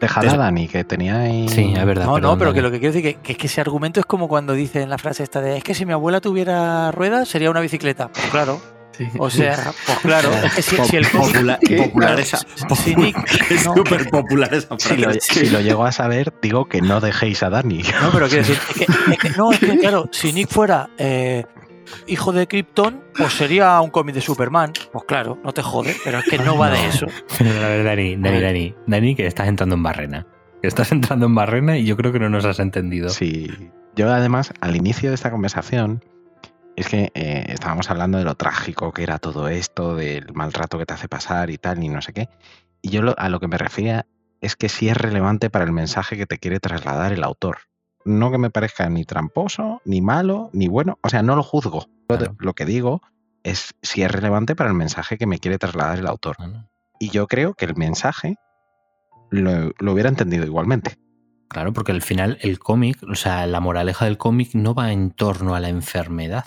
Déjala, 0.00 0.28
Eso- 0.28 0.36
Dani, 0.38 0.68
que 0.68 0.84
tenía 0.84 1.20
ahí. 1.20 1.48
Sí, 1.48 1.72
es 1.76 1.84
verdad. 1.86 2.06
No, 2.06 2.14
perdón, 2.14 2.30
no, 2.32 2.38
pero 2.38 2.52
que 2.52 2.62
lo 2.62 2.70
que 2.70 2.78
quiero 2.78 2.94
decir 2.94 3.14
que, 3.16 3.20
que 3.22 3.32
es 3.32 3.38
que 3.38 3.46
ese 3.48 3.60
argumento 3.60 3.98
es 4.00 4.06
como 4.06 4.28
cuando 4.28 4.52
dicen 4.52 4.88
la 4.90 4.98
frase 4.98 5.22
esta 5.24 5.40
de 5.40 5.56
es 5.56 5.64
que 5.64 5.74
si 5.74 5.84
mi 5.86 5.92
abuela 5.92 6.20
tuviera 6.20 6.90
ruedas 6.92 7.28
sería 7.28 7.50
una 7.50 7.60
bicicleta. 7.60 8.08
Pues 8.08 8.26
claro. 8.26 8.60
Sí. 8.96 9.06
O 9.18 9.30
sea, 9.30 9.72
pues 9.86 9.98
claro. 10.00 10.28
Es 10.44 10.54
que 10.54 10.62
si, 10.62 10.76
si 10.84 10.96
el 10.96 11.06
Popular, 11.06 11.60
popular 11.76 12.18
esa. 12.18 12.38
si 12.38 12.96
Nick- 12.96 13.16
Es 13.50 13.64
no, 13.64 13.74
súper 13.76 14.10
popular 14.10 14.52
esa 14.52 14.74
Si 14.76 14.88
frase. 14.88 14.96
lo, 14.96 15.12
si 15.20 15.50
lo 15.50 15.60
llego 15.60 15.84
a 15.84 15.92
saber, 15.92 16.32
digo 16.42 16.64
que 16.68 16.80
no 16.80 17.00
dejéis 17.00 17.44
a 17.44 17.50
Dani. 17.50 17.82
no, 18.02 18.10
pero 18.12 18.26
quiero 18.28 18.44
decir, 18.44 18.58
es 18.70 18.76
que, 18.76 19.12
es 19.12 19.18
que- 19.18 19.30
no, 19.38 19.52
es 19.52 19.58
que 19.60 19.78
claro, 19.78 20.08
si 20.10 20.32
Nick 20.32 20.48
fuera 20.48 20.90
eh, 20.98 21.44
hijo 22.06 22.32
de 22.32 22.46
Krypton, 22.46 23.02
pues 23.16 23.32
sería 23.34 23.80
un 23.80 23.90
cómic 23.90 24.14
de 24.14 24.20
Superman. 24.20 24.72
Pues 24.92 25.04
claro, 25.06 25.38
no 25.44 25.52
te 25.52 25.62
jode, 25.62 25.94
pero 26.04 26.18
es 26.18 26.24
que 26.24 26.38
no 26.38 26.56
va 26.56 26.70
de 26.70 26.86
eso. 26.88 27.06
Pero 27.38 27.50
a 27.50 27.68
ver, 27.68 27.84
Dani, 27.84 28.16
Dani, 28.16 28.40
Dani, 28.40 28.74
Dani, 28.86 29.14
que 29.14 29.26
estás 29.26 29.48
entrando 29.48 29.74
en 29.74 29.82
barrena. 29.82 30.26
Que 30.62 30.68
estás 30.68 30.90
entrando 30.92 31.26
en 31.26 31.34
barrena 31.34 31.78
y 31.78 31.84
yo 31.84 31.96
creo 31.96 32.12
que 32.12 32.18
no 32.18 32.28
nos 32.28 32.44
has 32.44 32.58
entendido. 32.58 33.08
Sí. 33.10 33.48
Yo 33.94 34.12
además, 34.12 34.52
al 34.60 34.76
inicio 34.76 35.08
de 35.10 35.14
esta 35.14 35.30
conversación, 35.30 36.04
es 36.76 36.88
que 36.88 37.10
eh, 37.14 37.44
estábamos 37.48 37.90
hablando 37.90 38.18
de 38.18 38.24
lo 38.24 38.34
trágico 38.36 38.92
que 38.92 39.02
era 39.02 39.18
todo 39.18 39.48
esto, 39.48 39.94
del 39.96 40.32
mal 40.34 40.52
rato 40.52 40.78
que 40.78 40.86
te 40.86 40.94
hace 40.94 41.08
pasar 41.08 41.50
y 41.50 41.58
tal, 41.58 41.82
y 41.82 41.88
no 41.88 42.00
sé 42.02 42.12
qué. 42.12 42.28
Y 42.82 42.90
yo 42.90 43.02
lo- 43.02 43.18
a 43.18 43.28
lo 43.28 43.40
que 43.40 43.48
me 43.48 43.58
refería 43.58 44.06
es 44.40 44.54
que 44.54 44.68
sí 44.68 44.88
es 44.88 44.96
relevante 44.96 45.50
para 45.50 45.64
el 45.64 45.72
mensaje 45.72 46.16
que 46.16 46.26
te 46.26 46.38
quiere 46.38 46.60
trasladar 46.60 47.12
el 47.12 47.24
autor. 47.24 47.58
No 48.08 48.30
que 48.30 48.38
me 48.38 48.50
parezca 48.50 48.88
ni 48.88 49.04
tramposo, 49.04 49.80
ni 49.84 50.00
malo, 50.00 50.50
ni 50.52 50.66
bueno. 50.68 50.98
O 51.02 51.08
sea, 51.08 51.22
no 51.22 51.36
lo 51.36 51.42
juzgo. 51.42 51.86
Claro. 52.08 52.34
Lo 52.38 52.54
que 52.54 52.64
digo 52.64 53.02
es 53.42 53.74
si 53.82 54.02
es 54.02 54.10
relevante 54.10 54.56
para 54.56 54.70
el 54.70 54.76
mensaje 54.76 55.18
que 55.18 55.26
me 55.26 55.38
quiere 55.38 55.58
trasladar 55.58 55.98
el 55.98 56.06
autor. 56.06 56.36
Y 56.98 57.10
yo 57.10 57.26
creo 57.26 57.54
que 57.54 57.66
el 57.66 57.76
mensaje 57.76 58.36
lo, 59.30 59.72
lo 59.78 59.92
hubiera 59.92 60.08
entendido 60.08 60.44
igualmente. 60.44 60.96
Claro, 61.48 61.72
porque 61.72 61.92
al 61.92 62.02
final 62.02 62.38
el 62.42 62.58
cómic, 62.58 62.98
o 63.10 63.14
sea, 63.14 63.46
la 63.46 63.60
moraleja 63.60 64.04
del 64.04 64.18
cómic 64.18 64.50
no 64.54 64.74
va 64.74 64.92
en 64.92 65.10
torno 65.10 65.54
a 65.54 65.60
la 65.60 65.68
enfermedad. 65.68 66.44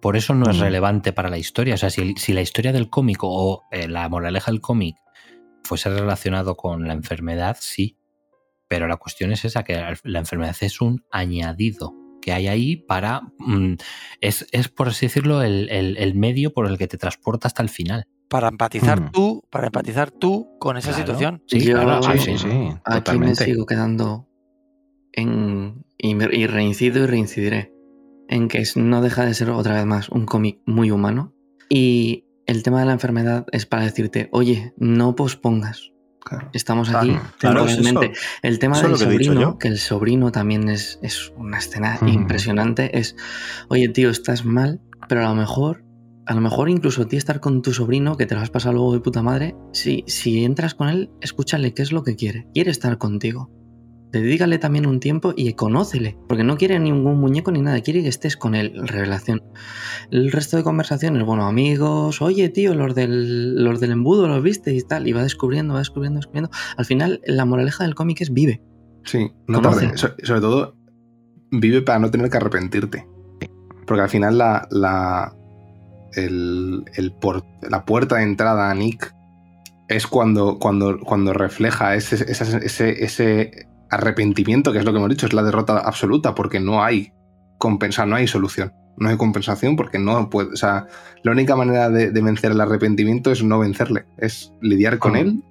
Por 0.00 0.16
eso 0.16 0.34
no 0.34 0.50
es 0.50 0.56
Mm. 0.58 0.62
relevante 0.62 1.12
para 1.12 1.28
la 1.28 1.38
historia. 1.38 1.74
O 1.74 1.76
sea, 1.76 1.90
si, 1.90 2.14
si 2.16 2.32
la 2.32 2.40
historia 2.40 2.72
del 2.72 2.88
cómic 2.88 3.18
o 3.22 3.62
eh, 3.70 3.86
la 3.86 4.08
moraleja 4.08 4.50
del 4.50 4.60
cómic 4.60 4.96
fuese 5.62 5.90
relacionado 5.90 6.56
con 6.56 6.88
la 6.88 6.94
enfermedad, 6.94 7.56
sí. 7.60 7.96
Pero 8.70 8.86
la 8.86 8.96
cuestión 8.98 9.32
es 9.32 9.44
esa, 9.44 9.64
que 9.64 9.74
la 10.04 10.18
enfermedad 10.20 10.54
es 10.60 10.80
un 10.80 11.04
añadido 11.10 11.92
que 12.22 12.32
hay 12.32 12.46
ahí 12.46 12.76
para... 12.76 13.22
mm, 13.38 13.74
es, 14.20 14.46
es, 14.52 14.68
por 14.68 14.88
así 14.88 15.06
decirlo, 15.06 15.42
el, 15.42 15.68
el- 15.70 15.96
el 15.96 16.14
medio 16.14 16.52
por 16.52 16.66
el 16.68 16.78
que 16.78 16.86
te 16.86 16.96
transporta 16.96 17.48
hasta 17.48 17.62
el 17.64 17.68
final. 17.68 18.04
Para 18.28 18.46
empatizar 18.46 19.00
Mm. 19.00 19.10
tú, 19.10 19.42
para 19.50 19.66
empatizar 19.66 20.12
tú 20.12 20.50
con 20.60 20.76
esa 20.76 20.90
Claro. 20.90 21.02
situación. 21.04 21.42
Sí, 21.48 21.60
Yo- 21.60 21.74
claro, 21.82 22.00
Sí, 22.04 22.18
sí, 22.18 22.38
sí. 22.38 22.48
Aquí 22.84 23.18
me 23.18 23.34
sigo 23.34 23.66
quedando 23.66 24.28
en. 25.12 25.84
Y, 25.98 26.14
reincido 26.46 27.02
y 27.02 27.06
reincidiré. 27.06 27.72
En 28.28 28.46
que 28.46 28.58
es- 28.58 28.76
no 28.76 29.02
deja 29.02 29.26
de 29.26 29.34
ser 29.34 29.50
otra 29.50 29.74
vez 29.74 29.84
más 29.86 30.08
un 30.10 30.26
cómic 30.26 30.60
muy 30.64 30.90
humano. 30.92 31.34
Y 31.68 32.24
el 32.46 32.62
tema 32.62 32.78
de 32.80 32.86
la 32.86 32.92
enfermedad 32.92 33.46
es 33.50 33.66
para 33.66 33.82
decirte, 33.82 34.28
oye, 34.32 34.72
no 34.76 35.16
pospongas. 35.16 35.90
Claro. 36.24 36.48
Estamos 36.52 36.88
aquí 36.90 37.08
Claro, 37.10 37.24
Claro, 37.38 37.64
es 37.66 37.76
temporalmente. 37.76 38.12
eso. 38.18 38.26
El 38.42 38.58
tema 38.58 38.80
del 38.80 38.92
que 38.92 38.98
sobrino, 38.98 39.58
que 39.58 39.68
el 39.68 39.78
sobrino 39.78 40.30
también 40.32 40.68
es, 40.68 40.98
es 41.02 41.32
una 41.36 41.58
escena 41.58 41.98
Mm. 42.00 42.08
impresionante, 42.08 42.98
es, 42.98 43.16
oye 43.68 43.88
tío, 43.88 44.10
estás 44.10 44.44
mal, 44.44 44.80
pero 45.08 45.24
a 45.26 45.28
lo 45.30 45.34
mejor, 45.34 45.84
a 46.26 46.34
lo 46.34 46.40
mejor 46.40 46.68
incluso 46.68 47.02
a 47.02 47.08
ti 47.08 47.16
estar 47.16 47.40
con 47.40 47.62
tu 47.62 47.72
sobrino, 47.72 48.16
que 48.16 48.26
te 48.26 48.34
lo 48.34 48.42
has 48.42 48.50
pasado 48.50 48.74
luego 48.74 48.92
de 48.92 49.00
puta 49.00 49.22
madre, 49.22 49.56
si, 49.72 50.04
si 50.06 50.44
entras 50.44 50.74
con 50.74 50.88
él, 50.88 51.10
escúchale 51.20 51.72
qué 51.74 51.82
es 51.82 51.90
lo 51.90 52.04
que 52.04 52.16
quiere. 52.16 52.46
Quiere 52.54 52.70
estar 52.70 52.98
contigo. 52.98 53.50
Dedícale 54.12 54.58
también 54.58 54.86
un 54.86 54.98
tiempo 54.98 55.32
y 55.36 55.52
conócele, 55.54 56.16
porque 56.28 56.42
no 56.42 56.56
quiere 56.56 56.80
ningún 56.80 57.20
muñeco 57.20 57.52
ni 57.52 57.60
nada, 57.62 57.80
quiere 57.80 58.02
que 58.02 58.08
estés 58.08 58.36
con 58.36 58.56
él, 58.56 58.72
revelación. 58.88 59.40
El 60.10 60.32
resto 60.32 60.56
de 60.56 60.64
conversaciones, 60.64 61.24
bueno, 61.24 61.46
amigos, 61.46 62.20
oye 62.20 62.48
tío, 62.48 62.74
los 62.74 62.94
del, 62.96 63.62
los 63.62 63.78
del 63.78 63.92
embudo 63.92 64.26
los 64.26 64.42
viste 64.42 64.74
y 64.74 64.80
tal, 64.82 65.06
y 65.06 65.12
va 65.12 65.22
descubriendo, 65.22 65.74
va 65.74 65.78
descubriendo, 65.78 66.18
descubriendo. 66.18 66.50
Al 66.76 66.84
final, 66.84 67.20
la 67.24 67.44
moraleja 67.44 67.84
del 67.84 67.94
cómic 67.94 68.20
es 68.20 68.32
vive. 68.32 68.60
Sí, 69.04 69.30
no 69.46 69.62
tarde. 69.62 69.92
So- 69.96 70.14
sobre 70.24 70.40
todo, 70.40 70.74
vive 71.52 71.80
para 71.82 72.00
no 72.00 72.10
tener 72.10 72.30
que 72.30 72.36
arrepentirte. 72.36 73.06
Porque 73.86 74.02
al 74.02 74.08
final 74.10 74.38
la, 74.38 74.66
la, 74.72 75.32
el, 76.14 76.84
el 76.94 77.12
por- 77.12 77.44
la 77.68 77.84
puerta 77.84 78.16
de 78.16 78.24
entrada 78.24 78.70
a 78.70 78.74
Nick 78.74 79.14
es 79.88 80.06
cuando, 80.06 80.58
cuando, 80.58 80.98
cuando 81.00 81.32
refleja 81.32 81.94
ese, 81.94 82.24
ese 83.04 83.66
arrepentimiento, 83.90 84.72
que 84.72 84.78
es 84.78 84.84
lo 84.84 84.92
que 84.92 84.98
hemos 84.98 85.10
dicho, 85.10 85.26
es 85.26 85.32
la 85.32 85.42
derrota 85.42 85.78
absoluta, 85.78 86.34
porque 86.34 86.60
no 86.60 86.82
hay 86.82 87.12
compensa, 87.58 88.06
no 88.06 88.16
hay 88.16 88.26
solución. 88.26 88.72
No 88.96 89.08
hay 89.08 89.16
compensación 89.16 89.76
porque 89.76 89.98
no 89.98 90.28
puede. 90.28 90.52
O 90.52 90.56
sea, 90.56 90.86
la 91.22 91.32
única 91.32 91.56
manera 91.56 91.88
de, 91.88 92.10
de 92.10 92.22
vencer 92.22 92.52
el 92.52 92.60
arrepentimiento 92.60 93.30
es 93.30 93.42
no 93.42 93.58
vencerle, 93.58 94.04
es 94.18 94.52
lidiar 94.60 94.98
con 94.98 95.16
él. 95.16 95.42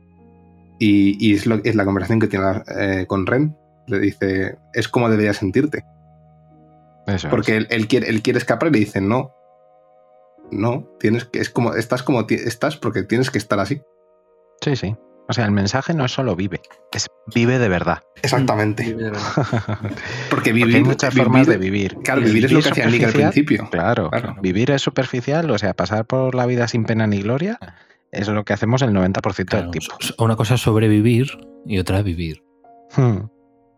Y, 0.78 1.18
y 1.20 1.34
es, 1.34 1.46
lo, 1.46 1.56
es 1.64 1.76
la 1.76 1.84
conversación 1.84 2.20
que 2.20 2.28
tiene 2.28 2.46
eh, 2.78 3.06
con 3.08 3.26
Ren. 3.26 3.58
Le 3.88 4.00
dice, 4.00 4.58
es 4.74 4.88
como 4.88 5.10
deberías 5.10 5.38
sentirte. 5.38 5.84
Eso. 7.08 7.30
Porque 7.30 7.58
él, 7.58 7.68
él 7.72 7.88
quiere, 7.88 8.08
él 8.10 8.22
quiere 8.22 8.38
escapar 8.38 8.70
y 8.70 8.74
le 8.74 8.80
dice, 8.80 9.02
no. 9.02 9.32
No, 10.52 10.88
tienes 11.00 11.26
que, 11.26 11.40
es 11.40 11.50
como, 11.50 11.74
estás 11.74 12.04
como 12.04 12.22
estás 12.30 12.78
porque 12.78 13.04
tienes 13.04 13.32
que 13.32 13.40
estar 13.40 13.60
así. 13.60 13.82
Sí, 14.62 14.76
sí. 14.76 14.96
O 15.30 15.34
sea, 15.34 15.46
el 15.46 15.52
mensaje 15.52 15.94
no 15.94 16.06
es 16.06 16.12
solo 16.12 16.36
vive, 16.36 16.60
es 16.92 17.08
vive 17.34 17.60
de 17.60 17.70
verdad. 17.70 18.00
Exactamente. 18.22 18.84
Vive 18.84 19.04
de 19.04 19.10
verdad. 19.12 19.22
Porque 20.30 20.30
Porque 20.30 20.54
vivir. 20.54 20.76
hay 20.78 20.84
muchas 20.84 21.14
vivir- 21.14 21.24
formas 21.24 21.48
de 21.48 21.58
vivir. 21.58 21.98
Claro, 22.04 22.22
vivir 22.22 22.46
es 22.46 22.52
lo 22.52 22.62
que 22.62 22.70
hacía 22.70 22.86
Nick 22.88 23.04
al 23.04 23.12
superficial, 23.12 23.32
principio. 23.32 23.70
Claro, 23.70 24.10
Claro. 24.10 24.36
vivir 24.42 24.72
es 24.72 24.82
superficial, 24.82 25.50
o 25.52 25.58
sea, 25.58 25.74
pasar 25.76 26.06
por 26.06 26.34
la 26.36 26.46
vida 26.48 26.68
sin 26.68 26.84
pena 26.84 27.06
ni 27.08 27.22
gloria 27.22 27.60
es 28.12 28.28
lo 28.28 28.44
que 28.44 28.54
hacemos 28.54 28.82
el 28.82 28.90
90% 28.92 29.46
Claro, 29.46 29.70
del 29.70 29.72
tiempo. 29.72 29.96
Una 30.18 30.36
cosa 30.36 30.56
es 30.56 30.62
sobrevivir 30.62 31.28
y 31.68 31.78
otra 31.78 32.00
es 32.00 32.04
vivir. 32.04 32.44
Hmm. 32.98 33.28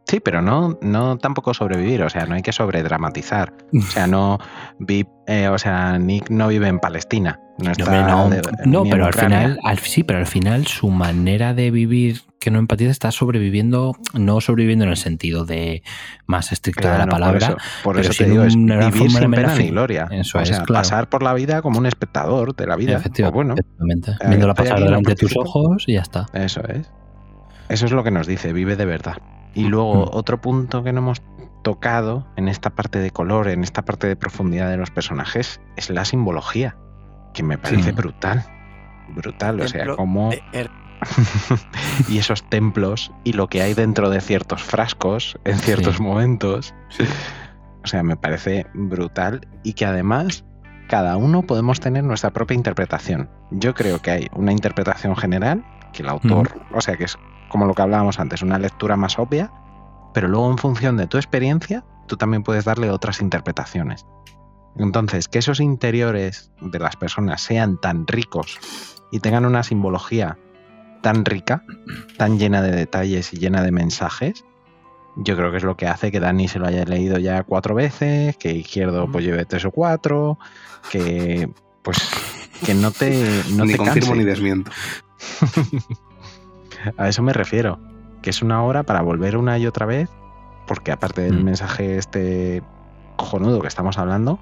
Sí, 0.07 0.19
pero 0.19 0.41
no, 0.41 0.77
no 0.81 1.17
tampoco 1.17 1.53
sobrevivir, 1.53 2.01
o 2.03 2.09
sea, 2.09 2.25
no 2.25 2.35
hay 2.35 2.41
que 2.41 2.51
sobredramatizar. 2.51 3.53
O 3.73 3.81
sea, 3.81 4.07
no 4.07 4.39
vi- 4.79 5.05
eh, 5.27 5.47
o 5.47 5.57
sea, 5.57 5.97
Nick 5.99 6.29
no 6.29 6.47
vive 6.49 6.67
en 6.67 6.79
Palestina. 6.79 7.39
No, 7.59 7.71
está 7.71 8.07
no, 8.07 8.29
de- 8.29 8.41
no, 8.65 8.83
pero 8.89 9.05
al 9.05 9.13
final, 9.13 9.59
al- 9.63 9.77
sí, 9.79 10.03
pero 10.03 10.19
al 10.19 10.25
final 10.25 10.65
su 10.67 10.89
manera 10.89 11.53
de 11.53 11.69
vivir 11.71 12.21
que 12.39 12.49
no 12.49 12.57
empatiza 12.57 12.89
está 12.89 13.11
sobreviviendo, 13.11 13.93
no 14.15 14.41
sobreviviendo 14.41 14.83
en 14.85 14.89
el 14.91 14.97
sentido 14.97 15.45
de 15.45 15.83
más 16.25 16.51
estricto 16.51 16.89
de 16.89 16.97
la 16.97 17.05
palabra. 17.05 17.49
Por 17.49 17.57
eso, 17.57 17.57
por 17.83 17.95
pero 17.97 18.01
eso 18.09 18.13
sí 18.13 18.23
te 18.23 18.29
digo, 18.31 18.43
es 18.43 18.55
una 18.55 18.89
vivir 18.89 19.11
sin 19.11 19.31
pena 19.31 19.55
ni 19.55 19.69
gloria. 19.69 20.07
Eso 20.11 20.39
o 20.39 20.41
es, 20.41 20.47
sea, 20.49 20.63
claro. 20.63 20.81
pasar 20.81 21.07
por 21.09 21.21
la 21.21 21.33
vida 21.35 21.61
como 21.61 21.77
un 21.77 21.85
espectador 21.85 22.55
de 22.55 22.65
la 22.65 22.75
vida. 22.75 22.97
Efectivamente, 22.97 23.35
bueno, 23.35 23.53
efectivamente. 23.53 24.11
eh, 24.19 24.27
Viéndola 24.27 24.55
pasar 24.55 24.79
delante 24.79 25.11
de 25.11 25.15
tus 25.15 25.37
ojos 25.37 25.83
y 25.87 25.93
ya 25.93 26.01
está. 26.01 26.25
Eso 26.33 26.61
es. 26.67 26.89
Eso 27.69 27.85
es 27.85 27.91
lo 27.91 28.03
que 28.03 28.11
nos 28.11 28.25
dice, 28.25 28.51
vive 28.51 28.75
de 28.75 28.85
verdad. 28.85 29.17
Y 29.53 29.65
luego, 29.65 30.05
Mm. 30.05 30.09
otro 30.13 30.39
punto 30.41 30.83
que 30.83 30.93
no 30.93 30.99
hemos 30.99 31.21
tocado 31.63 32.25
en 32.37 32.47
esta 32.47 32.69
parte 32.71 32.99
de 32.99 33.11
color, 33.11 33.47
en 33.47 33.63
esta 33.63 33.83
parte 33.83 34.07
de 34.07 34.15
profundidad 34.15 34.69
de 34.69 34.77
los 34.77 34.89
personajes, 34.91 35.61
es 35.75 35.89
la 35.89 36.05
simbología, 36.05 36.75
que 37.33 37.43
me 37.43 37.57
parece 37.57 37.89
Sí. 37.89 37.91
brutal. 37.91 38.43
Brutal, 39.09 39.59
o 39.61 39.67
sea, 39.67 39.95
como... 39.95 40.29
de 40.31 40.41
Er- 40.53 40.71
y 42.07 42.17
esos 42.19 42.43
templos 42.49 43.11
y 43.23 43.33
lo 43.33 43.47
que 43.47 43.61
hay 43.61 43.73
dentro 43.73 44.09
de 44.09 44.21
ciertos 44.21 44.61
frascos 44.63 45.37
en 45.45 45.57
ciertos 45.57 45.97
Sí. 45.97 46.01
momentos. 46.03 46.73
O 47.83 47.87
sea, 47.87 48.03
me 48.03 48.15
parece 48.15 48.67
brutal 48.73 49.47
y 49.63 49.73
que 49.73 49.85
además 49.85 50.45
cada 50.87 51.17
uno 51.17 51.41
podemos 51.43 51.79
tener 51.79 52.03
nuestra 52.03 52.29
propia 52.31 52.55
interpretación. 52.55 53.29
Yo 53.49 53.73
creo 53.73 53.99
que 53.99 54.11
hay 54.11 54.27
una 54.33 54.51
interpretación 54.51 55.15
general, 55.15 55.63
que 55.93 56.03
el 56.03 56.09
autor, 56.09 56.61
o 56.73 56.81
sea, 56.81 56.95
que 56.97 57.05
es 57.05 57.17
como 57.51 57.65
lo 57.65 57.73
que 57.73 57.81
hablábamos 57.81 58.19
antes, 58.19 58.41
una 58.41 58.57
lectura 58.57 58.95
más 58.95 59.19
obvia, 59.19 59.51
pero 60.13 60.27
luego 60.27 60.49
en 60.49 60.57
función 60.57 60.97
de 60.97 61.07
tu 61.07 61.17
experiencia, 61.17 61.83
tú 62.07 62.17
también 62.17 62.43
puedes 62.43 62.65
darle 62.65 62.89
otras 62.89 63.21
interpretaciones. 63.21 64.05
Entonces, 64.77 65.27
que 65.27 65.39
esos 65.39 65.59
interiores 65.59 66.51
de 66.61 66.79
las 66.79 66.95
personas 66.95 67.41
sean 67.41 67.79
tan 67.79 68.07
ricos 68.07 68.57
y 69.11 69.19
tengan 69.19 69.45
una 69.45 69.63
simbología 69.63 70.37
tan 71.01 71.25
rica, 71.25 71.63
tan 72.17 72.39
llena 72.39 72.61
de 72.61 72.71
detalles 72.71 73.33
y 73.33 73.37
llena 73.37 73.63
de 73.63 73.71
mensajes, 73.71 74.45
yo 75.17 75.35
creo 75.35 75.51
que 75.51 75.57
es 75.57 75.63
lo 75.63 75.75
que 75.75 75.87
hace 75.87 76.09
que 76.09 76.21
Dani 76.21 76.47
se 76.47 76.59
lo 76.59 76.67
haya 76.67 76.85
leído 76.85 77.17
ya 77.17 77.43
cuatro 77.43 77.75
veces, 77.75 78.37
que 78.37 78.53
Izquierdo 78.53 79.11
pues 79.11 79.25
lleve 79.25 79.43
tres 79.43 79.65
o 79.65 79.71
cuatro, 79.71 80.39
que 80.89 81.49
pues 81.81 81.97
que 82.65 82.73
no 82.73 82.91
te, 82.91 83.43
no 83.51 83.65
ni 83.65 83.73
te 83.73 83.77
confirmo 83.77 84.11
canse. 84.11 84.15
ni 84.15 84.23
desmiento. 84.23 84.71
A 86.97 87.07
eso 87.07 87.21
me 87.23 87.33
refiero, 87.33 87.79
que 88.21 88.29
es 88.29 88.41
una 88.41 88.63
hora 88.63 88.83
para 88.83 89.01
volver 89.01 89.37
una 89.37 89.57
y 89.57 89.65
otra 89.67 89.85
vez, 89.85 90.09
porque 90.67 90.91
aparte 90.91 91.21
del 91.21 91.39
Mm. 91.41 91.43
mensaje 91.43 91.97
este 91.97 92.61
cojonudo 93.17 93.59
que 93.61 93.67
estamos 93.67 93.97
hablando, 93.97 94.39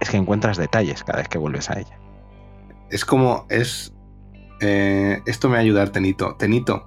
es 0.00 0.10
que 0.10 0.16
encuentras 0.16 0.56
detalles 0.56 1.04
cada 1.04 1.18
vez 1.18 1.28
que 1.28 1.38
vuelves 1.38 1.70
a 1.70 1.78
ella. 1.78 1.98
Es 2.90 3.04
como. 3.04 3.46
Es. 3.48 3.92
Eh, 4.60 5.20
esto 5.26 5.48
me 5.48 5.54
va 5.54 5.58
a 5.58 5.62
ayudar, 5.62 5.90
Tenito. 5.90 6.34
Tenito, 6.36 6.86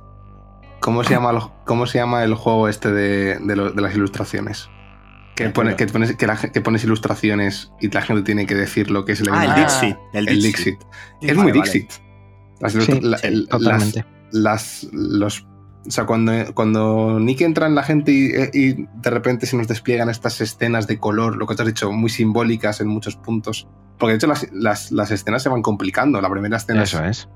¿cómo 0.80 1.04
se 1.04 1.12
llama 1.14 1.32
el, 1.32 1.40
cómo 1.66 1.86
se 1.86 2.00
llama 2.00 2.24
el 2.24 2.34
juego 2.34 2.68
este 2.68 2.92
de, 2.92 3.38
de 3.40 3.56
lo- 3.56 3.72
de 3.72 3.82
las 3.82 3.94
ilustraciones? 3.96 4.70
Que, 5.36 5.50
pone- 5.52 5.76
que, 5.78 5.86
pones, 5.88 6.16
que, 6.18 6.28
la 6.28 6.36
ge- 6.36 6.52
que 6.52 6.60
pones 6.62 6.84
ilustraciones 6.84 7.72
y 7.80 7.90
la 7.90 8.02
gente 8.02 8.24
tiene 8.24 8.46
que 8.46 8.56
decir 8.56 8.92
lo 8.92 9.06
que 9.06 9.14
es 9.14 9.22
el 9.22 9.30
Ah, 9.32 9.46
el. 9.46 9.56
Dixit. 9.56 9.98
El 10.14 10.28
El 10.28 10.42
Dixit. 10.42 10.80
Dixit. 10.80 10.82
Es 11.22 11.38
muy 11.38 11.52
Vale, 11.52 11.60
vale. 11.60 11.72
Dixit. 11.72 11.92
Las 12.60 12.72
Sí, 12.74 12.78
ilustra- 12.80 13.00
la- 13.10 13.18
sí, 13.20 13.28
el- 13.28 13.48
totalmente. 13.48 14.00
las, 14.00 14.06
las- 14.32 14.88
los, 14.92 15.42
o 15.88 15.92
sea, 15.92 16.06
cuando, 16.06 16.32
cuando 16.54 17.20
Nick 17.20 17.42
entra 17.42 17.68
en 17.68 17.76
la 17.76 17.84
gente 17.84 18.12
y, 18.12 18.32
y 18.54 18.88
de 19.02 19.10
repente 19.10 19.46
se 19.46 19.56
nos 19.58 19.68
despliegan 19.68 20.10
estas 20.10 20.40
escenas 20.42 20.88
de 20.88 21.00
color, 21.00 21.38
lo 21.38 21.48
que 21.48 21.56
te 21.56 21.62
has 21.64 21.68
dicho, 21.68 21.92
muy 21.92 22.10
simbólicas 22.10 22.82
en 22.82 22.88
muchos 22.88 23.16
puntos. 23.16 23.68
Porque 23.98 24.12
de 24.12 24.18
hecho 24.18 24.28
las, 24.28 24.48
las- 24.52 24.92
las 24.92 25.12
escenas 25.12 25.44
se 25.44 25.50
van 25.50 25.62
complicando. 25.62 26.22
La 26.22 26.30
primera 26.30 26.58
escena 26.58 26.84
es, 26.84 26.94
Eso 26.94 27.04
es. 27.06 27.30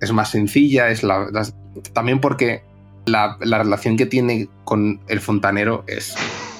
es 0.00 0.12
más 0.12 0.30
sencilla, 0.30 0.88
es 0.90 1.02
la, 1.02 1.30
las- 1.32 1.54
también 1.92 2.20
porque 2.20 2.62
la, 3.06 3.36
la 3.40 3.58
relación 3.58 3.96
que 3.96 4.06
tiene 4.06 4.48
con 4.64 5.00
el 5.08 5.20
fontanero 5.20 5.84
es... 5.86 6.14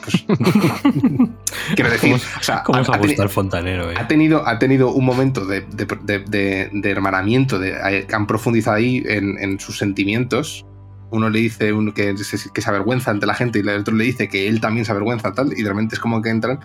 pues, 0.06 0.24
quiero 1.74 1.90
decir, 1.90 2.10
¿Cómo, 2.12 2.22
o 2.40 2.42
sea, 2.42 2.62
cómo 2.62 2.78
ha- 2.78 2.82
os 2.82 2.98
gustado 2.98 3.22
el 3.24 3.28
fontanero, 3.28 3.90
eh? 3.90 3.94
ha 3.98 4.06
tenido, 4.08 4.46
ha 4.46 4.58
tenido 4.58 4.90
un 4.92 5.04
momento 5.04 5.44
de, 5.44 5.60
de- 5.62 5.86
de- 6.04 6.18
de- 6.20 6.70
de 6.72 6.90
hermanamiento, 6.90 7.58
de, 7.58 8.06
han 8.12 8.26
profundizado 8.26 8.76
ahí 8.76 9.02
en, 9.06 9.38
en 9.38 9.58
sus 9.60 9.78
sentimientos. 9.78 10.64
Uno 11.10 11.30
le 11.30 11.38
dice 11.38 11.72
uno 11.72 11.94
que, 11.94 12.16
se, 12.18 12.50
que 12.52 12.60
se 12.60 12.68
avergüenza 12.68 13.10
ante 13.12 13.26
la 13.26 13.34
gente 13.34 13.58
y 13.60 13.62
el 13.62 13.68
otro 13.68 13.94
le 13.94 14.04
dice 14.04 14.28
que 14.28 14.48
él 14.48 14.60
también 14.60 14.84
se 14.84 14.90
avergüenza 14.92 15.32
tal, 15.32 15.52
y 15.56 15.62
de 15.62 15.68
repente 15.68 15.94
es 15.94 16.00
como 16.00 16.20
que 16.20 16.30
entran, 16.30 16.58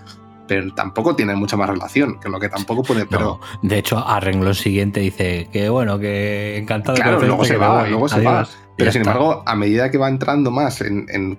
pero 0.47 0.73
tampoco 0.73 1.15
tienen 1.15 1.37
mucha 1.37 1.55
más 1.57 1.69
relación, 1.69 2.19
que 2.19 2.27
lo 2.27 2.39
que 2.39 2.49
tampoco 2.49 2.81
pone, 2.83 3.05
pero 3.05 3.39
No, 3.61 3.69
de 3.69 3.77
hecho, 3.77 3.97
a 4.05 4.19
renglón 4.19 4.55
siguiente 4.55 4.99
dice 4.99 5.47
que 5.53 5.69
bueno, 5.69 5.99
que 5.99 6.57
encantado 6.57 6.95
claro, 6.97 7.19
luego 7.21 7.45
se 7.45 7.55
va, 7.57 7.87
luego 7.87 8.09
se 8.09 8.21
va. 8.21 8.47
Pero 8.77 8.91
sin 8.91 9.01
está. 9.01 9.11
embargo, 9.11 9.43
a 9.45 9.55
medida 9.55 9.91
que 9.91 9.99
va 9.99 10.09
entrando 10.09 10.49
más 10.49 10.81
en, 10.81 11.05
en- 11.09 11.37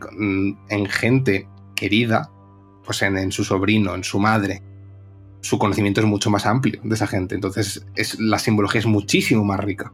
en 0.69 0.87
gente 0.87 1.49
querida, 1.83 2.31
pues 2.85 3.03
en, 3.03 3.19
en 3.19 3.33
su 3.33 3.45
sobrino, 3.45 3.95
en 3.95 4.05
su 4.05 4.19
madre, 4.19 4.63
su 5.41 5.59
conocimiento 5.59 6.01
es 6.01 6.07
mucho 6.07 6.31
más 6.31 6.47
amplio 6.47 6.81
de 6.85 6.95
esa 6.95 7.07
gente. 7.07 7.35
Entonces, 7.35 7.87
es, 7.97 8.19
la 8.21 8.39
simbología 8.39 8.79
es 8.81 8.87
muchísimo 8.87 9.45
más 9.45 9.61
rica. 9.61 9.93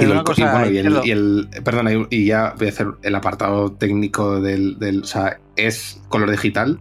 Y, 0.00 0.06
lo- 0.06 0.14
bueno, 0.52 0.66
y 0.70 0.78
el, 0.78 0.92
y 1.04 1.10
el- 1.10 1.48
perdona, 1.64 1.90
y 2.10 2.26
ya 2.26 2.54
voy 2.56 2.66
a 2.68 2.70
hacer 2.70 2.86
el 3.02 3.14
apartado 3.14 3.72
técnico 3.72 4.40
del, 4.40 4.78
del- 4.78 5.02
O 5.02 5.06
sea, 5.06 5.40
es 5.56 6.00
color 6.08 6.30
digital, 6.30 6.78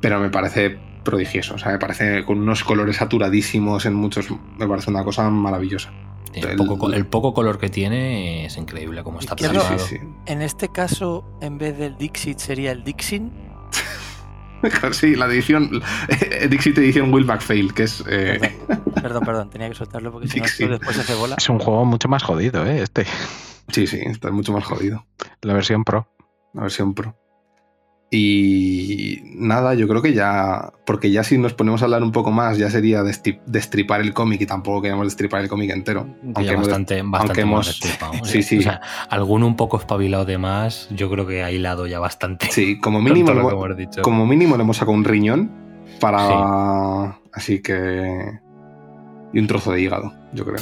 pero 0.00 0.18
me 0.20 0.30
parece 0.30 0.78
prodigioso. 1.04 1.54
O 1.54 1.58
sea, 1.58 1.72
me 1.72 1.78
parece 1.78 2.24
con 2.24 2.38
unos 2.38 2.64
colores 2.64 2.96
saturadísimos 2.96 3.84
en 3.86 3.94
muchos. 3.94 4.28
Me 4.58 4.66
parece 4.66 4.90
una 4.90 5.04
cosa 5.04 5.28
maravillosa. 5.30 5.90
El 6.32 6.44
el- 6.50 6.56
poco, 6.56 6.78
co- 6.78 6.92
el 6.92 7.06
poco 7.06 7.34
color 7.34 7.58
que 7.58 7.68
tiene 7.68 8.46
es 8.46 8.56
increíble 8.56 9.02
como 9.02 9.18
está 9.20 9.34
plasmado. 9.36 9.78
Sí, 9.78 9.96
sí, 9.98 10.04
En 10.26 10.42
este 10.42 10.68
caso, 10.68 11.24
en 11.40 11.58
vez 11.58 11.76
del 11.76 11.96
Dixit 11.96 12.38
sería 12.38 12.72
el 12.72 12.84
Dixin. 12.84 13.32
Sí, 14.92 15.16
la 15.16 15.24
edición. 15.26 15.82
Dixit 16.50 16.76
edición 16.76 17.12
Will 17.14 17.24
McPhail, 17.24 17.72
que 17.72 17.84
es. 17.84 18.04
eh, 18.06 18.38
Perdón, 18.68 18.94
perdón, 19.02 19.24
perdón, 19.24 19.50
tenía 19.50 19.68
que 19.70 19.74
soltarlo 19.74 20.12
porque 20.12 20.28
si 20.28 20.38
no, 20.38 20.44
después 20.68 20.96
se 20.96 21.00
hace 21.02 21.14
bola. 21.14 21.36
Es 21.38 21.48
un 21.48 21.58
juego 21.58 21.86
mucho 21.86 22.08
más 22.08 22.22
jodido, 22.22 22.66
¿eh? 22.66 22.82
Este, 22.82 23.06
sí, 23.68 23.86
sí, 23.86 23.98
está 24.04 24.30
mucho 24.30 24.52
más 24.52 24.64
jodido. 24.64 25.06
la 25.40 25.54
versión 25.54 25.82
Pro. 25.84 26.08
La 26.52 26.60
versión 26.62 26.92
Pro. 26.92 27.16
Y 28.12 29.20
nada, 29.36 29.74
yo 29.74 29.86
creo 29.86 30.02
que 30.02 30.12
ya. 30.12 30.72
Porque 30.84 31.12
ya 31.12 31.22
si 31.22 31.38
nos 31.38 31.54
ponemos 31.54 31.80
a 31.82 31.84
hablar 31.84 32.02
un 32.02 32.10
poco 32.10 32.32
más, 32.32 32.58
ya 32.58 32.68
sería 32.68 33.02
destripar 33.04 34.00
el 34.00 34.12
cómic 34.12 34.40
y 34.40 34.46
tampoco 34.46 34.82
queremos 34.82 35.06
destripar 35.06 35.42
el 35.42 35.48
cómic 35.48 35.70
entero. 35.70 36.06
Que 36.34 36.44
ya 36.44 36.52
hemos- 36.52 36.66
bastante, 36.66 37.02
bastante 37.02 37.18
aunque 37.26 37.40
hemos 37.42 37.66
hemos- 37.68 37.80
destripado, 37.80 38.12
sí, 38.24 38.38
¿eh? 38.38 38.42
sí. 38.42 38.58
O 38.58 38.62
sea, 38.62 38.80
alguno 39.08 39.46
un 39.46 39.54
poco 39.56 39.78
espabilado 39.78 40.24
de 40.24 40.38
más, 40.38 40.88
yo 40.90 41.08
creo 41.08 41.24
que 41.26 41.44
ha 41.44 41.52
hilado 41.52 41.86
ya 41.86 42.00
bastante. 42.00 42.46
Sí, 42.50 42.80
como 42.80 43.00
mínimo, 43.02 43.32
lo 43.32 43.40
hemos- 43.40 43.52
hemos 43.52 43.76
dicho. 43.76 44.02
como 44.02 44.26
mínimo 44.26 44.56
le 44.56 44.64
hemos 44.64 44.76
sacado 44.76 44.96
un 44.96 45.04
riñón 45.04 45.50
para. 46.00 47.16
Así 47.32 47.62
que. 47.62 48.40
Y 49.32 49.38
un 49.38 49.46
trozo 49.46 49.70
de 49.70 49.82
hígado, 49.82 50.12
yo 50.32 50.44
creo. 50.44 50.58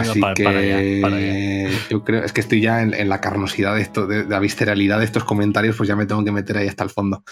Así 0.00 0.20
para- 0.20 0.34
que 0.34 0.44
para 0.44 0.58
allá, 0.58 0.78
para 1.02 1.16
allá. 1.16 1.70
yo 1.90 2.04
creo, 2.04 2.24
es 2.24 2.32
que 2.32 2.40
estoy 2.40 2.60
ya 2.60 2.82
en, 2.82 2.94
en 2.94 3.08
la 3.08 3.20
carnosidad 3.20 3.74
de 3.74 3.82
esto, 3.82 4.06
de, 4.06 4.24
de 4.24 4.28
la 4.30 4.38
visceralidad 4.40 4.98
de 4.98 5.04
estos 5.04 5.24
comentarios, 5.24 5.76
pues 5.76 5.88
ya 5.88 5.96
me 5.96 6.06
tengo 6.06 6.24
que 6.24 6.32
meter 6.32 6.56
ahí 6.58 6.68
hasta 6.68 6.84
el 6.84 6.90
fondo. 6.90 7.22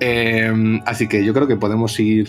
Eh, 0.00 0.80
así 0.86 1.08
que 1.08 1.24
yo 1.24 1.32
creo 1.34 1.46
que 1.46 1.56
podemos 1.56 1.98
ir 2.00 2.26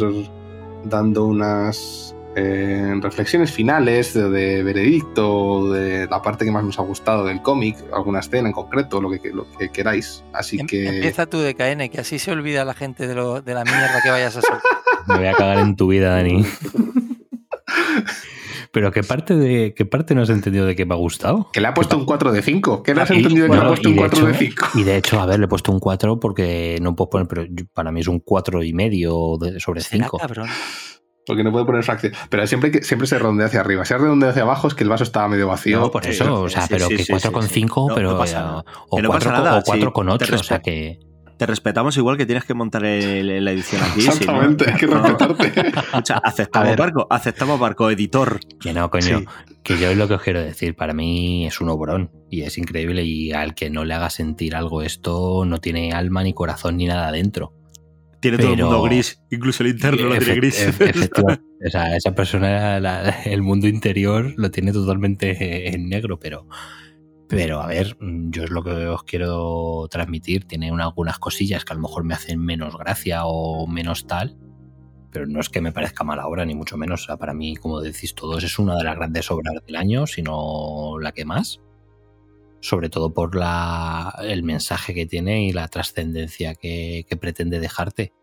dando 0.85 1.25
unas 1.25 2.15
eh, 2.35 2.93
reflexiones 3.01 3.51
finales 3.51 4.13
de, 4.13 4.29
de 4.29 4.63
veredicto, 4.63 5.71
de 5.71 6.05
la 6.07 6.21
parte 6.21 6.45
que 6.45 6.51
más 6.51 6.63
nos 6.63 6.77
ha 6.79 6.83
gustado 6.83 7.25
del 7.25 7.41
cómic, 7.41 7.75
alguna 7.93 8.19
escena 8.19 8.47
en 8.47 8.53
concreto, 8.53 9.01
lo 9.01 9.09
que, 9.09 9.31
lo 9.33 9.47
que 9.57 9.69
queráis. 9.69 10.23
Así 10.33 10.59
Em- 10.59 10.67
que 10.67 10.87
Empieza 10.87 11.25
tú 11.25 11.39
de 11.39 11.55
KN, 11.55 11.89
que 11.89 11.99
así 11.99 12.19
se 12.19 12.31
olvida 12.31 12.63
la 12.63 12.73
gente 12.75 13.07
de, 13.07 13.15
lo, 13.15 13.41
de 13.41 13.53
la 13.55 13.63
mierda 13.63 14.01
que 14.03 14.09
vayas 14.11 14.37
a 14.37 14.41
soltar. 14.41 14.61
Me 15.07 15.17
voy 15.17 15.27
a 15.27 15.33
cagar 15.33 15.59
en 15.59 15.75
tu 15.75 15.87
vida, 15.87 16.09
Dani. 16.15 16.45
Pero 18.77 18.91
¿qué 18.91 19.01
parte 19.01 19.35
de 19.35 19.73
qué 19.75 19.85
parte 19.85 20.13
no 20.13 20.21
has 20.21 20.29
entendido 20.29 20.67
de 20.67 20.75
que 20.75 20.85
me 20.85 20.93
ha 20.93 20.97
gustado? 20.97 21.49
que 21.51 21.59
le 21.61 21.65
ha 21.67 21.73
puesto 21.73 21.97
un 21.97 22.05
4 22.05 22.31
de 22.31 22.43
5. 22.43 22.83
¿Qué 22.83 22.93
no 22.93 23.01
has 23.01 23.09
Y- 23.09 23.15
entendido 23.15 23.47
que 23.47 23.53
le 23.53 23.57
bueno, 23.57 23.63
ha 23.63 23.67
puesto 23.69 23.89
y 23.89 23.91
un 23.91 23.95
de 23.95 24.01
4 24.03 24.25
de 24.27 24.31
hecho- 24.33 24.39
5? 24.39 24.67
Y 24.75 24.83
de 24.83 24.97
hecho, 24.97 25.19
a 25.19 25.25
ver, 25.25 25.39
le 25.39 25.45
he 25.45 25.47
puesto 25.47 25.71
un 25.71 25.79
4 25.79 26.19
porque 26.19 26.77
no 26.79 26.95
puedo 26.95 27.09
poner, 27.09 27.27
pero 27.27 27.43
para 27.73 27.91
mí 27.91 28.01
es 28.01 28.07
un 28.07 28.19
4 28.19 28.61
y 28.61 28.73
medio 28.73 29.37
de- 29.41 29.59
sobre 29.59 29.81
Será 29.81 30.03
5. 30.05 30.19
cabrón. 30.19 30.47
Porque 31.25 31.43
no 31.43 31.51
puede 31.51 31.65
poner 31.65 31.83
fracción. 31.83 32.13
Pero 32.29 32.45
siempre, 32.45 32.69
que, 32.69 32.83
siempre 32.83 33.07
se 33.07 33.17
redondea 33.17 33.47
hacia 33.47 33.61
arriba. 33.61 33.83
Si 33.83 33.89
se 33.89 33.97
redondea 33.97 34.29
hacia 34.29 34.43
abajo 34.43 34.67
es 34.67 34.75
que 34.75 34.83
el 34.83 34.89
vaso 34.89 35.03
estaba 35.03 35.27
medio 35.27 35.47
vacío. 35.47 35.79
No, 35.79 35.89
por 35.89 36.05
Eh, 36.05 36.11
eso, 36.11 36.43
o 36.43 36.47
sea, 36.47 36.61
sí, 36.61 36.67
pero 36.69 36.85
sí, 36.87 36.97
que 36.97 37.03
sí, 37.03 37.11
4 37.13 37.29
sí, 37.29 37.33
con 37.33 37.43
sí. 37.43 37.49
5, 37.55 37.85
No, 37.89 37.95
pero 37.95 38.11
no 38.11 38.17
pasa 38.19 38.39
eh, 38.39 38.43
nada. 38.43 38.63
o 38.89 38.95
Que 38.95 39.01
no 39.01 39.09
4 39.09 39.29
pasa 39.31 39.43
nada, 39.43 39.57
o 39.57 39.63
4 39.63 39.87
sí, 39.89 39.93
con 39.93 40.05
te 40.07 40.13
8, 40.13 40.35
o 40.35 40.43
sea 40.43 40.59
que 40.59 40.99
Te 41.37 41.45
respetamos 41.45 41.95
igual 41.97 42.17
que 42.17 42.25
tienes 42.25 42.45
que 42.45 42.53
montar 42.55 42.83
el- 42.85 43.43
la 43.45 43.51
edición 43.51 43.81
aquí. 43.83 44.01
si 44.01 44.07
no- 44.07 44.13
Exactamente, 44.13 44.71
hay 44.71 44.77
que 44.77 44.87
no- 44.87 45.01
respetarte. 45.03 45.47
Escucha, 45.79 46.17
aceptamos 46.23 46.67
A 46.67 46.69
ver. 46.71 46.79
barco, 46.79 47.07
aceptamos 47.09 47.59
barco, 47.59 47.91
editor. 47.91 48.39
que 48.59 48.73
no, 48.73 48.89
coño, 48.89 49.19
Sí. 49.19 49.25
que 49.63 49.77
yo 49.77 49.89
es 49.91 49.97
lo 49.97 50.07
que 50.07 50.15
os 50.15 50.21
quiero 50.23 50.41
decir, 50.41 50.75
para 50.75 50.93
mí 50.93 51.45
es 51.45 51.61
un 51.61 51.69
obrón 51.69 52.09
y 52.31 52.41
es 52.41 52.57
increíble 52.57 53.03
y 53.03 53.33
al 53.33 53.53
que 53.53 53.69
no 53.69 53.85
le 53.85 53.93
haga 53.93 54.09
sentir 54.09 54.55
algo 54.55 54.81
esto 54.81 55.45
no 55.45 55.59
tiene 55.59 55.91
alma 55.93 56.23
ni 56.23 56.33
corazón 56.33 56.77
ni 56.77 56.85
nada 56.87 57.11
dentro. 57.11 57.53
Tiene 58.19 58.37
todo 58.39 58.47
el 58.49 58.55
Pero- 58.55 58.67
mundo 58.71 58.81
gris, 58.83 59.21
incluso 59.29 59.61
el 59.61 59.69
interno 59.69 60.07
lo 60.07 60.17
tiene 60.17 60.35
gris. 60.35 60.59
ef- 60.59 60.81
efectivamente. 60.89 61.43
O 61.67 61.69
sea, 61.69 61.95
esa 61.95 62.15
persona, 62.15 62.79
la- 62.79 63.09
el 63.25 63.43
mundo 63.43 63.67
interior 63.67 64.33
lo 64.37 64.49
tiene 64.49 64.71
totalmente 64.71 65.69
en 65.73 65.87
negro, 65.87 66.19
pero, 66.19 66.47
pero 67.29 67.61
a 67.61 67.67
ver, 67.67 67.97
mm, 67.99 68.29
yo 68.31 68.43
es 68.43 68.49
lo 68.49 68.63
que 68.63 68.71
os 68.87 69.03
quiero 69.03 69.87
transmitir. 69.89 70.45
Tiene 70.45 70.71
una- 70.71 70.85
algunas 70.85 71.19
cosillas 71.19 71.65
que 71.65 71.73
a 71.73 71.75
lo 71.75 71.81
mejor 71.81 72.03
me 72.03 72.13
hacen 72.13 72.39
menos 72.39 72.77
gracia 72.77 73.25
o 73.25 73.67
menos 73.67 74.07
tal, 74.07 74.37
pero 75.11 75.25
no 75.25 75.39
es 75.39 75.49
que 75.49 75.61
me 75.61 75.71
parezca 75.71 76.03
mala 76.03 76.27
obra, 76.27 76.45
ni 76.45 76.55
mucho 76.55 76.77
menos. 76.77 77.03
O 77.03 77.05
sea, 77.07 77.17
para 77.17 77.33
mí, 77.33 77.55
como 77.55 77.81
decís 77.81 78.13
todos, 78.15 78.43
es 78.43 78.59
una 78.59 78.75
de 78.75 78.83
las 78.83 78.95
grandes 78.95 79.29
obras 79.31 79.53
del 79.65 79.75
año, 79.75 80.07
si 80.07 80.21
no 80.21 80.97
la 80.99 81.11
que 81.11 81.25
más. 81.25 81.59
Sobre 82.59 82.89
todo 82.89 83.13
por 83.13 83.35
la, 83.35 84.15
el 84.23 84.43
mensaje 84.43 84.93
que 84.93 85.05
tiene 85.05 85.45
y 85.45 85.53
la 85.53 85.67
trascendencia 85.67 86.55
que, 86.55 87.05
que 87.07 87.15
pretende 87.17 87.59
dejarte. 87.59 88.13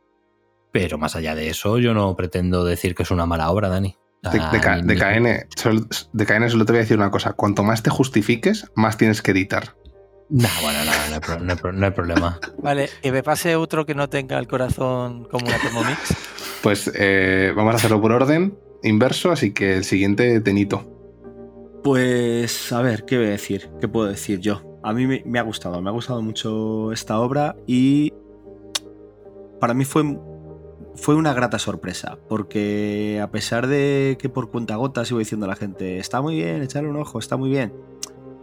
Pero 0.72 0.98
más 0.98 1.14
allá 1.14 1.35
de 1.36 1.48
eso, 1.48 1.78
yo 1.78 1.94
no 1.94 2.16
pretendo 2.16 2.64
decir 2.64 2.94
que 2.97 3.05
es 3.05 3.10
una 3.12 3.26
mala 3.26 3.51
obra, 3.51 3.68
Dani. 3.68 3.97
De, 4.32 4.96
KN, 4.96 5.46
solo, 5.56 5.80
de 6.12 6.26
KN 6.26 6.48
solo 6.51 6.64
te 6.64 6.72
voy 6.72 6.78
a 6.78 6.82
decir 6.82 6.96
una 6.96 7.10
cosa. 7.10 7.32
Cuanto 7.32 7.62
más 7.62 7.82
te 7.82 7.90
justifiques, 7.90 8.70
más 8.74 8.96
tienes 8.96 9.22
que 9.22 9.32
editar. 9.32 9.74
Nah, 10.30 10.48
bueno, 10.62 10.78
no, 10.84 10.90
no 11.09 11.14
hay, 11.14 11.20
pro- 11.20 11.38
no 11.40 11.52
hay 11.52 11.59
pro- 11.59 11.72
no 11.72 11.86
hay 11.86 11.92
problema. 11.92 12.40
Vale, 12.62 12.88
que 13.02 13.12
me 13.12 13.22
pase 13.22 13.56
otro 13.56 13.84
que 13.84 13.94
no 13.94 14.09
tenga 14.09 14.38
el 14.38 14.48
corazón 14.48 15.24
como 15.24 15.46
una 15.46 15.59
Thermomix. 15.59 15.98
Pues 16.62 16.90
eh, 16.94 17.52
vamos 17.55 17.74
a 17.74 17.76
hacerlo 17.76 18.01
por 18.01 18.10
orden 18.12 18.56
inverso, 18.82 19.30
así 19.30 19.52
que 19.52 19.74
el 19.76 19.84
siguiente, 19.84 20.40
Tenito. 20.40 20.90
Pues, 21.82 22.72
a 22.72 22.80
ver, 22.80 23.05
¿qué 23.05 23.18
voy 23.18 23.26
a 23.26 23.30
decir? 23.30 23.68
¿Qué 23.82 23.86
puedo 23.86 24.09
decir 24.09 24.40
yo? 24.40 24.62
A 24.82 24.94
mí 24.94 25.06
me, 25.06 25.22
me 25.26 25.38
ha 25.38 25.42
gustado, 25.42 25.82
me 25.82 25.90
ha 25.90 25.92
gustado 25.92 26.22
mucho 26.22 26.90
esta 26.90 27.18
obra 27.20 27.55
y 27.66 28.10
para 29.60 29.74
mí 29.74 29.84
fue, 29.84 30.16
fue 30.94 31.14
una 31.14 31.34
grata 31.34 31.58
sorpresa, 31.58 32.18
porque 32.28 33.20
a 33.22 33.30
pesar 33.30 33.66
de 33.66 34.16
que 34.18 34.28
por 34.28 34.50
cuentagotas 34.50 35.10
iba 35.10 35.18
diciendo 35.18 35.46
a 35.46 35.48
la 35.48 35.56
gente, 35.56 35.98
está 35.98 36.20
muy 36.22 36.36
bien, 36.36 36.62
echarle 36.62 36.88
un 36.88 36.96
ojo, 36.96 37.18
está 37.18 37.36
muy 37.36 37.50
bien, 37.50 37.72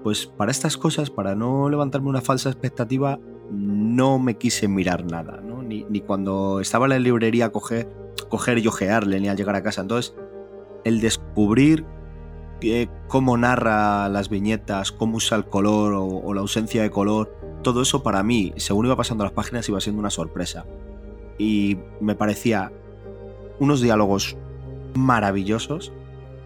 pues 0.03 0.25
para 0.25 0.51
estas 0.51 0.77
cosas, 0.77 1.09
para 1.09 1.35
no 1.35 1.69
levantarme 1.69 2.09
una 2.09 2.21
falsa 2.21 2.49
expectativa, 2.49 3.19
no 3.51 4.19
me 4.19 4.37
quise 4.37 4.67
mirar 4.67 5.05
nada. 5.05 5.41
Ni, 5.41 5.85
ni 5.89 6.01
cuando 6.01 6.59
estaba 6.59 6.85
en 6.85 6.89
la 6.89 6.99
librería 6.99 7.51
coger, 7.51 7.89
coger 8.29 8.57
y 8.59 8.67
ojearle, 8.67 9.19
ni 9.19 9.29
al 9.29 9.37
llegar 9.37 9.55
a 9.55 9.63
casa. 9.63 9.81
Entonces, 9.81 10.15
el 10.83 10.99
descubrir 10.99 11.85
eh, 12.61 12.87
cómo 13.07 13.37
narra 13.37 14.09
las 14.09 14.29
viñetas, 14.29 14.91
cómo 14.91 15.17
usa 15.17 15.37
el 15.37 15.45
color 15.45 15.93
o 15.93 16.33
la 16.33 16.41
ausencia 16.41 16.81
de 16.81 16.91
color, 16.91 17.33
todo 17.63 17.81
eso 17.81 18.03
para 18.03 18.23
mí, 18.23 18.53
según 18.57 18.85
iba 18.85 18.95
pasando 18.95 19.23
las 19.23 19.33
páginas, 19.33 19.67
iba 19.69 19.79
siendo 19.79 19.99
una 19.99 20.09
sorpresa. 20.09 20.65
Y 21.41 21.79
me 21.99 22.13
parecía 22.13 22.71
unos 23.59 23.81
diálogos 23.81 24.37
maravillosos, 24.93 25.91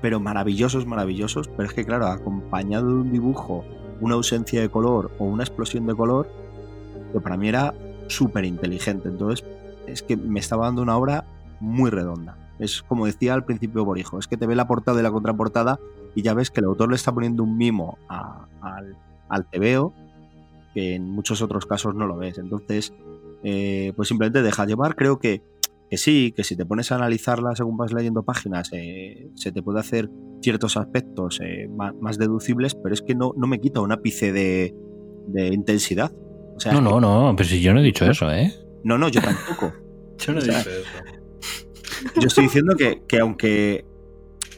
pero 0.02 0.22
maravillosos, 0.22 0.86
maravillosos. 0.86 1.50
Pero 1.50 1.68
es 1.68 1.76
que, 1.76 1.84
claro, 1.84 2.08
acompañado 2.08 2.88
de 2.88 2.94
un 2.94 3.12
dibujo, 3.12 3.66
una 4.00 4.16
ausencia 4.16 4.62
de 4.62 4.70
color 4.70 5.12
o 5.20 5.26
una 5.26 5.44
explosión 5.44 5.86
de 5.86 5.96
color, 5.96 6.30
que 7.12 7.20
para 7.20 7.36
mí 7.36 7.50
era 7.50 7.74
súper 8.08 8.46
inteligente. 8.46 9.10
Entonces, 9.10 9.46
es 9.86 10.02
que 10.02 10.16
me 10.16 10.40
estaba 10.40 10.68
dando 10.68 10.82
una 10.82 10.96
obra 10.98 11.26
muy 11.60 11.90
redonda. 11.90 12.38
Es 12.58 12.82
como 12.82 13.06
decía 13.06 13.34
al 13.34 13.44
principio 13.44 13.84
Borijo, 13.84 14.18
es 14.18 14.28
que 14.28 14.38
te 14.38 14.48
ve 14.48 14.56
la 14.56 14.66
portada 14.66 14.98
y 15.02 15.04
la 15.04 15.12
contraportada 15.12 15.78
y 16.16 16.22
ya 16.22 16.34
ves 16.34 16.52
que 16.52 16.62
el 16.62 16.68
autor 16.68 16.90
le 16.90 16.96
está 16.96 17.12
poniendo 17.14 17.44
un 17.44 17.58
mimo 17.58 17.98
a- 18.08 18.46
al, 18.62 18.96
al 19.28 19.46
que 19.50 20.96
en 20.96 21.10
muchos 21.10 21.42
otros 21.42 21.66
casos 21.66 21.96
no 21.96 22.08
lo 22.08 22.16
ves. 22.16 22.38
Entonces, 22.38 22.94
eh, 23.48 23.94
pues 23.96 24.08
simplemente 24.08 24.42
deja 24.42 24.66
llevar. 24.66 24.96
Creo 24.96 25.20
que, 25.20 25.44
que 25.90 25.98
sí, 25.98 26.34
que 26.36 26.44
si 26.44 26.56
te 26.56 26.66
pones 26.66 26.92
a 26.92 26.96
analizarla 26.96 27.56
según 27.56 27.78
vas 27.78 27.94
leyendo 27.94 28.24
páginas, 28.24 28.72
eh, 28.74 29.30
se 29.36 29.52
te 29.52 29.62
puede 29.62 29.80
hacer 29.80 30.10
ciertos 30.42 30.78
aspectos 30.78 31.40
eh, 31.44 31.70
más, 31.70 32.18
deducibles, 32.18 32.74
pero 32.74 32.96
es 32.96 33.04
que 33.04 33.14
no, 33.14 33.34
no 33.38 33.46
me 33.46 33.62
quita 33.62 33.82
un 33.82 33.92
ápice 33.92 34.32
de, 34.32 34.74
de 35.28 35.48
intensidad. 35.54 36.12
O 36.56 36.60
sea, 36.60 36.74
No, 36.74 36.82
no, 36.82 37.00
no, 37.00 37.36
pero 37.36 37.48
si 37.48 37.62
yo 37.62 37.72
no 37.74 37.82
he 37.82 37.84
dicho 37.84 38.10
eso, 38.10 38.32
¿eh? 38.32 38.52
no, 38.84 38.98
no, 38.98 39.10
yo 39.10 39.22
tampoco. 39.22 39.72
Yo 40.18 40.32
no 40.32 40.40
he 40.40 40.44
dicho 40.44 40.70
Yo 42.16 42.28
estoy 42.28 42.46
diciendo 42.46 42.78
que, 42.78 43.04
que 43.06 43.20
aunque, 43.20 43.86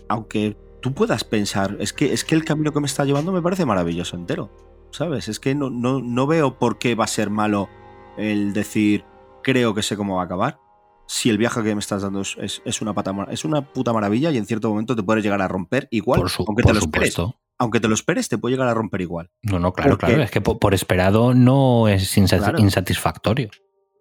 aunque 0.08 0.56
tú 0.82 0.94
puedas 0.94 1.24
pensar, 1.24 1.76
es 1.80 1.94
que, 1.94 2.14
es 2.14 2.24
que 2.24 2.36
el 2.36 2.46
camino 2.46 2.72
que 2.72 2.80
me 2.80 2.86
está 2.86 3.06
llevando 3.06 3.32
me 3.32 3.42
parece 3.42 3.66
maravilloso 3.66 4.16
entero. 4.16 4.52
¿Sabes? 4.92 5.28
Es 5.28 5.40
que 5.40 5.56
no, 5.56 5.72
no, 5.72 6.00
no 6.00 6.28
veo 6.28 6.60
por 6.60 6.78
qué 6.78 6.94
va 6.94 7.06
a 7.06 7.08
ser 7.08 7.32
malo 7.32 7.70
el 8.18 8.54
decir, 8.54 9.04
creo 9.44 9.74
que 9.74 9.84
sé 9.84 9.96
cómo 9.98 10.16
va 10.16 10.24
a 10.24 10.26
acabar. 10.26 10.60
Si 11.08 11.30
el 11.30 11.38
viaje 11.38 11.64
que 11.64 11.74
me 11.74 11.80
estás 11.80 12.02
dando 12.02 12.22
es, 12.22 12.36
es- 12.40 12.62
es 12.66 12.82
una, 12.82 12.94
pata, 12.94 13.16
es 13.32 13.46
una 13.46 13.62
puta 13.62 13.94
maravilla 13.94 14.30
y 14.32 14.38
en 14.38 14.46
cierto 14.46 14.70
momento 14.70 14.96
te 14.96 15.04
puede 15.04 15.22
llegar 15.22 15.42
a 15.42 15.48
romper 15.48 15.88
igual, 15.92 16.20
Por, 16.20 16.30
su- 16.30 16.44
aunque 16.48 16.64
por 16.64 16.72
te 16.72 16.74
lo 16.74 16.80
esperes. 16.80 17.14
supuesto. 17.14 17.40
Aunque 17.60 17.80
te 17.80 17.88
lo 17.88 17.94
esperes, 17.96 18.28
te 18.30 18.38
puede 18.38 18.54
llegar 18.56 18.68
a 18.68 18.74
romper 18.74 19.02
igual. 19.02 19.32
No, 19.42 19.58
no, 19.58 19.72
claro, 19.74 19.92
Porque- 19.92 20.08
claro. 20.08 20.22
Es 20.24 20.32
que 20.32 20.42
por, 20.42 20.60
por 20.60 20.74
esperado 20.74 21.34
no 21.34 21.88
es 21.88 22.14
Claro. 22.14 22.60
insatisfactorio. 22.60 23.50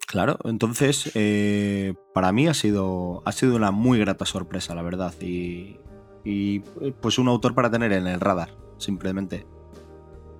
Claro, 0.06 0.38
entonces 0.44 1.10
eh, 1.14 1.94
para 2.14 2.30
mí 2.32 2.46
ha 2.48 2.54
sido, 2.54 3.22
ha 3.24 3.32
sido 3.32 3.56
una 3.56 3.70
muy 3.70 3.98
grata 3.98 4.24
sorpresa, 4.24 4.74
la 4.74 4.82
verdad. 4.82 5.14
Y, 5.20 5.78
y, 6.24 6.60
pues 7.00 7.18
un 7.18 7.28
autor 7.28 7.54
para 7.54 7.70
tener 7.70 7.92
en 7.92 8.06
el 8.06 8.20
radar, 8.20 8.50
simplemente. 8.78 9.46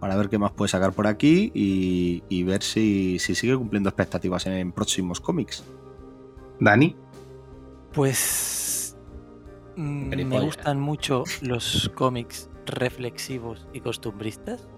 Para 0.01 0.17
ver 0.17 0.29
qué 0.29 0.39
más 0.39 0.53
puede 0.53 0.69
sacar 0.69 0.93
por 0.93 1.07
aquí 1.07 1.51
y, 1.55 2.23
y 2.29 2.43
ver 2.45 2.63
si, 2.63 3.19
si 3.19 3.35
sigue 3.35 3.57
cumpliendo 3.57 3.89
expectativas 3.89 4.47
en, 4.47 4.73
próximos 4.73 5.21
cómics. 5.21 5.65
Dani, 6.61 6.95
Pues 7.93 8.97
mm, 9.77 10.09
me 10.27 10.41
gustan 10.41 10.81
mucho 10.81 11.25
los 11.41 11.91
cómics 11.95 12.51
reflexivos 12.67 13.67
y 13.73 13.81
costumbristas, 13.81 14.69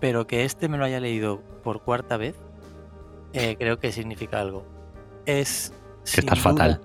pero 0.00 0.26
que 0.26 0.44
este 0.44 0.68
me 0.68 0.78
lo 0.78 0.84
haya 0.84 1.00
leído 1.00 1.42
por 1.62 1.82
cuarta 1.82 2.16
vez, 2.16 2.36
eh, 3.34 3.56
creo 3.58 3.78
que 3.78 3.92
significa 3.92 4.40
algo. 4.40 4.64
Es 5.26 5.72
Que 6.04 6.20
estás 6.20 6.38
duda- 6.38 6.50
fatal. 6.50 6.80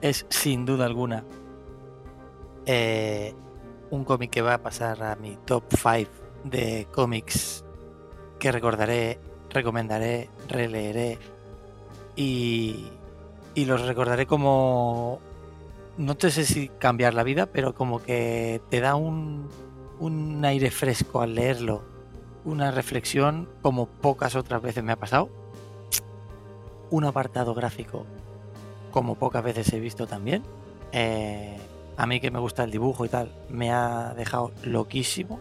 Es 0.00 0.26
sin 0.28 0.64
duda 0.64 0.84
alguna 0.84 1.24
eh, 2.66 3.34
un 3.90 4.04
cómic 4.04 4.30
que 4.30 4.42
va 4.42 4.54
a 4.54 4.62
pasar 4.62 5.02
a 5.02 5.16
mi 5.16 5.36
top 5.44 5.64
5 5.70 6.10
de 6.50 6.86
cómics 6.92 7.64
que 8.38 8.52
recordaré, 8.52 9.18
recomendaré, 9.50 10.28
releeré 10.48 11.18
y, 12.14 12.86
y 13.54 13.64
los 13.64 13.86
recordaré 13.86 14.26
como, 14.26 15.20
no 15.96 16.16
te 16.16 16.30
sé 16.30 16.44
si 16.44 16.68
cambiar 16.68 17.14
la 17.14 17.22
vida, 17.22 17.46
pero 17.46 17.74
como 17.74 18.02
que 18.02 18.60
te 18.70 18.80
da 18.80 18.94
un, 18.94 19.48
un 19.98 20.44
aire 20.44 20.70
fresco 20.70 21.20
al 21.20 21.34
leerlo, 21.34 21.82
una 22.44 22.70
reflexión 22.70 23.48
como 23.62 23.86
pocas 23.86 24.36
otras 24.36 24.62
veces 24.62 24.84
me 24.84 24.92
ha 24.92 24.96
pasado, 24.96 25.28
un 26.90 27.04
apartado 27.04 27.54
gráfico 27.54 28.06
como 28.96 29.16
pocas 29.16 29.44
veces 29.44 29.70
he 29.74 29.78
visto 29.78 30.06
también. 30.06 30.42
Eh, 30.90 31.54
a 31.98 32.06
mí 32.06 32.18
que 32.18 32.30
me 32.30 32.38
gusta 32.38 32.64
el 32.64 32.70
dibujo 32.70 33.04
y 33.04 33.10
tal, 33.10 33.30
me 33.50 33.70
ha 33.70 34.14
dejado 34.16 34.52
loquísimo 34.64 35.38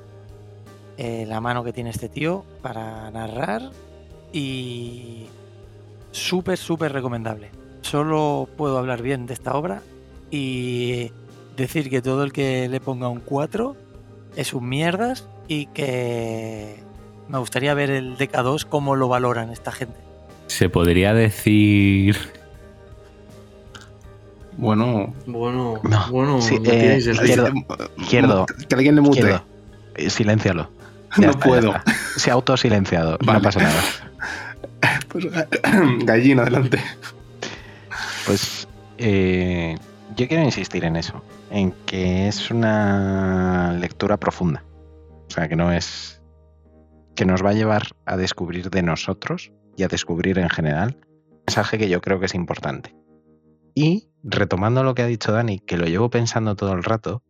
eh, 0.97 1.25
la 1.27 1.41
mano 1.41 1.63
que 1.63 1.73
tiene 1.73 1.89
este 1.89 2.09
tío 2.09 2.45
para 2.61 3.09
narrar 3.11 3.71
y 4.31 5.25
súper, 6.11 6.57
súper 6.57 6.93
recomendable. 6.93 7.49
Solo 7.81 8.47
puedo 8.57 8.77
hablar 8.77 9.01
bien 9.01 9.25
de 9.25 9.33
esta 9.33 9.55
obra 9.55 9.81
y 10.31 11.11
decir 11.55 11.89
que 11.89 12.01
todo 12.01 12.23
el 12.23 12.33
que 12.33 12.67
le 12.67 12.79
ponga 12.79 13.09
un 13.09 13.19
4 13.19 13.75
es 14.35 14.53
un 14.53 14.67
mierdas 14.67 15.27
y 15.47 15.67
que 15.67 16.77
me 17.29 17.37
gustaría 17.37 17.73
ver 17.73 17.89
el 17.91 18.17
DK2 18.17 18.65
cómo 18.65 18.95
lo 18.95 19.07
valoran 19.07 19.51
esta 19.51 19.71
gente. 19.71 19.97
Se 20.47 20.69
podría 20.69 21.13
decir. 21.13 22.17
bueno, 24.57 25.13
Bueno, 25.25 25.79
No, 25.83 26.11
bueno, 26.11 26.41
sí, 26.41 26.57
eh, 26.65 26.97
izquierdo. 26.99 27.49
Izquierdo. 27.97 28.45
Que 28.67 28.75
alguien 28.75 28.95
le 28.95 29.01
mute. 29.01 29.39
Izquierdo. 29.97 30.69
No 31.17 31.29
está, 31.31 31.45
puedo. 31.45 31.73
Se 32.15 32.31
ha 32.31 32.33
autosilenciado. 32.33 33.17
Vale. 33.25 33.39
No 33.39 33.43
pasa 33.43 33.61
nada. 33.61 33.81
Pues, 35.09 35.27
gallina, 36.03 36.41
adelante. 36.41 36.79
Pues 38.25 38.67
eh, 38.97 39.77
yo 40.15 40.27
quiero 40.27 40.43
insistir 40.43 40.83
en 40.83 40.95
eso, 40.95 41.23
en 41.49 41.71
que 41.85 42.27
es 42.27 42.51
una 42.51 43.73
lectura 43.73 44.17
profunda. 44.17 44.63
O 45.27 45.31
sea, 45.31 45.47
que 45.47 45.55
no 45.55 45.71
es. 45.71 46.21
que 47.15 47.25
nos 47.25 47.43
va 47.43 47.51
a 47.51 47.53
llevar 47.53 47.87
a 48.05 48.17
descubrir 48.17 48.69
de 48.69 48.83
nosotros 48.83 49.51
y 49.77 49.83
a 49.83 49.87
descubrir 49.87 50.37
en 50.37 50.49
general 50.49 50.97
un 51.31 51.43
mensaje 51.47 51.77
que 51.77 51.89
yo 51.89 52.01
creo 52.01 52.19
que 52.19 52.25
es 52.25 52.35
importante. 52.35 52.95
Y 53.73 54.09
retomando 54.23 54.83
lo 54.83 54.95
que 54.95 55.01
ha 55.01 55.07
dicho 55.07 55.31
Dani, 55.31 55.59
que 55.59 55.77
lo 55.77 55.85
llevo 55.85 56.09
pensando 56.09 56.55
todo 56.55 56.73
el 56.73 56.83
rato, 56.83 57.23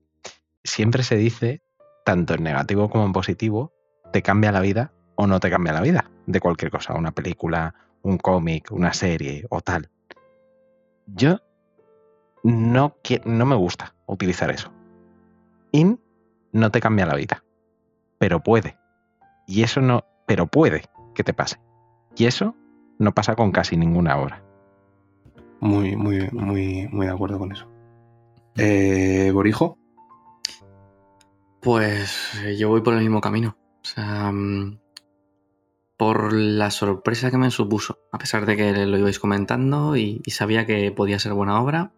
siempre 0.63 1.03
se 1.03 1.17
dice, 1.17 1.61
tanto 2.03 2.33
en 2.33 2.43
negativo 2.43 2.89
como 2.89 3.05
en 3.05 3.13
positivo, 3.13 3.73
te 4.15 4.21
cambia 4.21 4.53
la 4.53 4.61
vida 4.61 4.93
o 5.15 5.27
no 5.27 5.41
te 5.41 5.49
cambia 5.49 5.73
la 5.73 5.81
vida 5.81 6.09
de 6.25 6.39
cualquier 6.39 6.71
cosa, 6.71 6.93
una 6.93 7.11
película, 7.11 7.75
un 8.01 8.17
cómic, 8.17 8.71
una 8.71 8.93
serie 8.93 9.45
o 9.49 9.59
tal. 9.59 9.89
Yo 11.05 11.41
no, 12.41 12.95
no 13.25 13.45
me 13.45 13.55
gusta 13.57 13.93
utilizar 14.05 14.51
eso. 14.51 14.71
In 15.73 15.99
no 16.53 16.71
te 16.71 16.79
cambia 16.79 17.05
la 17.05 17.15
vida, 17.15 17.43
pero 18.17 18.41
puede. 18.41 18.77
Y 19.47 19.63
eso 19.63 19.81
no, 19.81 20.05
pero 20.25 20.47
puede 20.47 20.83
que 21.13 21.25
te 21.25 21.33
pase. 21.33 21.59
Y 22.15 22.25
eso 22.25 22.55
no 22.97 23.11
pasa 23.11 23.35
con 23.35 23.51
casi 23.51 23.75
ninguna 23.75 24.17
obra. 24.17 24.41
Muy, 25.59 25.97
muy, 25.97 26.29
muy, 26.31 26.87
muy 26.87 27.05
de 27.05 27.11
acuerdo 27.11 27.37
con 27.37 27.51
eso. 27.51 27.67
Eh, 28.55 29.29
Borijo, 29.33 29.77
Pues 31.59 32.41
eh, 32.45 32.55
yo 32.55 32.69
voy 32.69 32.79
por 32.79 32.93
el 32.93 33.01
mismo 33.01 33.19
camino. 33.19 33.57
O 33.85 33.87
sea, 33.87 34.31
mm, 34.31 34.79
por 35.95 36.33
la 36.33 36.71
sorpresa 36.71 37.29
que 37.29 37.37
me 37.37 37.51
supuso, 37.51 37.99
a 38.11 38.17
pesar 38.17 38.47
de 38.47 38.57
que 38.57 38.87
lo 38.87 38.97
ibais 38.97 39.19
comentando 39.19 39.95
y, 39.95 40.23
sabía 40.25 40.65
que 40.65 40.91
podía 40.91 41.19
ser 41.19 41.33
buena 41.33 41.61
obra, 41.61 41.93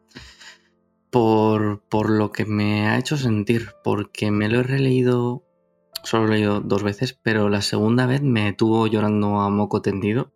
por, 1.09 1.81
por 1.87 2.09
lo 2.09 2.33
que 2.33 2.43
me 2.43 2.89
ha 2.89 2.97
hecho 2.97 3.15
sentir, 3.15 3.69
porque 3.85 4.31
me 4.31 4.49
lo 4.49 4.59
he 4.59 4.63
releído, 4.63 5.45
solo 6.03 6.27
lo 6.27 6.33
he 6.33 6.35
leído 6.35 6.59
dos 6.59 6.83
veces, 6.83 7.17
pero 7.23 7.47
la 7.47 7.61
segunda 7.61 8.05
vez 8.05 8.21
me 8.21 8.51
tuvo 8.51 8.87
llorando 8.87 9.39
a 9.39 9.49
moco 9.49 9.81
tendido. 9.81 10.33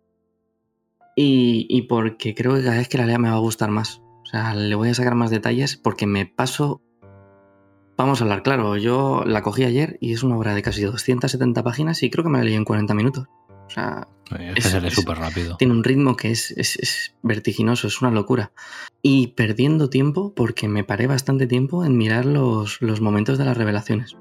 Y, 1.14 1.66
y 1.68 1.82
porque 1.82 2.34
creo 2.34 2.54
que 2.54 2.62
cada 2.64 2.78
vez 2.78 2.88
que 2.88 2.96
la 2.96 3.04
lea 3.04 3.18
me 3.18 3.28
va 3.28 3.36
a 3.36 3.40
gustar 3.40 3.70
más. 3.70 4.00
O 4.22 4.24
sea, 4.24 4.54
le 4.54 4.74
voy 4.74 4.88
a 4.88 4.94
sacar 4.94 5.16
más 5.16 5.30
detalles 5.30 5.76
porque 5.76 6.06
me 6.06 6.24
paso 6.24 6.80
Vamos 7.96 8.20
a 8.20 8.24
hablar 8.24 8.42
claro, 8.42 8.76
yo 8.76 9.22
la 9.26 9.42
cogí 9.42 9.64
ayer 9.64 9.98
y 10.00 10.12
es 10.12 10.22
una 10.22 10.36
obra 10.36 10.54
de 10.54 10.62
casi 10.62 10.82
270 10.82 11.62
páginas 11.62 12.02
y 12.02 12.10
creo 12.10 12.24
que 12.24 12.30
me 12.30 12.38
la 12.38 12.44
leí 12.44 12.54
en 12.54 12.64
40 12.64 12.94
minutos. 12.94 13.26
O 13.66 13.70
sea, 13.70 14.08
Es 14.30 14.54
que 14.54 14.60
Es- 14.60 14.64
se 14.70 14.80
lee 14.80 14.88
es- 14.88 14.94
súper 14.94 15.18
rápido. 15.18 15.56
tiene 15.58 15.74
un 15.74 15.84
ritmo 15.84 16.16
que 16.16 16.30
es, 16.30 16.50
es- 16.52 16.76
es 16.76 17.14
vertiginoso, 17.22 17.86
es 17.86 18.00
una 18.00 18.10
locura. 18.10 18.52
Y 19.02 19.28
perdiendo 19.28 19.90
tiempo 19.90 20.32
porque 20.34 20.68
me 20.68 20.84
paré 20.84 21.06
bastante 21.06 21.46
tiempo 21.46 21.84
en 21.84 21.96
mirar 21.98 22.24
los, 22.24 22.80
los 22.80 23.00
momentos 23.00 23.36
de 23.38 23.44
las 23.44 23.56
revelaciones. 23.56 24.16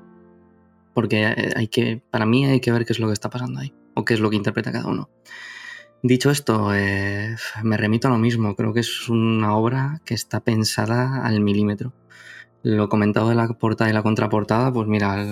Porque 0.93 1.25
hay 1.55 1.67
que, 1.69 2.01
para 2.11 2.25
mí 2.25 2.45
hay 2.45 2.59
que 2.59 2.71
ver 2.71 2.85
qué 2.85 2.91
es 2.93 2.99
lo 2.99 3.07
que 3.07 3.13
está 3.13 3.29
pasando 3.29 3.61
ahí 3.61 3.73
o 3.95 4.03
qué 4.03 4.13
es 4.13 4.19
lo 4.19 4.29
que 4.29 4.35
interpreta 4.35 4.71
cada 4.73 4.87
uno. 4.87 5.09
Dicho 6.03 6.29
esto, 6.31 6.73
eh, 6.75 7.35
me 7.63 7.77
remito 7.77 8.07
a 8.07 8.11
lo 8.11 8.17
mismo. 8.17 8.55
Creo 8.55 8.73
que 8.73 8.81
es 8.81 9.07
una 9.07 9.55
obra 9.55 10.01
que 10.03 10.13
está 10.13 10.41
pensada 10.41 11.23
al 11.25 11.39
milímetro. 11.39 11.93
Lo 12.63 12.89
comentado 12.89 13.29
de 13.29 13.35
la 13.35 13.47
portada 13.47 13.89
y 13.89 13.93
la 13.93 14.03
contraportada, 14.03 14.71
pues 14.71 14.87
mira, 14.87 15.25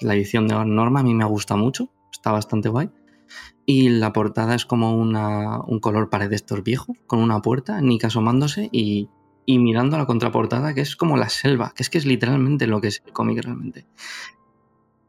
la 0.00 0.14
edición 0.14 0.46
de 0.46 0.54
Norma 0.64 1.00
a 1.00 1.02
mí 1.02 1.14
me 1.14 1.24
gusta 1.24 1.56
mucho, 1.56 1.90
está 2.12 2.30
bastante 2.32 2.68
guay. 2.68 2.90
Y 3.66 3.88
la 3.88 4.12
portada 4.12 4.54
es 4.54 4.66
como 4.66 4.96
una- 4.96 5.60
un 5.66 5.80
color 5.80 6.10
pared 6.10 6.30
de 6.30 6.36
estos 6.36 6.62
viejos, 6.62 6.96
con 7.06 7.18
una 7.20 7.42
puerta, 7.42 7.80
Nick 7.80 8.04
asomándose 8.04 8.68
y 8.72 9.08
y 9.48 9.60
mirando 9.60 9.96
la 9.96 10.06
contraportada, 10.06 10.74
que 10.74 10.80
es 10.80 10.96
como 10.96 11.16
la 11.16 11.28
selva, 11.28 11.72
que 11.76 11.84
es 11.84 11.88
que 11.88 11.98
es 11.98 12.04
literalmente 12.04 12.66
lo 12.66 12.80
que 12.80 12.88
es 12.88 13.00
el 13.06 13.12
cómic 13.12 13.44
realmente. 13.44 13.86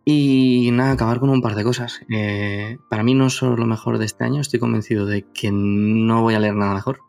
Y 0.05 0.69
nada, 0.71 0.91
acabar 0.93 1.19
con 1.19 1.29
un 1.29 1.41
par 1.41 1.55
de 1.55 1.63
cosas. 1.63 1.99
Eh, 2.09 2.77
para 2.89 3.03
mí 3.03 3.13
no 3.13 3.27
es 3.27 3.33
solo 3.33 3.57
lo 3.57 3.65
mejor 3.65 3.97
de 3.97 4.05
este 4.05 4.23
año, 4.23 4.39
estoy 4.41 4.59
convencido 4.59 5.05
de 5.05 5.25
que 5.33 5.49
no 5.51 6.21
voy 6.21 6.35
a 6.35 6.39
leer 6.39 6.55
nada 6.55 6.73
mejor. 6.75 6.99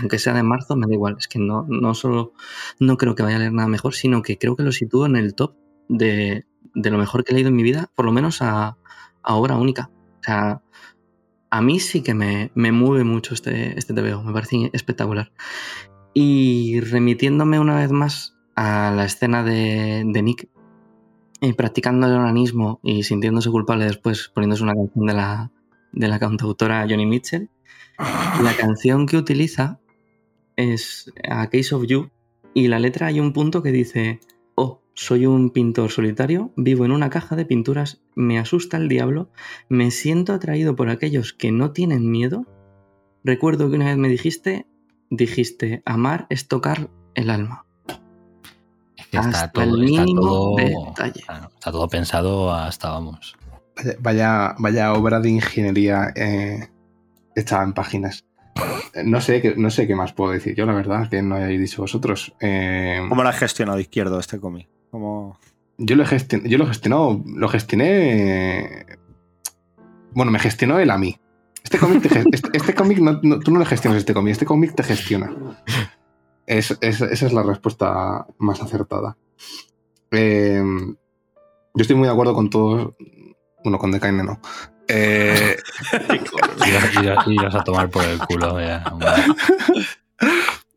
Aunque 0.00 0.18
sea 0.18 0.34
de 0.34 0.42
marzo, 0.42 0.76
me 0.76 0.86
da 0.86 0.94
igual. 0.94 1.16
Es 1.18 1.28
que 1.28 1.38
no, 1.38 1.66
no 1.68 1.94
solo 1.94 2.32
no 2.78 2.96
creo 2.96 3.14
que 3.14 3.22
vaya 3.22 3.36
a 3.36 3.40
leer 3.40 3.52
nada 3.52 3.68
mejor, 3.68 3.94
sino 3.94 4.22
que 4.22 4.38
creo 4.38 4.56
que 4.56 4.62
lo 4.62 4.72
sitúo 4.72 5.06
en 5.06 5.16
el 5.16 5.34
top 5.34 5.54
de, 5.88 6.46
de 6.74 6.90
lo 6.90 6.98
mejor 6.98 7.24
que 7.24 7.32
he 7.32 7.34
leído 7.34 7.48
en 7.48 7.56
mi 7.56 7.62
vida, 7.62 7.90
por 7.94 8.04
lo 8.04 8.12
menos 8.12 8.42
a, 8.42 8.76
a 9.22 9.34
obra 9.34 9.56
única. 9.56 9.90
O 10.20 10.22
sea, 10.22 10.62
a 11.50 11.60
mí 11.62 11.80
sí 11.80 12.02
que 12.02 12.14
me, 12.14 12.50
me 12.54 12.72
mueve 12.72 13.04
mucho 13.04 13.34
este, 13.34 13.78
este 13.78 13.94
TVO, 13.94 14.22
me 14.22 14.32
parece 14.32 14.70
espectacular. 14.72 15.32
Y 16.12 16.80
remitiéndome 16.80 17.58
una 17.58 17.76
vez 17.76 17.90
más 17.90 18.36
a 18.56 18.92
la 18.94 19.04
escena 19.04 19.42
de, 19.42 20.04
Nick, 20.04 20.48
y 21.40 21.52
practicando 21.52 22.06
el 22.06 22.14
organismo 22.14 22.80
y 22.82 23.02
sintiéndose 23.02 23.50
culpable 23.50 23.84
después 23.84 24.30
poniéndose 24.34 24.62
una 24.62 24.74
canción 24.74 25.06
de 25.06 25.14
la, 25.14 25.52
de 25.92 26.08
la 26.08 26.18
cantautora 26.18 26.86
Johnny 26.88 27.06
Mitchell, 27.06 27.50
la 27.98 28.54
canción 28.58 29.06
que 29.06 29.16
utiliza 29.16 29.80
es 30.56 31.12
A 31.28 31.48
Case 31.48 31.74
of 31.74 31.84
You 31.86 32.10
y 32.54 32.68
la 32.68 32.78
letra 32.78 33.08
hay 33.08 33.20
un 33.20 33.32
punto 33.32 33.62
que 33.62 33.72
dice, 33.72 34.20
oh, 34.54 34.80
soy 34.94 35.26
un 35.26 35.50
pintor 35.50 35.90
solitario, 35.90 36.52
vivo 36.56 36.84
en 36.84 36.92
una 36.92 37.10
caja 37.10 37.34
de 37.36 37.44
pinturas, 37.44 38.02
me 38.14 38.38
asusta 38.38 38.76
el 38.76 38.88
diablo, 38.88 39.30
me 39.68 39.90
siento 39.90 40.32
atraído 40.32 40.76
por 40.76 40.88
aquellos 40.88 41.32
que 41.32 41.50
no 41.50 41.72
tienen 41.72 42.10
miedo. 42.10 42.46
Recuerdo 43.24 43.68
que 43.70 43.76
una 43.76 43.86
vez 43.86 43.96
me 43.96 44.08
dijiste, 44.08 44.66
dijiste, 45.10 45.82
amar 45.84 46.26
es 46.30 46.46
tocar 46.46 46.90
el 47.14 47.30
alma. 47.30 47.64
Es 48.96 49.06
que 49.08 49.16
está 49.16 49.28
Hasta 49.30 49.52
todo, 49.52 49.64
el 49.64 49.84
está 49.84 50.02
mínimo 50.02 50.20
todo- 50.22 50.56
detalle. 50.56 51.20
claro, 51.26 51.50
está 51.54 51.72
todo 51.72 51.88
pensado 51.88 52.52
hasta, 52.52 52.90
vamos. 52.90 53.36
Vaya, 53.76 53.96
vaya, 54.00 54.54
vaya 54.60 54.92
obra 54.92 55.18
de 55.18 55.30
ingeniería 55.30 56.12
eh, 56.14 56.68
hecha 57.34 57.62
en 57.62 57.72
páginas. 57.72 58.24
No 59.04 59.20
sé, 59.20 59.42
qué, 59.42 59.54
no 59.56 59.70
sé 59.70 59.86
qué 59.88 59.96
más 59.96 60.12
puedo 60.12 60.30
decir 60.30 60.54
yo, 60.54 60.64
la 60.66 60.74
verdad, 60.74 61.08
que 61.10 61.22
no 61.22 61.34
hayáis 61.34 61.58
dicho 61.60 61.82
vosotros. 61.82 62.34
Eh, 62.40 63.04
¿Cómo 63.08 63.22
lo 63.22 63.28
has 63.28 63.38
gestionado 63.38 63.80
izquierdo 63.80 64.20
este 64.20 64.38
cómic? 64.38 64.68
¿Cómo... 64.90 65.38
yo, 65.76 65.96
lo 65.96 66.04
he 66.04 66.06
gestion- 66.06 66.46
yo 66.46 66.56
lo 66.58 66.66
gestionó, 66.66 67.22
lo 67.26 67.48
gestioné. 67.48 68.86
Bueno, 70.12 70.30
me 70.30 70.38
gestionó 70.38 70.78
él 70.78 70.90
a 70.90 70.98
mí. 70.98 71.18
Este 71.64 71.78
cómic, 71.78 72.02
te 72.02 72.24
este, 72.32 72.50
este 72.56 72.74
cómic 72.74 72.98
no, 72.98 73.18
no- 73.22 73.40
tú 73.40 73.50
no 73.50 73.58
le 73.58 73.66
gestionas 73.66 73.98
este 73.98 74.14
cómic, 74.14 74.32
este 74.32 74.46
cómic 74.46 74.74
te 74.76 74.82
gestiona. 74.84 75.32
Es- 76.46 76.76
es- 76.80 77.00
esa 77.00 77.26
es 77.26 77.32
la 77.32 77.42
respuesta 77.42 78.26
más 78.38 78.62
acertada. 78.62 79.16
Eh, 80.12 80.62
yo 80.62 81.82
estoy 81.82 81.96
muy 81.96 82.06
de 82.06 82.12
acuerdo 82.12 82.34
con 82.34 82.50
todos. 82.50 82.94
Bueno, 83.64 83.78
con 83.78 83.90
Decaine 83.90 84.22
no. 84.22 84.38
Eh, 84.88 85.56
y 87.26 87.32
ibas 87.34 87.54
a 87.54 87.64
tomar 87.64 87.90
por 87.90 88.04
el 88.04 88.18
culo. 88.18 88.60
ya, 88.60 88.84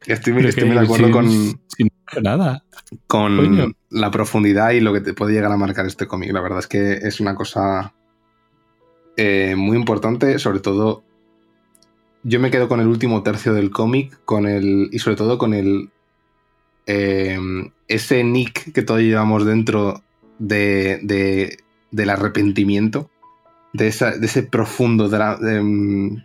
estoy 0.05 0.33
muy, 0.33 0.43
de 0.43 0.79
acuerdo 0.79 1.11
con, 1.11 1.29
sin 1.29 1.89
nada. 2.21 2.63
con 3.07 3.37
Coño. 3.37 3.71
la 3.89 4.11
profundidad 4.11 4.71
y 4.71 4.79
lo 4.79 4.93
que 4.93 5.01
te 5.01 5.13
puede 5.13 5.33
llegar 5.33 5.51
a 5.51 5.57
marcar 5.57 5.85
este 5.85 6.07
cómic. 6.07 6.31
La 6.31 6.41
verdad 6.41 6.59
es 6.59 6.67
que 6.67 6.93
es 6.93 7.19
una 7.19 7.35
cosa 7.35 7.93
eh, 9.17 9.55
muy 9.57 9.77
importante, 9.77 10.39
sobre 10.39 10.59
todo 10.59 11.03
yo 12.23 12.39
me 12.39 12.51
quedo 12.51 12.67
con 12.67 12.79
el 12.81 12.87
último 12.87 13.23
tercio 13.23 13.53
del 13.53 13.69
cómic, 13.71 14.19
con 14.25 14.47
el 14.47 14.89
y 14.91 14.99
sobre 14.99 15.15
todo 15.17 15.37
con 15.37 15.53
el 15.53 15.89
eh, 16.85 17.37
ese 17.87 18.23
nick 18.23 18.71
que 18.73 18.81
todos 18.81 19.01
llevamos 19.01 19.45
dentro 19.45 20.01
de, 20.39 20.99
de- 21.03 21.57
del 21.91 22.09
arrepentimiento, 22.09 23.09
de, 23.77 23.87
esa- 23.87 24.15
ese 24.21 24.43
profundo 24.43 25.07
de, 25.09 25.61
mm, 25.61 26.23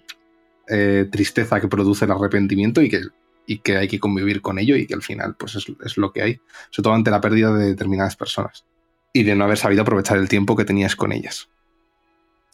eh, 0.69 1.09
tristeza 1.11 1.61
que 1.61 1.69
produce 1.69 2.05
el 2.05 2.11
arrepentimiento 2.13 2.81
y 2.83 2.89
que, 2.89 3.01
y 3.47 3.59
que 3.59 3.77
hay 3.77 3.89
que 3.89 3.99
convivir 4.01 4.41
con 4.41 4.59
ello 4.59 4.77
y 4.77 4.87
que 4.87 4.95
al 4.95 5.03
final 5.03 5.35
pues 5.37 5.55
es, 5.57 5.67
es 5.85 5.97
lo 5.97 6.13
que 6.13 6.23
hay, 6.23 6.41
sobre 6.71 6.85
todo 6.85 6.95
ante 6.95 7.11
la 7.11 7.21
pérdida 7.21 7.53
de 7.53 7.67
determinadas 7.67 8.17
personas 8.17 8.65
y 9.13 9.25
de 9.25 9.35
no 9.35 9.45
haber 9.45 9.59
sabido 9.59 9.83
aprovechar 9.83 10.17
el 10.17 10.29
tiempo 10.29 10.57
que 10.57 10.65
tenías 10.65 10.97
con 10.97 11.13
ellas. 11.13 11.49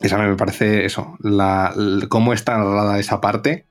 Esa 0.01 0.19
me 0.19 0.37
parece 0.37 0.85
eso, 0.85 1.16
la, 1.20 1.75
cómo 2.09 2.33
está 2.33 2.57
narrada 2.57 2.99
esa 2.99 3.20
parte, 3.20 3.66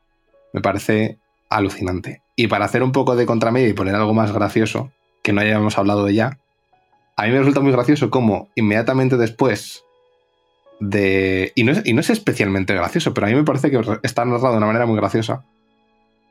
me 0.53 0.61
parece 0.61 1.19
alucinante. 1.49 2.21
Y 2.35 2.47
para 2.47 2.65
hacer 2.65 2.83
un 2.83 2.91
poco 2.91 3.15
de 3.15 3.25
contramedia 3.25 3.69
y 3.69 3.73
poner 3.73 3.95
algo 3.95 4.13
más 4.13 4.31
gracioso, 4.33 4.91
que 5.23 5.33
no 5.33 5.41
hayamos 5.41 5.77
hablado 5.77 6.05
de 6.05 6.13
ya, 6.13 6.37
a 7.15 7.23
mí 7.25 7.31
me 7.31 7.39
resulta 7.39 7.61
muy 7.61 7.71
gracioso 7.71 8.09
cómo 8.09 8.49
inmediatamente 8.55 9.17
después 9.17 9.83
Y 10.79 11.63
no 11.63 11.71
es, 12.01 12.09
especialmente 12.09 12.73
gracioso, 12.73 13.13
pero 13.13 13.27
a 13.27 13.29
mí 13.29 13.35
me 13.35 13.43
parece 13.43 13.71
que 13.71 13.81
está 14.03 14.25
narrado 14.25 14.51
de 14.51 14.57
una 14.57 14.67
manera 14.67 14.85
muy 14.85 14.97
graciosa, 14.97 15.43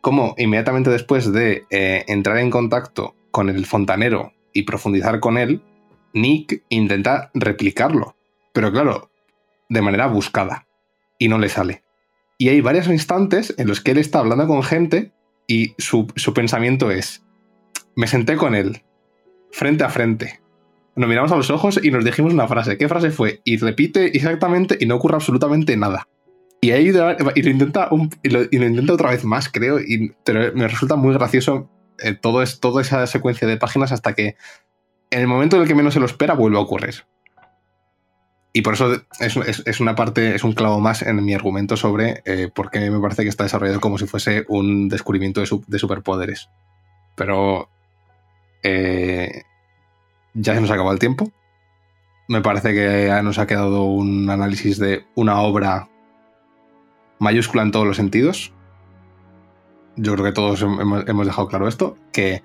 cómo 0.01 0.35
inmediatamente 0.39 0.90
después 0.90 1.32
de 1.32 1.64
eh, 1.70 2.05
entrar 2.06 2.39
en 2.39 2.51
contacto 2.51 3.14
con 3.31 3.51
el 3.51 3.66
fontanero 3.66 4.32
y 4.52 4.62
profundizar 4.62 5.20
con 5.20 5.36
él, 5.36 5.62
Nick 6.12 6.62
intenta 6.68 7.31
replicarlo. 7.35 8.16
Pero 8.52 8.73
claro, 8.73 9.10
de 9.68 9.82
manera 9.82 10.06
buscada. 10.06 10.66
Y 11.18 11.28
no 11.28 11.39
le 11.39 11.48
sale. 11.48 11.82
Y 12.39 12.51
hay 12.51 12.60
varios 12.60 12.89
instantes 12.89 13.55
en 13.59 13.68
los 13.68 13.81
que 13.81 13.93
él 13.93 13.98
está 13.98 14.18
hablando 14.18 14.47
con 14.47 14.62
gente 14.62 15.12
y 15.47 15.74
su, 15.78 16.06
su 16.16 16.35
pensamiento 16.35 16.90
es, 16.90 17.24
me 17.94 18.06
senté 18.06 18.36
con 18.36 18.55
él, 18.55 18.82
frente 19.51 19.85
a 19.85 19.89
frente. 19.89 20.40
Nos 20.97 21.09
miramos 21.09 21.31
a 21.32 21.36
los 21.36 21.51
ojos 21.51 21.78
y 21.82 21.90
nos 21.90 22.05
dijimos 22.05 22.32
una 22.32 22.48
frase. 22.48 22.78
¿Qué 22.78 22.89
frase 22.89 23.10
fue? 23.10 23.40
Y 23.44 23.59
repite 23.59 24.16
exactamente 24.16 24.77
y 24.81 24.86
no 24.86 24.97
ocurre 24.97 25.14
absolutamente 25.16 25.77
nada. 25.77 26.09
Y 26.62 26.70
ahí 26.70 26.89
y 26.89 26.93
lo 27.43 27.51
intenta 27.51 27.90
y 28.23 28.31
lo, 28.31 28.43
intenta 28.43 28.94
otra 28.94 29.10
vez 29.10 29.24
más, 29.24 29.48
creo. 29.51 29.78
Y, 29.78 30.14
pero 30.24 30.52
me 30.55 30.66
resulta 30.66 30.97
muy 30.97 31.12
gracioso 31.14 31.70
eh, 31.98 32.14
todo 32.14 32.43
es, 32.43 32.60
toda 32.60 32.81
esa 32.82 33.06
secuencia 33.06 33.47
de 33.47 33.56
páginas 33.59 33.93
hasta 33.93 34.14
que 34.14 34.36
en 35.10 35.20
el 35.20 35.27
momento 35.28 35.56
en 35.56 35.62
el 35.62 35.68
que 35.68 35.74
menos 35.74 35.94
se 35.94 36.01
lo 36.01 36.06
espera 36.06 36.35
vuelve 36.35 36.56
a 36.56 36.60
ocurrir. 36.60 37.05
Y 38.55 38.62
por 38.62 38.73
eso 38.73 38.94
es, 39.20 39.36
es- 39.36 39.62
es 39.66 39.81
una 39.81 39.94
parte, 39.94 40.35
es 40.35 40.44
un 40.44 40.55
clavo 40.55 40.81
más 40.81 41.02
en 41.02 41.23
mi 41.23 41.35
argumento 41.35 41.77
sobre 41.77 42.23
eh, 42.24 42.48
por 42.55 42.70
qué 42.70 42.90
me 42.90 43.01
parece 43.01 43.23
que 43.23 43.28
está 43.28 43.44
desarrollado 43.44 43.81
como 43.82 43.98
si 43.98 44.06
fuese 44.06 44.47
un 44.48 44.89
descubrimiento 44.89 45.43
de, 45.43 45.48
de 45.66 45.78
superpoderes. 45.78 46.48
Pero 47.16 47.68
eh, 48.62 49.43
ya 50.36 50.54
se 50.54 50.60
nos 50.60 50.70
acabó 50.70 50.92
el 50.92 50.98
tiempo. 50.98 51.32
Me 52.28 52.40
parece 52.40 52.74
que 52.74 53.20
nos 53.22 53.38
ha 53.38 53.46
quedado 53.46 53.84
un 53.84 54.28
análisis 54.28 54.78
de 54.78 55.04
una 55.14 55.40
obra 55.40 55.88
mayúscula 57.18 57.62
en 57.62 57.70
todos 57.70 57.86
los 57.86 57.96
sentidos. 57.96 58.52
Yo 59.96 60.12
creo 60.12 60.24
que 60.26 60.32
todos 60.32 60.60
hemos, 60.62 61.26
dejado 61.26 61.48
claro 61.48 61.68
esto. 61.68 61.96
Que 62.12 62.42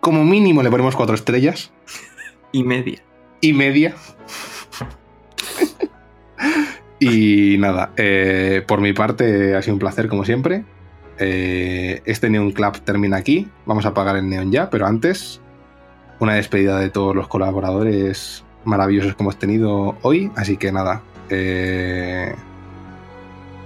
como 0.00 0.24
mínimo 0.24 0.62
le 0.62 0.70
ponemos 0.70 0.94
cuatro 0.94 1.14
estrellas 1.14 1.72
Y 2.52 2.64
media. 2.64 3.02
y 3.40 3.52
media. 3.52 3.94
y 7.00 7.56
nada, 7.58 7.92
eh, 7.96 8.62
por 8.66 8.80
mi 8.80 8.92
parte 8.92 9.54
ha 9.54 9.62
sido 9.62 9.74
un 9.74 9.80
placer 9.80 10.08
como 10.08 10.24
siempre. 10.24 10.64
Eh, 11.18 12.00
este 12.04 12.30
Neon 12.30 12.52
Club 12.52 12.78
termina 12.80 13.16
aquí. 13.16 13.48
Vamos 13.66 13.86
a 13.86 13.88
apagar 13.88 14.16
el 14.16 14.28
Neon 14.28 14.52
ya, 14.52 14.70
pero 14.70 14.86
antes 14.86 15.40
una 16.20 16.34
despedida 16.34 16.78
de 16.78 16.90
todos 16.90 17.14
los 17.14 17.28
colaboradores 17.28 18.44
maravillosos 18.64 19.14
que 19.14 19.22
hemos 19.22 19.38
tenido 19.38 19.96
hoy. 20.02 20.30
Así 20.36 20.56
que 20.56 20.72
nada, 20.72 21.02
eh, 21.30 22.34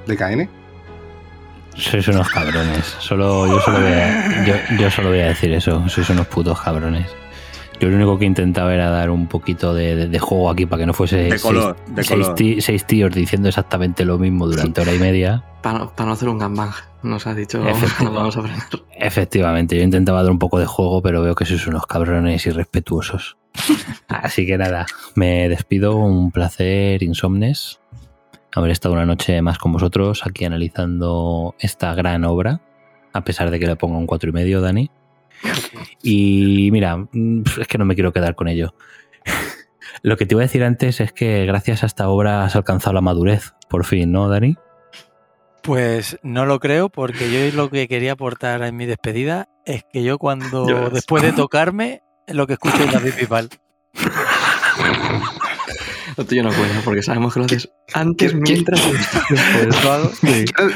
DKN. 0.07 0.49
Sois 1.75 2.07
unos 2.09 2.29
cabrones. 2.29 2.85
Solo, 2.99 3.47
yo, 3.47 3.61
solo 3.61 3.81
voy 3.81 3.93
a, 3.93 4.45
yo, 4.45 4.55
yo 4.79 4.91
solo 4.91 5.09
voy 5.09 5.21
a 5.21 5.29
decir 5.29 5.53
eso. 5.53 5.89
Sois 5.89 6.09
unos 6.11 6.27
putos 6.27 6.61
cabrones. 6.61 7.07
Yo 7.83 7.89
lo 7.89 7.97
único 7.97 8.17
que 8.17 8.27
intentaba 8.27 8.73
era 8.73 8.91
dar 8.91 9.11
un 9.11 9.27
poquito 9.27 9.75
de, 9.75 9.97
de- 9.97 10.07
de 10.09 10.19
juego 10.21 10.49
aquí 10.51 10.67
para 10.67 10.79
que 10.83 10.87
no 10.87 10.93
fuese 10.95 11.17
De 11.17 11.31
seis, 11.31 11.43
color, 11.43 11.77
de 11.89 12.05
seis 12.05 12.21
color. 12.21 12.35
ti- 12.37 12.61
seis 12.61 12.85
tíos 12.87 13.13
diciendo 13.13 13.49
exactamente 13.49 14.05
lo 14.05 14.19
mismo 14.19 14.47
durante 14.47 14.81
hora 14.83 14.95
y 14.95 15.01
media. 15.01 15.43
Para, 15.63 15.89
para 15.89 16.07
no 16.07 16.13
hacer 16.13 16.29
un 16.29 16.39
gangbang, 16.39 16.71
nos 17.03 17.27
ha 17.27 17.35
dicho, 17.35 17.59
Efectivamente. 17.67 18.17
vamos 18.17 18.37
a 18.37 18.43
frenar. 18.43 18.63
Efectivamente, 18.97 19.77
yo 19.77 19.83
intentaba 19.83 20.23
dar 20.23 20.31
un 20.31 20.39
poco 20.39 20.61
de 20.61 20.67
juego, 20.67 21.03
pero 21.03 21.23
veo 21.23 21.35
que 21.35 21.45
sois 21.45 21.67
unos 21.67 21.85
cabrones 21.87 22.47
irrespetuosos. 22.47 23.37
Así 24.09 24.47
que 24.47 24.57
nada, 24.59 24.87
me 25.17 25.49
despido. 25.49 25.97
Un 25.97 26.31
placer, 26.31 27.03
insomnes. 27.03 27.81
Haber 28.55 28.71
estado 28.71 28.95
una 28.95 29.07
noche 29.07 29.43
más 29.43 29.59
con 29.59 29.73
vosotros 29.73 30.23
aquí 30.25 30.45
analizando 30.45 31.55
esta 31.59 31.95
gran 31.95 32.25
obra, 32.25 32.61
a 33.13 33.25
pesar 33.25 33.51
de 33.51 33.59
que 33.59 33.67
le 33.67 33.75
ponga 33.75 33.99
un 33.99 34.07
cuatro 34.07 34.31
y 34.31 34.33
medio, 34.33 34.61
Dani. 34.61 34.91
Y 36.03 36.69
mira, 36.73 36.97
mm, 36.97 37.43
es 37.61 37.67
que 37.69 37.79
no 37.79 37.85
me 37.85 37.95
quiero 37.95 38.13
quedar 38.13 38.35
con 38.35 38.49
ello. 38.49 38.75
Lo 40.03 40.17
que 40.17 40.27
te 40.27 40.35
iba 40.35 40.41
a 40.43 40.47
decir 40.47 40.65
antes 40.65 41.01
es 41.01 41.13
que 41.13 41.45
gracias 41.47 41.83
a 41.83 41.87
esta 41.87 42.09
obra 42.09 42.45
has 42.45 42.57
alcanzado 42.57 42.95
la 42.95 43.01
madurez, 43.03 43.53
por 43.69 43.85
fin, 43.85 44.11
¿no, 44.11 44.29
Dani? 44.29 44.57
Pues 45.63 46.19
no 46.25 46.45
lo 46.45 46.59
creo, 46.59 46.89
porque 46.89 47.31
yo 47.31 47.55
lo 47.57 47.71
que 47.71 47.87
quería 47.87 48.13
aportar 48.13 48.63
en 48.65 48.75
mi 48.77 48.87
despedida 48.87 49.49
es 49.65 49.85
que 49.93 50.03
yo 50.03 50.19
cuando, 50.19 50.91
después 50.91 51.23
de 51.23 51.33
tocarme, 51.33 52.03
lo 52.27 52.49
que 52.49 52.55
escucho 52.55 52.83
es 52.83 52.93
David 52.93 53.13
Bisbal. 53.21 53.49
Lo 56.17 56.25
tuyo 56.27 56.43
no 56.43 56.51
cuenta, 56.53 56.81
porque 56.85 57.03
sabemos 57.03 57.33
que 57.33 57.41
lo 57.41 57.47
haces 57.47 57.71
antes, 57.95 58.33
¿Qué- 58.33 58.39
mientras 58.39 58.81
y 58.87 58.93
después. 59.67 60.21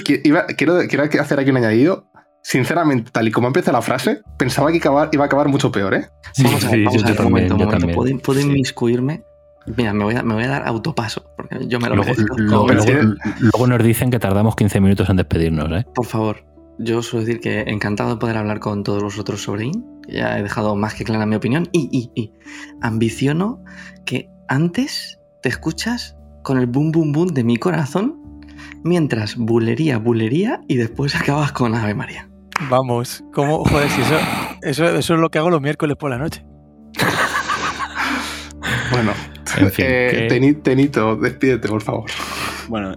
Quiero 0.06 1.02
hacer 1.20 1.40
aquí 1.40 1.50
un 1.50 1.56
añadido. 1.56 2.08
Sinceramente, 2.48 3.10
tal 3.10 3.26
y 3.26 3.32
como 3.32 3.48
empieza 3.48 3.72
la 3.72 3.82
frase, 3.82 4.20
pensaba 4.38 4.70
que 4.70 4.76
iba 4.78 5.02
a 5.02 5.24
acabar 5.26 5.48
mucho 5.48 5.72
peor, 5.72 5.94
¿eh? 5.94 6.06
Sí, 6.32 6.44
vamos 6.44 6.64
a 6.64 6.70
sí, 6.70 6.84
vamos 6.84 7.02
yo 7.02 7.04
a 7.04 7.10
ver, 7.10 7.10
un 7.10 7.16
también, 7.16 7.30
momento, 7.32 7.54
un 7.54 7.58
yo 7.60 7.64
momento. 7.66 7.78
también. 7.80 7.96
¿Puedo, 7.96 8.18
puedo 8.20 8.40
Sí. 8.40 8.46
inmiscuirme? 8.46 9.24
Mira, 9.76 9.92
me 9.92 10.04
voy, 10.04 10.14
a, 10.14 10.22
me 10.22 10.34
voy 10.34 10.44
a 10.44 10.48
dar 10.48 10.68
autopaso, 10.68 11.24
porque 11.36 11.66
yo 11.66 11.80
me 11.80 11.88
lo 11.88 11.96
Luego, 11.96 12.12
luego- 12.36 12.68
luego- 12.68 13.14
luego 13.40 13.66
nos 13.66 13.82
dicen 13.82 14.10
que 14.12 14.20
tardamos 14.20 14.54
15 14.54 14.80
minutos 14.80 15.10
en 15.10 15.16
despedirnos, 15.16 15.72
¿eh? 15.72 15.84
Por 15.92 16.06
favor, 16.06 16.44
yo 16.78 17.02
suelo 17.02 17.26
decir 17.26 17.40
que 17.40 17.62
encantado 17.62 18.10
de 18.10 18.16
poder 18.20 18.36
hablar 18.36 18.60
con 18.60 18.84
todos 18.84 19.02
vosotros 19.02 19.42
sobre 19.42 19.64
IN. 19.64 19.84
Ya 20.06 20.38
he 20.38 20.42
dejado 20.44 20.76
más 20.76 20.94
que 20.94 21.02
clara 21.02 21.26
mi 21.26 21.34
opinión. 21.34 21.68
Y, 21.72 21.88
y, 21.90 22.12
y 22.14 22.32
ambiciono 22.80 23.60
que 24.04 24.30
antes 24.46 25.18
te 25.42 25.48
escuchas 25.48 26.16
con 26.44 26.58
el 26.58 26.66
boom, 26.66 26.92
boom, 26.92 27.10
boom 27.12 27.26
de 27.34 27.42
mi 27.42 27.56
corazón, 27.56 28.20
mientras 28.84 29.34
bulería, 29.36 29.98
bulería 29.98 30.60
y 30.68 30.76
después 30.76 31.14
acabas 31.20 31.50
con 31.50 31.74
Ave 31.74 31.94
María. 31.96 32.28
Vamos, 32.70 33.22
¿cómo? 33.32 33.64
Joder, 33.64 33.88
si 33.90 34.00
eso, 34.00 34.14
eso, 34.62 34.84
eso 34.86 35.14
es 35.14 35.20
lo 35.20 35.30
que 35.30 35.38
hago 35.38 35.50
los 35.50 35.60
miércoles 35.60 35.96
por 35.96 36.10
la 36.10 36.18
noche. 36.18 36.44
Bueno, 38.90 39.12
En 39.58 39.70
fin, 39.72 39.84
eh, 39.88 40.26
que- 40.28 40.52
Tenito, 40.62 41.16
despídete, 41.16 41.68
por 41.68 41.82
favor. 41.82 42.04
Bueno, 42.68 42.94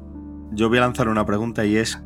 yo 0.53 0.69
voy 0.69 0.77
a 0.77 0.81
lanzar 0.81 1.07
una 1.09 1.25
pregunta 1.25 1.65
y 1.65 1.77
es 1.77 2.01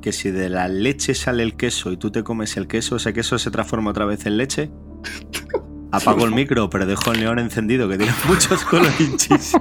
que 0.00 0.12
si 0.12 0.30
de 0.30 0.48
la 0.48 0.68
leche 0.68 1.12
sale 1.14 1.42
el 1.42 1.56
queso 1.56 1.90
y 1.92 1.96
tú 1.96 2.10
te 2.12 2.22
comes 2.22 2.56
el 2.56 2.68
queso, 2.68 2.96
ese 2.96 3.12
queso 3.12 3.38
se 3.38 3.50
transforma 3.50 3.90
otra 3.90 4.04
vez 4.06 4.26
en 4.26 4.36
leche. 4.36 4.70
Apago 5.92 6.24
el 6.24 6.30
micro, 6.32 6.70
pero 6.70 6.86
dejo 6.86 7.12
el 7.12 7.20
neón 7.20 7.38
encendido 7.40 7.88
que 7.88 7.98
tiene 7.98 8.12
muchos 8.28 8.64
colorinchis. 8.64 9.52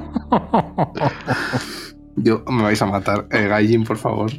Yo, 2.17 2.43
me 2.47 2.63
vais 2.63 2.81
a 2.81 2.85
matar. 2.85 3.27
Eh, 3.31 3.47
Gaijin, 3.47 3.83
por 3.83 3.97
favor. 3.97 4.31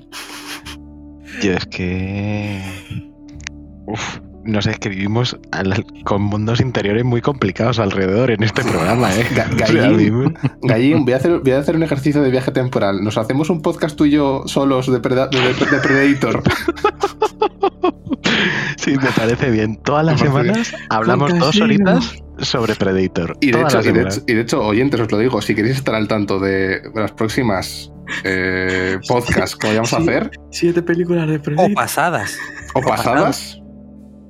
Yo 1.42 1.52
es 1.52 1.66
que. 1.66 2.60
Uf, 3.86 4.18
no 4.44 4.62
sé, 4.62 4.70
es 4.72 4.78
que 4.78 4.88
vivimos 4.88 5.36
al- 5.52 5.84
con 6.04 6.22
mundos 6.22 6.60
interiores 6.60 7.04
muy 7.04 7.20
complicados 7.20 7.78
alrededor 7.78 8.30
en 8.30 8.42
este 8.42 8.62
programa, 8.62 9.14
¿eh? 9.14 9.24
Ga- 9.34 9.56
Gallín. 9.56 10.34
Gallín, 10.62 11.04
voy 11.04 11.14
a, 11.14 11.16
hacer, 11.16 11.38
voy 11.40 11.52
a 11.52 11.58
hacer 11.58 11.76
un 11.76 11.82
ejercicio 11.82 12.22
de 12.22 12.30
viaje 12.30 12.50
temporal. 12.52 13.02
Nos 13.02 13.18
hacemos 13.18 13.50
un 13.50 13.60
podcast 13.62 13.96
tú 13.96 14.04
y 14.06 14.10
yo 14.12 14.42
solos 14.46 14.90
de, 14.90 15.00
Preda- 15.00 15.28
de, 15.30 15.38
de 15.40 15.78
Predator. 15.82 16.42
Sí, 18.78 18.92
me 18.96 19.10
parece 19.16 19.50
bien. 19.50 19.76
Todas 19.82 20.04
las 20.06 20.20
semanas 20.20 20.72
hablamos 20.90 21.36
dos 21.38 21.60
horitas 21.60 22.14
sobre 22.38 22.74
Predator. 22.76 23.36
Y 23.40 23.50
de, 23.50 23.60
hecho, 23.62 23.80
y, 23.80 23.92
de 23.92 24.02
hecho, 24.02 24.22
y 24.28 24.34
de 24.34 24.40
hecho, 24.42 24.60
oyentes, 24.64 25.00
os 25.00 25.10
lo 25.10 25.18
digo, 25.18 25.42
si 25.42 25.54
queréis 25.54 25.76
estar 25.76 25.94
al 25.94 26.06
tanto 26.06 26.38
de 26.38 26.82
las 26.94 27.10
próximas 27.12 27.90
eh, 28.24 28.98
podcasts 29.08 29.56
que 29.56 29.68
vayamos 29.68 29.92
a 29.92 29.98
hacer, 29.98 30.30
Siete 30.50 30.82
películas 30.82 31.28
de 31.28 31.36
O 31.36 31.42
Predator. 31.42 31.74
pasadas. 31.74 32.36
o 32.74 32.80
pasadas, 32.80 33.60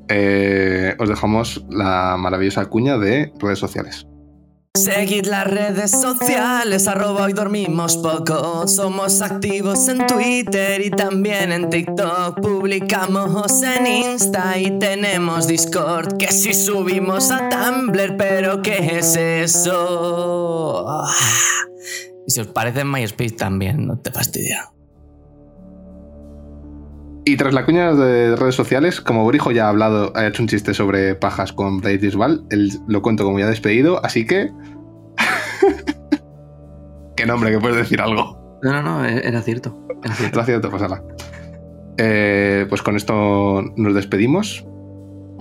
eh, 0.09 0.95
os 0.99 1.09
dejamos 1.09 1.65
la 1.71 2.17
maravillosa 2.19 2.65
cuña 2.67 2.97
de 2.99 3.33
redes 3.39 3.59
sociales. 3.59 4.07
Seguid 4.77 5.25
las 5.25 5.47
redes 5.47 5.91
sociales, 5.91 6.87
arroba 6.87 7.23
hoy 7.25 7.33
dormimos 7.33 7.97
poco. 7.97 8.69
Somos 8.69 9.23
activos 9.23 9.89
en 9.89 10.07
Twitter 10.07 10.85
y 10.85 10.91
también 10.91 11.51
en 11.51 11.71
TikTok. 11.71 12.39
Publicamos 12.43 13.63
en 13.63 13.87
Insta 13.87 14.59
y 14.59 14.79
tenemos 14.79 15.47
Discord. 15.47 16.19
Que 16.19 16.31
si 16.31 16.53
subimos 16.53 17.31
a 17.31 17.49
Tumblr, 17.49 18.19
pero 18.19 18.61
¿qué 18.61 18.99
es 18.99 19.17
eso? 19.17 20.85
Y 22.27 22.33
si 22.33 22.41
os 22.41 22.49
parece 22.49 22.81
en 22.81 22.91
MySpace 22.91 23.37
también, 23.37 23.87
no 23.87 23.99
te 23.99 24.11
fastidia. 24.11 24.71
Y 27.25 27.37
tras 27.37 27.55
la 27.55 27.65
cuña 27.65 27.93
de 27.93 28.37
redes 28.37 28.55
sociales, 28.55 29.01
como 29.01 29.25
Borijo 29.25 29.51
ya 29.51 29.67
ha 29.67 29.71
hablado, 29.71 30.13
ha 30.15 30.27
hecho 30.27 30.43
un 30.43 30.49
chiste 30.49 30.75
sobre 30.75 31.17
pajas 31.17 31.53
con 31.53 31.81
Blade 31.81 31.99
Disval, 31.99 32.45
él 32.51 32.71
lo 32.87 33.03
cuento 33.03 33.25
como 33.25 33.39
ya 33.41 33.49
despedido, 33.49 34.05
así 34.05 34.27
que. 34.27 34.53
Qué 37.17 37.27
nombre, 37.27 37.51
que 37.51 37.59
puedes 37.59 37.77
decir 37.77 38.01
algo. 38.01 38.59
No, 38.63 38.73
no, 38.73 38.83
no, 38.83 39.05
e- 39.05 39.27
era 39.27 39.43
cierto. 39.43 39.77
Era 40.05 40.15
cierto. 40.15 40.37
Gracias, 40.37 40.61
te 40.61 40.69
pasará. 40.69 41.03
Eh, 41.99 42.67
pues 42.69 42.83
con 42.83 42.95
esto 42.95 43.63
nos 43.77 43.95
despedimos. 43.95 44.65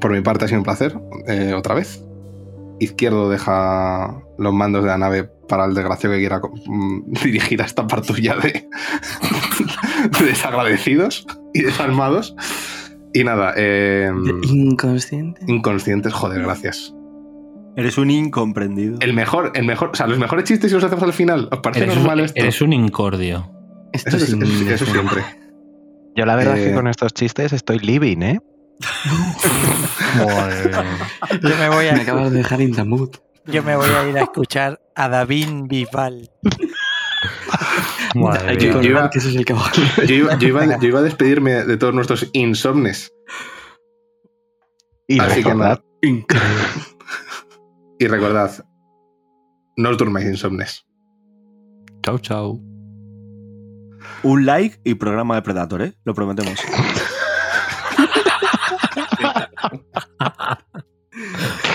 Por 0.02 0.12
mi 0.12 0.22
parte 0.22 0.46
ha 0.46 0.48
sido 0.48 0.62
un 0.62 0.66
placer, 0.66 1.00
eh, 1.28 1.54
otra 1.54 1.76
vez. 1.76 2.04
Izquierdo 2.80 3.30
deja 3.30 4.22
los 4.38 4.54
mandos 4.54 4.84
de 4.84 4.90
la 4.90 4.98
nave 4.98 5.30
para 5.48 5.66
el 5.66 5.74
desgraciado 5.74 6.14
que 6.16 6.20
quiera 6.20 6.40
mm, 6.66 7.14
dirigir 7.24 7.62
a 7.62 7.66
esta 7.66 7.86
partulla 7.88 8.36
de, 8.38 8.68
de 10.20 10.26
desagradecidos 10.26 11.26
y 11.54 11.62
desarmados. 11.62 12.36
Y 13.14 13.24
nada, 13.24 13.54
eh, 13.56 14.12
Inconsciente. 14.44 15.42
inconscientes, 15.48 16.12
joder, 16.14 16.42
gracias. 16.44 16.94
Eres 17.78 17.98
un 17.98 18.10
incomprendido. 18.12 18.98
El 19.02 19.14
mejor, 19.14 19.52
el 19.56 19.66
mejor, 19.66 19.90
o 19.94 19.96
sea, 19.96 20.08
los 20.08 20.18
mejores 20.20 20.46
chistes 20.46 20.70
si 20.72 20.76
los 20.76 20.84
hacemos 20.84 21.04
al 21.04 21.14
final. 21.14 21.48
¿Os 21.52 21.60
parece 21.60 21.84
Eres, 21.86 21.96
normal 21.98 22.20
un, 22.20 22.26
esto? 22.26 22.40
eres 22.42 22.62
un 22.62 22.74
incordio. 22.74 23.52
Esto 23.94 24.10
Eso, 24.18 24.18
es 24.18 24.34
es- 24.34 24.82
eso- 24.82 24.86
siempre. 24.86 25.24
Yo 26.16 26.26
la 26.26 26.36
verdad 26.36 26.58
es 26.58 26.66
Eh, 26.66 26.70
que 26.70 26.76
con 26.76 26.88
estos 26.88 27.14
chistes 27.14 27.52
estoy 27.54 27.80
living, 27.80 28.22
¿eh? 28.22 28.40
Yo 31.42 31.50
me 31.58 31.70
voy 31.70 31.86
Me 31.86 31.90
a, 31.92 31.96
acabas 32.02 32.32
de 32.32 32.38
dejar 32.38 32.62
in 32.62 32.74
the 32.74 32.84
mood. 32.84 33.10
Yo 33.48 33.64
me 33.64 33.76
voy 33.76 33.90
a 33.90 34.10
ir 34.10 34.18
a 34.18 34.22
escuchar 34.24 34.80
a 34.96 35.10
David. 35.10 35.48
Madre 38.16 38.56
mía. 38.56 38.72
yo- 38.72 38.82
iba-. 38.82 39.10
Yo 40.08 40.16
yo 40.16 40.28
a 40.98 41.02
despedirme 41.02 41.66
de 41.66 41.78
todos 41.78 41.94
nuestros 41.94 42.30
insomnes. 42.34 43.12
Y 45.08 45.20
Así 45.20 45.44
que 45.44 45.50
recordad, 45.50 45.82
nada. 46.02 46.26
Y 48.00 48.08
recordad, 48.08 48.52
no 49.78 49.90
os 49.90 49.98
durmáis 49.98 50.28
insomnes. 50.28 50.86
Chau, 52.04 52.20
chau. 52.20 52.62
Un 54.24 54.46
like 54.46 54.80
y 54.84 54.96
programa 54.96 55.36
de 55.36 55.42
Predator, 55.44 55.82
¿eh? 55.84 55.94
Lo 56.04 56.14
prometemos. 56.14 56.60